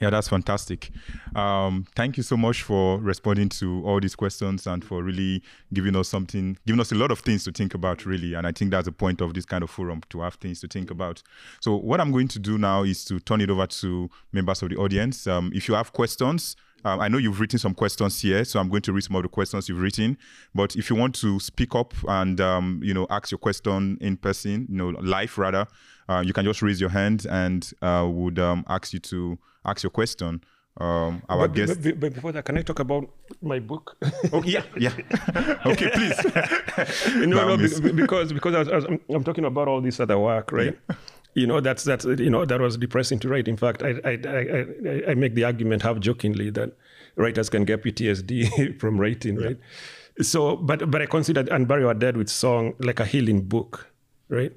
Yeah, 0.00 0.10
that's 0.10 0.28
fantastic. 0.28 0.90
Um, 1.36 1.86
thank 1.94 2.16
you 2.16 2.24
so 2.24 2.36
much 2.36 2.62
for 2.62 2.98
responding 2.98 3.48
to 3.50 3.82
all 3.86 4.00
these 4.00 4.16
questions 4.16 4.66
and 4.66 4.84
for 4.84 5.02
really 5.02 5.42
giving 5.72 5.94
us 5.94 6.08
something, 6.08 6.58
giving 6.66 6.80
us 6.80 6.90
a 6.90 6.96
lot 6.96 7.12
of 7.12 7.20
things 7.20 7.44
to 7.44 7.52
think 7.52 7.74
about, 7.74 8.04
really. 8.04 8.34
And 8.34 8.46
I 8.46 8.52
think 8.52 8.72
that's 8.72 8.86
the 8.86 8.92
point 8.92 9.20
of 9.20 9.34
this 9.34 9.46
kind 9.46 9.62
of 9.62 9.70
forum 9.70 10.02
to 10.10 10.20
have 10.20 10.34
things 10.34 10.60
to 10.60 10.68
think 10.68 10.90
about. 10.90 11.22
So, 11.60 11.76
what 11.76 12.00
I'm 12.00 12.10
going 12.10 12.28
to 12.28 12.38
do 12.40 12.58
now 12.58 12.82
is 12.82 13.04
to 13.06 13.20
turn 13.20 13.40
it 13.40 13.50
over 13.50 13.66
to 13.66 14.10
members 14.32 14.62
of 14.62 14.70
the 14.70 14.76
audience. 14.76 15.28
Um, 15.28 15.52
if 15.54 15.68
you 15.68 15.74
have 15.74 15.92
questions, 15.92 16.56
um, 16.84 17.00
I 17.00 17.08
know 17.08 17.18
you've 17.18 17.40
written 17.40 17.58
some 17.58 17.74
questions 17.74 18.20
here, 18.20 18.44
so 18.44 18.60
I'm 18.60 18.68
going 18.68 18.82
to 18.82 18.92
read 18.92 19.04
some 19.04 19.16
of 19.16 19.22
the 19.22 19.28
questions 19.28 19.68
you've 19.68 19.80
written. 19.80 20.18
But 20.54 20.76
if 20.76 20.90
you 20.90 20.96
want 20.96 21.14
to 21.16 21.40
speak 21.40 21.74
up 21.74 21.94
and 22.06 22.40
um, 22.40 22.80
you 22.82 22.92
know 22.92 23.06
ask 23.10 23.30
your 23.30 23.38
question 23.38 23.98
in 24.00 24.16
person, 24.16 24.66
you 24.68 24.76
know, 24.76 24.88
live 25.00 25.36
rather, 25.38 25.66
uh, 26.08 26.22
you 26.24 26.32
can 26.32 26.44
just 26.44 26.62
raise 26.62 26.80
your 26.80 26.90
hand 26.90 27.26
and 27.30 27.72
uh, 27.82 28.06
would 28.10 28.38
um, 28.38 28.64
ask 28.68 28.92
you 28.92 28.98
to 29.00 29.38
ask 29.64 29.82
your 29.82 29.90
question. 29.90 30.42
Um, 30.76 31.22
our 31.28 31.46
but, 31.46 31.54
guest. 31.54 31.82
But, 31.82 32.00
but, 32.00 32.14
before 32.14 32.32
that, 32.32 32.44
can 32.44 32.58
I 32.58 32.62
talk 32.62 32.80
about 32.80 33.08
my 33.40 33.60
book? 33.60 33.96
oh 34.32 34.42
yeah, 34.42 34.64
yeah. 34.76 34.90
okay, 35.66 35.88
please. 35.90 36.18
no, 37.14 37.56
no, 37.56 37.56
because 37.56 38.32
because 38.32 38.54
I 38.54 38.58
was, 38.58 38.68
I 38.68 38.74
was, 38.76 38.84
I'm 39.08 39.22
talking 39.22 39.44
about 39.44 39.68
all 39.68 39.80
this 39.80 40.00
other 40.00 40.18
work, 40.18 40.50
right? 40.50 40.76
Yeah. 40.90 40.96
You 41.34 41.46
know, 41.46 41.60
that's 41.60 41.84
that's 41.84 42.04
you 42.04 42.30
know 42.30 42.44
that 42.44 42.60
was 42.60 42.76
depressing 42.76 43.18
to 43.20 43.28
write. 43.28 43.48
In 43.48 43.56
fact, 43.56 43.82
I 43.82 43.94
I 44.04 44.18
I, 44.24 45.10
I 45.10 45.14
make 45.14 45.34
the 45.34 45.44
argument 45.44 45.82
half 45.82 45.98
jokingly 46.00 46.50
that 46.50 46.72
writers 47.16 47.50
can 47.50 47.64
get 47.64 47.82
PTSD 47.82 48.78
from 48.80 48.98
writing, 48.98 49.36
right? 49.36 49.58
Yeah. 50.16 50.22
So, 50.22 50.56
but 50.56 50.90
but 50.90 51.02
I 51.02 51.06
consider 51.06 51.44
Unbury 51.44 51.86
Our 51.86 51.94
Dead 51.94 52.16
with 52.16 52.28
Song 52.28 52.74
like 52.78 53.00
a 53.00 53.04
healing 53.04 53.42
book, 53.42 53.90
right? 54.28 54.52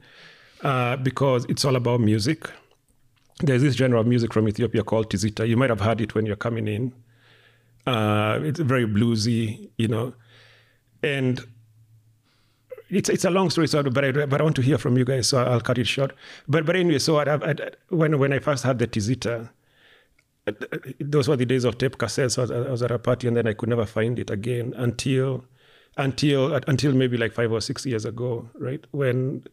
Uh, 0.61 0.97
because 0.97 1.45
it's 1.49 1.65
all 1.65 1.75
about 1.75 1.99
music 1.99 2.49
there's 3.39 3.61
this 3.61 3.75
genre 3.75 3.99
of 3.99 4.07
music 4.07 4.33
from 4.33 4.47
Ethiopia 4.47 4.83
called 4.83 5.09
Tizita. 5.09 5.47
You 5.47 5.57
might 5.57 5.69
have 5.69 5.81
heard 5.81 6.01
it 6.01 6.15
when 6.15 6.25
you're 6.25 6.35
coming 6.35 6.67
in. 6.67 6.93
Uh, 7.85 8.39
it's 8.43 8.59
very 8.59 8.85
bluesy, 8.85 9.69
you 9.77 9.87
know, 9.87 10.13
and 11.03 11.45
it's 12.89 13.09
it's 13.09 13.25
a 13.25 13.29
long 13.29 13.49
story. 13.49 13.67
So, 13.67 13.83
but 13.83 14.03
I, 14.03 14.11
but 14.11 14.39
I 14.39 14.43
want 14.43 14.55
to 14.57 14.61
hear 14.61 14.77
from 14.77 14.97
you 14.97 15.05
guys, 15.05 15.27
so 15.27 15.43
I'll 15.43 15.61
cut 15.61 15.77
it 15.77 15.87
short. 15.87 16.13
But 16.47 16.65
but 16.65 16.75
anyway, 16.75 16.99
so 16.99 17.17
I, 17.17 17.35
I, 17.35 17.55
when 17.89 18.17
when 18.19 18.33
I 18.33 18.39
first 18.39 18.63
had 18.63 18.79
the 18.79 18.87
Tizita, 18.87 19.49
those 20.99 21.27
were 21.27 21.35
the 21.35 21.45
days 21.45 21.63
of 21.63 21.77
tape 21.77 21.97
cassettes. 21.97 22.31
So 22.31 22.41
I, 22.41 22.43
was, 22.43 22.51
I 22.51 22.71
was 22.71 22.83
at 22.83 22.91
a 22.91 22.99
party, 22.99 23.27
and 23.27 23.35
then 23.35 23.47
I 23.47 23.53
could 23.53 23.69
never 23.69 23.85
find 23.85 24.17
it 24.19 24.29
again 24.29 24.73
until 24.77 25.45
until 25.97 26.53
until 26.67 26.93
maybe 26.93 27.17
like 27.17 27.33
five 27.33 27.51
or 27.51 27.61
six 27.61 27.85
years 27.85 28.05
ago, 28.05 28.49
right 28.55 28.85
when 28.91 29.43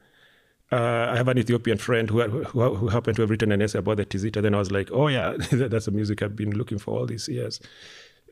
uh, 0.72 1.09
I 1.12 1.16
have 1.16 1.28
an 1.28 1.39
Ethiopian 1.39 1.78
friend 1.78 2.09
who, 2.11 2.22
who, 2.22 2.74
who 2.74 2.89
happened 2.89 3.16
to 3.16 3.22
have 3.22 3.30
written 3.30 3.53
an 3.53 3.62
essay 3.62 3.78
about 3.78 3.97
the 3.99 4.07
Tizita. 4.07 4.43
Then 4.43 4.55
I 4.55 4.59
was 4.59 4.72
like, 4.72 4.91
oh 4.93 5.09
yeah, 5.09 5.35
that's 5.53 5.87
the 5.87 5.91
music 5.91 6.22
I've 6.22 6.37
been 6.37 6.53
looking 6.57 6.78
for 6.78 6.99
all 6.99 7.07
these 7.07 7.28
years. 7.28 7.61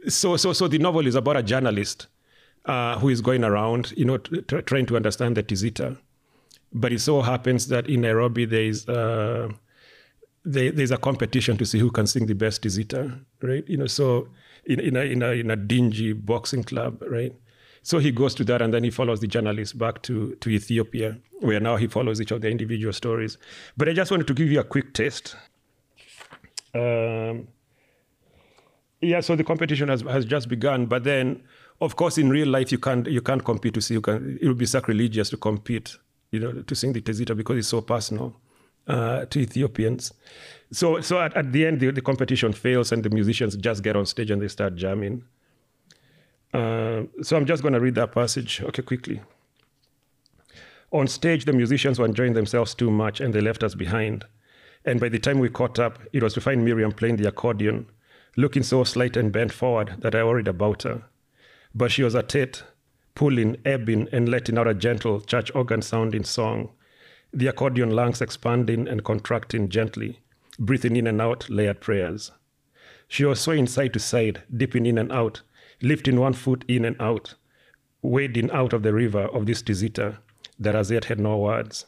So 0.09 0.37
so 0.37 0.53
so 0.53 0.69
the 0.69 0.79
novel 0.79 1.07
is 1.07 1.15
about 1.15 1.37
a 1.37 1.43
journalist 1.43 2.09
uh, 2.67 2.99
who 2.99 3.09
is 3.09 3.21
going 3.21 3.45
around, 3.45 3.93
you 3.97 4.05
know, 4.05 4.19
t- 4.19 4.63
trying 4.63 4.87
to 4.87 4.97
understand 4.97 5.37
the 5.37 5.43
Tizita. 5.43 5.97
But 6.73 6.93
it 6.93 7.01
so 7.01 7.21
happens 7.23 7.69
that 7.69 7.89
in 7.89 8.01
Nairobi 8.01 8.45
there 8.45 8.65
is 8.65 8.89
uh, 8.89 9.51
there, 10.45 10.73
there's 10.73 10.91
a 10.91 10.97
competition 10.97 11.57
to 11.59 11.67
see 11.67 11.79
who 11.79 11.91
can 11.91 12.07
sing 12.07 12.27
the 12.27 12.35
best 12.35 12.63
Tizita, 12.63 13.21
right? 13.43 13.65
You 13.69 13.77
know, 13.77 13.87
so 13.87 14.29
in, 14.65 14.81
in 14.81 14.97
a, 14.97 15.01
in 15.01 15.23
a 15.23 15.31
in 15.33 15.51
a 15.51 15.57
dingy 15.57 16.13
boxing 16.13 16.65
club, 16.65 17.03
right? 17.09 17.35
So 17.83 17.99
he 17.99 18.13
goes 18.13 18.35
to 18.37 18.45
that 18.45 18.63
and 18.63 18.73
then 18.73 18.85
he 18.85 18.91
follows 18.91 19.21
the 19.21 19.27
journalist 19.27 19.77
back 19.77 20.03
to, 20.03 20.37
to 20.37 20.51
Ethiopia, 20.51 21.19
where 21.41 21.59
now 21.59 21.77
he 21.77 21.89
follows 21.89 22.21
each 22.21 22.31
of 22.31 22.41
the 22.41 22.49
individual 22.49 22.93
stories. 22.93 23.39
But 23.77 23.89
I 23.89 23.93
just 23.93 24.11
wanted 24.11 24.29
to 24.29 24.35
give 24.35 24.51
you 24.51 24.61
a 24.61 24.65
quick 24.65 24.95
taste. 24.95 25.35
Um, 26.75 27.49
yeah, 29.01 29.21
so 29.21 29.35
the 29.35 29.43
competition 29.43 29.89
has, 29.89 30.03
has 30.03 30.25
just 30.25 30.49
begun, 30.49 30.87
but 30.87 31.03
then, 31.03 31.43
of 31.81 31.97
course, 31.97 32.19
in 32.19 32.31
real 32.31 32.49
life, 32.49 32.71
you 32.71 32.79
can't 32.79 33.07
you 33.07 33.21
can't 33.21 33.45
compete 33.45 33.75
to 33.75 33.81
see. 33.81 33.95
You 33.95 34.01
can. 34.01 34.39
It 34.41 34.49
would 34.49 34.59
be 34.59 34.67
sacrilegious 34.67 35.31
to 35.31 35.37
compete, 35.37 35.97
you 36.31 36.41
know, 36.41 36.53
to 36.63 36.75
sing 36.75 36.93
the 36.93 37.01
Tizita 37.01 37.37
because 37.37 37.59
it's 37.59 37.69
so 37.69 37.81
personal 37.81 38.37
uh, 38.87 39.25
to 39.27 39.41
Ethiopians. 39.41 40.13
So, 40.71 41.01
so 41.01 41.21
at, 41.21 41.37
at 41.37 41.53
the 41.53 41.67
end, 41.67 41.81
the, 41.81 41.91
the 41.91 42.01
competition 42.01 42.53
fails, 42.53 42.93
and 42.93 43.03
the 43.03 43.11
musicians 43.11 43.57
just 43.57 43.83
get 43.83 43.97
on 43.97 44.07
stage 44.07 44.31
and 44.31 44.41
they 44.41 44.49
start 44.49 44.75
jamming. 44.77 45.25
Uh, 46.53 47.05
so 47.23 47.37
I'm 47.37 47.47
just 47.47 47.63
going 47.63 47.75
to 47.75 47.81
read 47.81 47.95
that 47.95 48.13
passage, 48.13 48.63
okay, 48.63 48.83
quickly. 48.83 49.21
On 50.93 51.07
stage, 51.07 51.47
the 51.47 51.53
musicians 51.53 51.99
were 51.99 52.05
enjoying 52.05 52.35
themselves 52.35 52.75
too 52.75 52.91
much 52.91 53.21
and 53.21 53.33
they 53.33 53.41
left 53.41 53.63
us 53.63 53.75
behind. 53.75 54.27
And 54.85 55.01
by 55.01 55.09
the 55.09 55.19
time 55.19 55.39
we 55.39 55.49
caught 55.49 55.79
up, 55.79 55.99
it 56.13 56.23
was 56.23 56.35
to 56.35 56.41
find 56.41 56.65
Miriam 56.65 56.93
playing 56.93 57.17
the 57.17 57.29
accordion, 57.29 57.87
looking 58.37 58.63
so 58.63 58.85
slight 58.85 59.17
and 59.17 59.33
bent 59.33 59.53
forward 59.53 59.95
that 60.01 60.15
I 60.15 60.25
worried 60.25 60.49
about 60.49 60.83
her. 60.83 61.03
But 61.75 61.91
she 61.91 62.03
was 62.03 62.15
at 62.15 62.35
it, 62.35 62.65
pulling, 63.15 63.57
ebbing, 63.65 64.09
and 64.13 64.29
letting 64.29 64.59
out 64.59 64.69
a 64.69 64.75
gentle 64.75 65.21
church 65.21 65.51
organ 65.55 65.83
sounding 65.83 66.25
song, 66.25 66.71
the 67.33 67.47
accordion 67.47 67.91
lungs 67.91 68.21
expanding 68.21 68.87
and 68.87 69.05
contracting 69.05 69.69
gently, 69.69 70.21
breathing 70.59 70.97
in 70.97 71.07
and 71.07 71.21
out 71.21 71.49
layered 71.49 71.81
prayers. 71.81 72.31
She 73.09 73.25
was 73.25 73.41
swaying 73.41 73.69
side 73.69 73.93
to 73.95 73.99
side, 73.99 74.43
dipping 74.55 74.87
in 74.87 74.99
and 74.99 75.11
out, 75.11 75.43
lifting 75.81 76.21
one 76.21 76.35
foot 76.35 76.65
in 76.69 76.85
and 76.85 76.97
out, 77.01 77.35
wading 78.03 78.51
out 78.51 78.73
of 78.73 78.83
the 78.83 78.93
river 78.93 79.23
of 79.23 79.47
this 79.47 79.63
Tizita 79.63 80.19
that 80.59 80.75
as 80.75 80.91
yet 80.91 81.07
had 81.07 81.21
no 81.21 81.39
words. 81.39 81.87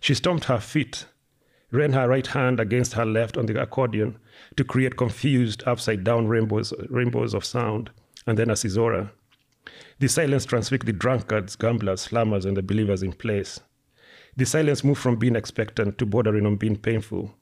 She 0.00 0.14
stomped 0.14 0.44
her 0.44 0.60
feet, 0.60 1.06
ran 1.70 1.92
her 1.92 2.08
right 2.08 2.26
hand 2.26 2.60
against 2.60 2.94
her 2.94 3.04
left 3.04 3.36
on 3.36 3.46
the 3.46 3.60
accordion 3.60 4.18
to 4.56 4.64
create 4.64 4.96
confused 4.96 5.62
upside 5.66 6.04
down 6.04 6.28
rainbows, 6.28 6.72
rainbows 6.88 7.34
of 7.34 7.44
sound, 7.44 7.90
and 8.26 8.38
then 8.38 8.50
a 8.50 8.56
caesura. 8.56 9.12
The 9.98 10.08
silence 10.08 10.44
transfixed 10.44 10.86
the 10.86 10.92
drunkards, 10.92 11.56
gamblers, 11.56 12.08
slammers, 12.08 12.44
and 12.44 12.56
the 12.56 12.62
believers 12.62 13.02
in 13.02 13.12
place. 13.12 13.60
The 14.36 14.46
silence 14.46 14.82
moved 14.82 15.00
from 15.00 15.16
being 15.16 15.36
expectant 15.36 15.98
to 15.98 16.06
bordering 16.06 16.46
on 16.46 16.56
being 16.56 16.76
painful. 16.76 17.34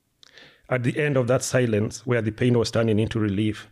At 0.69 0.83
the 0.83 0.99
end 0.99 1.17
of 1.17 1.27
that 1.29 1.43
silence, 1.43 2.07
where 2.07 2.23
the 2.23 2.33
pain 2.33 2.59
was 2.59 2.71
turning 2.71 2.99
into 2.99 3.19
relief, 3.19 3.69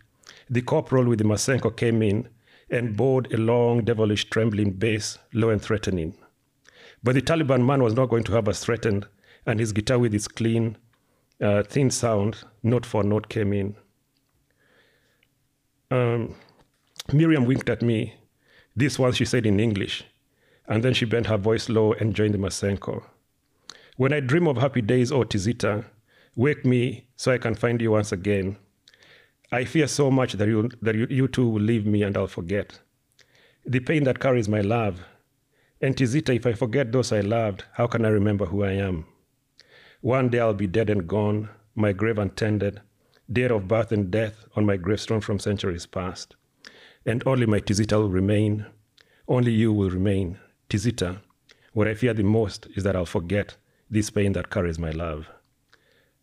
the 0.48 0.62
corporal 0.62 1.06
with 1.06 1.18
the 1.18 1.24
Masenko 1.24 1.76
came 1.76 2.02
in 2.02 2.28
and 2.70 2.96
bowed 2.96 3.32
a 3.32 3.36
long, 3.36 3.84
devilish, 3.84 4.28
trembling 4.30 4.72
bass, 4.72 5.18
low 5.32 5.50
and 5.50 5.61
threatening. 5.61 6.16
But 7.02 7.14
the 7.14 7.22
Taliban 7.22 7.64
man 7.64 7.82
was 7.82 7.94
not 7.94 8.09
going 8.09 8.24
to 8.24 8.32
have 8.32 8.48
us 8.48 8.64
threatened, 8.64 9.06
and 9.46 9.61
his 9.61 9.72
guitar 9.72 9.98
with 9.98 10.14
its 10.14 10.28
clean, 10.28 10.76
uh, 11.40 11.62
thin 11.62 11.90
sound, 11.90 12.44
note 12.62 12.84
for 12.84 13.02
note, 13.02 13.28
came 13.28 13.52
in. 13.52 13.76
Um, 15.90 16.34
Miriam 17.12 17.44
winked 17.44 17.68
at 17.68 17.82
me. 17.82 18.14
This 18.76 18.98
once 18.98 19.16
she 19.16 19.24
said 19.24 19.46
in 19.46 19.61
English, 19.61 20.04
and 20.66 20.82
then 20.82 20.94
she 20.94 21.04
bent 21.04 21.26
her 21.26 21.36
voice 21.36 21.68
low 21.68 21.92
and 21.94 22.14
joined 22.14 22.34
the 22.34 22.38
Masenko. 22.38 23.02
When 23.96 24.12
I 24.12 24.20
dream 24.20 24.46
of 24.46 24.59
happy 24.59 24.82
days, 24.82 25.11
O 25.11 25.24
Tizita, 25.24 25.84
wake 26.36 26.64
me 26.64 27.09
so 27.16 27.32
I 27.32 27.38
can 27.38 27.54
find 27.54 27.80
you 27.80 27.92
once 27.92 28.12
again 28.12 28.56
I 29.50 29.64
fear 29.64 29.86
so 29.88 30.11
much 30.11 30.34
that 30.34 30.46
you 30.46 30.68
that 30.82 30.94
you, 30.94 31.06
you 31.09 31.28
will 31.36 31.62
leave 31.62 31.86
me 31.86 32.02
and 32.02 32.14
I'll 32.16 32.26
forget. 32.26 32.80
The 33.64 33.80
pain 33.80 34.04
that 34.04 34.20
carries 34.20 34.48
my 34.48 34.61
love, 34.61 35.00
And 35.80 35.96
Tizita, 35.96 36.34
if 36.34 36.44
I 36.46 36.52
forget 36.52 36.92
those 36.92 37.12
I 37.12 37.20
loved, 37.20 37.64
how 37.72 37.86
can 37.86 38.04
I 38.04 38.09
remember 38.09 38.46
who 38.46 38.64
I 38.64 38.72
am? 38.72 39.06
One 40.02 40.28
day 40.28 40.40
I'll 40.40 40.54
be 40.54 40.66
dead 40.66 40.90
and 40.90 41.09
gone, 41.09 41.48
my 41.74 41.92
grave 41.92 42.18
untended, 42.18 42.82
date 43.32 43.50
of 43.50 43.68
birth 43.68 43.92
and 43.92 44.11
death 44.11 44.44
on 44.56 44.66
my 44.66 44.76
gravestone 44.76 45.20
from 45.20 45.38
centuries 45.38 45.86
past. 45.86 46.36
And 47.07 47.22
only 47.26 47.46
my 47.46 47.61
Tizita 47.61 47.96
will 47.96 48.09
remain, 48.09 48.66
only 49.26 49.53
you 49.53 49.72
will 49.72 49.90
remain. 49.90 50.38
Tizita, 50.68 51.20
what 51.72 51.88
I 51.88 51.94
fear 51.94 52.12
the 52.12 52.22
most 52.22 52.66
is 52.74 52.84
that 52.84 52.96
I'll 52.96 53.07
forget 53.07 53.57
this 53.90 54.11
pain 54.11 54.32
that 54.32 54.51
carries 54.51 54.78
my 54.78 54.90
love. 54.90 55.28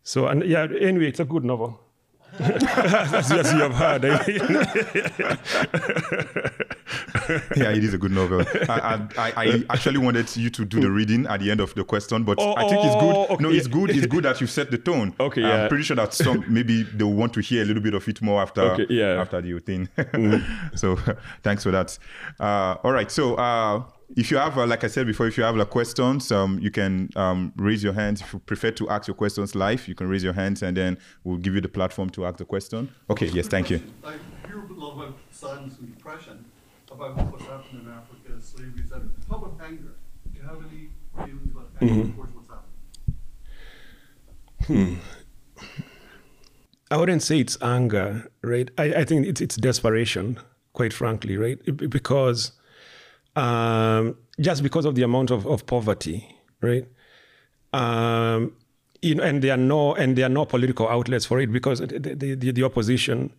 So, 0.02 0.26
and 0.26 0.44
yeah, 0.44 0.68
anyway, 0.80 1.08
it's 1.08 1.20
a 1.20 1.24
good 1.24 1.44
novel. 1.44 1.80
as, 2.38 3.32
as 3.32 3.52
you 3.52 3.58
have 3.58 3.74
heard. 3.74 4.04
Eh? 4.04 4.16
yeah, 7.56 7.70
it 7.70 7.82
is 7.82 7.94
a 7.94 7.98
good 7.98 8.12
novel. 8.12 8.44
I, 8.68 9.06
I, 9.16 9.32
I, 9.36 9.64
actually 9.70 9.98
wanted 9.98 10.34
you 10.36 10.50
to 10.50 10.64
do 10.64 10.80
the 10.80 10.90
reading 10.90 11.26
at 11.26 11.40
the 11.40 11.50
end 11.50 11.60
of 11.60 11.74
the 11.74 11.84
question, 11.84 12.22
but 12.22 12.38
oh, 12.38 12.54
I 12.56 12.68
think 12.68 12.84
it's 12.84 12.94
good. 12.94 13.16
Oh, 13.16 13.26
okay. 13.30 13.42
No, 13.42 13.50
it's 13.50 13.66
good. 13.66 13.90
It's 13.90 14.06
good 14.14 14.24
that 14.24 14.40
you 14.40 14.46
set 14.46 14.70
the 14.70 14.78
tone. 14.78 15.14
Okay, 15.18 15.40
yeah. 15.40 15.62
I'm 15.62 15.68
pretty 15.68 15.84
sure 15.84 15.96
that 15.96 16.14
some 16.14 16.44
maybe 16.48 16.84
they'll 16.84 17.12
want 17.12 17.34
to 17.34 17.40
hear 17.40 17.62
a 17.62 17.64
little 17.64 17.82
bit 17.82 17.94
of 17.94 18.06
it 18.08 18.22
more 18.22 18.40
after 18.40 18.62
okay, 18.62 18.86
yeah. 18.88 19.20
after 19.20 19.40
the 19.40 19.58
thing. 19.58 19.88
mm. 19.96 20.78
so 20.78 20.96
thanks 21.42 21.64
for 21.64 21.70
that. 21.72 21.98
Uh, 22.38 22.76
all 22.82 22.92
right, 22.92 23.10
so. 23.10 23.34
Uh, 23.34 23.82
if 24.14 24.30
you 24.30 24.36
have, 24.36 24.56
uh, 24.56 24.64
like 24.64 24.84
I 24.84 24.86
said 24.86 25.04
before, 25.04 25.26
if 25.26 25.36
you 25.36 25.42
have 25.42 25.56
like 25.56 25.68
questions, 25.68 26.30
um, 26.30 26.60
you 26.60 26.70
can 26.70 27.10
um, 27.16 27.52
raise 27.56 27.82
your 27.82 27.92
hands. 27.92 28.20
If 28.20 28.32
you 28.32 28.38
prefer 28.38 28.70
to 28.70 28.88
ask 28.88 29.08
your 29.08 29.16
questions 29.16 29.56
live, 29.56 29.88
you 29.88 29.96
can 29.96 30.08
raise 30.08 30.22
your 30.22 30.32
hands, 30.32 30.62
and 30.62 30.76
then 30.76 30.96
we'll 31.24 31.38
give 31.38 31.56
you 31.56 31.60
the 31.60 31.68
platform 31.68 32.10
to 32.10 32.24
ask 32.24 32.36
the 32.36 32.44
question. 32.44 32.88
Okay. 33.10 33.26
Yes. 33.26 33.48
Thank 33.48 33.68
you. 33.68 33.82
I 34.04 34.14
hear 34.46 34.60
a 34.60 34.72
lot 34.74 34.94
about 34.94 35.18
sadness 35.32 35.78
and 35.80 35.92
depression 35.92 36.44
about 36.96 37.30
what's 37.30 37.44
happening 37.44 37.86
in 37.86 37.92
Africa, 37.92 38.40
slavery, 38.40 38.82
etc. 38.82 39.02
How 39.30 39.36
about 39.36 39.60
anger? 39.64 39.94
Do 40.32 40.38
you 40.38 40.46
have 40.46 40.58
any 40.70 40.88
feelings 41.14 41.52
about 41.52 41.68
anger 41.80 41.94
mm-hmm. 41.94 42.14
towards 42.14 42.32
what's 42.34 42.48
happening? 42.48 43.16
Hmm. 44.66 44.94
I 46.90 46.96
wouldn't 46.96 47.22
say 47.22 47.40
it's 47.40 47.60
anger, 47.62 48.30
right? 48.42 48.70
I, 48.78 48.94
I 48.94 49.04
think 49.04 49.26
it's, 49.26 49.40
it's 49.40 49.56
desperation, 49.56 50.38
quite 50.72 50.92
frankly, 50.92 51.36
right? 51.36 51.58
Because 51.90 52.52
um, 53.34 54.16
just 54.40 54.62
because 54.62 54.84
of 54.84 54.94
the 54.94 55.02
amount 55.02 55.30
of, 55.30 55.46
of 55.46 55.66
poverty, 55.66 56.36
right? 56.60 56.86
Um, 57.72 58.52
you 59.02 59.16
know, 59.16 59.24
and 59.24 59.42
there 59.42 59.52
are 59.52 59.58
no 59.58 59.94
and 59.94 60.16
there 60.16 60.26
are 60.26 60.30
no 60.30 60.46
political 60.46 60.88
outlets 60.88 61.26
for 61.26 61.40
it 61.40 61.52
because 61.52 61.80
the, 61.80 62.14
the, 62.16 62.52
the 62.52 62.62
opposition, 62.62 63.32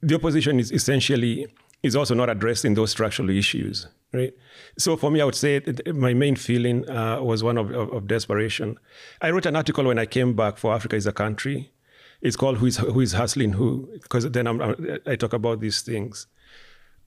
the 0.00 0.14
opposition 0.14 0.58
is 0.58 0.72
essentially 0.72 1.48
is 1.86 1.96
also 1.96 2.14
not 2.14 2.28
addressing 2.28 2.74
those 2.74 2.90
structural 2.90 3.30
issues, 3.30 3.86
right? 4.12 4.34
So 4.78 4.96
for 4.96 5.10
me, 5.10 5.20
I 5.20 5.24
would 5.24 5.34
say 5.34 5.62
my 5.94 6.14
main 6.14 6.36
feeling 6.36 6.88
uh, 6.88 7.22
was 7.22 7.42
one 7.42 7.56
of, 7.56 7.70
of, 7.70 7.92
of, 7.92 8.06
desperation. 8.06 8.78
I 9.22 9.30
wrote 9.30 9.46
an 9.46 9.56
article 9.56 9.84
when 9.84 9.98
I 9.98 10.06
came 10.06 10.34
back 10.34 10.58
for 10.58 10.74
Africa 10.74 10.96
is 10.96 11.06
a 11.06 11.12
country. 11.12 11.72
It's 12.20 12.36
called 12.36 12.58
"Who 12.58 12.66
is 12.66 12.78
Who 12.78 13.00
is 13.00 13.12
Hustling 13.12 13.52
Who?" 13.52 13.88
because 14.02 14.30
then 14.30 14.46
I'm, 14.46 14.60
i 15.06 15.16
talk 15.16 15.32
about 15.32 15.60
these 15.60 15.82
things. 15.82 16.26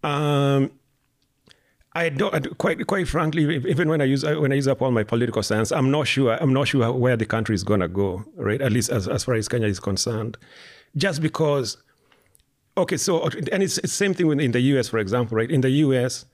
Um, 0.04 0.72
I 1.94 2.10
don't 2.10 2.58
quite 2.58 2.86
quite 2.86 3.08
frankly, 3.08 3.56
even 3.68 3.90
when 3.90 4.02
I 4.02 4.06
use 4.06 4.24
when 4.24 4.52
I 4.52 4.56
use 4.56 4.68
up 4.68 4.82
all 4.82 4.92
my 4.92 5.04
political 5.04 5.42
science, 5.42 5.72
I'm 5.72 5.90
not 5.90 6.08
sure 6.08 6.38
I'm 6.42 6.54
not 6.54 6.68
sure 6.68 6.92
where 6.92 7.18
the 7.18 7.26
country 7.26 7.56
is 7.56 7.64
gonna 7.64 7.88
go, 7.88 8.24
right? 8.36 8.62
At 8.62 8.72
least 8.72 8.90
as, 8.92 9.08
as 9.08 9.24
far 9.24 9.34
as 9.36 9.48
Kenya 9.48 9.68
is 9.68 9.80
concerned, 9.80 10.38
just 10.96 11.22
because. 11.22 11.78
Okay, 12.80 12.98
so 12.98 13.28
and 13.52 13.62
it's 13.62 13.80
the 13.82 13.88
same 13.88 14.14
thing 14.14 14.40
in 14.40 14.52
the 14.52 14.62
U.S. 14.74 14.88
for 14.88 15.00
example, 15.00 15.38
right? 15.38 15.52
In 15.52 15.62
the 15.62 15.70
U.S., 15.70 16.26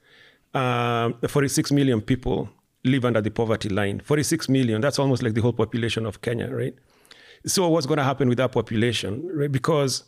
um, 0.53 1.15
46 1.27 1.71
million 1.71 2.01
people 2.01 2.49
live 2.83 3.03
under 3.03 3.19
the 3.19 3.31
poverty 3.31 3.67
line. 3.67 3.99
46 3.99 4.47
million, 4.47 4.79
that's 4.79 4.99
almost 4.99 5.23
like 5.23 5.33
the 5.33 5.41
whole 5.41 5.53
population 5.53 6.05
of 6.05 6.21
Kenya, 6.21 6.53
right? 6.53 6.75
So 7.47 7.67
what's 7.67 7.87
going 7.87 7.97
to 7.97 8.03
happen 8.03 8.29
with 8.29 8.37
that 8.37 8.51
population, 8.51 9.27
right? 9.33 9.51
Because 9.51 10.03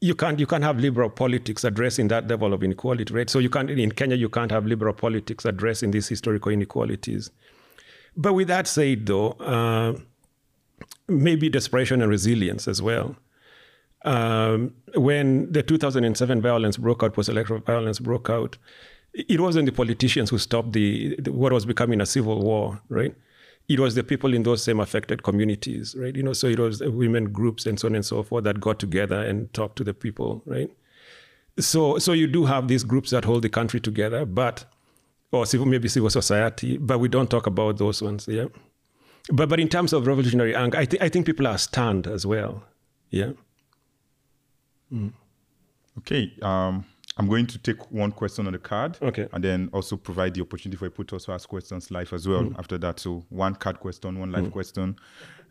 you 0.00 0.14
can't 0.14 0.38
you 0.38 0.46
can't 0.46 0.62
have 0.62 0.78
liberal 0.78 1.10
politics 1.10 1.64
addressing 1.64 2.08
that 2.08 2.28
level 2.28 2.54
of 2.54 2.62
inequality, 2.62 3.12
right? 3.12 3.28
So 3.28 3.40
you 3.40 3.50
can't 3.50 3.70
in 3.70 3.90
Kenya 3.92 4.16
you 4.16 4.28
can't 4.28 4.52
have 4.52 4.66
liberal 4.66 4.94
politics 4.94 5.44
addressing 5.44 5.90
these 5.90 6.08
historical 6.08 6.52
inequalities. 6.52 7.30
But 8.16 8.34
with 8.34 8.48
that 8.48 8.66
said, 8.66 9.06
though, 9.06 9.32
uh, 9.32 9.98
maybe 11.08 11.48
desperation 11.48 12.02
and 12.02 12.10
resilience 12.10 12.68
as 12.68 12.80
well. 12.80 13.16
Um, 14.04 14.74
when 14.94 15.52
the 15.52 15.62
2007 15.62 16.40
violence 16.40 16.76
broke 16.76 17.02
out, 17.02 17.14
post-electoral 17.14 17.60
violence 17.60 17.98
broke 17.98 18.30
out, 18.30 18.56
it 19.12 19.40
wasn't 19.40 19.66
the 19.66 19.72
politicians 19.72 20.30
who 20.30 20.38
stopped 20.38 20.72
the, 20.72 21.16
the 21.16 21.32
what 21.32 21.52
was 21.52 21.66
becoming 21.66 22.00
a 22.00 22.06
civil 22.06 22.40
war, 22.40 22.80
right? 22.88 23.14
it 23.70 23.78
was 23.78 23.94
the 23.94 24.02
people 24.02 24.34
in 24.34 24.42
those 24.42 24.64
same 24.64 24.80
affected 24.80 25.22
communities, 25.22 25.94
right? 25.96 26.16
You 26.16 26.24
know, 26.24 26.32
so 26.32 26.48
it 26.48 26.58
was 26.58 26.80
women 26.80 27.30
groups 27.30 27.66
and 27.66 27.78
so 27.78 27.86
on 27.86 27.94
and 27.94 28.04
so 28.04 28.24
forth 28.24 28.42
that 28.42 28.60
got 28.60 28.80
together 28.80 29.22
and 29.22 29.52
talked 29.52 29.76
to 29.76 29.84
the 29.84 29.94
people, 29.94 30.42
right? 30.44 30.68
So, 31.56 31.98
so 31.98 32.12
you 32.12 32.26
do 32.26 32.46
have 32.46 32.66
these 32.66 32.82
groups 32.82 33.10
that 33.10 33.24
hold 33.24 33.42
the 33.42 33.48
country 33.48 33.78
together, 33.78 34.26
but 34.26 34.64
or 35.30 35.46
civil, 35.46 35.66
maybe 35.66 35.86
civil 35.86 36.10
society, 36.10 36.78
but 36.78 36.98
we 36.98 37.06
don't 37.06 37.30
talk 37.30 37.46
about 37.46 37.78
those 37.78 38.02
ones, 38.02 38.26
yeah. 38.26 38.46
But 39.30 39.48
but 39.48 39.60
in 39.60 39.68
terms 39.68 39.92
of 39.92 40.04
revolutionary 40.04 40.56
anger, 40.56 40.76
I 40.76 40.86
think 40.86 41.02
I 41.02 41.08
think 41.08 41.26
people 41.26 41.46
are 41.46 41.58
stunned 41.58 42.08
as 42.08 42.26
well, 42.26 42.64
yeah. 43.10 43.32
Mm. 44.92 45.12
Okay. 45.98 46.32
Um, 46.42 46.84
I'm 47.16 47.28
going 47.28 47.46
to 47.48 47.58
take 47.58 47.90
one 47.90 48.12
question 48.12 48.46
on 48.46 48.52
the 48.52 48.58
card. 48.58 48.96
Okay. 49.02 49.28
And 49.32 49.44
then 49.44 49.68
also 49.72 49.96
provide 49.96 50.34
the 50.34 50.40
opportunity 50.40 50.78
for 50.78 50.88
people 50.88 51.04
to 51.04 51.16
also 51.16 51.32
ask 51.32 51.48
questions 51.48 51.90
live 51.90 52.12
as 52.12 52.26
well 52.26 52.44
mm. 52.44 52.58
after 52.58 52.78
that. 52.78 53.00
So 53.00 53.24
one 53.28 53.54
card 53.54 53.80
question, 53.80 54.18
one 54.18 54.32
live 54.32 54.44
mm. 54.44 54.52
question. 54.52 54.96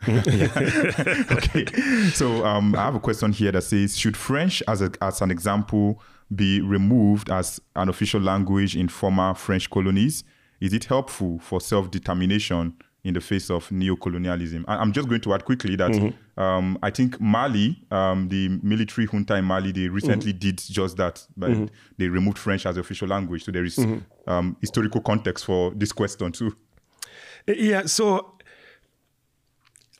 okay. 0.07 1.65
So 2.11 2.45
um, 2.45 2.73
I 2.75 2.85
have 2.85 2.95
a 2.95 2.99
question 2.99 3.33
here 3.33 3.51
that 3.51 3.63
says 3.63 3.97
Should 3.97 4.17
French, 4.17 4.63
as, 4.67 4.81
a, 4.81 4.91
as 5.01 5.21
an 5.21 5.29
example, 5.29 6.01
be 6.33 6.61
removed 6.61 7.29
as 7.29 7.59
an 7.75 7.89
official 7.89 8.21
language 8.21 8.75
in 8.75 8.87
former 8.87 9.33
French 9.33 9.69
colonies? 9.69 10.23
Is 10.61 10.73
it 10.73 10.85
helpful 10.85 11.39
for 11.39 11.61
self 11.61 11.91
determination 11.91 12.75
in 13.03 13.13
the 13.13 13.21
face 13.21 13.49
of 13.49 13.71
neo-colonialism. 13.71 14.65
I'm 14.67 14.91
just 14.91 15.07
going 15.07 15.21
to 15.21 15.33
add 15.33 15.45
quickly 15.45 15.75
that 15.77 15.91
mm-hmm. 15.91 16.41
um, 16.41 16.77
I 16.83 16.89
think 16.89 17.19
Mali, 17.19 17.81
um, 17.91 18.27
the 18.27 18.49
military 18.61 19.07
junta 19.07 19.35
in 19.35 19.45
Mali, 19.45 19.71
they 19.71 19.87
recently 19.87 20.33
mm-hmm. 20.33 20.39
did 20.39 20.57
just 20.57 20.97
that. 20.97 21.25
But 21.37 21.51
mm-hmm. 21.51 21.65
They 21.97 22.09
removed 22.09 22.37
French 22.37 22.65
as 22.65 22.75
the 22.75 22.81
official 22.81 23.07
language. 23.07 23.45
So 23.45 23.51
there 23.51 23.63
is 23.63 23.77
mm-hmm. 23.77 24.29
um, 24.29 24.57
historical 24.59 25.01
context 25.01 25.45
for 25.45 25.71
this 25.71 25.93
question 25.93 26.31
too. 26.31 26.55
Yeah. 27.47 27.83
So 27.85 28.35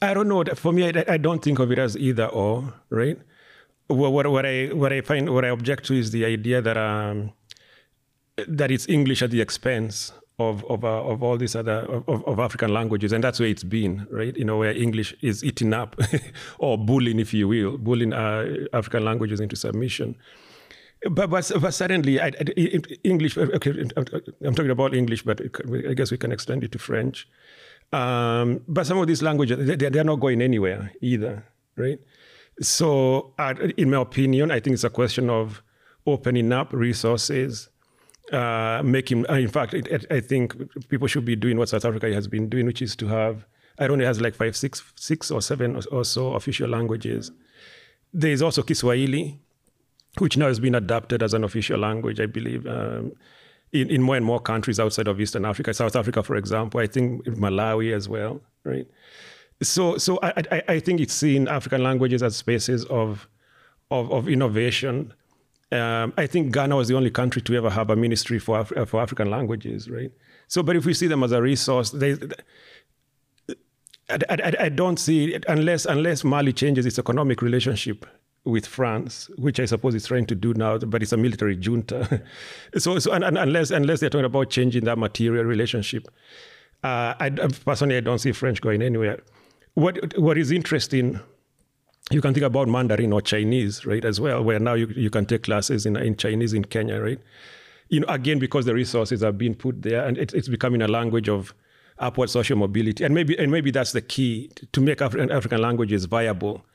I 0.01 0.13
don't 0.13 0.27
know. 0.27 0.43
For 0.55 0.73
me, 0.73 0.89
I, 0.89 1.05
I 1.07 1.17
don't 1.17 1.41
think 1.41 1.59
of 1.59 1.71
it 1.71 1.79
as 1.79 1.97
either 1.97 2.27
or. 2.27 2.73
Right. 2.89 3.17
What, 3.87 4.11
what, 4.11 4.27
what 4.27 4.45
I 4.45 4.67
what 4.67 4.91
I 4.91 5.01
find 5.01 5.33
what 5.33 5.45
I 5.45 5.49
object 5.49 5.85
to 5.85 5.93
is 5.93 6.11
the 6.11 6.25
idea 6.25 6.61
that 6.61 6.77
um, 6.77 7.31
that 8.47 8.71
it's 8.71 8.87
English 8.89 9.21
at 9.21 9.31
the 9.31 9.41
expense 9.41 10.11
of 10.39 10.63
of, 10.65 10.83
uh, 10.83 11.03
of 11.03 11.21
all 11.21 11.37
these 11.37 11.55
other 11.55 11.85
of, 12.07 12.25
of, 12.25 12.39
African 12.39 12.73
languages, 12.73 13.11
and 13.11 13.23
that's 13.23 13.39
where 13.39 13.49
it's 13.49 13.63
been, 13.63 14.07
right? 14.09 14.35
You 14.35 14.45
know, 14.45 14.57
where 14.57 14.71
English 14.71 15.13
is 15.21 15.43
eating 15.43 15.73
up, 15.73 15.95
or 16.59 16.77
bullying, 16.77 17.19
if 17.19 17.33
you 17.33 17.47
will, 17.47 17.77
bullying 17.77 18.13
uh, 18.13 18.65
African 18.73 19.03
languages 19.05 19.39
into 19.39 19.55
submission. 19.55 20.15
But 21.09 21.29
but, 21.29 21.51
but 21.61 21.73
certainly, 21.73 22.19
I, 22.19 22.27
I, 22.27 22.81
English. 23.03 23.37
Okay, 23.37 23.71
I'm 24.41 24.55
talking 24.55 24.71
about 24.71 24.93
English, 24.93 25.23
but 25.23 25.41
I 25.41 25.93
guess 25.93 26.11
we 26.11 26.17
can 26.17 26.31
extend 26.31 26.63
it 26.63 26.71
to 26.73 26.79
French. 26.79 27.27
Um, 27.91 28.61
but 28.67 28.85
some 28.85 28.97
of 28.99 29.07
these 29.07 29.21
languages, 29.21 29.65
they, 29.65 29.89
they're 29.89 30.03
not 30.03 30.19
going 30.19 30.41
anywhere 30.41 30.91
either, 31.01 31.43
right? 31.75 31.99
So, 32.61 33.33
uh, 33.39 33.55
in 33.77 33.89
my 33.89 34.01
opinion, 34.01 34.51
I 34.51 34.59
think 34.59 34.75
it's 34.75 34.83
a 34.83 34.89
question 34.89 35.29
of 35.29 35.63
opening 36.05 36.51
up 36.51 36.71
resources 36.73 37.68
uh, 38.33 38.81
making. 38.83 39.29
Uh, 39.29 39.35
in 39.35 39.47
fact, 39.47 39.73
it, 39.73 40.05
I 40.11 40.19
think 40.19 40.55
people 40.89 41.07
should 41.07 41.25
be 41.25 41.35
doing 41.35 41.57
what 41.57 41.69
South 41.69 41.85
Africa 41.85 42.11
has 42.13 42.27
been 42.27 42.49
doing, 42.49 42.65
which 42.65 42.81
is 42.81 42.95
to 42.97 43.07
have. 43.07 43.45
I 43.77 43.87
don't 43.87 43.97
know, 43.97 44.03
it 44.03 44.07
has 44.07 44.19
like 44.19 44.35
five, 44.35 44.57
six, 44.57 44.83
six 44.95 45.31
or 45.31 45.41
seven 45.41 45.77
or, 45.77 45.81
or 45.91 46.03
so 46.03 46.33
official 46.33 46.69
languages. 46.69 47.31
There 48.13 48.31
is 48.31 48.41
also 48.41 48.61
Kiswahili, 48.61 49.39
which 50.17 50.35
now 50.35 50.47
has 50.47 50.59
been 50.59 50.75
adopted 50.75 51.23
as 51.23 51.33
an 51.33 51.43
official 51.43 51.79
language, 51.79 52.19
I 52.19 52.25
believe, 52.25 52.67
um, 52.67 53.13
in, 53.71 53.89
in 53.89 54.01
more 54.01 54.17
and 54.17 54.25
more 54.25 54.39
countries 54.39 54.79
outside 54.79 55.07
of 55.07 55.21
Eastern 55.21 55.45
Africa. 55.45 55.73
South 55.73 55.95
Africa, 55.95 56.23
for 56.23 56.35
example, 56.35 56.81
I 56.81 56.87
think 56.87 57.23
Malawi 57.25 57.93
as 57.93 58.09
well, 58.09 58.41
right? 58.65 58.87
So, 59.61 59.97
so 59.97 60.19
I, 60.23 60.43
I, 60.51 60.63
I 60.67 60.79
think 60.79 60.99
it's 60.99 61.13
seen 61.13 61.47
African 61.47 61.83
languages 61.83 62.23
as 62.23 62.35
spaces 62.35 62.85
of, 62.85 63.29
of, 63.91 64.11
of 64.11 64.27
innovation 64.27 65.13
um, 65.71 66.13
I 66.17 66.25
think 66.25 66.51
Ghana 66.53 66.75
was 66.75 66.87
the 66.87 66.95
only 66.95 67.11
country 67.11 67.41
to 67.43 67.55
ever 67.55 67.69
have 67.69 67.89
a 67.89 67.95
ministry 67.95 68.39
for 68.39 68.59
Af- 68.59 68.89
for 68.89 69.01
African 69.01 69.29
languages, 69.29 69.89
right? 69.89 70.11
So, 70.47 70.63
but 70.63 70.75
if 70.75 70.85
we 70.85 70.93
see 70.93 71.07
them 71.07 71.23
as 71.23 71.31
a 71.31 71.41
resource, 71.41 71.91
they, 71.91 72.15
I, 74.09 74.17
I, 74.29 74.53
I 74.61 74.69
don't 74.69 74.97
see 74.97 75.33
it 75.33 75.45
unless 75.47 75.85
unless 75.85 76.23
Mali 76.23 76.53
changes 76.53 76.85
its 76.85 76.97
economic 76.97 77.41
relationship 77.41 78.05
with 78.45 78.65
France, 78.65 79.29
which 79.37 79.59
I 79.59 79.65
suppose 79.65 79.95
it's 79.95 80.07
trying 80.07 80.25
to 80.27 80.35
do 80.35 80.53
now, 80.53 80.77
but 80.77 81.03
it's 81.03 81.11
a 81.11 81.17
military 81.17 81.55
junta. 81.55 82.23
so, 82.77 82.97
so 82.99 83.11
and, 83.11 83.23
and 83.23 83.37
unless 83.37 83.69
unless 83.71 83.99
they're 83.99 84.09
talking 84.09 84.25
about 84.25 84.49
changing 84.49 84.85
that 84.85 84.97
material 84.97 85.43
relationship, 85.43 86.07
uh, 86.83 87.13
I 87.19 87.29
personally 87.65 87.97
I 87.97 88.01
don't 88.01 88.19
see 88.19 88.31
French 88.31 88.61
going 88.61 88.81
anywhere. 88.81 89.19
What 89.75 90.17
what 90.17 90.37
is 90.37 90.51
interesting, 90.51 91.19
you 92.09 92.21
can 92.21 92.33
think 92.33 92.45
about 92.45 92.67
Mandarin 92.67 93.13
or 93.13 93.21
Chinese, 93.21 93.85
right, 93.85 94.03
as 94.03 94.19
well, 94.19 94.43
where 94.43 94.59
now 94.59 94.73
you, 94.73 94.87
you 94.95 95.09
can 95.09 95.25
take 95.25 95.43
classes 95.43 95.85
in 95.85 95.95
in 95.95 96.15
Chinese 96.15 96.53
in 96.53 96.65
Kenya, 96.65 97.01
right? 97.01 97.19
You 97.89 98.01
know, 98.01 98.07
again 98.07 98.39
because 98.39 98.65
the 98.65 98.73
resources 98.73 99.23
are 99.23 99.31
being 99.31 99.55
put 99.55 99.81
there, 99.81 100.05
and 100.05 100.17
it, 100.17 100.33
it's 100.33 100.47
becoming 100.47 100.81
a 100.81 100.87
language 100.87 101.29
of 101.29 101.53
upward 101.97 102.29
social 102.29 102.57
mobility, 102.57 103.03
and 103.03 103.13
maybe 103.13 103.37
and 103.37 103.51
maybe 103.51 103.71
that's 103.71 103.91
the 103.91 104.01
key 104.01 104.51
to 104.71 104.81
make 104.81 105.01
African 105.01 105.31
African 105.31 105.61
languages 105.61 106.05
viable 106.05 106.65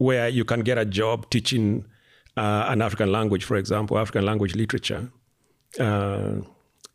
where 0.00 0.30
you 0.30 0.46
can 0.46 0.60
get 0.60 0.78
a 0.78 0.84
job 0.86 1.28
teaching 1.28 1.84
uh, 2.34 2.64
an 2.68 2.80
African 2.80 3.12
language, 3.12 3.44
for 3.44 3.56
example, 3.56 3.98
African 3.98 4.24
language 4.24 4.54
literature. 4.54 5.10
Uh, 5.78 6.36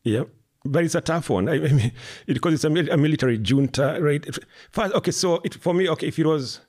yeah, 0.03 0.23
but 0.65 0.83
it's 0.83 0.95
a 0.95 1.01
tough 1.01 1.29
one. 1.29 1.47
I 1.47 1.59
mean, 1.59 1.91
because 2.25 2.55
it's 2.55 2.63
a, 2.63 2.97
military 2.97 3.37
junta, 3.37 3.99
right? 4.01 4.25
First, 4.71 4.95
okay, 4.95 5.11
so 5.11 5.39
it, 5.43 5.53
for 5.53 5.75
me, 5.75 5.87
okay, 5.89 6.07
if 6.07 6.17
it 6.17 6.25
was, 6.25 6.61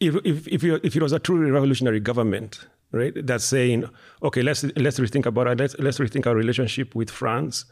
if 0.00 0.16
if 0.24 0.48
if, 0.48 0.64
if 0.64 0.96
it 0.96 1.02
was 1.02 1.12
a 1.12 1.18
truly 1.18 1.50
revolutionary 1.50 2.00
government, 2.00 2.66
right, 2.92 3.12
that's 3.26 3.44
saying, 3.44 3.88
okay, 4.22 4.42
let's 4.42 4.64
let's 4.76 4.98
rethink 4.98 5.26
about 5.26 5.46
it. 5.48 5.58
Let's 5.58 5.78
let's 5.78 5.98
rethink 5.98 6.26
our 6.26 6.34
relationship 6.34 6.94
with 6.94 7.10
France, 7.10 7.64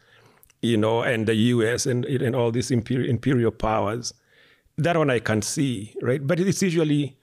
you 0.60 0.76
know, 0.76 1.02
and 1.02 1.26
the 1.26 1.34
U.S. 1.34 1.86
and 1.86 2.04
and 2.04 2.34
all 2.34 2.50
these 2.50 2.70
imperial, 2.70 3.08
imperial 3.08 3.50
powers. 3.50 4.14
That 4.78 4.96
one 4.96 5.10
I 5.10 5.18
can 5.18 5.42
see, 5.42 5.94
right? 6.00 6.26
But 6.26 6.40
it's 6.40 6.62
usually 6.62 7.16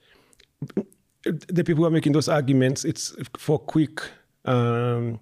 the 1.24 1.64
people 1.64 1.82
who 1.82 1.86
are 1.86 1.90
making 1.90 2.12
those 2.12 2.28
arguments, 2.28 2.84
it's 2.84 3.14
for 3.36 3.58
quick, 3.58 4.02
um, 4.44 5.20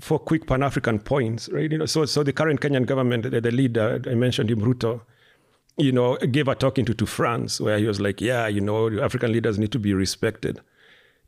for 0.00 0.18
quick 0.18 0.46
Pan 0.46 0.62
African 0.62 0.98
points, 0.98 1.48
right? 1.50 1.70
You 1.70 1.78
know, 1.78 1.86
so 1.86 2.04
so 2.04 2.22
the 2.22 2.32
current 2.32 2.60
Kenyan 2.60 2.86
government, 2.86 3.30
the, 3.30 3.40
the 3.40 3.50
leader 3.50 4.02
I 4.06 4.14
mentioned 4.14 4.50
him, 4.50 4.60
Ruto, 4.60 5.02
you 5.80 5.92
know, 5.92 6.16
gave 6.16 6.48
a 6.48 6.54
talking 6.54 6.84
to 6.84 6.94
to 6.94 7.06
France 7.06 7.60
where 7.60 7.78
he 7.78 7.86
was 7.86 8.00
like, 8.00 8.20
yeah, 8.20 8.46
you 8.46 8.60
know, 8.60 9.00
African 9.00 9.32
leaders 9.32 9.58
need 9.58 9.72
to 9.72 9.78
be 9.78 9.94
respected, 9.94 10.60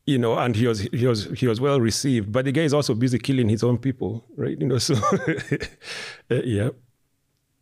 you 0.06 0.18
know, 0.18 0.38
and 0.38 0.54
he 0.54 0.66
was 0.66 0.80
he 0.80 1.06
was 1.06 1.24
he 1.36 1.46
was 1.46 1.60
well 1.60 1.80
received. 1.80 2.30
But 2.30 2.44
the 2.44 2.52
guy 2.52 2.62
is 2.62 2.74
also 2.74 2.94
busy 2.94 3.18
killing 3.18 3.48
his 3.48 3.62
own 3.62 3.78
people, 3.78 4.24
right? 4.36 4.58
You 4.58 4.66
know, 4.66 4.78
so 4.78 4.94
uh, 4.94 6.34
yeah. 6.44 6.70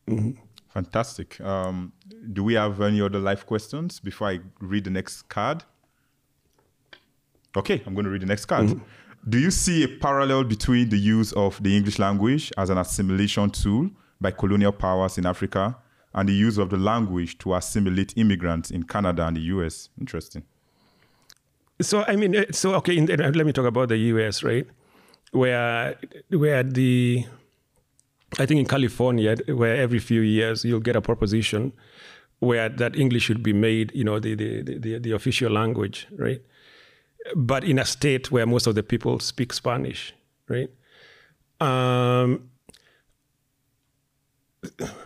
Mm-hmm. 0.08 0.32
Fantastic. 0.68 1.40
Um, 1.40 1.92
do 2.32 2.44
we 2.44 2.54
have 2.54 2.80
any 2.80 3.00
other 3.00 3.18
live 3.18 3.46
questions 3.46 4.00
before 4.00 4.28
I 4.28 4.40
read 4.60 4.84
the 4.84 4.90
next 4.90 5.22
card? 5.28 5.64
Okay, 7.56 7.82
I'm 7.84 7.94
going 7.94 8.04
to 8.04 8.10
read 8.10 8.22
the 8.22 8.26
next 8.26 8.44
card. 8.46 8.66
Mm-hmm. 8.66 8.84
Do 9.28 9.38
you 9.38 9.50
see 9.50 9.82
a 9.82 9.88
parallel 9.88 10.44
between 10.44 10.88
the 10.88 10.98
use 10.98 11.32
of 11.32 11.60
the 11.62 11.76
English 11.76 11.98
language 11.98 12.52
as 12.56 12.70
an 12.70 12.78
assimilation 12.78 13.50
tool 13.50 13.90
by 14.20 14.30
colonial 14.30 14.72
powers 14.72 15.18
in 15.18 15.26
Africa 15.26 15.76
and 16.14 16.28
the 16.28 16.32
use 16.32 16.58
of 16.58 16.70
the 16.70 16.76
language 16.76 17.38
to 17.38 17.54
assimilate 17.54 18.16
immigrants 18.16 18.70
in 18.70 18.84
Canada 18.84 19.26
and 19.26 19.36
the 19.36 19.42
US? 19.42 19.88
Interesting. 20.00 20.42
So, 21.80 22.04
I 22.06 22.16
mean, 22.16 22.36
uh, 22.36 22.44
so, 22.50 22.74
okay, 22.74 22.98
the, 23.00 23.16
let 23.16 23.46
me 23.46 23.52
talk 23.52 23.66
about 23.66 23.88
the 23.88 23.96
US, 23.96 24.42
right? 24.42 24.66
Where, 25.32 25.96
where 26.28 26.62
the 26.62 27.24
I 28.38 28.46
think 28.46 28.60
in 28.60 28.66
California, 28.66 29.36
where 29.48 29.76
every 29.76 29.98
few 29.98 30.20
years 30.20 30.64
you'll 30.64 30.80
get 30.80 30.94
a 30.94 31.00
proposition 31.00 31.72
where 32.38 32.68
that 32.68 32.96
English 32.96 33.24
should 33.24 33.42
be 33.42 33.52
made, 33.52 33.92
you 33.94 34.04
know, 34.04 34.18
the, 34.18 34.34
the, 34.34 34.62
the, 34.62 34.98
the, 34.98 35.12
official 35.12 35.52
language, 35.52 36.06
right? 36.16 36.40
But 37.36 37.64
in 37.64 37.78
a 37.78 37.84
state 37.84 38.30
where 38.30 38.46
most 38.46 38.66
of 38.66 38.74
the 38.74 38.82
people 38.82 39.18
speak 39.18 39.52
Spanish, 39.52 40.14
right? 40.48 40.70
Um, 41.60 42.49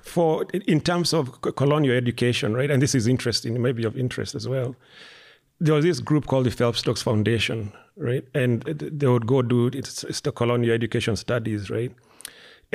for 0.02 0.44
in 0.52 0.80
terms 0.80 1.12
of 1.12 1.40
colonial 1.42 1.96
education, 1.96 2.54
right? 2.54 2.70
And 2.70 2.82
this 2.82 2.94
is 2.94 3.06
interesting, 3.06 3.60
maybe 3.60 3.84
of 3.84 3.96
interest 3.96 4.34
as 4.34 4.48
well. 4.48 4.74
There 5.60 5.74
was 5.74 5.84
this 5.84 6.00
group 6.00 6.26
called 6.26 6.46
the 6.46 6.50
Phelps 6.50 6.80
Stokes 6.80 7.02
Foundation, 7.02 7.72
right? 7.96 8.26
And 8.34 8.62
they 8.62 9.06
would 9.06 9.26
go 9.26 9.42
do 9.42 9.68
it's, 9.68 10.02
it's 10.04 10.20
the 10.20 10.32
colonial 10.32 10.74
education 10.74 11.16
studies, 11.16 11.70
right? 11.70 11.92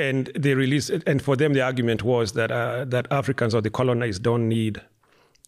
and 0.00 0.26
they 0.28 0.54
released 0.54 0.90
and 0.90 1.22
for 1.22 1.36
them 1.36 1.52
the 1.52 1.60
argument 1.60 2.02
was 2.02 2.32
that 2.32 2.50
uh, 2.50 2.84
that 2.86 3.06
Africans 3.10 3.54
or 3.54 3.60
the 3.60 3.70
colonized 3.70 4.22
don't 4.22 4.48
need 4.48 4.80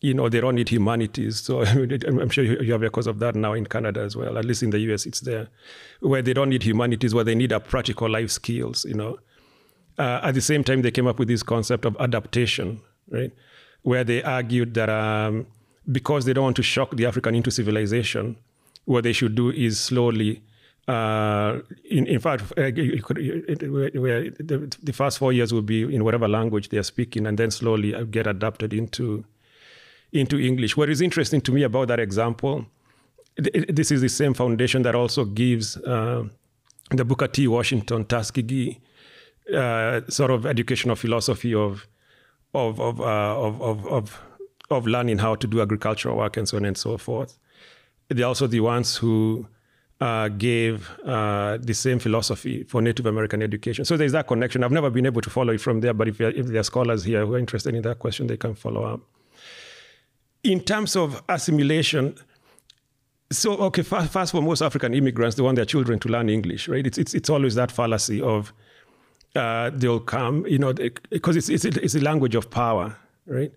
you 0.01 0.13
know 0.13 0.29
they 0.29 0.41
don't 0.41 0.55
need 0.55 0.69
humanities 0.69 1.41
so 1.41 1.63
I'm 1.65 2.29
sure 2.29 2.45
you 2.45 2.73
have 2.73 2.83
a 2.83 2.91
cause 2.91 3.07
of 3.07 3.19
that 3.21 3.35
now 3.35 3.55
in 3.55 3.67
Canada 3.67 4.01
as 4.01 4.15
well 4.15 4.37
at 4.39 4.45
least 4.45 4.63
in 4.63 4.71
the 4.71 4.79
US 4.93 5.07
it's 5.07 5.21
there 5.21 5.49
where 6.01 6.23
they 6.23 6.35
don't 6.35 6.51
need 6.51 6.63
humanities 6.63 7.15
where 7.15 7.25
they 7.25 7.35
need 7.35 7.53
a 7.53 7.61
practical 7.61 8.11
life 8.11 8.31
skills 8.31 8.85
you 8.85 8.95
know 8.95 9.19
uh, 9.99 10.21
at 10.23 10.35
the 10.35 10.41
same 10.41 10.65
time 10.65 10.83
they 10.83 10.91
came 10.91 11.07
up 11.07 11.19
with 11.19 11.29
this 11.29 11.43
concept 11.43 11.85
of 11.85 11.97
adaptation 12.01 12.81
right 13.11 13.33
where 13.83 14.05
they 14.05 14.23
argued 14.23 14.75
that 14.75 14.89
um, 14.89 15.47
because 15.91 16.25
they 16.25 16.33
don't 16.33 16.45
want 16.45 16.57
to 16.57 16.63
shock 16.63 16.97
the 16.97 17.07
African 17.07 17.35
into 17.35 17.51
civilization 17.51 18.37
what 18.85 19.05
they 19.05 19.13
should 19.13 19.35
do 19.35 19.51
is 19.51 19.81
slowly 19.81 20.43
uh, 20.89 21.61
in, 21.85 22.07
in 22.07 22.19
fact, 22.19 22.43
uh, 22.59 22.71
could, 22.73 23.17
the, 23.17 24.77
the, 24.83 24.93
first 24.93 25.19
four 25.19 25.33
years 25.33 25.53
will 25.53 25.63
be 25.63 25.83
in 25.83 26.03
whatever 26.03 26.27
language 26.27 26.71
they 26.71 26.77
are 26.77 26.83
speaking, 26.83 27.25
and 27.25 27.39
then 27.39 27.53
slowly 27.53 27.95
uh, 27.95 28.03
get 28.03 28.27
adapted 28.27 28.73
into 28.73 29.25
into 30.13 30.39
English. 30.39 30.77
What 30.77 30.91
is 30.91 31.01
interesting 31.01 31.41
to 31.43 31.53
me 31.53 31.63
about 31.63 31.87
that 31.89 32.01
example, 32.01 32.67
this 33.37 33.93
is 33.93 34.01
the 34.01 34.09
same 34.09 34.35
foundation 34.35 34.83
that 34.83 34.97
also 34.97 35.25
gives 35.25 35.77
uh, 35.77 36.25
the 36.91 37.05
Booker 37.05 37.29
T. 37.29 37.47
Washington 37.47 38.05
Tuskegee 38.05 38.81
uh, 39.55 40.01
sort 40.09 40.31
of 40.31 40.47
educational 40.47 40.97
philosophy 40.97 41.55
of 41.55 41.87
of 42.55 42.81
of, 42.81 43.01
uh, 43.01 43.05
of 43.05 43.61
of 43.63 43.87
of 43.87 44.23
of 44.71 44.87
learning 44.87 45.19
how 45.19 45.35
to 45.35 45.47
do 45.47 45.61
agricultural 45.61 46.17
work 46.17 46.37
and 46.37 46.49
so 46.49 46.57
on 46.57 46.65
and 46.65 46.77
so 46.77 46.97
forth. 46.97 47.39
They're 48.09 48.27
also 48.27 48.47
the 48.47 48.61
ones 48.61 48.97
who 48.97 49.47
uh, 50.01 50.29
gave 50.29 50.91
uh, 51.05 51.59
the 51.61 51.75
same 51.75 51.99
philosophy 51.99 52.65
for 52.65 52.83
Native 52.83 53.07
American 53.07 53.43
education. 53.43 53.85
So 53.85 53.97
there's 53.97 54.13
that 54.13 54.27
connection. 54.27 54.65
I've 54.65 54.73
never 54.73 54.91
been 54.91 55.07
able 55.07 55.23
to 55.23 55.31
follow 55.31 55.53
it 55.53 55.61
from 55.61 55.81
there, 55.81 55.95
but 55.95 56.09
if, 56.09 56.21
if 56.21 56.47
there 56.47 56.61
are 56.61 56.65
scholars 56.65 57.05
here 57.05 57.25
who 57.25 57.35
are 57.35 57.39
interested 57.39 57.75
in 57.75 57.83
that 57.83 58.01
question, 58.01 58.27
they 58.27 58.37
can 58.37 58.55
follow 58.55 58.83
up. 58.85 59.01
In 60.43 60.61
terms 60.61 60.97
of 60.97 61.23
assimilation, 61.29 62.17
so 63.31 63.53
okay, 63.59 63.83
fast, 63.83 64.13
fast 64.13 64.33
for 64.33 64.43
most 64.43 64.61
African 64.61 64.93
immigrants, 64.93 65.37
they 65.37 65.43
want 65.43 65.57
their 65.57 65.65
children 65.65 65.99
to 66.01 66.09
learn 66.09 66.29
English, 66.29 66.69
right? 66.69 66.87
It's 66.87 66.99
it's, 66.99 67.15
it's 67.15 67.31
always 67.31 67.55
that 67.55 67.71
fallacy 67.71 68.21
of 68.21 68.53
uh, 69.35 69.71
they'll 69.75 70.01
come, 70.01 70.47
you 70.47 70.59
know, 70.59 70.73
because 70.73 71.37
it's, 71.37 71.49
it's 71.49 71.65
it's 71.65 71.95
a 71.95 72.01
language 72.01 72.35
of 72.35 72.51
power, 72.51 72.97
right? 73.27 73.53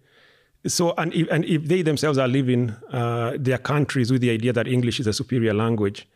So 0.68 0.94
and 0.98 1.14
if, 1.14 1.30
and 1.30 1.46
if 1.46 1.66
they 1.66 1.82
themselves 1.82 2.18
are 2.18 2.28
living 2.28 2.72
uh, 2.92 3.34
their 3.38 3.58
countries 3.58 4.12
with 4.12 4.22
the 4.22 4.32
idea 4.32 4.54
that 4.54 4.68
English 4.68 5.00
is 5.00 5.08
a 5.08 5.14
superior 5.14 5.54
language, 5.54 6.08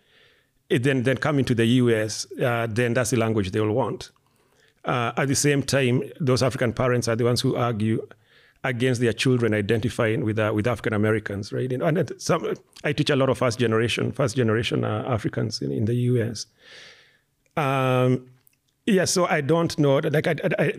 then 0.69 1.03
then 1.03 1.17
coming 1.17 1.45
to 1.45 1.55
the 1.55 1.65
US, 1.65 2.25
uh, 2.41 2.67
then 2.69 2.93
that's 2.93 3.11
the 3.11 3.17
language 3.17 3.51
they 3.51 3.59
will 3.59 3.73
want. 3.73 4.11
Uh, 4.85 5.11
at 5.17 5.27
the 5.27 5.35
same 5.35 5.61
time, 5.61 6.03
those 6.19 6.41
African 6.41 6.73
parents 6.73 7.07
are 7.07 7.15
the 7.15 7.25
ones 7.25 7.41
who 7.41 7.55
argue 7.55 8.07
against 8.63 8.99
their 8.99 9.13
children 9.13 9.53
identifying 9.53 10.23
with 10.23 10.39
uh, 10.39 10.51
with 10.53 10.67
African 10.67 10.93
Americans, 10.93 11.51
right? 11.53 11.71
And 11.71 12.11
some, 12.17 12.53
I 12.83 12.93
teach 12.93 13.09
a 13.09 13.15
lot 13.15 13.29
of 13.29 13.37
first 13.37 13.59
generation 13.59 14.11
first 14.11 14.35
generation 14.35 14.83
uh, 14.83 15.03
Africans 15.07 15.61
in, 15.61 15.71
in, 15.71 15.85
the 15.85 15.95
U.S. 15.95 16.45
Um, 17.55 18.29
yeah, 18.89 19.05
so 19.05 19.25
I 19.25 19.41
don't 19.41 19.77
know. 19.79 19.97
Like 19.97 20.27
I, 20.27 20.35
I, 20.57 20.73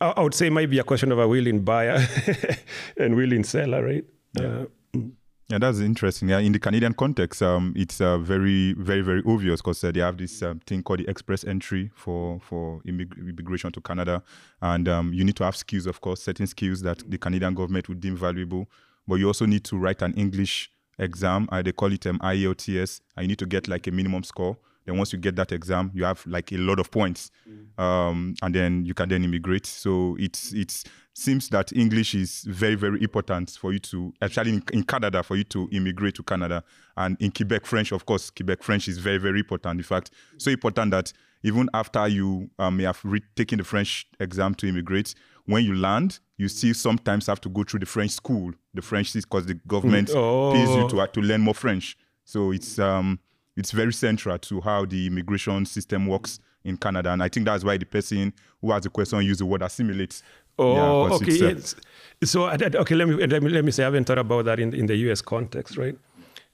I, 0.00 0.06
I 0.16 0.22
would 0.22 0.34
say 0.34 0.50
maybe 0.50 0.78
a 0.78 0.84
question 0.84 1.12
of 1.12 1.18
a 1.18 1.28
willing 1.28 1.64
buyer 1.64 2.06
and 2.96 3.16
willing 3.16 3.44
seller, 3.44 3.84
right? 3.84 4.04
Yeah. 4.34 4.46
Uh, 4.46 4.66
mm. 4.94 5.12
Yeah, 5.48 5.58
that's 5.58 5.78
interesting. 5.78 6.28
Yeah, 6.28 6.40
in 6.40 6.50
the 6.50 6.58
Canadian 6.58 6.92
context, 6.92 7.40
um, 7.40 7.72
it's 7.76 8.00
uh, 8.00 8.18
very, 8.18 8.72
very, 8.72 9.00
very 9.00 9.22
obvious 9.24 9.60
because 9.60 9.84
uh, 9.84 9.92
they 9.92 10.00
have 10.00 10.16
this 10.16 10.42
um, 10.42 10.58
thing 10.66 10.82
called 10.82 10.98
the 10.98 11.08
express 11.08 11.44
entry 11.44 11.92
for 11.94 12.40
for 12.40 12.80
immig- 12.80 13.16
immigration 13.16 13.70
to 13.70 13.80
Canada, 13.80 14.24
and 14.60 14.88
um, 14.88 15.12
you 15.12 15.22
need 15.22 15.36
to 15.36 15.44
have 15.44 15.54
skills, 15.54 15.86
of 15.86 16.00
course, 16.00 16.20
certain 16.20 16.48
skills 16.48 16.82
that 16.82 17.08
the 17.08 17.16
Canadian 17.16 17.54
government 17.54 17.88
would 17.88 18.00
deem 18.00 18.16
valuable. 18.16 18.66
But 19.06 19.16
you 19.16 19.28
also 19.28 19.46
need 19.46 19.62
to 19.66 19.78
write 19.78 20.02
an 20.02 20.14
English 20.14 20.68
exam. 20.98 21.48
Uh, 21.52 21.62
they 21.62 21.70
call 21.70 21.92
it 21.92 22.04
um, 22.08 22.18
IELTS, 22.18 23.00
and 23.16 23.22
you 23.24 23.28
need 23.28 23.38
to 23.38 23.46
get 23.46 23.68
like 23.68 23.86
a 23.86 23.92
minimum 23.92 24.24
score. 24.24 24.56
Then 24.86 24.96
once 24.96 25.12
you 25.12 25.18
get 25.18 25.36
that 25.36 25.52
exam, 25.52 25.90
you 25.94 26.04
have 26.04 26.24
like 26.26 26.52
a 26.52 26.56
lot 26.56 26.78
of 26.78 26.90
points, 26.90 27.30
mm. 27.48 27.82
um, 27.82 28.34
and 28.40 28.54
then 28.54 28.86
you 28.86 28.94
can 28.94 29.08
then 29.08 29.24
immigrate. 29.24 29.66
So 29.66 30.16
it's 30.18 30.52
it's 30.52 30.84
seems 31.16 31.48
that 31.48 31.72
English 31.72 32.14
is 32.14 32.42
very, 32.42 32.74
very 32.74 33.02
important 33.02 33.50
for 33.58 33.72
you 33.72 33.78
to, 33.78 34.12
actually 34.20 34.50
in, 34.50 34.62
in, 34.74 34.82
Canada, 34.82 35.22
for 35.22 35.34
you 35.34 35.44
to 35.44 35.66
immigrate 35.72 36.14
to 36.14 36.22
Canada. 36.22 36.62
And 36.94 37.16
in 37.20 37.30
Quebec, 37.30 37.64
French, 37.64 37.90
of 37.92 38.04
course, 38.04 38.28
Quebec 38.28 38.62
French 38.62 38.86
is 38.86 38.98
very, 38.98 39.16
very 39.16 39.38
important. 39.38 39.80
In 39.80 39.82
fact, 39.82 40.10
so 40.36 40.50
important 40.50 40.90
that 40.90 41.14
even 41.42 41.70
after 41.72 42.06
you 42.06 42.50
um, 42.58 42.76
may 42.76 42.82
have 42.82 43.00
re- 43.02 43.22
taken 43.34 43.56
the 43.56 43.64
French 43.64 44.06
exam 44.20 44.54
to 44.56 44.68
immigrate, 44.68 45.14
when 45.46 45.64
you 45.64 45.74
land, 45.74 46.18
you 46.36 46.48
still 46.48 46.74
sometimes 46.74 47.26
have 47.28 47.40
to 47.40 47.48
go 47.48 47.62
through 47.64 47.80
the 47.80 47.86
French 47.86 48.10
school. 48.10 48.52
The 48.74 48.82
French 48.82 49.14
because 49.14 49.46
the 49.46 49.54
government 49.54 50.10
oh. 50.14 50.52
pays 50.52 50.68
you 50.68 50.86
to 50.90 51.06
to 51.06 51.20
learn 51.22 51.40
more 51.40 51.54
French. 51.54 51.96
So 52.24 52.50
it's 52.50 52.78
um 52.78 53.20
it's 53.56 53.70
very 53.70 53.92
central 53.92 54.38
to 54.38 54.60
how 54.60 54.84
the 54.84 55.06
immigration 55.06 55.66
system 55.66 56.06
works 56.06 56.40
in 56.64 56.76
Canada, 56.76 57.12
and 57.12 57.22
I 57.22 57.28
think 57.28 57.46
that's 57.46 57.64
why 57.64 57.76
the 57.76 57.86
person 57.86 58.32
who 58.60 58.72
has 58.72 58.82
the 58.82 58.90
question 58.90 59.22
used 59.22 59.40
the 59.40 59.46
word 59.46 59.62
assimilate. 59.62 60.22
Oh, 60.58 61.08
yeah, 61.08 61.14
okay. 61.14 61.54
Uh, 61.54 62.26
so 62.26 62.48
okay, 62.48 62.94
let 62.94 63.08
me, 63.08 63.26
let 63.26 63.42
me 63.42 63.50
let 63.50 63.64
me 63.64 63.70
say 63.70 63.82
I 63.82 63.86
haven't 63.86 64.04
thought 64.04 64.18
about 64.18 64.46
that 64.46 64.58
in 64.58 64.74
in 64.74 64.86
the 64.86 64.96
U.S. 64.96 65.20
context, 65.20 65.76
right? 65.76 65.96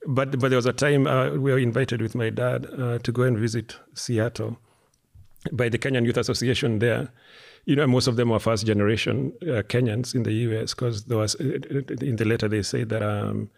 But 0.06 0.38
but 0.38 0.48
there 0.48 0.56
was 0.56 0.66
a 0.66 0.72
time 0.72 1.06
uh, 1.06 1.30
we 1.30 1.52
were 1.52 1.58
invited 1.58 2.02
with 2.02 2.14
my 2.14 2.30
dad 2.30 2.66
uh, 2.78 2.98
to 2.98 3.12
go 3.12 3.22
and 3.22 3.38
visit 3.38 3.76
Seattle 3.94 4.58
by 5.52 5.68
the 5.68 5.78
Kenyan 5.78 6.04
Youth 6.04 6.16
Association 6.16 6.78
there 6.78 7.10
you 7.64 7.76
know, 7.76 7.86
most 7.86 8.06
of 8.06 8.16
them 8.16 8.30
were 8.30 8.38
first 8.38 8.66
generation 8.66 9.32
uh, 9.42 9.62
Kenyans 9.62 10.14
in 10.14 10.24
the 10.24 10.32
US 10.32 10.74
because 10.74 11.04
there 11.04 11.18
was, 11.18 11.34
in 11.36 12.16
the 12.16 12.24
letter 12.24 12.48
they 12.48 12.62
say 12.62 12.84
that, 12.84 13.02
um, 13.02 13.50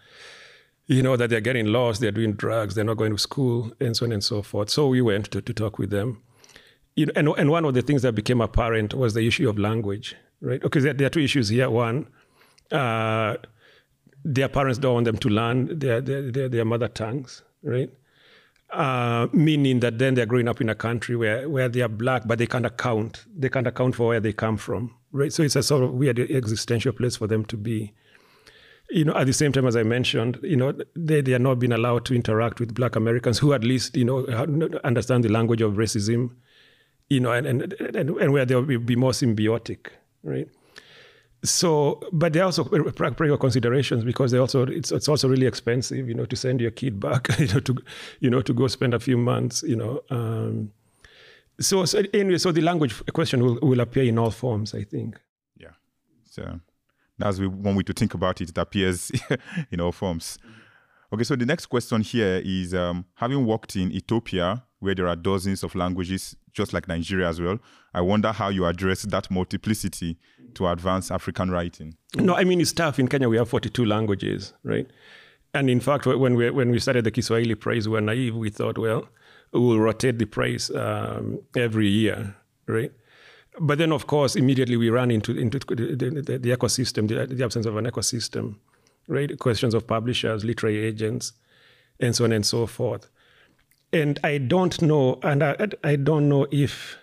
you 0.87 1.03
know, 1.03 1.17
that 1.17 1.31
they're 1.31 1.41
getting 1.41 1.67
lost, 1.67 2.01
they're 2.01 2.11
doing 2.11 2.35
drugs, 2.35 2.75
they're 2.75 2.85
not 2.85 2.97
going 2.97 3.13
to 3.13 3.19
school, 3.19 3.73
and 3.81 3.97
so 3.97 4.07
on 4.07 4.13
and 4.13 4.23
so 4.23 4.43
forth. 4.43 4.71
So 4.71 4.89
we 4.89 5.01
went 5.01 5.31
to, 5.31 5.41
to 5.41 5.53
talk 5.55 5.79
with 5.79 5.91
them. 5.91 6.23
You 6.97 7.07
know, 7.07 7.13
and, 7.17 7.29
and 7.37 7.51
one 7.51 7.65
of 7.65 7.75
the 7.75 7.83
things 7.83 8.03
that 8.03 8.13
became 8.15 8.41
apparent 8.41 8.95
was 8.95 9.15
the 9.15 9.27
issue 9.27 9.49
of 9.49 9.59
language, 9.59 10.15
right? 10.41 10.63
Okay, 10.63 10.81
there, 10.81 10.93
there 10.93 11.07
are 11.07 11.11
two 11.11 11.21
issues 11.21 11.49
here. 11.49 11.71
One, 11.71 12.07
uh, 12.71 13.37
their 14.25 14.49
parents 14.49 14.79
don't 14.79 14.95
want 14.95 15.05
them 15.07 15.19
to 15.19 15.29
learn 15.29 15.79
their, 15.79 16.01
their, 16.01 16.49
their 16.49 16.65
mother 16.65 16.89
tongues, 16.89 17.43
right? 17.63 17.91
Uh, 18.71 19.29
meaning 19.33 19.81
that 19.81 19.99
then 19.99 20.15
they're 20.15 20.27
growing 20.27 20.49
up 20.49 20.61
in 20.61 20.69
a 20.69 20.75
country 20.75 21.17
where, 21.17 21.49
where 21.49 21.69
they 21.69 21.81
are 21.81 21.89
black, 21.89 22.27
but 22.27 22.39
they 22.39 22.47
can't 22.47 22.67
account. 22.67 23.25
They 23.37 23.49
can't 23.49 23.67
account 23.67 23.95
for 23.95 24.09
where 24.09 24.21
they 24.21 24.33
come 24.33 24.57
from, 24.57 24.95
right? 25.13 25.33
So 25.33 25.43
it's 25.43 25.57
a 25.57 25.63
sort 25.63 25.85
of 25.85 25.93
weird 25.93 26.19
existential 26.19 26.93
place 26.93 27.17
for 27.17 27.27
them 27.27 27.45
to 27.47 27.57
be. 27.57 27.93
You 28.91 29.05
know, 29.05 29.15
at 29.15 29.27
the 29.27 29.33
same 29.33 29.51
time, 29.53 29.67
as 29.67 29.77
I 29.77 29.83
mentioned, 29.83 30.39
you 30.43 30.57
know, 30.57 30.73
they, 30.95 31.21
they 31.21 31.33
are 31.35 31.39
not 31.39 31.59
being 31.59 31.73
allowed 31.73 32.05
to 32.07 32.15
interact 32.15 32.61
with 32.61 32.75
black 32.75 32.97
Americans 32.97 33.39
who 33.39 33.53
at 33.53 33.65
least, 33.65 33.97
you 33.97 34.05
know, 34.05 34.27
understand 34.85 35.25
the 35.25 35.31
language 35.31 35.63
of 35.63 35.75
racism, 35.75 36.31
you 37.09 37.19
know, 37.21 37.33
and, 37.33 37.47
and, 37.47 37.73
and, 37.81 38.11
and 38.11 38.33
where 38.33 38.45
they'll 38.45 38.63
be 38.63 38.95
more 38.95 39.13
symbiotic, 39.13 39.87
right? 40.23 40.49
so 41.45 42.01
but 42.11 42.33
there 42.33 42.43
are 42.43 42.47
also 42.47 42.65
practical 42.65 43.37
considerations 43.37 44.03
because 44.03 44.33
they 44.33 44.39
also 44.39 44.63
it's, 44.67 44.91
it's 44.91 45.09
also 45.09 45.29
really 45.29 45.47
expensive 45.47 46.09
you 46.09 46.15
know 46.15 46.25
to 46.25 46.37
send 46.37 46.61
your 46.61 46.71
kid 46.71 46.99
back 46.99 47.29
you 47.39 47.47
know 47.49 47.61
to 47.61 47.77
you 48.21 48.31
know 48.31 48.41
to 48.41 48.55
go 48.55 48.67
spend 48.67 48.95
a 48.95 49.01
few 49.01 49.19
months 49.19 49.63
you 49.63 49.77
know 49.77 50.01
um, 50.11 50.73
so, 51.61 51.85
so 51.85 52.03
anyway 52.15 52.39
so 52.39 52.51
the 52.51 52.63
language 52.63 52.95
question 53.13 53.43
will, 53.45 53.59
will 53.61 53.81
appear 53.81 54.05
in 54.05 54.19
all 54.19 54.31
forms 54.31 54.75
i 54.75 54.83
think 54.83 55.21
yeah 55.57 55.73
so 56.25 56.59
that's 57.19 57.39
one 57.39 57.77
way 57.77 57.83
to 57.83 57.93
think 57.93 58.15
about 58.15 58.41
it 58.41 58.51
it 58.51 58.59
appears 58.59 59.11
in 59.71 59.81
all 59.81 59.93
forms 59.93 60.39
okay 61.13 61.25
so 61.25 61.37
the 61.37 61.47
next 61.47 61.67
question 61.67 62.01
here 62.01 62.43
is 62.45 62.75
um, 62.75 63.05
having 63.15 63.47
worked 63.47 63.77
in 63.77 63.93
ethiopia 63.93 64.65
where 64.81 64.95
there 64.95 65.09
are 65.09 65.17
dozens 65.17 65.63
of 65.63 65.75
languages 65.75 66.37
just 66.53 66.73
like 66.73 66.89
nigeria 66.89 67.29
as 67.29 67.41
well 67.41 67.59
i 67.93 68.01
wonder 68.01 68.33
how 68.33 68.49
you 68.49 68.67
address 68.67 69.03
that 69.03 69.31
multiplicity 69.31 70.19
to 70.55 70.69
advance 70.69 71.11
African 71.11 71.51
writing? 71.51 71.97
No, 72.17 72.35
I 72.35 72.45
mean 72.45 72.61
it's 72.61 72.73
tough. 72.73 72.99
In 72.99 73.09
Kenya, 73.09 73.29
we 73.29 73.37
have 73.37 73.49
42 73.49 73.85
languages, 73.85 74.53
right? 74.63 74.87
And 75.53 75.71
in 75.71 75.81
fact, 75.81 76.07
when 76.07 76.35
we 76.35 76.51
when 76.51 76.71
we 76.71 76.79
started 76.79 77.05
the 77.05 77.11
Kiswahili 77.11 77.55
Prize, 77.55 77.89
we 77.89 77.93
were 77.93 78.01
naive. 78.01 78.35
We 78.35 78.51
thought, 78.51 78.79
well, 78.79 79.09
we'll 79.53 79.79
rotate 79.79 80.19
the 80.19 80.25
prize 80.25 80.71
um, 80.71 81.41
every 81.57 81.89
year, 81.89 82.35
right? 82.67 82.93
But 83.61 83.79
then, 83.79 83.93
of 83.93 84.07
course, 84.07 84.35
immediately 84.35 84.77
we 84.77 84.91
ran 84.91 85.11
into 85.11 85.37
into 85.37 85.59
the, 85.59 85.95
the, 85.95 86.39
the 86.39 86.51
ecosystem, 86.51 87.09
the, 87.09 87.27
the, 87.33 87.45
absence 87.45 87.67
of 87.67 87.77
an 87.77 87.85
ecosystem, 87.85 88.57
right? 89.07 89.39
Questions 89.39 89.75
of 89.75 89.87
publishers, 89.87 90.45
literary 90.45 90.85
agents, 90.85 91.33
and 92.01 92.17
so 92.17 92.25
on 92.25 92.33
and 92.33 92.45
so 92.45 92.67
forth. 92.67 93.09
And 93.93 94.19
I 94.25 94.39
don't 94.39 94.83
know, 94.83 95.21
and 95.23 95.43
I, 95.45 95.69
I 95.85 95.95
don't 95.95 96.29
know 96.29 96.49
if 96.51 96.97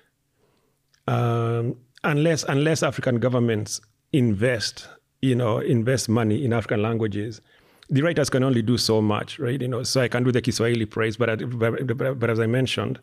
um, 1.07 1.77
unless 2.03 2.43
unless 2.43 2.83
African 2.83 3.19
governments 3.19 3.79
invest, 4.11 4.87
you 5.21 5.35
know, 5.35 5.59
invest 5.59 6.09
money 6.09 6.43
in 6.43 6.51
African 6.51 6.81
languages, 6.81 7.41
the 7.89 8.01
writers 8.01 8.29
can 8.29 8.43
only 8.43 8.61
do 8.61 8.77
so 8.77 9.01
much, 9.01 9.39
right? 9.39 9.61
You 9.61 9.67
know, 9.67 9.83
so 9.83 10.01
I 10.01 10.07
can 10.07 10.23
do 10.23 10.31
the 10.31 10.41
Kiswahili 10.41 10.85
Prize, 10.85 11.17
but, 11.17 11.57
but, 11.57 12.19
but 12.19 12.29
as 12.29 12.39
I 12.39 12.47
mentioned, 12.47 12.99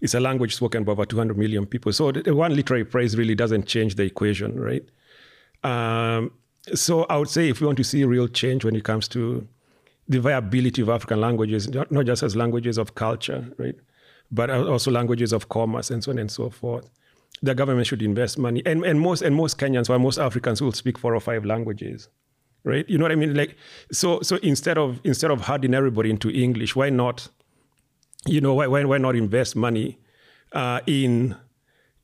it's 0.00 0.14
a 0.14 0.20
language 0.20 0.54
spoken 0.54 0.84
by 0.84 0.92
over 0.92 1.04
200 1.04 1.36
million 1.36 1.66
people. 1.66 1.92
So 1.92 2.12
the 2.12 2.34
one 2.34 2.54
literary 2.54 2.84
praise 2.84 3.16
really 3.16 3.34
doesn't 3.34 3.66
change 3.66 3.96
the 3.96 4.04
equation, 4.04 4.58
right? 4.58 4.84
Um, 5.64 6.32
so 6.74 7.04
I 7.04 7.16
would 7.16 7.28
say 7.28 7.48
if 7.48 7.60
we 7.60 7.66
want 7.66 7.78
to 7.78 7.84
see 7.84 8.04
real 8.04 8.28
change 8.28 8.64
when 8.64 8.76
it 8.76 8.84
comes 8.84 9.08
to 9.08 9.46
the 10.08 10.20
viability 10.20 10.82
of 10.82 10.88
African 10.88 11.20
languages, 11.20 11.68
not, 11.68 11.90
not 11.90 12.06
just 12.06 12.22
as 12.22 12.36
languages 12.36 12.78
of 12.78 12.94
culture, 12.94 13.46
right, 13.58 13.74
but 14.30 14.50
also 14.50 14.90
languages 14.90 15.32
of 15.32 15.48
commerce 15.48 15.90
and 15.90 16.02
so 16.02 16.12
on 16.12 16.18
and 16.18 16.30
so 16.30 16.50
forth, 16.50 16.88
the 17.42 17.54
government 17.54 17.86
should 17.86 18.02
invest 18.02 18.38
money. 18.38 18.62
And, 18.66 18.84
and 18.84 19.00
most 19.00 19.22
and 19.22 19.34
most 19.34 19.58
Kenyans 19.58 19.88
or 19.88 19.98
most 19.98 20.18
Africans 20.18 20.60
will 20.60 20.72
speak 20.72 20.98
four 20.98 21.14
or 21.14 21.20
five 21.20 21.44
languages. 21.44 22.08
Right? 22.64 22.88
You 22.88 22.98
know 22.98 23.04
what 23.04 23.12
I 23.12 23.14
mean? 23.14 23.34
Like 23.34 23.56
so 23.92 24.20
so 24.20 24.36
instead 24.42 24.76
of 24.76 25.00
instead 25.04 25.30
of 25.30 25.42
hardening 25.42 25.74
everybody 25.74 26.10
into 26.10 26.30
English, 26.30 26.74
why 26.74 26.90
not, 26.90 27.28
you 28.28 28.40
know, 28.40 28.54
why 28.54 28.66
why, 28.66 28.98
not 28.98 29.16
invest 29.16 29.56
money 29.56 29.98
uh, 30.52 30.80
in 30.86 31.36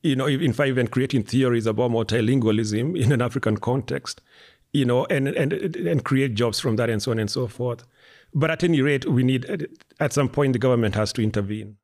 you 0.05 0.15
know, 0.15 0.27
in 0.27 0.53
fact, 0.53 0.69
even 0.69 0.87
creating 0.87 1.23
theories 1.23 1.67
about 1.67 1.91
multilingualism 1.91 3.01
in 3.01 3.11
an 3.11 3.23
African 3.23 3.57
context, 3.57 4.21
you 4.75 4.85
know, 4.85 5.07
and, 5.07 5.29
and, 5.29 5.53
and 5.55 6.05
create 6.05 6.35
jobs 6.35 6.61
from 6.61 6.77
that 6.77 6.91
and 6.91 7.03
so 7.03 7.11
on 7.11 7.19
and 7.19 7.31
so 7.31 7.47
forth. 7.47 7.85
But 8.35 8.51
at 8.51 8.63
any 8.63 8.83
rate, 8.83 9.07
we 9.07 9.23
need, 9.23 9.67
at 10.01 10.13
some 10.13 10.29
point, 10.29 10.53
the 10.53 10.59
government 10.59 10.95
has 10.95 11.11
to 11.15 11.23
intervene. 11.23 11.79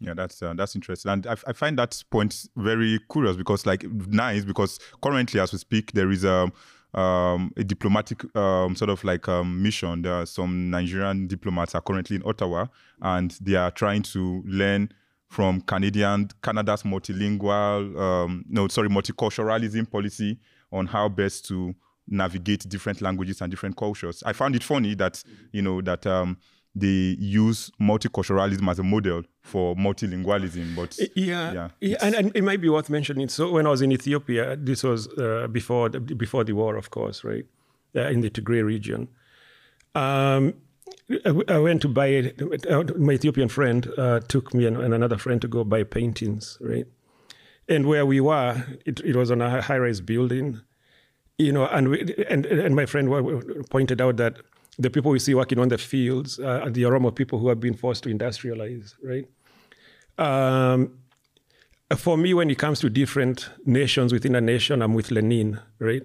Yeah, 0.00 0.14
that's 0.14 0.42
uh, 0.42 0.54
that's 0.54 0.74
interesting, 0.74 1.12
and 1.12 1.26
I, 1.26 1.36
I, 1.46 1.52
find 1.52 1.78
that 1.78 2.02
point 2.10 2.46
very 2.56 2.98
curious 3.12 3.36
because, 3.36 3.66
like, 3.66 3.84
nice 3.84 4.46
because 4.46 4.78
currently, 5.02 5.38
as 5.40 5.52
we 5.52 5.58
speak, 5.58 5.92
there 5.92 6.10
is 6.10 6.24
a 6.24 6.50
um, 6.94 7.52
a 7.56 7.64
diplomatic 7.64 8.24
um, 8.36 8.74
sort 8.76 8.90
of 8.90 9.02
like 9.04 9.28
um, 9.28 9.62
mission. 9.62 10.02
There 10.02 10.14
are 10.14 10.26
some 10.26 10.70
Nigerian 10.70 11.26
diplomats 11.26 11.74
are 11.74 11.80
currently 11.80 12.16
in 12.16 12.22
Ottawa, 12.24 12.66
and 13.00 13.30
they 13.40 13.54
are 13.54 13.70
trying 13.70 14.02
to 14.02 14.42
learn 14.46 14.90
from 15.28 15.60
Canadian 15.60 16.28
Canada's 16.42 16.82
multilingual, 16.82 17.98
um, 17.98 18.44
no, 18.48 18.66
sorry, 18.68 18.88
multiculturalism 18.88 19.88
policy 19.90 20.38
on 20.72 20.86
how 20.86 21.08
best 21.08 21.46
to 21.46 21.74
navigate 22.08 22.68
different 22.68 23.00
languages 23.00 23.40
and 23.40 23.50
different 23.50 23.76
cultures. 23.76 24.22
I 24.26 24.32
found 24.32 24.56
it 24.56 24.64
funny 24.64 24.94
that 24.96 25.22
you 25.52 25.62
know 25.62 25.80
that 25.82 26.06
um, 26.06 26.36
they 26.74 27.16
use 27.18 27.70
multiculturalism 27.80 28.68
as 28.68 28.78
a 28.80 28.82
model 28.82 29.22
for 29.50 29.74
multilingualism. 29.76 30.76
But 30.76 30.98
yeah, 31.14 31.52
yeah, 31.52 31.68
yeah 31.80 31.96
and, 32.00 32.14
and, 32.14 32.36
it 32.36 32.44
might 32.44 32.60
be 32.60 32.68
worth 32.68 32.88
mentioning. 32.88 33.28
So 33.28 33.50
when 33.50 33.66
I 33.66 33.70
was 33.70 33.82
in 33.82 33.92
Ethiopia, 33.92 34.56
this 34.56 34.82
was 34.82 35.08
uh, 35.18 35.48
before 35.50 35.88
the, 35.88 36.00
before 36.00 36.44
the 36.44 36.52
war, 36.52 36.76
of 36.76 36.90
course, 36.90 37.24
right, 37.24 37.46
uh, 37.96 38.08
in 38.14 38.20
the 38.20 38.30
Tigray 38.30 38.64
region. 38.64 39.08
Um, 39.94 40.54
I 41.48 41.58
went 41.58 41.82
to 41.82 41.88
buy. 41.88 42.32
My 42.96 43.14
Ethiopian 43.14 43.48
friend 43.48 43.88
uh, 43.98 44.20
took 44.20 44.54
me 44.54 44.66
and, 44.66 44.76
and, 44.76 44.94
another 44.94 45.18
friend 45.18 45.40
to 45.42 45.48
go 45.48 45.64
buy 45.64 45.82
paintings, 45.82 46.56
right? 46.60 46.86
And 47.68 47.86
where 47.86 48.06
we 48.06 48.20
were, 48.20 48.64
it, 48.86 49.00
it 49.00 49.16
was 49.16 49.30
on 49.30 49.42
a 49.42 49.60
high-rise 49.60 50.00
building, 50.00 50.60
you 51.38 51.52
know. 51.52 51.66
And 51.66 51.88
we, 51.88 52.14
and 52.28 52.46
and 52.46 52.76
my 52.76 52.86
friend 52.86 53.06
pointed 53.70 54.00
out 54.00 54.16
that 54.18 54.36
the 54.78 54.90
people 54.90 55.10
we 55.10 55.18
see 55.18 55.34
working 55.34 55.58
on 55.58 55.68
the 55.68 55.78
fields 55.78 56.38
uh, 56.38 56.64
are 56.64 56.70
the 56.70 56.82
Oromo 56.82 57.14
people 57.14 57.38
who 57.38 57.48
have 57.48 57.60
been 57.60 57.74
forced 57.74 58.04
to 58.04 58.08
industrialize, 58.08 58.94
right? 59.02 59.28
Um, 60.20 60.98
for 61.96 62.16
me, 62.16 62.34
when 62.34 62.50
it 62.50 62.58
comes 62.58 62.78
to 62.80 62.90
different 62.90 63.48
nations 63.64 64.12
within 64.12 64.36
a 64.36 64.40
nation, 64.40 64.82
I'm 64.82 64.94
with 64.94 65.10
Lenin, 65.10 65.58
right? 65.80 66.02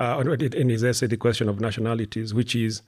Uh, 0.00 0.20
in 0.20 0.68
his 0.68 0.82
essay, 0.82 1.06
The 1.06 1.16
Question 1.16 1.48
of 1.48 1.60
Nationalities, 1.60 2.34
which 2.34 2.56
is 2.56 2.82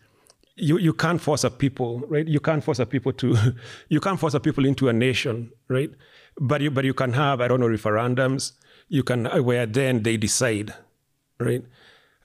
you, 0.57 0.79
you 0.79 0.93
can't 0.93 1.21
force 1.21 1.45
a 1.45 1.51
people, 1.51 2.01
right? 2.09 2.27
You 2.27 2.41
can't 2.41 2.65
force 2.65 2.79
a 2.79 2.87
people 2.87 3.13
to, 3.13 3.37
you 3.89 4.01
can't 4.01 4.19
force 4.19 4.35
a 4.35 4.41
people 4.41 4.65
into 4.65 4.89
a 4.89 4.93
nation, 4.93 5.53
right? 5.69 5.91
But 6.41 6.61
you, 6.61 6.71
but 6.71 6.85
you 6.85 6.95
can 6.95 7.13
have, 7.13 7.41
I 7.41 7.47
don't 7.47 7.61
know, 7.61 7.69
referendums. 7.69 8.53
You 8.89 9.05
can, 9.05 9.27
where 9.45 9.67
then 9.67 10.03
they 10.03 10.17
decide, 10.17 10.75
right? 11.39 11.65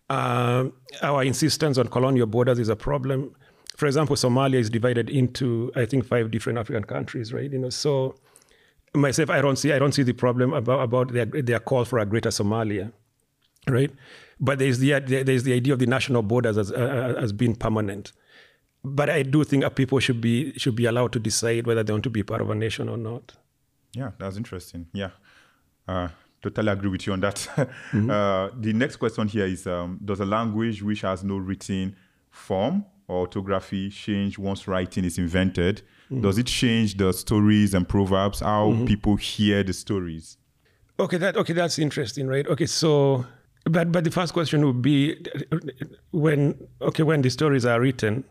Uh, 0.10 0.70
our 1.04 1.24
insistence 1.24 1.78
on 1.78 1.88
colonial 1.88 2.26
borders 2.26 2.58
is 2.58 2.70
a 2.70 2.76
problem. 2.76 3.36
For 3.76 3.86
example, 3.86 4.16
Somalia 4.16 4.56
is 4.56 4.70
divided 4.70 5.10
into, 5.10 5.72
I 5.76 5.86
think, 5.86 6.06
five 6.06 6.32
different 6.32 6.58
African 6.58 6.84
countries, 6.84 7.32
right? 7.32 7.52
You 7.52 7.60
know, 7.60 7.70
so 7.70 8.16
myself, 8.94 9.30
I 9.30 9.42
don't 9.42 9.58
see, 9.58 9.72
I 9.72 9.80
don't 9.80 9.92
see 9.92 10.04
the 10.04 10.14
problem 10.14 10.54
about 10.54 10.82
about 10.82 11.14
their, 11.14 11.26
their 11.26 11.60
call 11.60 11.86
for 11.86 12.00
a 12.00 12.06
greater 12.06 12.30
Somalia, 12.30 12.92
right? 13.68 13.92
But 14.40 14.60
there's 14.60 14.80
the 14.80 15.00
there's 15.00 15.44
the 15.44 15.54
idea 15.54 15.74
of 15.74 15.80
the 15.80 15.86
national 15.86 16.24
borders 16.24 16.58
as 16.58 16.72
uh, 16.72 17.16
as 17.18 17.32
being 17.32 17.56
permanent. 17.56 18.12
But 18.84 19.10
I 19.10 19.24
do 19.24 19.44
think 19.44 19.76
people 19.76 20.00
should 20.00 20.22
be 20.22 20.54
should 20.58 20.76
be 20.76 20.86
allowed 20.86 21.12
to 21.14 21.20
decide 21.20 21.68
whether 21.68 21.84
they 21.84 21.92
want 21.92 22.04
to 22.06 22.10
be 22.10 22.24
part 22.24 22.42
of 22.42 22.50
a 22.50 22.56
nation 22.56 22.88
or 22.88 22.98
not. 22.98 23.34
Yeah, 23.94 24.12
that's 24.18 24.38
interesting. 24.38 24.88
Yeah. 24.94 25.12
Uh, 25.88 26.10
totally 26.42 26.72
agree 26.72 26.90
with 26.90 27.06
you 27.08 27.14
on 27.14 27.20
that. 27.20 27.36
mm-hmm. 27.58 28.10
uh, 28.10 28.50
the 28.60 28.74
next 28.74 28.98
question 28.98 29.28
here 29.28 29.46
is 29.46 29.68
um, 29.68 30.00
Does 30.04 30.20
a 30.20 30.26
language 30.26 30.82
which 30.82 31.02
has 31.02 31.24
no 31.24 31.38
written 31.38 31.96
form 32.30 32.86
or 33.08 33.22
orthography 33.22 33.90
change 33.90 34.38
once 34.38 34.68
writing 34.68 35.04
is 35.04 35.18
invented? 35.18 35.82
Mm-hmm. 36.12 36.22
Does 36.22 36.38
it 36.38 36.48
change 36.48 36.98
the 36.98 37.14
stories 37.14 37.74
and 37.74 37.88
proverbs, 37.88 38.40
how 38.40 38.72
mm-hmm. 38.72 38.86
people 38.86 39.16
hear 39.16 39.64
the 39.64 39.74
stories? 39.74 40.38
Okay, 41.00 41.18
that 41.18 41.38
okay, 41.38 41.54
that's 41.54 41.80
interesting, 41.80 42.28
right? 42.28 42.48
Okay, 42.48 42.66
so 42.66 43.26
but 43.66 43.92
but 43.92 44.04
the 44.04 44.12
first 44.12 44.34
question 44.34 44.66
would 44.66 44.82
be 44.82 45.24
when 46.12 46.68
okay 46.82 47.04
when 47.04 47.22
the 47.22 47.30
stories 47.30 47.66
are 47.66 47.80
written, 47.80 48.24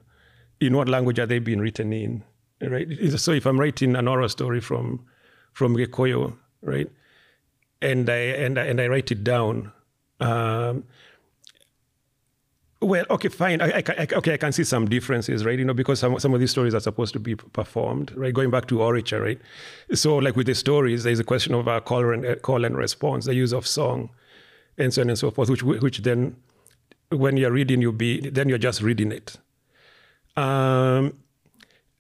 in 0.61 0.77
what 0.77 0.89
language 0.89 1.19
are 1.19 1.27
they 1.27 1.39
being 1.39 1.61
written 1.61 1.93
in? 1.93 2.25
Right. 2.61 2.89
So 3.17 3.33
if 3.33 3.47
I'm 3.47 3.61
writing 3.61 3.95
an 3.95 4.09
oral 4.09 4.29
story 4.29 4.61
from 4.61 5.07
from 5.53 5.77
Gikuyu, 5.77 6.37
right, 6.63 6.91
and 7.81 8.11
I 8.11 8.17
and 8.17 8.59
I, 8.59 8.65
and 8.65 8.81
I 8.81 8.89
write 8.89 9.13
it 9.13 9.23
down. 9.23 9.73
Um, 10.21 10.85
well, 12.81 13.05
okay, 13.11 13.29
fine. 13.29 13.61
I, 13.61 13.79
I, 13.79 13.83
I, 13.89 14.09
okay, 14.13 14.35
I 14.35 14.37
can 14.37 14.53
see 14.53 14.63
some 14.63 14.87
differences, 14.87 15.45
right? 15.45 15.59
You 15.59 15.65
know, 15.65 15.75
because 15.75 15.99
some 15.99 16.19
some 16.21 16.33
of 16.33 16.39
these 16.39 16.53
stories 16.53 16.75
are 16.75 16.81
supposed 16.81 17.13
to 17.15 17.19
be 17.19 17.35
performed, 17.35 18.13
right? 18.17 18.33
Going 18.33 18.51
back 18.51 18.69
to 18.69 18.77
orature, 18.77 19.21
right? 19.21 19.41
So, 19.95 20.17
like 20.17 20.37
with 20.37 20.47
the 20.47 20.55
stories, 20.55 21.03
there's 21.03 21.19
a 21.19 21.25
question 21.25 21.55
of 21.55 21.67
a 21.67 21.81
call 21.81 22.13
and 22.13 22.25
uh, 22.25 22.37
call 22.37 22.65
and 22.65 22.77
response, 22.77 23.25
the 23.25 23.35
use 23.35 23.53
of 23.53 23.67
song, 23.67 24.11
and 24.77 24.95
so 24.95 25.03
on 25.03 25.09
and 25.09 25.19
so 25.19 25.33
forth. 25.33 25.51
Which 25.51 25.65
which 25.65 25.99
then, 25.99 26.37
when 27.11 27.37
you're 27.37 27.51
reading, 27.51 27.83
you'll 27.83 27.93
be 27.93 28.31
then 28.31 28.49
you're 28.49 28.59
just 28.59 28.81
reading 28.81 29.11
it. 29.11 29.37
Um, 30.37 31.15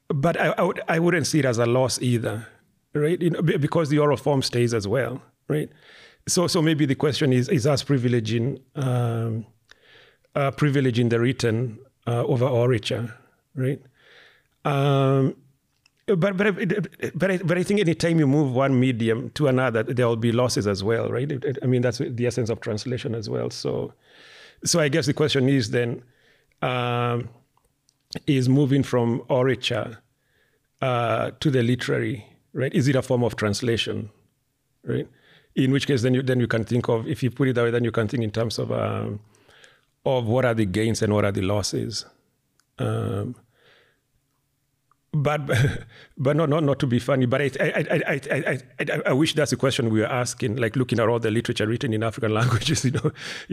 but 0.08 0.40
I, 0.40 0.50
I, 0.50 0.62
would, 0.62 0.80
I 0.88 0.98
wouldn't 1.00 1.26
see 1.26 1.40
it 1.40 1.44
as 1.44 1.58
a 1.58 1.66
loss 1.66 2.00
either, 2.00 2.46
right? 2.94 3.20
You 3.20 3.30
know, 3.30 3.42
because 3.42 3.88
the 3.88 3.98
oral 3.98 4.16
form 4.16 4.42
stays 4.42 4.72
as 4.72 4.86
well, 4.86 5.20
right? 5.48 5.70
So 6.28 6.46
so 6.46 6.62
maybe 6.62 6.86
the 6.86 6.94
question 6.94 7.32
is 7.32 7.48
is 7.48 7.66
us 7.66 7.82
privileging. 7.82 8.60
Um, 8.76 9.44
uh, 10.38 10.50
privileging 10.52 11.10
the 11.10 11.18
written 11.18 11.78
uh, 12.06 12.24
over 12.24 12.46
orature, 12.46 13.12
right? 13.56 13.80
Um, 14.64 15.34
but 16.06 16.36
but 16.36 16.54
but 17.14 17.30
I, 17.30 17.38
but 17.38 17.58
I 17.58 17.62
think 17.62 17.80
anytime 17.80 18.18
you 18.18 18.26
move 18.26 18.54
one 18.54 18.78
medium 18.78 19.30
to 19.30 19.48
another, 19.48 19.82
there 19.82 20.06
will 20.06 20.16
be 20.16 20.32
losses 20.32 20.66
as 20.66 20.84
well, 20.84 21.10
right? 21.10 21.30
I 21.62 21.66
mean, 21.66 21.82
that's 21.82 21.98
the 21.98 22.26
essence 22.26 22.50
of 22.50 22.60
translation 22.60 23.14
as 23.14 23.28
well. 23.28 23.50
So, 23.50 23.92
so 24.64 24.80
I 24.80 24.88
guess 24.88 25.06
the 25.06 25.12
question 25.12 25.48
is 25.48 25.70
then, 25.70 26.02
um, 26.62 27.28
is 28.26 28.48
moving 28.48 28.82
from 28.84 29.20
orature 29.28 29.98
uh, 30.80 31.32
to 31.40 31.50
the 31.50 31.62
literary, 31.62 32.24
right? 32.52 32.72
Is 32.72 32.88
it 32.88 32.96
a 32.96 33.02
form 33.02 33.24
of 33.24 33.36
translation, 33.36 34.08
right? 34.84 35.08
In 35.56 35.72
which 35.72 35.88
case, 35.88 36.02
then 36.02 36.14
you 36.14 36.22
then 36.22 36.38
you 36.38 36.46
can 36.46 36.64
think 36.64 36.88
of 36.88 37.08
if 37.08 37.22
you 37.24 37.30
put 37.30 37.48
it 37.48 37.54
that 37.56 37.64
way, 37.64 37.70
then 37.72 37.84
you 37.84 37.92
can 37.92 38.06
think 38.06 38.22
in 38.22 38.30
terms 38.30 38.58
of 38.58 38.70
um, 38.70 39.20
of 40.16 40.26
what 40.26 40.44
are 40.44 40.54
the 40.54 40.64
gains 40.64 41.02
and 41.02 41.12
what 41.12 41.24
are 41.24 41.32
the 41.32 41.42
losses. 41.42 42.06
Um, 42.78 43.34
but 45.12 45.40
but 46.16 46.36
not, 46.36 46.48
not 46.48 46.64
not 46.64 46.78
to 46.78 46.86
be 46.86 46.98
funny, 46.98 47.26
but 47.26 47.42
I 47.42 47.50
I, 47.60 47.84
I, 47.90 48.20
I, 48.30 48.58
I, 48.80 49.00
I 49.06 49.12
wish 49.12 49.34
that's 49.34 49.50
the 49.50 49.56
question 49.56 49.90
we 49.90 50.00
were 50.00 50.06
asking, 50.06 50.56
like 50.56 50.76
looking 50.76 51.00
at 51.00 51.08
all 51.08 51.18
the 51.18 51.30
literature 51.30 51.66
written 51.66 51.92
in 51.92 52.02
African 52.02 52.32
languages. 52.40 52.84
You 52.84 52.92
know, 52.92 53.10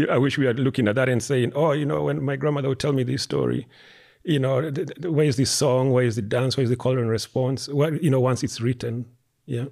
I 0.10 0.18
wish 0.18 0.38
we 0.38 0.46
were 0.46 0.54
looking 0.54 0.88
at 0.88 0.96
that 0.96 1.10
and 1.10 1.22
saying, 1.22 1.54
oh, 1.56 1.72
you 1.72 1.86
know, 1.86 2.04
when 2.04 2.24
my 2.24 2.36
grandmother 2.36 2.70
would 2.70 2.80
tell 2.80 2.94
me 2.94 3.04
this 3.04 3.24
story, 3.24 3.68
you 4.24 4.40
know, 4.40 4.72
where 5.04 5.26
is 5.26 5.38
the 5.38 5.46
song, 5.46 5.92
where 5.92 6.06
is 6.06 6.16
the 6.16 6.22
dance, 6.22 6.58
where 6.58 6.64
is 6.64 6.70
the 6.70 6.76
call 6.76 6.98
and 6.98 7.10
response? 7.10 7.68
Well, 7.70 7.96
you 7.96 8.10
know, 8.10 8.20
once 8.20 8.44
it's 8.44 8.62
written, 8.62 9.06
yeah. 9.46 9.66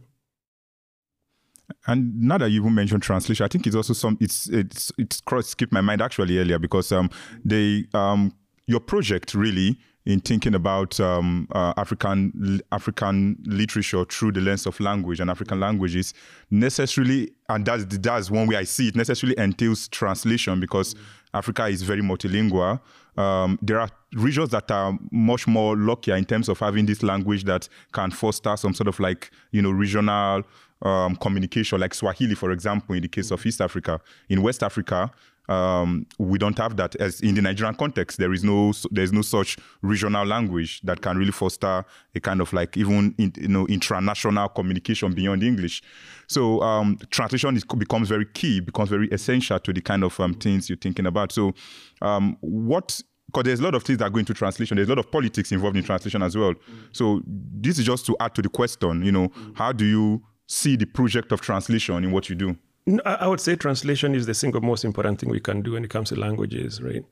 And 1.88 2.19
now 2.22 2.38
that 2.38 2.49
you 2.49 2.61
even 2.61 2.76
mentioned 2.76 3.03
translation, 3.03 3.44
I 3.44 3.48
think 3.48 3.68
it's 3.68 3.76
also 3.76 3.94
some 3.94 4.18
it's 4.19 4.48
it's 4.49 4.91
it's 4.98 5.22
cross 5.22 5.48
skipped 5.48 5.73
my 5.73 5.81
mind 5.81 6.02
actually 6.02 6.38
earlier 6.38 6.60
because 6.60 6.91
um 6.91 7.10
they 7.44 7.85
um 7.94 8.34
your 8.68 8.80
project 8.80 9.34
really 9.34 9.77
in 10.06 10.19
thinking 10.19 10.53
about 10.53 10.99
um, 10.99 11.48
uh, 11.53 11.73
African 11.77 12.61
African 12.72 13.38
literature 13.45 14.03
through 14.06 14.34
the 14.34 14.41
lens 14.41 14.65
of 14.65 14.80
language 14.80 15.19
and 15.19 15.30
African 15.30 15.60
languages 15.60 16.14
necessarily, 16.52 17.31
and 17.49 17.65
that's 17.65 17.85
that's 17.85 18.30
one 18.30 18.48
way 18.48 18.57
I 18.57 18.64
see 18.64 18.90
it 18.90 18.95
necessarily 18.95 19.38
entails 19.38 19.88
translation 19.88 20.60
because 20.60 20.94
mm-hmm. 20.94 21.38
Africa 21.38 21.68
is 21.68 21.84
very 21.84 22.02
multilingual. 22.02 22.81
Um, 23.15 23.60
there 23.61 23.80
are 23.80 23.90
regions 24.14 24.49
that 24.49 24.69
are 24.72 24.98
much 25.11 25.48
more 25.48 25.77
luckier 25.77 26.15
in 26.15 26.26
terms 26.26 26.49
of 26.49 26.60
having 26.60 26.85
this 26.85 27.03
language 27.03 27.44
that 27.45 27.69
can 27.94 28.11
foster 28.11 28.57
some 28.57 28.73
sort 28.73 28.88
of 28.88 28.99
like 28.99 29.31
you 29.52 29.61
know 29.61 29.72
regional 29.72 30.44
um, 30.84 31.16
communication, 31.16 31.80
like 31.80 31.94
Swahili, 31.94 32.36
for 32.36 32.52
example, 32.52 32.96
in 32.96 33.02
the 33.02 33.08
case 33.08 33.32
of 33.32 33.44
East 33.46 33.62
Africa. 33.62 34.00
In 34.30 34.42
West 34.42 34.64
Africa, 34.64 35.12
um, 35.50 36.06
we 36.20 36.38
don't 36.38 36.58
have 36.58 36.78
that. 36.78 36.96
As 36.98 37.22
in 37.22 37.36
the 37.36 37.42
Nigerian 37.42 37.76
context, 37.76 38.18
there 38.18 38.34
is 38.34 38.44
no 38.44 38.74
there 38.92 39.04
is 39.04 39.12
no 39.12 39.22
such 39.22 39.58
regional 39.82 40.26
language 40.26 40.82
that 40.82 41.02
can 41.02 41.18
really 41.18 41.32
foster 41.32 41.84
a 42.16 42.20
kind 42.20 42.42
of 42.42 42.54
like 42.54 42.78
even 42.78 43.14
in, 43.18 43.34
you 43.38 43.48
know 43.48 43.66
international 43.68 44.48
communication 44.50 45.14
beyond 45.14 45.44
English. 45.44 45.82
So 46.28 46.62
um, 46.62 46.98
translation 47.10 47.58
is, 47.58 47.66
becomes 47.66 48.10
very 48.10 48.26
key, 48.26 48.62
becomes 48.62 48.90
very 48.90 49.10
essential 49.10 49.60
to 49.60 49.74
the 49.74 49.82
kind 49.82 50.04
of 50.04 50.18
um, 50.20 50.34
things 50.34 50.70
you're 50.70 50.78
thinking 50.78 51.06
about. 51.06 51.32
So 51.32 51.54
um, 52.02 52.38
what 52.40 53.02
because 53.28 53.44
there's 53.46 53.60
a 53.60 53.64
lot 53.64 53.74
of 53.74 53.84
things 53.84 54.00
that 54.00 54.14
go 54.14 54.20
into 54.20 54.34
translation. 54.34 54.76
There's 54.76 54.88
a 54.88 54.92
lot 54.92 55.00
of 55.00 55.12
politics 55.12 55.52
involved 55.52 55.76
in 55.76 55.84
translation 55.84 56.22
as 56.22 56.38
well. 56.38 56.54
Mm. 56.54 56.60
So 56.92 57.22
this 57.26 57.80
is 57.80 57.86
just 57.86 58.06
to 58.06 58.16
add 58.20 58.36
to 58.36 58.42
the 58.42 58.50
question. 58.50 59.04
You 59.04 59.12
know, 59.12 59.30
mm. 59.30 59.58
how 59.58 59.72
do 59.72 59.86
you 59.86 60.22
see 60.48 60.76
the 60.76 60.86
project 60.86 61.32
of 61.32 61.41
translation 61.41 62.03
in 62.03 62.11
what 62.11 62.30
you 62.30 62.36
do? 62.36 62.57
I 63.06 63.28
would 63.28 63.40
say 63.40 63.56
translation 63.56 64.14
is 64.14 64.26
the 64.26 64.34
single 64.34 64.60
most 64.60 64.84
important 64.84 65.20
thing 65.20 65.30
we 65.30 65.40
can 65.40 65.61
do 65.61 65.74
when 65.74 65.86
it 65.86 65.90
comes 65.90 66.10
to 66.10 66.15
languages, 66.15 66.82
right? 66.82 67.06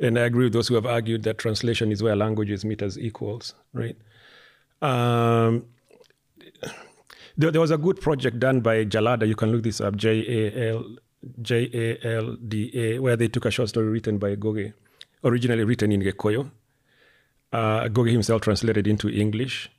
And 0.00 0.18
I 0.18 0.22
agree 0.22 0.44
with 0.46 0.54
those 0.54 0.68
who 0.68 0.74
have 0.76 0.86
argued 0.86 1.24
that 1.24 1.38
translation 1.38 1.92
is 1.92 2.02
where 2.02 2.16
languages 2.16 2.64
meet 2.64 2.80
as 2.80 2.98
equals, 2.98 3.54
right? 3.74 3.96
Um, 4.80 5.66
there, 7.36 7.50
there, 7.50 7.60
was 7.60 7.70
a 7.70 7.78
good 7.78 8.00
project 8.00 8.40
done 8.40 8.60
by 8.60 8.84
Jalada. 8.84 9.28
You 9.28 9.36
can 9.36 9.52
look 9.52 9.62
this 9.62 9.80
up, 9.80 9.96
J 9.96 10.24
A 10.26 10.70
L 10.70 10.96
J 11.42 11.70
A 11.72 12.16
L 12.16 12.36
D 12.36 12.70
A, 12.74 12.98
where 12.98 13.16
they 13.16 13.28
took 13.28 13.44
a 13.44 13.50
short 13.50 13.68
story 13.68 13.88
written 13.88 14.18
by 14.18 14.36
Ngugi, 14.36 14.72
originally 15.22 15.64
written 15.64 15.92
in 15.92 16.00
Gikuyu. 16.00 16.50
Uh, 17.52 17.84
Ngugi 17.84 18.10
himself 18.12 18.42
translated 18.42 18.86
into 18.86 19.08
English 19.08 19.70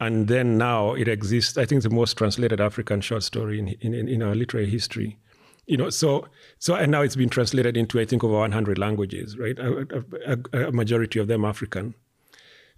and 0.00 0.28
then 0.28 0.56
now 0.56 0.94
it 0.94 1.08
exists. 1.08 1.58
I 1.58 1.66
think 1.66 1.82
the 1.82 1.90
most 1.90 2.16
translated 2.16 2.60
African 2.60 3.02
short 3.02 3.22
story 3.22 3.58
in, 3.58 3.68
in, 3.80 4.08
in 4.08 4.22
our 4.22 4.34
literary 4.34 4.68
history. 4.68 5.18
You 5.66 5.76
know, 5.76 5.90
so 5.90 6.26
so 6.58 6.74
and 6.74 6.90
now 6.90 7.02
it's 7.02 7.16
been 7.16 7.28
translated 7.28 7.76
into 7.76 8.00
I 8.00 8.06
think 8.06 8.24
over 8.24 8.38
100 8.38 8.78
languages, 8.78 9.38
right? 9.38 9.58
A, 9.58 10.04
a, 10.26 10.68
a 10.68 10.72
majority 10.72 11.20
of 11.20 11.28
them 11.28 11.44
African. 11.44 11.94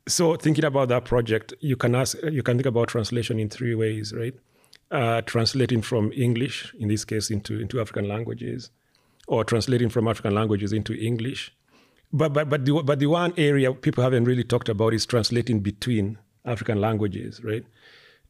So 0.08 0.34
thinking 0.34 0.64
about 0.64 0.88
that 0.88 1.04
project, 1.04 1.54
you 1.60 1.76
can 1.76 1.94
ask, 1.94 2.16
you 2.24 2.42
can 2.42 2.56
think 2.56 2.66
about 2.66 2.88
translation 2.88 3.38
in 3.38 3.48
three 3.48 3.76
ways, 3.76 4.12
right? 4.12 4.34
Uh, 4.90 5.22
translating 5.22 5.80
from 5.80 6.12
English, 6.12 6.74
in 6.78 6.88
this 6.88 7.04
case, 7.04 7.30
into 7.30 7.58
into 7.58 7.80
African 7.80 8.08
languages, 8.08 8.70
or 9.28 9.44
translating 9.44 9.88
from 9.88 10.08
African 10.08 10.34
languages 10.34 10.72
into 10.72 10.92
English. 10.92 11.54
But 12.12 12.32
but 12.34 12.50
but 12.50 12.64
the 12.64 12.82
but 12.82 12.98
the 12.98 13.06
one 13.06 13.32
area 13.36 13.72
people 13.72 14.02
haven't 14.02 14.24
really 14.24 14.44
talked 14.44 14.68
about 14.68 14.92
is 14.92 15.06
translating 15.06 15.60
between 15.60 16.18
African 16.44 16.80
languages, 16.80 17.42
right? 17.44 17.64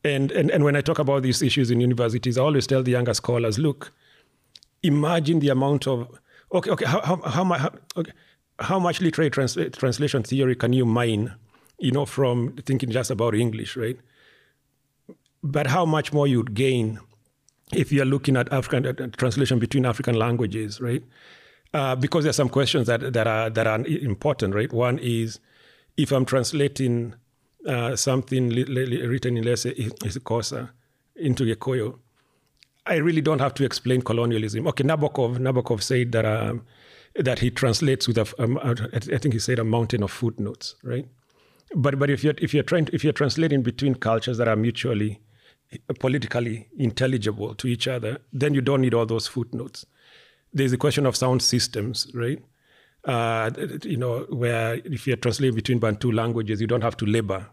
And, 0.04 0.32
and, 0.32 0.50
and 0.50 0.64
when 0.64 0.76
I 0.76 0.80
talk 0.80 0.98
about 0.98 1.22
these 1.22 1.42
issues 1.42 1.70
in 1.70 1.80
universities, 1.80 2.36
I 2.36 2.42
always 2.42 2.66
tell 2.66 2.82
the 2.82 2.90
younger 2.90 3.14
scholars, 3.14 3.58
look, 3.58 3.92
imagine 4.82 5.38
the 5.38 5.50
amount 5.50 5.86
of, 5.86 6.08
okay, 6.52 6.70
okay, 6.70 6.84
how, 6.86 7.00
how, 7.02 7.16
how, 7.16 7.44
how, 7.44 7.72
okay, 7.96 8.12
how 8.58 8.78
much 8.78 9.00
literary 9.00 9.30
trans, 9.30 9.56
translation 9.72 10.22
theory 10.22 10.56
can 10.56 10.72
you 10.72 10.84
mine, 10.84 11.34
you 11.78 11.92
know, 11.92 12.04
from 12.04 12.56
thinking 12.66 12.90
just 12.90 13.10
about 13.10 13.34
English, 13.34 13.76
right? 13.76 13.98
But 15.42 15.68
how 15.68 15.84
much 15.84 16.12
more 16.12 16.26
you'd 16.26 16.54
gain 16.54 17.00
if 17.72 17.90
you're 17.90 18.04
looking 18.04 18.36
at 18.36 18.52
African 18.52 18.86
uh, 18.86 19.08
translation 19.16 19.58
between 19.58 19.86
African 19.86 20.16
languages, 20.16 20.80
right? 20.80 21.02
Uh, 21.74 21.96
because 21.96 22.24
there's 22.24 22.36
some 22.36 22.48
questions 22.48 22.86
that, 22.86 23.12
that 23.12 23.26
are 23.26 23.48
that 23.48 23.66
are 23.66 23.84
important, 23.86 24.54
right? 24.54 24.70
One 24.72 24.98
is 24.98 25.40
if 25.96 26.12
I'm 26.12 26.26
translating 26.26 27.14
uh, 27.66 27.96
something 27.96 28.50
li- 28.50 28.64
li- 28.64 29.06
written 29.06 29.36
in, 29.36 29.44
let's 29.44 29.62
say, 29.62 29.74
isiXhosa 29.74 30.70
into 31.16 31.44
Gikuyu, 31.44 31.98
I 32.86 32.96
really 32.96 33.20
don't 33.20 33.40
have 33.40 33.54
to 33.54 33.64
explain 33.64 34.02
colonialism. 34.02 34.66
Okay, 34.66 34.84
Nabokov, 34.84 35.38
Nabokov 35.38 35.82
said 35.82 36.12
that 36.12 36.24
um, 36.24 36.64
that 37.14 37.38
he 37.38 37.50
translates 37.50 38.08
with 38.08 38.18
a, 38.18 38.42
um, 38.42 38.58
I 38.58 39.18
think 39.18 39.34
he 39.34 39.38
said 39.38 39.58
a 39.58 39.64
mountain 39.64 40.02
of 40.02 40.10
footnotes, 40.10 40.74
right? 40.82 41.06
But 41.74 41.98
but 41.98 42.10
if 42.10 42.24
you're 42.24 42.34
if 42.38 42.52
you're 42.52 42.64
trying 42.64 42.86
to, 42.86 42.94
if 42.94 43.04
you're 43.04 43.12
translating 43.12 43.62
between 43.62 43.94
cultures 43.94 44.38
that 44.38 44.48
are 44.48 44.56
mutually 44.56 45.20
politically 46.00 46.68
intelligible 46.76 47.54
to 47.54 47.66
each 47.66 47.88
other, 47.88 48.18
then 48.32 48.54
you 48.54 48.60
don't 48.60 48.80
need 48.80 48.94
all 48.94 49.06
those 49.06 49.26
footnotes. 49.26 49.86
There's 50.52 50.72
a 50.72 50.76
question 50.76 51.06
of 51.06 51.16
sound 51.16 51.42
systems, 51.42 52.10
right? 52.14 52.42
Uh, 53.04 53.50
you 53.82 53.96
know, 53.96 54.20
where 54.30 54.74
if 54.84 55.06
you're 55.06 55.16
translating 55.16 55.54
between 55.54 55.78
Bantu 55.78 56.12
languages, 56.12 56.60
you 56.60 56.66
don't 56.66 56.82
have 56.82 56.96
to 56.98 57.06
labor 57.06 57.48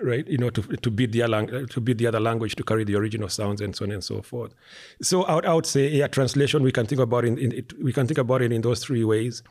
right? 0.00 0.26
You 0.26 0.38
know, 0.38 0.50
to, 0.50 0.62
to 0.62 0.90
beat 0.90 1.12
the 1.12 1.22
other, 1.22 1.66
to 1.66 1.80
beat 1.80 1.98
the 1.98 2.06
other 2.06 2.20
language 2.20 2.54
to 2.56 2.64
carry 2.64 2.84
the 2.84 2.96
original 2.96 3.28
sounds 3.28 3.60
and 3.60 3.74
so 3.74 3.84
on 3.84 3.92
and 3.92 4.04
so 4.04 4.22
forth. 4.22 4.54
So 5.00 5.22
I 5.24 5.34
would, 5.36 5.46
I 5.46 5.54
would 5.54 5.66
say, 5.66 5.88
yeah, 5.88 6.06
translation 6.06 6.62
we 6.62 6.72
can 6.72 6.86
think 6.86 7.00
about 7.00 7.24
in, 7.24 7.38
in 7.38 7.52
it, 7.52 7.72
we 7.82 7.92
can 7.92 8.06
think 8.06 8.18
about 8.18 8.42
it 8.42 8.52
in 8.52 8.62
those 8.62 8.84
three 8.84 9.04
ways. 9.04 9.42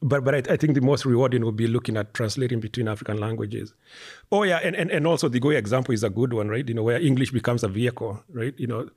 But 0.00 0.22
but 0.22 0.34
I, 0.34 0.52
I, 0.52 0.56
think 0.56 0.74
the 0.74 0.80
most 0.80 1.04
rewarding 1.04 1.44
would 1.44 1.56
be 1.56 1.66
looking 1.66 1.96
at 1.96 2.14
translating 2.14 2.60
between 2.60 2.86
African 2.86 3.18
languages. 3.18 3.74
Oh 4.30 4.44
yeah, 4.44 4.60
and, 4.62 4.76
and, 4.76 4.92
and 4.92 5.08
also 5.08 5.28
the 5.28 5.40
Goya 5.40 5.58
example 5.58 5.92
is 5.92 6.04
a 6.04 6.10
good 6.10 6.32
one, 6.32 6.48
right? 6.48 6.66
You 6.68 6.74
know, 6.74 6.84
where 6.84 7.00
English 7.00 7.32
becomes 7.32 7.64
a 7.64 7.68
vehicle, 7.68 8.22
right? 8.32 8.54
You 8.58 8.68
know, 8.68 8.90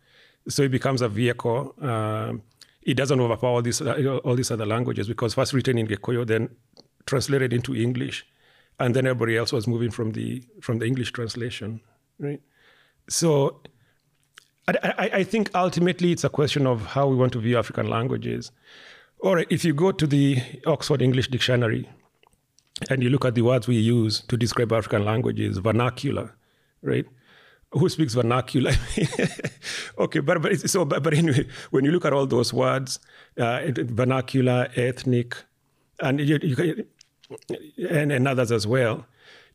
so 0.47 0.61
it 0.61 0.69
becomes 0.69 1.01
a 1.01 1.09
vehicle. 1.09 1.73
Um, 1.81 2.43
it 2.83 2.95
doesn't 2.95 3.19
overpower 3.19 3.51
all 3.51 3.61
these 3.61 3.81
uh, 3.81 4.19
all 4.23 4.35
these 4.35 4.51
other 4.51 4.65
languages 4.65 5.07
because 5.07 5.33
first 5.33 5.53
written 5.53 5.77
in 5.77 5.87
Gikuyu, 5.87 6.25
then 6.25 6.49
translated 7.05 7.53
into 7.53 7.75
English, 7.75 8.25
and 8.79 8.95
then 8.95 9.05
everybody 9.05 9.37
else 9.37 9.51
was 9.53 9.67
moving 9.67 9.91
from 9.91 10.11
the 10.11 10.43
from 10.61 10.79
the 10.79 10.85
English 10.85 11.11
translation, 11.11 11.81
right? 12.19 12.41
So 13.09 13.61
I, 14.67 14.73
I, 14.83 15.09
I 15.19 15.23
think 15.23 15.49
ultimately 15.55 16.11
it's 16.11 16.23
a 16.23 16.29
question 16.29 16.67
of 16.67 16.85
how 16.85 17.07
we 17.07 17.15
want 17.15 17.33
to 17.33 17.39
view 17.39 17.57
African 17.57 17.89
languages. 17.89 18.51
Or 19.19 19.45
if 19.49 19.63
you 19.63 19.73
go 19.73 19.91
to 19.91 20.07
the 20.07 20.41
Oxford 20.65 21.01
English 21.01 21.27
Dictionary 21.27 21.87
and 22.89 23.03
you 23.03 23.09
look 23.09 23.25
at 23.25 23.35
the 23.35 23.43
words 23.43 23.67
we 23.67 23.75
use 23.75 24.21
to 24.21 24.37
describe 24.37 24.71
African 24.71 25.05
languages, 25.05 25.59
vernacular, 25.59 26.35
right? 26.81 27.05
Who 27.73 27.87
speaks 27.87 28.13
vernacular? 28.15 28.73
okay, 29.97 30.19
but, 30.19 30.41
but 30.41 30.69
so 30.69 30.83
but, 30.83 31.03
but, 31.03 31.13
anyway, 31.13 31.47
when 31.69 31.85
you 31.85 31.91
look 31.91 32.03
at 32.03 32.11
all 32.11 32.25
those 32.25 32.53
words, 32.53 32.99
uh, 33.37 33.61
vernacular, 33.69 34.67
ethnic, 34.75 35.37
and 36.01 36.19
you, 36.19 36.37
you, 36.41 36.85
and, 37.89 38.11
and 38.11 38.27
others 38.27 38.51
as 38.51 38.67
well, 38.67 39.05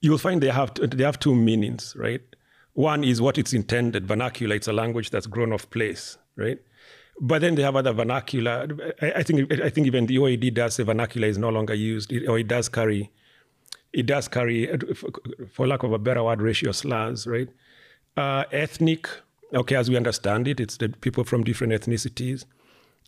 you'll 0.01 0.19
find 0.19 0.43
they 0.43 0.49
have 0.49 0.73
they 0.75 1.05
have 1.05 1.19
two 1.19 1.35
meanings, 1.35 1.95
right? 1.97 2.23
One 2.73 3.05
is 3.05 3.21
what 3.21 3.39
it's 3.39 3.53
intended. 3.53 4.07
Vernacular, 4.07 4.57
it's 4.57 4.69
a 4.69 4.73
language 4.73 5.11
that's 5.11 5.27
grown 5.27 5.53
off 5.53 5.69
place, 5.71 6.19
right? 6.37 6.59
But 7.21 7.41
then 7.41 7.55
they 7.55 7.63
have 7.63 7.77
other 7.77 7.93
vernacular. 7.93 8.69
I, 9.01 9.13
I, 9.17 9.23
think 9.23 9.53
I 9.61 9.71
think 9.71 9.87
even 9.87 10.07
the 10.07 10.17
OED 10.17 10.55
does 10.55 10.75
say 10.75 10.83
vernacular 10.85 11.29
is 11.29 11.39
no 11.39 11.49
longer 11.49 11.75
used, 11.75 12.13
it, 12.13 12.29
or 12.29 12.39
it 12.39 12.49
does 12.49 12.69
carry, 12.69 13.11
it 13.93 14.05
does 14.07 14.29
carry, 14.29 14.71
for 15.53 15.67
lack 15.67 15.83
of 15.83 15.93
a 15.93 15.99
better 15.99 16.23
word, 16.23 16.43
racial 16.43 16.73
slurs, 16.75 17.27
right? 17.27 17.49
Uh, 18.17 18.45
ethnic, 18.51 19.09
okay, 19.53 19.77
as 19.77 19.91
we 19.91 19.97
understand 19.97 20.49
it, 20.49 20.59
it's 20.59 20.79
the 20.79 20.89
people 20.89 21.23
from 21.25 21.45
different 21.45 21.73
ethnicities, 21.73 22.45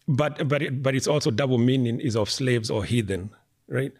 but 0.06 0.47
but 0.48 0.62
it, 0.62 0.82
but 0.82 0.94
it's 0.94 1.06
also 1.06 1.30
double 1.30 1.59
meaning 1.59 1.98
is 2.01 2.14
of 2.14 2.30
slaves 2.30 2.70
or 2.70 2.85
heathen, 2.85 3.30
right? 3.68 3.93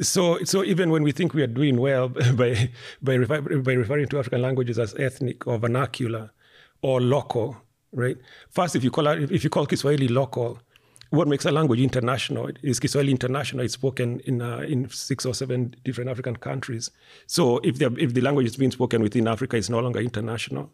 So 0.00 0.42
so 0.44 0.64
even 0.64 0.90
when 0.90 1.02
we 1.02 1.12
think 1.12 1.34
we 1.34 1.42
are 1.42 1.46
doing 1.46 1.78
well 1.78 2.08
by 2.34 2.70
by, 3.02 3.14
refer, 3.14 3.40
by 3.40 3.72
referring 3.72 4.08
to 4.08 4.18
African 4.18 4.40
languages 4.40 4.78
as 4.78 4.94
ethnic 4.94 5.46
or 5.46 5.58
vernacular 5.58 6.30
or 6.82 7.00
local, 7.00 7.56
right? 7.92 8.16
First, 8.50 8.76
if 8.76 8.84
you 8.84 8.90
call 8.90 9.06
if 9.08 9.44
you 9.44 9.50
call 9.50 9.66
Kiswahili 9.66 10.08
local, 10.08 10.58
what 11.10 11.28
makes 11.28 11.44
a 11.44 11.52
language 11.52 11.80
international 11.80 12.50
is 12.62 12.80
Kiswahili 12.80 13.12
international. 13.12 13.64
It's 13.64 13.74
spoken 13.74 14.20
in 14.20 14.42
uh, 14.42 14.58
in 14.58 14.88
six 14.90 15.24
or 15.24 15.34
seven 15.34 15.74
different 15.84 16.10
African 16.10 16.36
countries. 16.36 16.90
So 17.26 17.58
if 17.58 17.78
the 17.78 17.94
if 17.98 18.14
the 18.14 18.20
language 18.20 18.46
is 18.46 18.56
being 18.56 18.72
spoken 18.72 19.02
within 19.02 19.28
Africa, 19.28 19.56
it's 19.56 19.70
no 19.70 19.80
longer 19.80 20.00
international, 20.00 20.70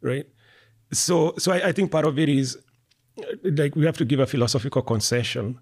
right? 0.00 0.26
So 0.92 1.34
so 1.38 1.52
I, 1.52 1.68
I 1.68 1.72
think 1.72 1.90
part 1.90 2.06
of 2.06 2.18
it 2.18 2.28
is 2.28 2.58
like 3.42 3.76
we 3.76 3.84
have 3.84 3.98
to 3.98 4.04
give 4.04 4.20
a 4.20 4.26
philosophical 4.26 4.82
concession 4.82 5.58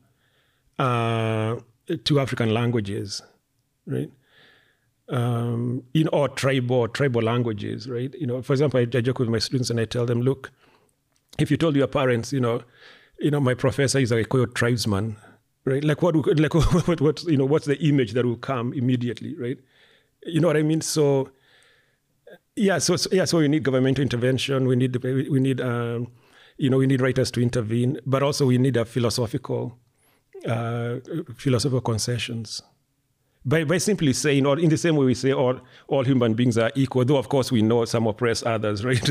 uh, 0.79 1.57
to 2.05 2.21
African 2.21 2.53
languages, 2.55 3.23
right? 3.87 4.11
Um, 5.09 5.85
in 5.95 6.09
or 6.09 6.29
tribal 6.29 6.89
tribal 6.89 7.23
languages, 7.23 7.89
right? 7.89 8.15
You 8.19 8.27
know, 8.27 8.43
for 8.43 8.53
example, 8.53 8.81
I, 8.81 8.83
I 8.83 9.01
joke 9.01 9.19
with 9.19 9.29
my 9.29 9.39
students 9.39 9.71
and 9.71 9.81
I 9.81 9.85
tell 9.85 10.07
them, 10.07 10.21
look, 10.23 10.51
if 11.39 11.51
you 11.51 11.57
told 11.57 11.77
your 11.77 11.87
parents, 11.87 12.33
you 12.33 12.41
know, 12.41 12.63
you 13.19 13.31
know, 13.31 13.41
my 13.41 13.55
professor 13.55 13.99
is 13.99 14.13
a 14.13 14.23
Gikuyu 14.23 14.55
tribesman, 14.55 15.17
right? 15.65 15.85
Like 15.85 16.03
what, 16.03 16.15
like 16.39 16.55
what, 16.55 17.01
what, 17.01 17.23
you 17.25 17.37
know, 17.37 17.45
what's 17.45 17.67
the 17.67 17.79
image 17.87 18.13
that 18.13 18.25
will 18.25 18.37
come 18.37 18.73
immediately, 18.73 19.35
right? 19.37 19.59
You 20.25 20.41
know 20.41 20.49
what 20.49 20.57
I 20.57 20.63
mean? 20.63 20.81
So, 20.81 21.31
yeah, 22.57 22.79
so, 22.79 22.97
so 22.97 23.09
yeah, 23.13 23.25
so 23.25 23.39
we 23.39 23.49
need 23.49 23.63
governmental 23.63 24.03
intervention. 24.03 24.67
We 24.67 24.77
need 24.77 24.97
we 24.97 25.41
need 25.41 25.61
um, 25.61 26.09
you 26.57 26.71
know 26.71 26.79
we 26.79 26.87
need 26.87 27.01
writers 27.01 27.31
to 27.33 27.43
intervene, 27.43 28.01
but 28.07 28.23
also 28.23 28.47
we 28.47 28.59
need 28.59 28.77
a 28.77 28.85
philosophical 28.85 29.79
uh, 30.47 30.97
philosophical 31.37 31.83
concessions 31.83 32.63
by, 33.47 33.63
by 33.65 33.79
simply 33.79 34.13
saying, 34.13 34.45
or 34.45 34.59
in 34.59 34.69
the 34.69 34.77
same 34.77 34.97
way 34.97 35.07
we 35.07 35.15
say 35.15 35.33
all, 35.33 35.61
all 35.87 36.05
human 36.05 36.35
beings 36.35 36.59
are 36.59 36.73
equal, 36.75 37.05
though 37.05 37.17
of 37.17 37.29
course 37.29 37.53
we 37.53 37.63
know 37.63 37.85
some 37.85 38.07
oppress 38.07 38.45
others, 38.45 38.85
right? 38.85 39.09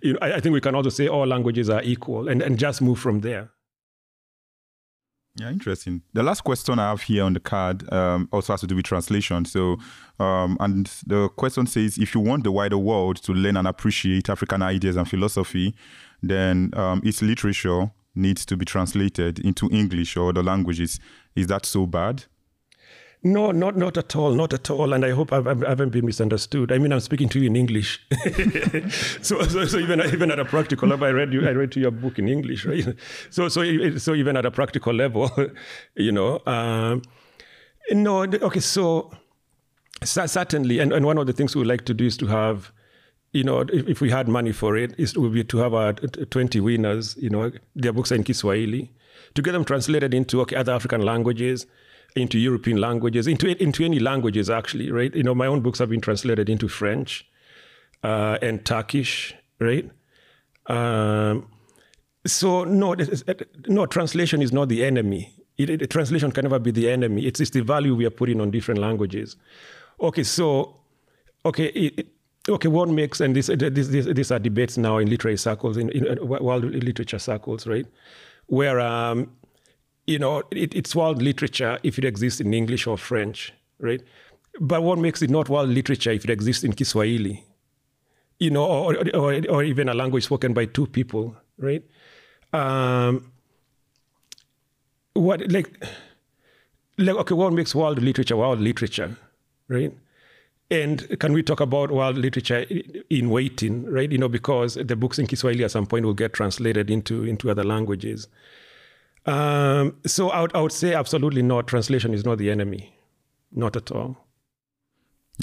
you 0.00 0.12
know, 0.12 0.18
I, 0.22 0.34
I, 0.34 0.40
think 0.40 0.52
we 0.52 0.60
can 0.60 0.74
also 0.74 0.90
say 0.90 1.08
all 1.08 1.26
languages 1.26 1.68
are 1.68 1.82
equal 1.82 2.28
and, 2.28 2.40
and 2.40 2.58
just 2.58 2.80
move 2.80 2.98
from 2.98 3.20
there. 3.20 3.50
Yeah, 5.38 5.50
interesting. 5.50 6.00
The 6.14 6.22
last 6.22 6.44
question 6.44 6.78
I 6.78 6.88
have 6.88 7.02
here 7.02 7.24
on 7.24 7.34
the 7.34 7.40
card 7.40 7.92
um, 7.92 8.26
also 8.32 8.54
has 8.54 8.60
to 8.62 8.66
do 8.66 8.76
with 8.76 8.86
translation. 8.86 9.44
So, 9.44 9.76
um, 10.18 10.56
and 10.60 10.86
the 11.06 11.28
question 11.28 11.66
says 11.66 11.98
if 11.98 12.14
you 12.14 12.22
want 12.22 12.44
the 12.44 12.52
wider 12.52 12.78
world 12.78 13.16
to 13.24 13.32
learn 13.32 13.58
and 13.58 13.68
appreciate 13.68 14.30
African 14.30 14.62
ideas 14.62 14.96
and 14.96 15.06
philosophy, 15.06 15.74
then 16.22 16.70
um, 16.74 17.02
its 17.04 17.20
literature 17.20 17.90
needs 18.14 18.46
to 18.46 18.56
be 18.56 18.64
translated 18.64 19.38
into 19.40 19.68
English 19.70 20.16
or 20.16 20.30
other 20.30 20.42
languages. 20.42 20.98
Is 21.34 21.48
that 21.48 21.66
so 21.66 21.86
bad? 21.86 22.24
No, 23.22 23.50
not 23.50 23.76
not 23.76 23.96
at 23.96 24.14
all, 24.14 24.32
not 24.34 24.52
at 24.52 24.70
all. 24.70 24.92
And 24.92 25.04
I 25.04 25.10
hope 25.10 25.32
I've, 25.32 25.46
I 25.46 25.68
haven't 25.68 25.90
been 25.90 26.06
misunderstood. 26.06 26.70
I 26.70 26.78
mean, 26.78 26.92
I'm 26.92 27.00
speaking 27.00 27.28
to 27.30 27.40
you 27.40 27.46
in 27.46 27.56
English. 27.56 28.00
so, 29.20 29.42
so, 29.42 29.64
so 29.64 29.78
even 29.78 30.00
even 30.00 30.30
at 30.30 30.38
a 30.38 30.44
practical 30.44 30.88
level, 30.88 31.06
I 31.06 31.10
read 31.10 31.32
you, 31.32 31.46
I 31.46 31.50
read 31.50 31.72
to 31.72 31.80
your 31.80 31.90
book 31.90 32.18
in 32.18 32.28
English, 32.28 32.66
right? 32.66 32.94
So, 33.30 33.48
so, 33.48 33.98
so 33.98 34.14
even 34.14 34.36
at 34.36 34.46
a 34.46 34.50
practical 34.50 34.94
level, 34.94 35.30
you 35.96 36.12
know, 36.12 36.40
um, 36.46 37.02
no, 37.90 38.22
okay. 38.22 38.60
So, 38.60 39.10
certainly, 40.04 40.78
and, 40.78 40.92
and 40.92 41.04
one 41.04 41.18
of 41.18 41.26
the 41.26 41.32
things 41.32 41.56
we 41.56 41.60
would 41.60 41.68
like 41.68 41.84
to 41.86 41.94
do 41.94 42.06
is 42.06 42.16
to 42.18 42.26
have, 42.26 42.70
you 43.32 43.42
know, 43.42 43.60
if, 43.60 43.88
if 43.88 44.00
we 44.00 44.10
had 44.10 44.28
money 44.28 44.52
for 44.52 44.76
it, 44.76 44.94
it 44.98 45.16
would 45.16 45.32
be 45.32 45.42
to 45.42 45.58
have 45.58 45.74
our 45.74 45.94
20 45.94 46.60
winners. 46.60 47.16
You 47.16 47.30
know, 47.30 47.50
their 47.74 47.92
books 47.92 48.12
are 48.12 48.16
in 48.16 48.24
Kiswahili, 48.24 48.92
to 49.34 49.42
get 49.42 49.52
them 49.52 49.64
translated 49.64 50.14
into 50.14 50.40
okay, 50.42 50.54
other 50.54 50.72
African 50.72 51.00
languages 51.00 51.66
into 52.16 52.38
European 52.38 52.78
languages, 52.80 53.26
into 53.26 53.46
into 53.62 53.84
any 53.84 53.98
languages 53.98 54.50
actually, 54.50 54.90
right? 54.90 55.14
You 55.14 55.22
know, 55.22 55.34
my 55.34 55.46
own 55.46 55.60
books 55.60 55.78
have 55.78 55.90
been 55.90 56.00
translated 56.00 56.48
into 56.48 56.68
French 56.68 57.26
uh, 58.02 58.38
and 58.42 58.64
Turkish, 58.64 59.34
right? 59.60 59.90
Um, 60.66 61.48
so 62.26 62.64
no, 62.64 62.96
no, 63.68 63.86
translation 63.86 64.42
is 64.42 64.52
not 64.52 64.68
the 64.68 64.84
enemy. 64.84 65.32
It, 65.56 65.70
it, 65.70 65.90
translation 65.90 66.32
can 66.32 66.42
never 66.42 66.58
be 66.58 66.70
the 66.70 66.90
enemy. 66.90 67.24
It's, 67.26 67.40
it's 67.40 67.50
the 67.50 67.60
value 67.60 67.94
we 67.94 68.04
are 68.04 68.10
putting 68.10 68.40
on 68.40 68.50
different 68.50 68.80
languages. 68.80 69.36
Okay, 70.00 70.22
so 70.22 70.76
okay, 71.44 71.66
it, 71.66 72.08
okay, 72.48 72.68
what 72.68 72.88
makes 72.88 73.20
and 73.20 73.34
this, 73.34 73.46
this, 73.46 73.88
this, 73.88 74.06
these 74.06 74.30
are 74.30 74.38
debates 74.38 74.76
now 74.76 74.98
in 74.98 75.08
literary 75.08 75.36
circles, 75.36 75.76
in, 75.76 75.90
in 75.90 76.26
world 76.26 76.64
literature 76.64 77.18
circles, 77.18 77.66
right? 77.66 77.86
Where 78.46 78.80
um, 78.80 79.30
you 80.06 80.18
know, 80.18 80.42
it, 80.50 80.74
it's 80.74 80.94
world 80.94 81.20
literature 81.20 81.78
if 81.82 81.98
it 81.98 82.04
exists 82.04 82.40
in 82.40 82.54
English 82.54 82.86
or 82.86 82.96
French, 82.96 83.52
right? 83.80 84.00
But 84.60 84.82
what 84.82 84.98
makes 84.98 85.20
it 85.22 85.30
not 85.30 85.48
world 85.48 85.68
literature 85.68 86.12
if 86.12 86.24
it 86.24 86.30
exists 86.30 86.64
in 86.64 86.72
Kiswahili, 86.72 87.44
you 88.38 88.50
know, 88.50 88.64
or, 88.64 88.96
or, 89.14 89.40
or 89.48 89.64
even 89.64 89.88
a 89.88 89.94
language 89.94 90.24
spoken 90.24 90.54
by 90.54 90.66
two 90.66 90.86
people, 90.86 91.36
right? 91.58 91.82
Um, 92.52 93.30
what 95.14 95.50
like, 95.50 95.84
like 96.98 97.16
okay, 97.16 97.34
what 97.34 97.52
makes 97.52 97.74
world 97.74 98.00
literature 98.00 98.36
world 98.36 98.60
literature, 98.60 99.16
right? 99.68 99.92
And 100.70 101.18
can 101.20 101.32
we 101.32 101.42
talk 101.42 101.60
about 101.60 101.90
world 101.90 102.16
literature 102.16 102.66
in 103.08 103.30
waiting, 103.30 103.84
right? 103.84 104.10
You 104.10 104.18
know, 104.18 104.28
because 104.28 104.74
the 104.74 104.96
books 104.96 105.18
in 105.18 105.26
Kiswahili 105.26 105.64
at 105.64 105.70
some 105.70 105.86
point 105.86 106.04
will 106.04 106.14
get 106.14 106.32
translated 106.32 106.90
into 106.90 107.24
into 107.24 107.50
other 107.50 107.64
languages. 107.64 108.28
Um, 109.26 109.96
so 110.06 110.30
I 110.30 110.40
would, 110.42 110.54
I 110.54 110.60
would 110.60 110.72
say 110.72 110.94
absolutely 110.94 111.42
not. 111.42 111.66
Translation 111.66 112.14
is 112.14 112.24
not 112.24 112.38
the 112.38 112.50
enemy, 112.50 112.96
not 113.52 113.76
at 113.76 113.90
all. 113.90 114.16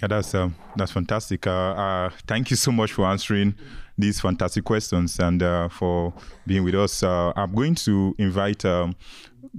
Yeah, 0.01 0.07
that's 0.07 0.33
uh, 0.33 0.49
that's 0.75 0.91
fantastic. 0.91 1.45
Uh, 1.45 1.51
uh, 1.51 2.09
thank 2.25 2.49
you 2.49 2.55
so 2.55 2.71
much 2.71 2.93
for 2.93 3.05
answering 3.05 3.55
these 3.97 4.19
fantastic 4.19 4.63
questions 4.63 5.19
and 5.19 5.43
uh, 5.43 5.69
for 5.69 6.13
being 6.47 6.63
with 6.63 6.73
us. 6.73 7.03
Uh, 7.03 7.31
I'm 7.35 7.53
going 7.53 7.75
to 7.75 8.15
invite 8.17 8.65
um, 8.65 8.95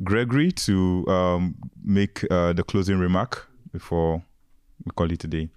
Gregory 0.02 0.50
to 0.52 1.06
um, 1.06 1.54
make 1.84 2.24
uh, 2.30 2.52
the 2.52 2.64
closing 2.64 2.98
remark 2.98 3.48
before 3.72 4.24
we 4.84 4.90
call 4.90 5.10
it 5.12 5.22
a 5.22 5.28
day. 5.28 5.50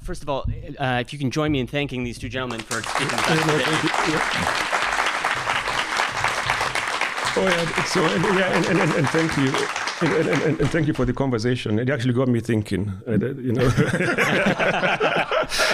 first 0.00 0.22
of 0.22 0.30
all, 0.30 0.46
if 0.48 1.12
you 1.12 1.18
can 1.18 1.30
join 1.30 1.52
me 1.52 1.60
in 1.60 1.66
thanking 1.66 2.04
these 2.04 2.18
two 2.18 2.28
gentlemen 2.28 2.58
for 2.60 2.82
speaking 2.88 3.18
today. 3.18 4.80
Oh 7.36 7.42
yeah, 7.42 7.84
so 7.84 8.04
and, 8.04 8.24
yeah, 8.38 8.56
and, 8.56 8.66
and, 8.66 8.78
and, 8.80 8.92
and 8.92 9.08
thank 9.08 9.36
you, 9.36 9.48
and, 10.02 10.28
and, 10.28 10.42
and, 10.42 10.60
and 10.60 10.70
thank 10.70 10.86
you 10.86 10.92
for 10.94 11.04
the 11.04 11.12
conversation. 11.12 11.78
It 11.80 11.90
actually 11.90 12.14
got 12.14 12.28
me 12.28 12.38
thinking. 12.40 12.92
uh, 13.08 13.12
You 13.12 13.52
know, 13.52 13.64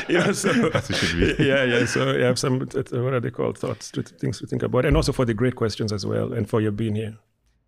you 0.08 0.18
know. 0.18 0.32
So 0.32 0.70
As 0.74 0.90
it 0.90 0.96
should 0.96 1.36
be. 1.38 1.44
yeah, 1.44 1.64
yeah. 1.64 1.84
So 1.84 2.12
you 2.12 2.22
have 2.24 2.38
some 2.38 2.62
uh, 2.62 3.02
what 3.02 3.12
are 3.12 3.20
they 3.20 3.30
called? 3.30 3.58
Thoughts, 3.58 3.90
things 3.90 4.38
to 4.38 4.46
think 4.46 4.62
about, 4.62 4.84
and 4.86 4.96
also 4.96 5.12
for 5.12 5.24
the 5.24 5.34
great 5.34 5.56
questions 5.56 5.92
as 5.92 6.06
well, 6.06 6.32
and 6.32 6.48
for 6.48 6.60
your 6.60 6.72
being 6.72 6.94
here. 6.94 7.16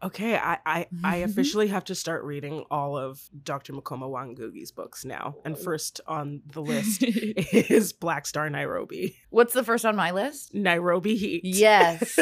Okay, 0.03 0.37
I, 0.37 0.59
I, 0.67 0.87
I 1.05 1.17
officially 1.19 1.69
have 1.69 1.85
to 1.85 1.95
start 1.95 2.25
reading 2.25 2.65
all 2.73 2.99
of 2.99 3.23
Dr. 3.45 3.73
Mukoma 3.73 4.11
wa 4.11 4.25
Ngugi's 4.25 4.73
books 4.73 5.05
now. 5.05 5.37
And 5.45 5.57
first 5.57 6.01
on 6.09 6.43
the 6.53 6.61
list 6.61 7.03
is 7.05 7.93
Black 7.93 8.27
Star 8.27 8.51
Nairobi. 8.51 9.17
What's 9.31 9.53
the 9.55 9.63
first 9.63 9.85
on 9.87 9.95
my 9.95 10.11
list? 10.11 10.55
Nairobi 10.55 11.15
Heat. 11.15 11.43
Yes. 11.45 12.19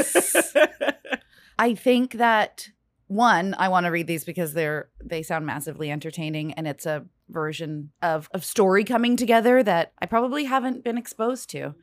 I 1.60 1.74
think 1.74 2.14
that 2.14 2.70
one, 3.06 3.54
I 3.58 3.68
want 3.68 3.84
to 3.84 3.90
read 3.90 4.06
these 4.06 4.24
because 4.24 4.54
they're 4.54 4.88
they 5.04 5.22
sound 5.22 5.44
massively 5.44 5.90
entertaining 5.90 6.54
and 6.54 6.66
it's 6.66 6.86
a 6.86 7.04
version 7.28 7.90
of 8.00 8.30
of 8.32 8.46
story 8.46 8.82
coming 8.82 9.14
together 9.14 9.62
that 9.62 9.92
I 9.98 10.06
probably 10.06 10.44
haven't 10.44 10.82
been 10.82 10.96
exposed 10.96 11.50
to. 11.50 11.74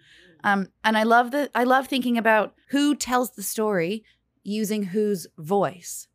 Um, 0.44 0.70
and 0.84 0.98
I 0.98 1.04
love 1.04 1.30
that 1.30 1.52
I 1.54 1.64
love 1.64 1.88
thinking 1.88 2.18
about 2.18 2.56
who 2.70 2.96
tells 2.96 3.32
the 3.32 3.44
story 3.44 4.04
using 4.44 4.82
whose 4.82 5.28
voice. 5.38 6.08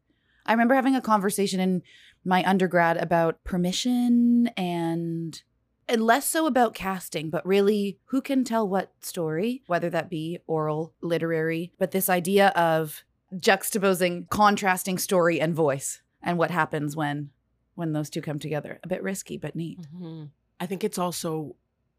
I 0.45 0.53
remember 0.53 0.75
having 0.75 0.97
a 0.97 1.01
conversation 1.01 1.61
in 1.61 1.83
my 2.25 2.43
undergrad 2.45 2.97
about 2.97 3.45
permission 3.45 4.49
and 4.57 5.41
and 5.89 6.03
less 6.03 6.29
so 6.29 6.47
about 6.47 6.75
casting, 6.75 7.31
but 7.31 7.47
really 7.47 8.01
who 8.07 8.21
can 8.23 8.43
tell 8.43 8.69
what 8.69 8.93
story, 9.01 9.63
whether 9.69 9.91
that 9.91 10.11
be 10.11 10.39
oral, 10.49 10.95
literary, 11.01 11.73
but 11.79 11.93
this 11.93 12.09
idea 12.09 12.49
of 12.57 13.05
juxtaposing 13.35 14.29
contrasting 14.29 14.99
story 14.99 15.41
and 15.41 15.55
voice 15.55 16.03
and 16.23 16.39
what 16.39 16.51
happens 16.51 16.97
when 16.97 17.31
when 17.75 17.93
those 17.93 18.11
two 18.11 18.21
come 18.21 18.39
together. 18.39 18.79
A 18.85 18.89
bit 18.89 19.03
risky, 19.03 19.39
but 19.39 19.57
neat. 19.57 19.81
Mhm. 19.95 20.31
I 20.61 20.67
think 20.67 20.85
it's 20.85 20.99
also 20.99 21.57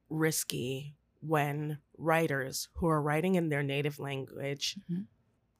risky 0.07 0.95
when 1.19 1.79
writers 1.97 2.67
who 2.75 2.87
are 2.87 3.01
writing 3.01 3.33
in 3.35 3.49
their 3.49 3.63
native 3.63 3.97
language, 3.97 4.77
Mhm. 4.89 5.07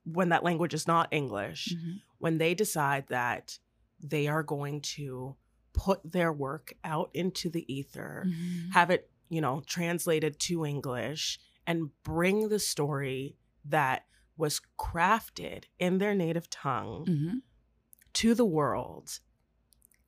when 0.04 0.30
that 0.30 0.44
language 0.44 0.74
is 0.76 0.86
not 0.88 1.08
English, 1.12 1.74
Mhm. 1.76 2.02
when 2.20 2.38
they 2.38 2.54
decide 2.54 3.08
that 3.08 3.58
they 4.00 4.28
are 4.28 4.44
going 4.44 4.82
to 4.82 5.36
put 5.74 6.00
their 6.12 6.32
work 6.32 6.74
out 6.84 7.10
into 7.16 7.50
the 7.50 7.66
ether, 7.74 8.26
Mhm. 8.28 8.72
have 8.74 8.92
it, 8.92 9.10
you 9.30 9.42
know, 9.42 9.62
translated 9.66 10.38
to 10.42 10.64
English 10.64 11.40
and 11.66 11.90
bring 12.04 12.50
the 12.50 12.60
story 12.60 13.36
that 13.66 14.06
was 14.38 14.62
crafted 14.80 15.66
in 15.80 15.98
their 16.00 16.16
native 16.16 16.50
tongue 16.50 17.06
Mhm. 17.06 17.42
to 18.14 18.34
the 18.34 18.46
world 18.46 19.20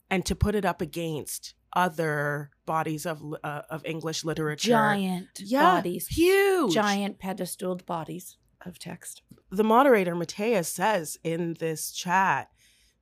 and 0.10 0.26
to 0.26 0.36
put 0.36 0.56
it 0.56 0.66
up 0.66 0.82
against 0.82 1.54
other 1.74 2.52
bodies 2.66 3.06
of 3.06 3.22
uh, 3.44 3.62
of 3.70 3.86
English 3.86 4.24
literature. 4.24 4.70
Giant 4.70 5.30
Yeah, 5.40 5.76
bodies, 5.76 6.08
huge. 6.08 6.74
giant 6.74 7.20
pedestaled 7.20 7.86
bodies 7.86 8.38
of 8.62 8.80
text. 8.80 9.22
The 9.52 9.64
moderator 9.64 10.16
Matea 10.16 10.66
says 10.66 11.18
in 11.24 11.56
this 11.56 11.92
chat, 11.92 12.50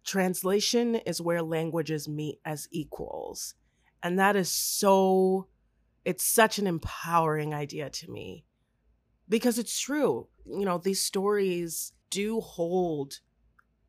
translation 0.03 0.95
is 0.95 1.21
where 1.21 1.41
languages 1.41 2.07
meet 2.07 2.39
as 2.43 2.67
equals. 2.71 3.55
And 4.01 4.19
that 4.19 4.35
is 4.35 4.51
so 4.51 5.47
it's 6.03 6.25
such 6.25 6.59
an 6.59 6.67
empowering 6.67 7.53
idea 7.53 7.89
to 7.89 8.11
me. 8.11 8.45
Because 9.29 9.57
it's 9.57 9.79
true. 9.79 10.27
You 10.45 10.65
know, 10.65 10.77
these 10.77 11.01
stories 11.01 11.93
do 12.09 12.41
hold 12.41 13.19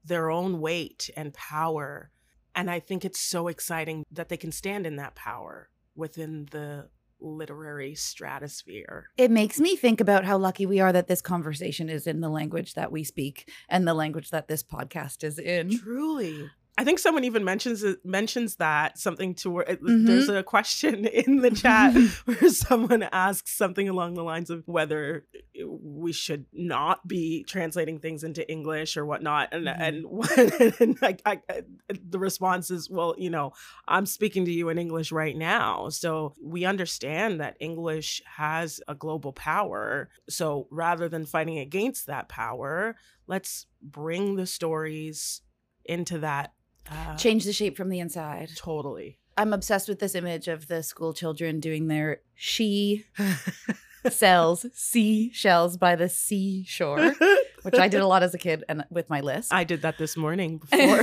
their 0.05 0.31
own 0.31 0.61
weight 0.61 1.11
and 1.17 1.33
power. 1.35 2.11
And 2.55 2.71
I 2.71 2.81
think 2.81 3.05
it's 3.05 3.21
so 3.21 3.49
exciting 3.49 4.05
that 4.13 4.29
they 4.29 4.37
can 4.37 4.53
stand 4.53 4.87
in 4.87 4.97
that 4.97 5.15
power 5.15 5.69
within 5.97 6.47
the 6.51 6.89
literary 7.21 7.95
stratosphere. 7.95 9.09
It 9.17 9.31
makes 9.31 9.59
me 9.59 9.77
think 9.77 10.01
about 10.01 10.25
how 10.25 10.37
lucky 10.37 10.67
we 10.67 10.81
are 10.81 10.93
that 10.93 11.09
this 11.09 11.23
conversation 11.23 11.89
is 11.89 12.07
in 12.07 12.21
the 12.21 12.29
language 12.29 12.75
that 12.75 12.93
we 12.93 13.03
speak 13.03 13.51
and 13.69 13.87
the 13.87 13.95
language 13.95 14.31
that 14.31 14.49
this 14.49 14.63
podcast 14.63 15.25
is 15.25 15.39
in. 15.39 15.79
Truly. 15.79 16.51
I 16.77 16.83
think 16.83 16.99
someone 16.99 17.23
even 17.23 17.45
mentions 17.45 17.85
mentions 18.05 18.57
that 18.57 18.99
something 18.99 19.35
to 19.37 19.51
where 19.51 19.65
Mhm. 19.65 20.07
there's 20.07 20.29
a 20.29 20.43
question 20.43 21.05
in 21.07 21.37
the 21.37 21.51
chat 21.51 21.95
mm-hmm. 21.95 22.33
where 22.41 22.51
someone 22.51 23.05
asks 23.05 23.57
something 23.57 23.89
along 23.89 24.15
the 24.15 24.25
lines 24.25 24.51
of 24.51 24.67
whether 24.67 25.25
eh, 25.35 25.63
we 25.65 26.13
should 26.13 26.47
not 26.53 27.07
be 27.07 27.45
translating 27.45 28.01
things 28.01 28.25
into 28.25 28.49
English 28.51 28.97
or 28.97 29.07
whatnot, 29.07 29.51
and 29.53 29.67
mm-hmm. 29.67 30.81
and, 30.81 30.99
and 31.03 31.17
I, 31.25 31.41
I, 31.49 31.63
the 31.89 32.19
response 32.19 32.71
is, 32.71 32.91
well, 32.91 33.15
you 33.19 33.31
know, 33.31 33.53
I'm 33.87 34.07
speaking 34.07 34.45
to 34.47 34.53
you 34.53 34.69
in 34.69 34.79
English 34.79 35.13
right 35.13 35.37
now, 35.37 35.91
so 35.91 36.35
we 36.43 36.65
understand 36.65 37.41
that 37.41 37.57
English 37.61 38.21
has 38.37 38.81
a 38.89 38.95
global 38.97 39.33
power. 39.33 40.09
So 40.29 40.67
rather 40.71 41.09
than 41.09 41.25
fighting 41.25 41.59
against 41.59 42.07
that 42.07 42.29
power, 42.29 42.97
let's 43.29 43.67
bring 43.81 44.35
the 44.35 44.47
stories 44.47 45.43
into 45.85 46.19
that. 46.19 46.53
Uh, 46.91 47.17
Change 47.17 47.45
the 47.45 47.53
shape 47.53 47.77
from 47.77 47.89
the 47.89 47.99
inside. 48.01 48.51
Totally. 48.57 49.19
I'm 49.37 49.53
obsessed 49.53 49.89
with 49.89 49.99
this 49.99 50.15
image 50.15 50.47
of 50.49 50.69
the 50.69 50.83
school 50.83 51.13
children 51.13 51.59
doing 51.61 51.89
their 51.89 52.21
she 52.35 53.05
sells 54.09 54.67
seashells 54.75 55.77
by 55.77 55.97
the 55.97 56.09
seashore, 56.09 57.15
which 57.63 57.79
I 57.79 57.89
did 57.89 58.01
a 58.01 58.07
lot 58.07 58.23
as 58.23 58.35
a 58.35 58.39
kid 58.39 58.65
and 58.69 58.85
with 58.91 59.09
my 59.11 59.21
list. 59.21 59.53
I 59.53 59.65
did 59.65 59.83
that 59.83 59.99
this 59.99 60.17
morning 60.17 60.59
before. 60.71 61.03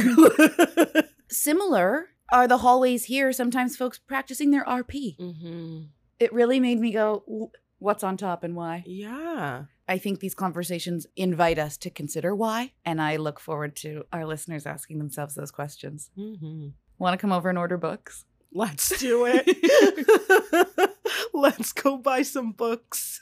Similar 1.30 2.08
are 2.32 2.48
the 2.48 2.60
hallways 2.60 3.06
here. 3.06 3.32
Sometimes 3.34 3.76
folks 3.76 3.98
practicing 4.00 4.52
their 4.52 4.64
RP. 4.66 5.18
hmm 5.18 5.82
It 6.20 6.32
really 6.34 6.60
made 6.60 6.80
me 6.80 6.92
go, 6.92 7.52
what's 7.80 8.04
on 8.04 8.18
top 8.18 8.44
and 8.44 8.56
why? 8.56 8.84
Yeah. 8.86 9.64
I 9.92 9.98
think 9.98 10.22
these 10.22 10.34
conversations 10.34 11.06
invite 11.18 11.60
us 11.60 11.76
to 11.80 11.90
consider 11.90 12.34
why. 12.34 12.72
And 12.86 13.02
I 13.02 13.18
look 13.18 13.42
forward 13.42 13.76
to 13.78 14.06
our 14.14 14.26
listeners 14.26 14.66
asking 14.66 15.00
themselves 15.00 15.36
those 15.36 15.52
questions. 15.52 16.10
hmm 16.16 16.70
Want 16.98 17.14
to 17.14 17.18
come 17.18 17.34
over 17.34 17.50
and 17.50 17.58
order 17.58 17.78
books? 17.78 18.24
Let's 18.54 18.98
do 19.00 19.26
it. 19.28 20.92
Let's 21.34 21.74
go 21.74 21.98
buy 21.98 22.22
some 22.22 22.54
books. 22.54 23.22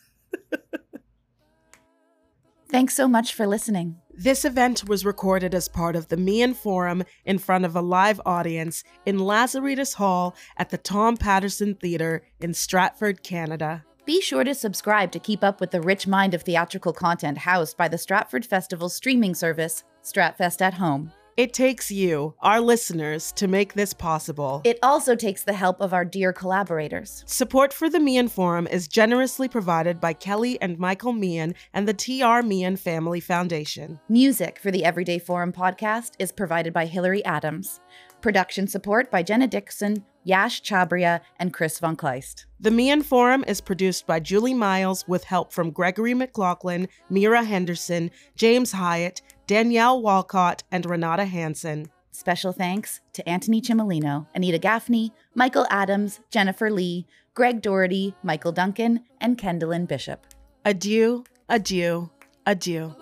Thanks 2.70 2.94
so 2.94 3.08
much 3.08 3.34
for 3.34 3.48
listening. 3.48 3.96
This 4.14 4.46
event 4.46 4.88
was 4.88 5.04
recorded 5.04 5.56
as 5.56 5.68
part 5.68 5.96
of 5.96 6.10
the 6.10 6.18
Meighen 6.18 6.54
Forum 6.54 7.04
in 7.26 7.40
front 7.40 7.66
of 7.66 7.76
a 7.76 7.82
live 7.82 8.22
audience 8.28 8.84
in 9.08 9.18
Lazaridis 9.18 9.96
Hall 9.96 10.36
at 10.56 10.70
the 10.70 10.78
Tom 10.78 11.18
Patterson 11.18 11.74
Theatre 11.74 12.22
in 12.40 12.54
Stratford, 12.54 13.24
Canada. 13.24 13.86
Be 14.10 14.22
sure 14.22 14.44
to 14.44 14.56
subscribe 14.56 15.12
to 15.12 15.20
keep 15.20 15.44
up 15.44 15.62
with 15.62 15.70
the 15.70 15.82
rich 15.82 16.08
mind 16.08 16.34
of 16.34 16.42
theatrical 16.42 16.94
content 16.94 17.38
housed 17.38 17.78
by 17.78 17.88
the 17.88 18.00
Stratford 18.00 18.44
Festival 18.44 18.90
streaming 18.90 19.36
service, 19.36 19.84
Stratfest 20.02 20.62
at 20.62 20.74
Home. 20.74 21.12
It 21.38 21.54
takes 21.54 21.92
you, 21.92 22.34
our 22.40 22.60
listeners, 22.60 23.32
to 23.34 23.48
make 23.48 23.76
this 23.76 23.94
possible. 23.94 24.64
It 24.66 24.80
also 24.82 25.16
takes 25.16 25.44
the 25.44 25.54
help 25.54 25.80
of 25.80 25.94
our 25.94 26.04
dear 26.04 26.34
collaborators. 26.34 27.24
Support 27.28 27.72
for 27.72 27.88
the 27.88 28.00
Meighen 28.00 28.30
Forum 28.30 28.66
is 28.66 28.88
generously 28.88 29.48
provided 29.48 30.02
by 30.02 30.14
Kelly 30.14 30.60
and 30.60 30.80
Michael 30.80 31.14
Meighen 31.14 31.54
and 31.76 31.88
the 31.88 31.94
TR 31.94 32.44
Meighen 32.44 32.78
Family 32.78 33.20
Foundation. 33.20 34.00
Music 34.10 34.58
for 34.58 34.72
the 34.72 34.86
Everyday 34.86 35.20
Forum 35.20 35.54
podcast 35.54 36.14
is 36.18 36.32
provided 36.32 36.74
by 36.74 36.88
Hillary 36.88 37.24
Adams. 37.26 37.80
Production 38.22 38.68
support 38.68 39.12
by 39.12 39.22
Jenna 39.22 39.48
Dixon, 39.48 40.04
Yash 40.30 40.62
Chabria, 40.62 41.22
and 41.40 41.52
Chris 41.52 41.80
Von 41.80 41.98
Kleist. 41.98 42.46
The 42.60 42.70
Meighen 42.70 43.02
Forum 43.04 43.44
is 43.48 43.62
produced 43.62 44.06
by 44.06 44.20
Julie 44.20 44.54
Miles 44.54 45.08
with 45.08 45.24
help 45.24 45.52
from 45.52 45.72
Gregory 45.72 46.14
McLaughlin, 46.14 46.88
Mira 47.10 47.44
Henderson, 47.44 48.12
James 48.36 48.72
Hyatt, 48.72 49.22
Danielle 49.48 50.02
Walcott, 50.02 50.64
and 50.72 50.86
Renata 50.86 51.26
Hansen. 51.26 51.88
Special 52.12 52.52
thanks 52.52 53.02
to 53.14 53.28
Anthony 53.28 53.60
Cimolino, 53.60 54.28
Anita 54.36 54.60
Gaffney, 54.60 55.14
Michael 55.34 55.66
Adams, 55.72 56.20
Jennifer 56.30 56.70
Lee, 56.70 57.08
Greg 57.34 57.62
Doherty, 57.62 58.14
Michael 58.22 58.52
Duncan, 58.52 59.06
and 59.20 59.38
Kendallin 59.38 59.88
Bishop. 59.88 60.28
Adieu, 60.64 61.24
adieu, 61.48 62.12
adieu. 62.46 62.94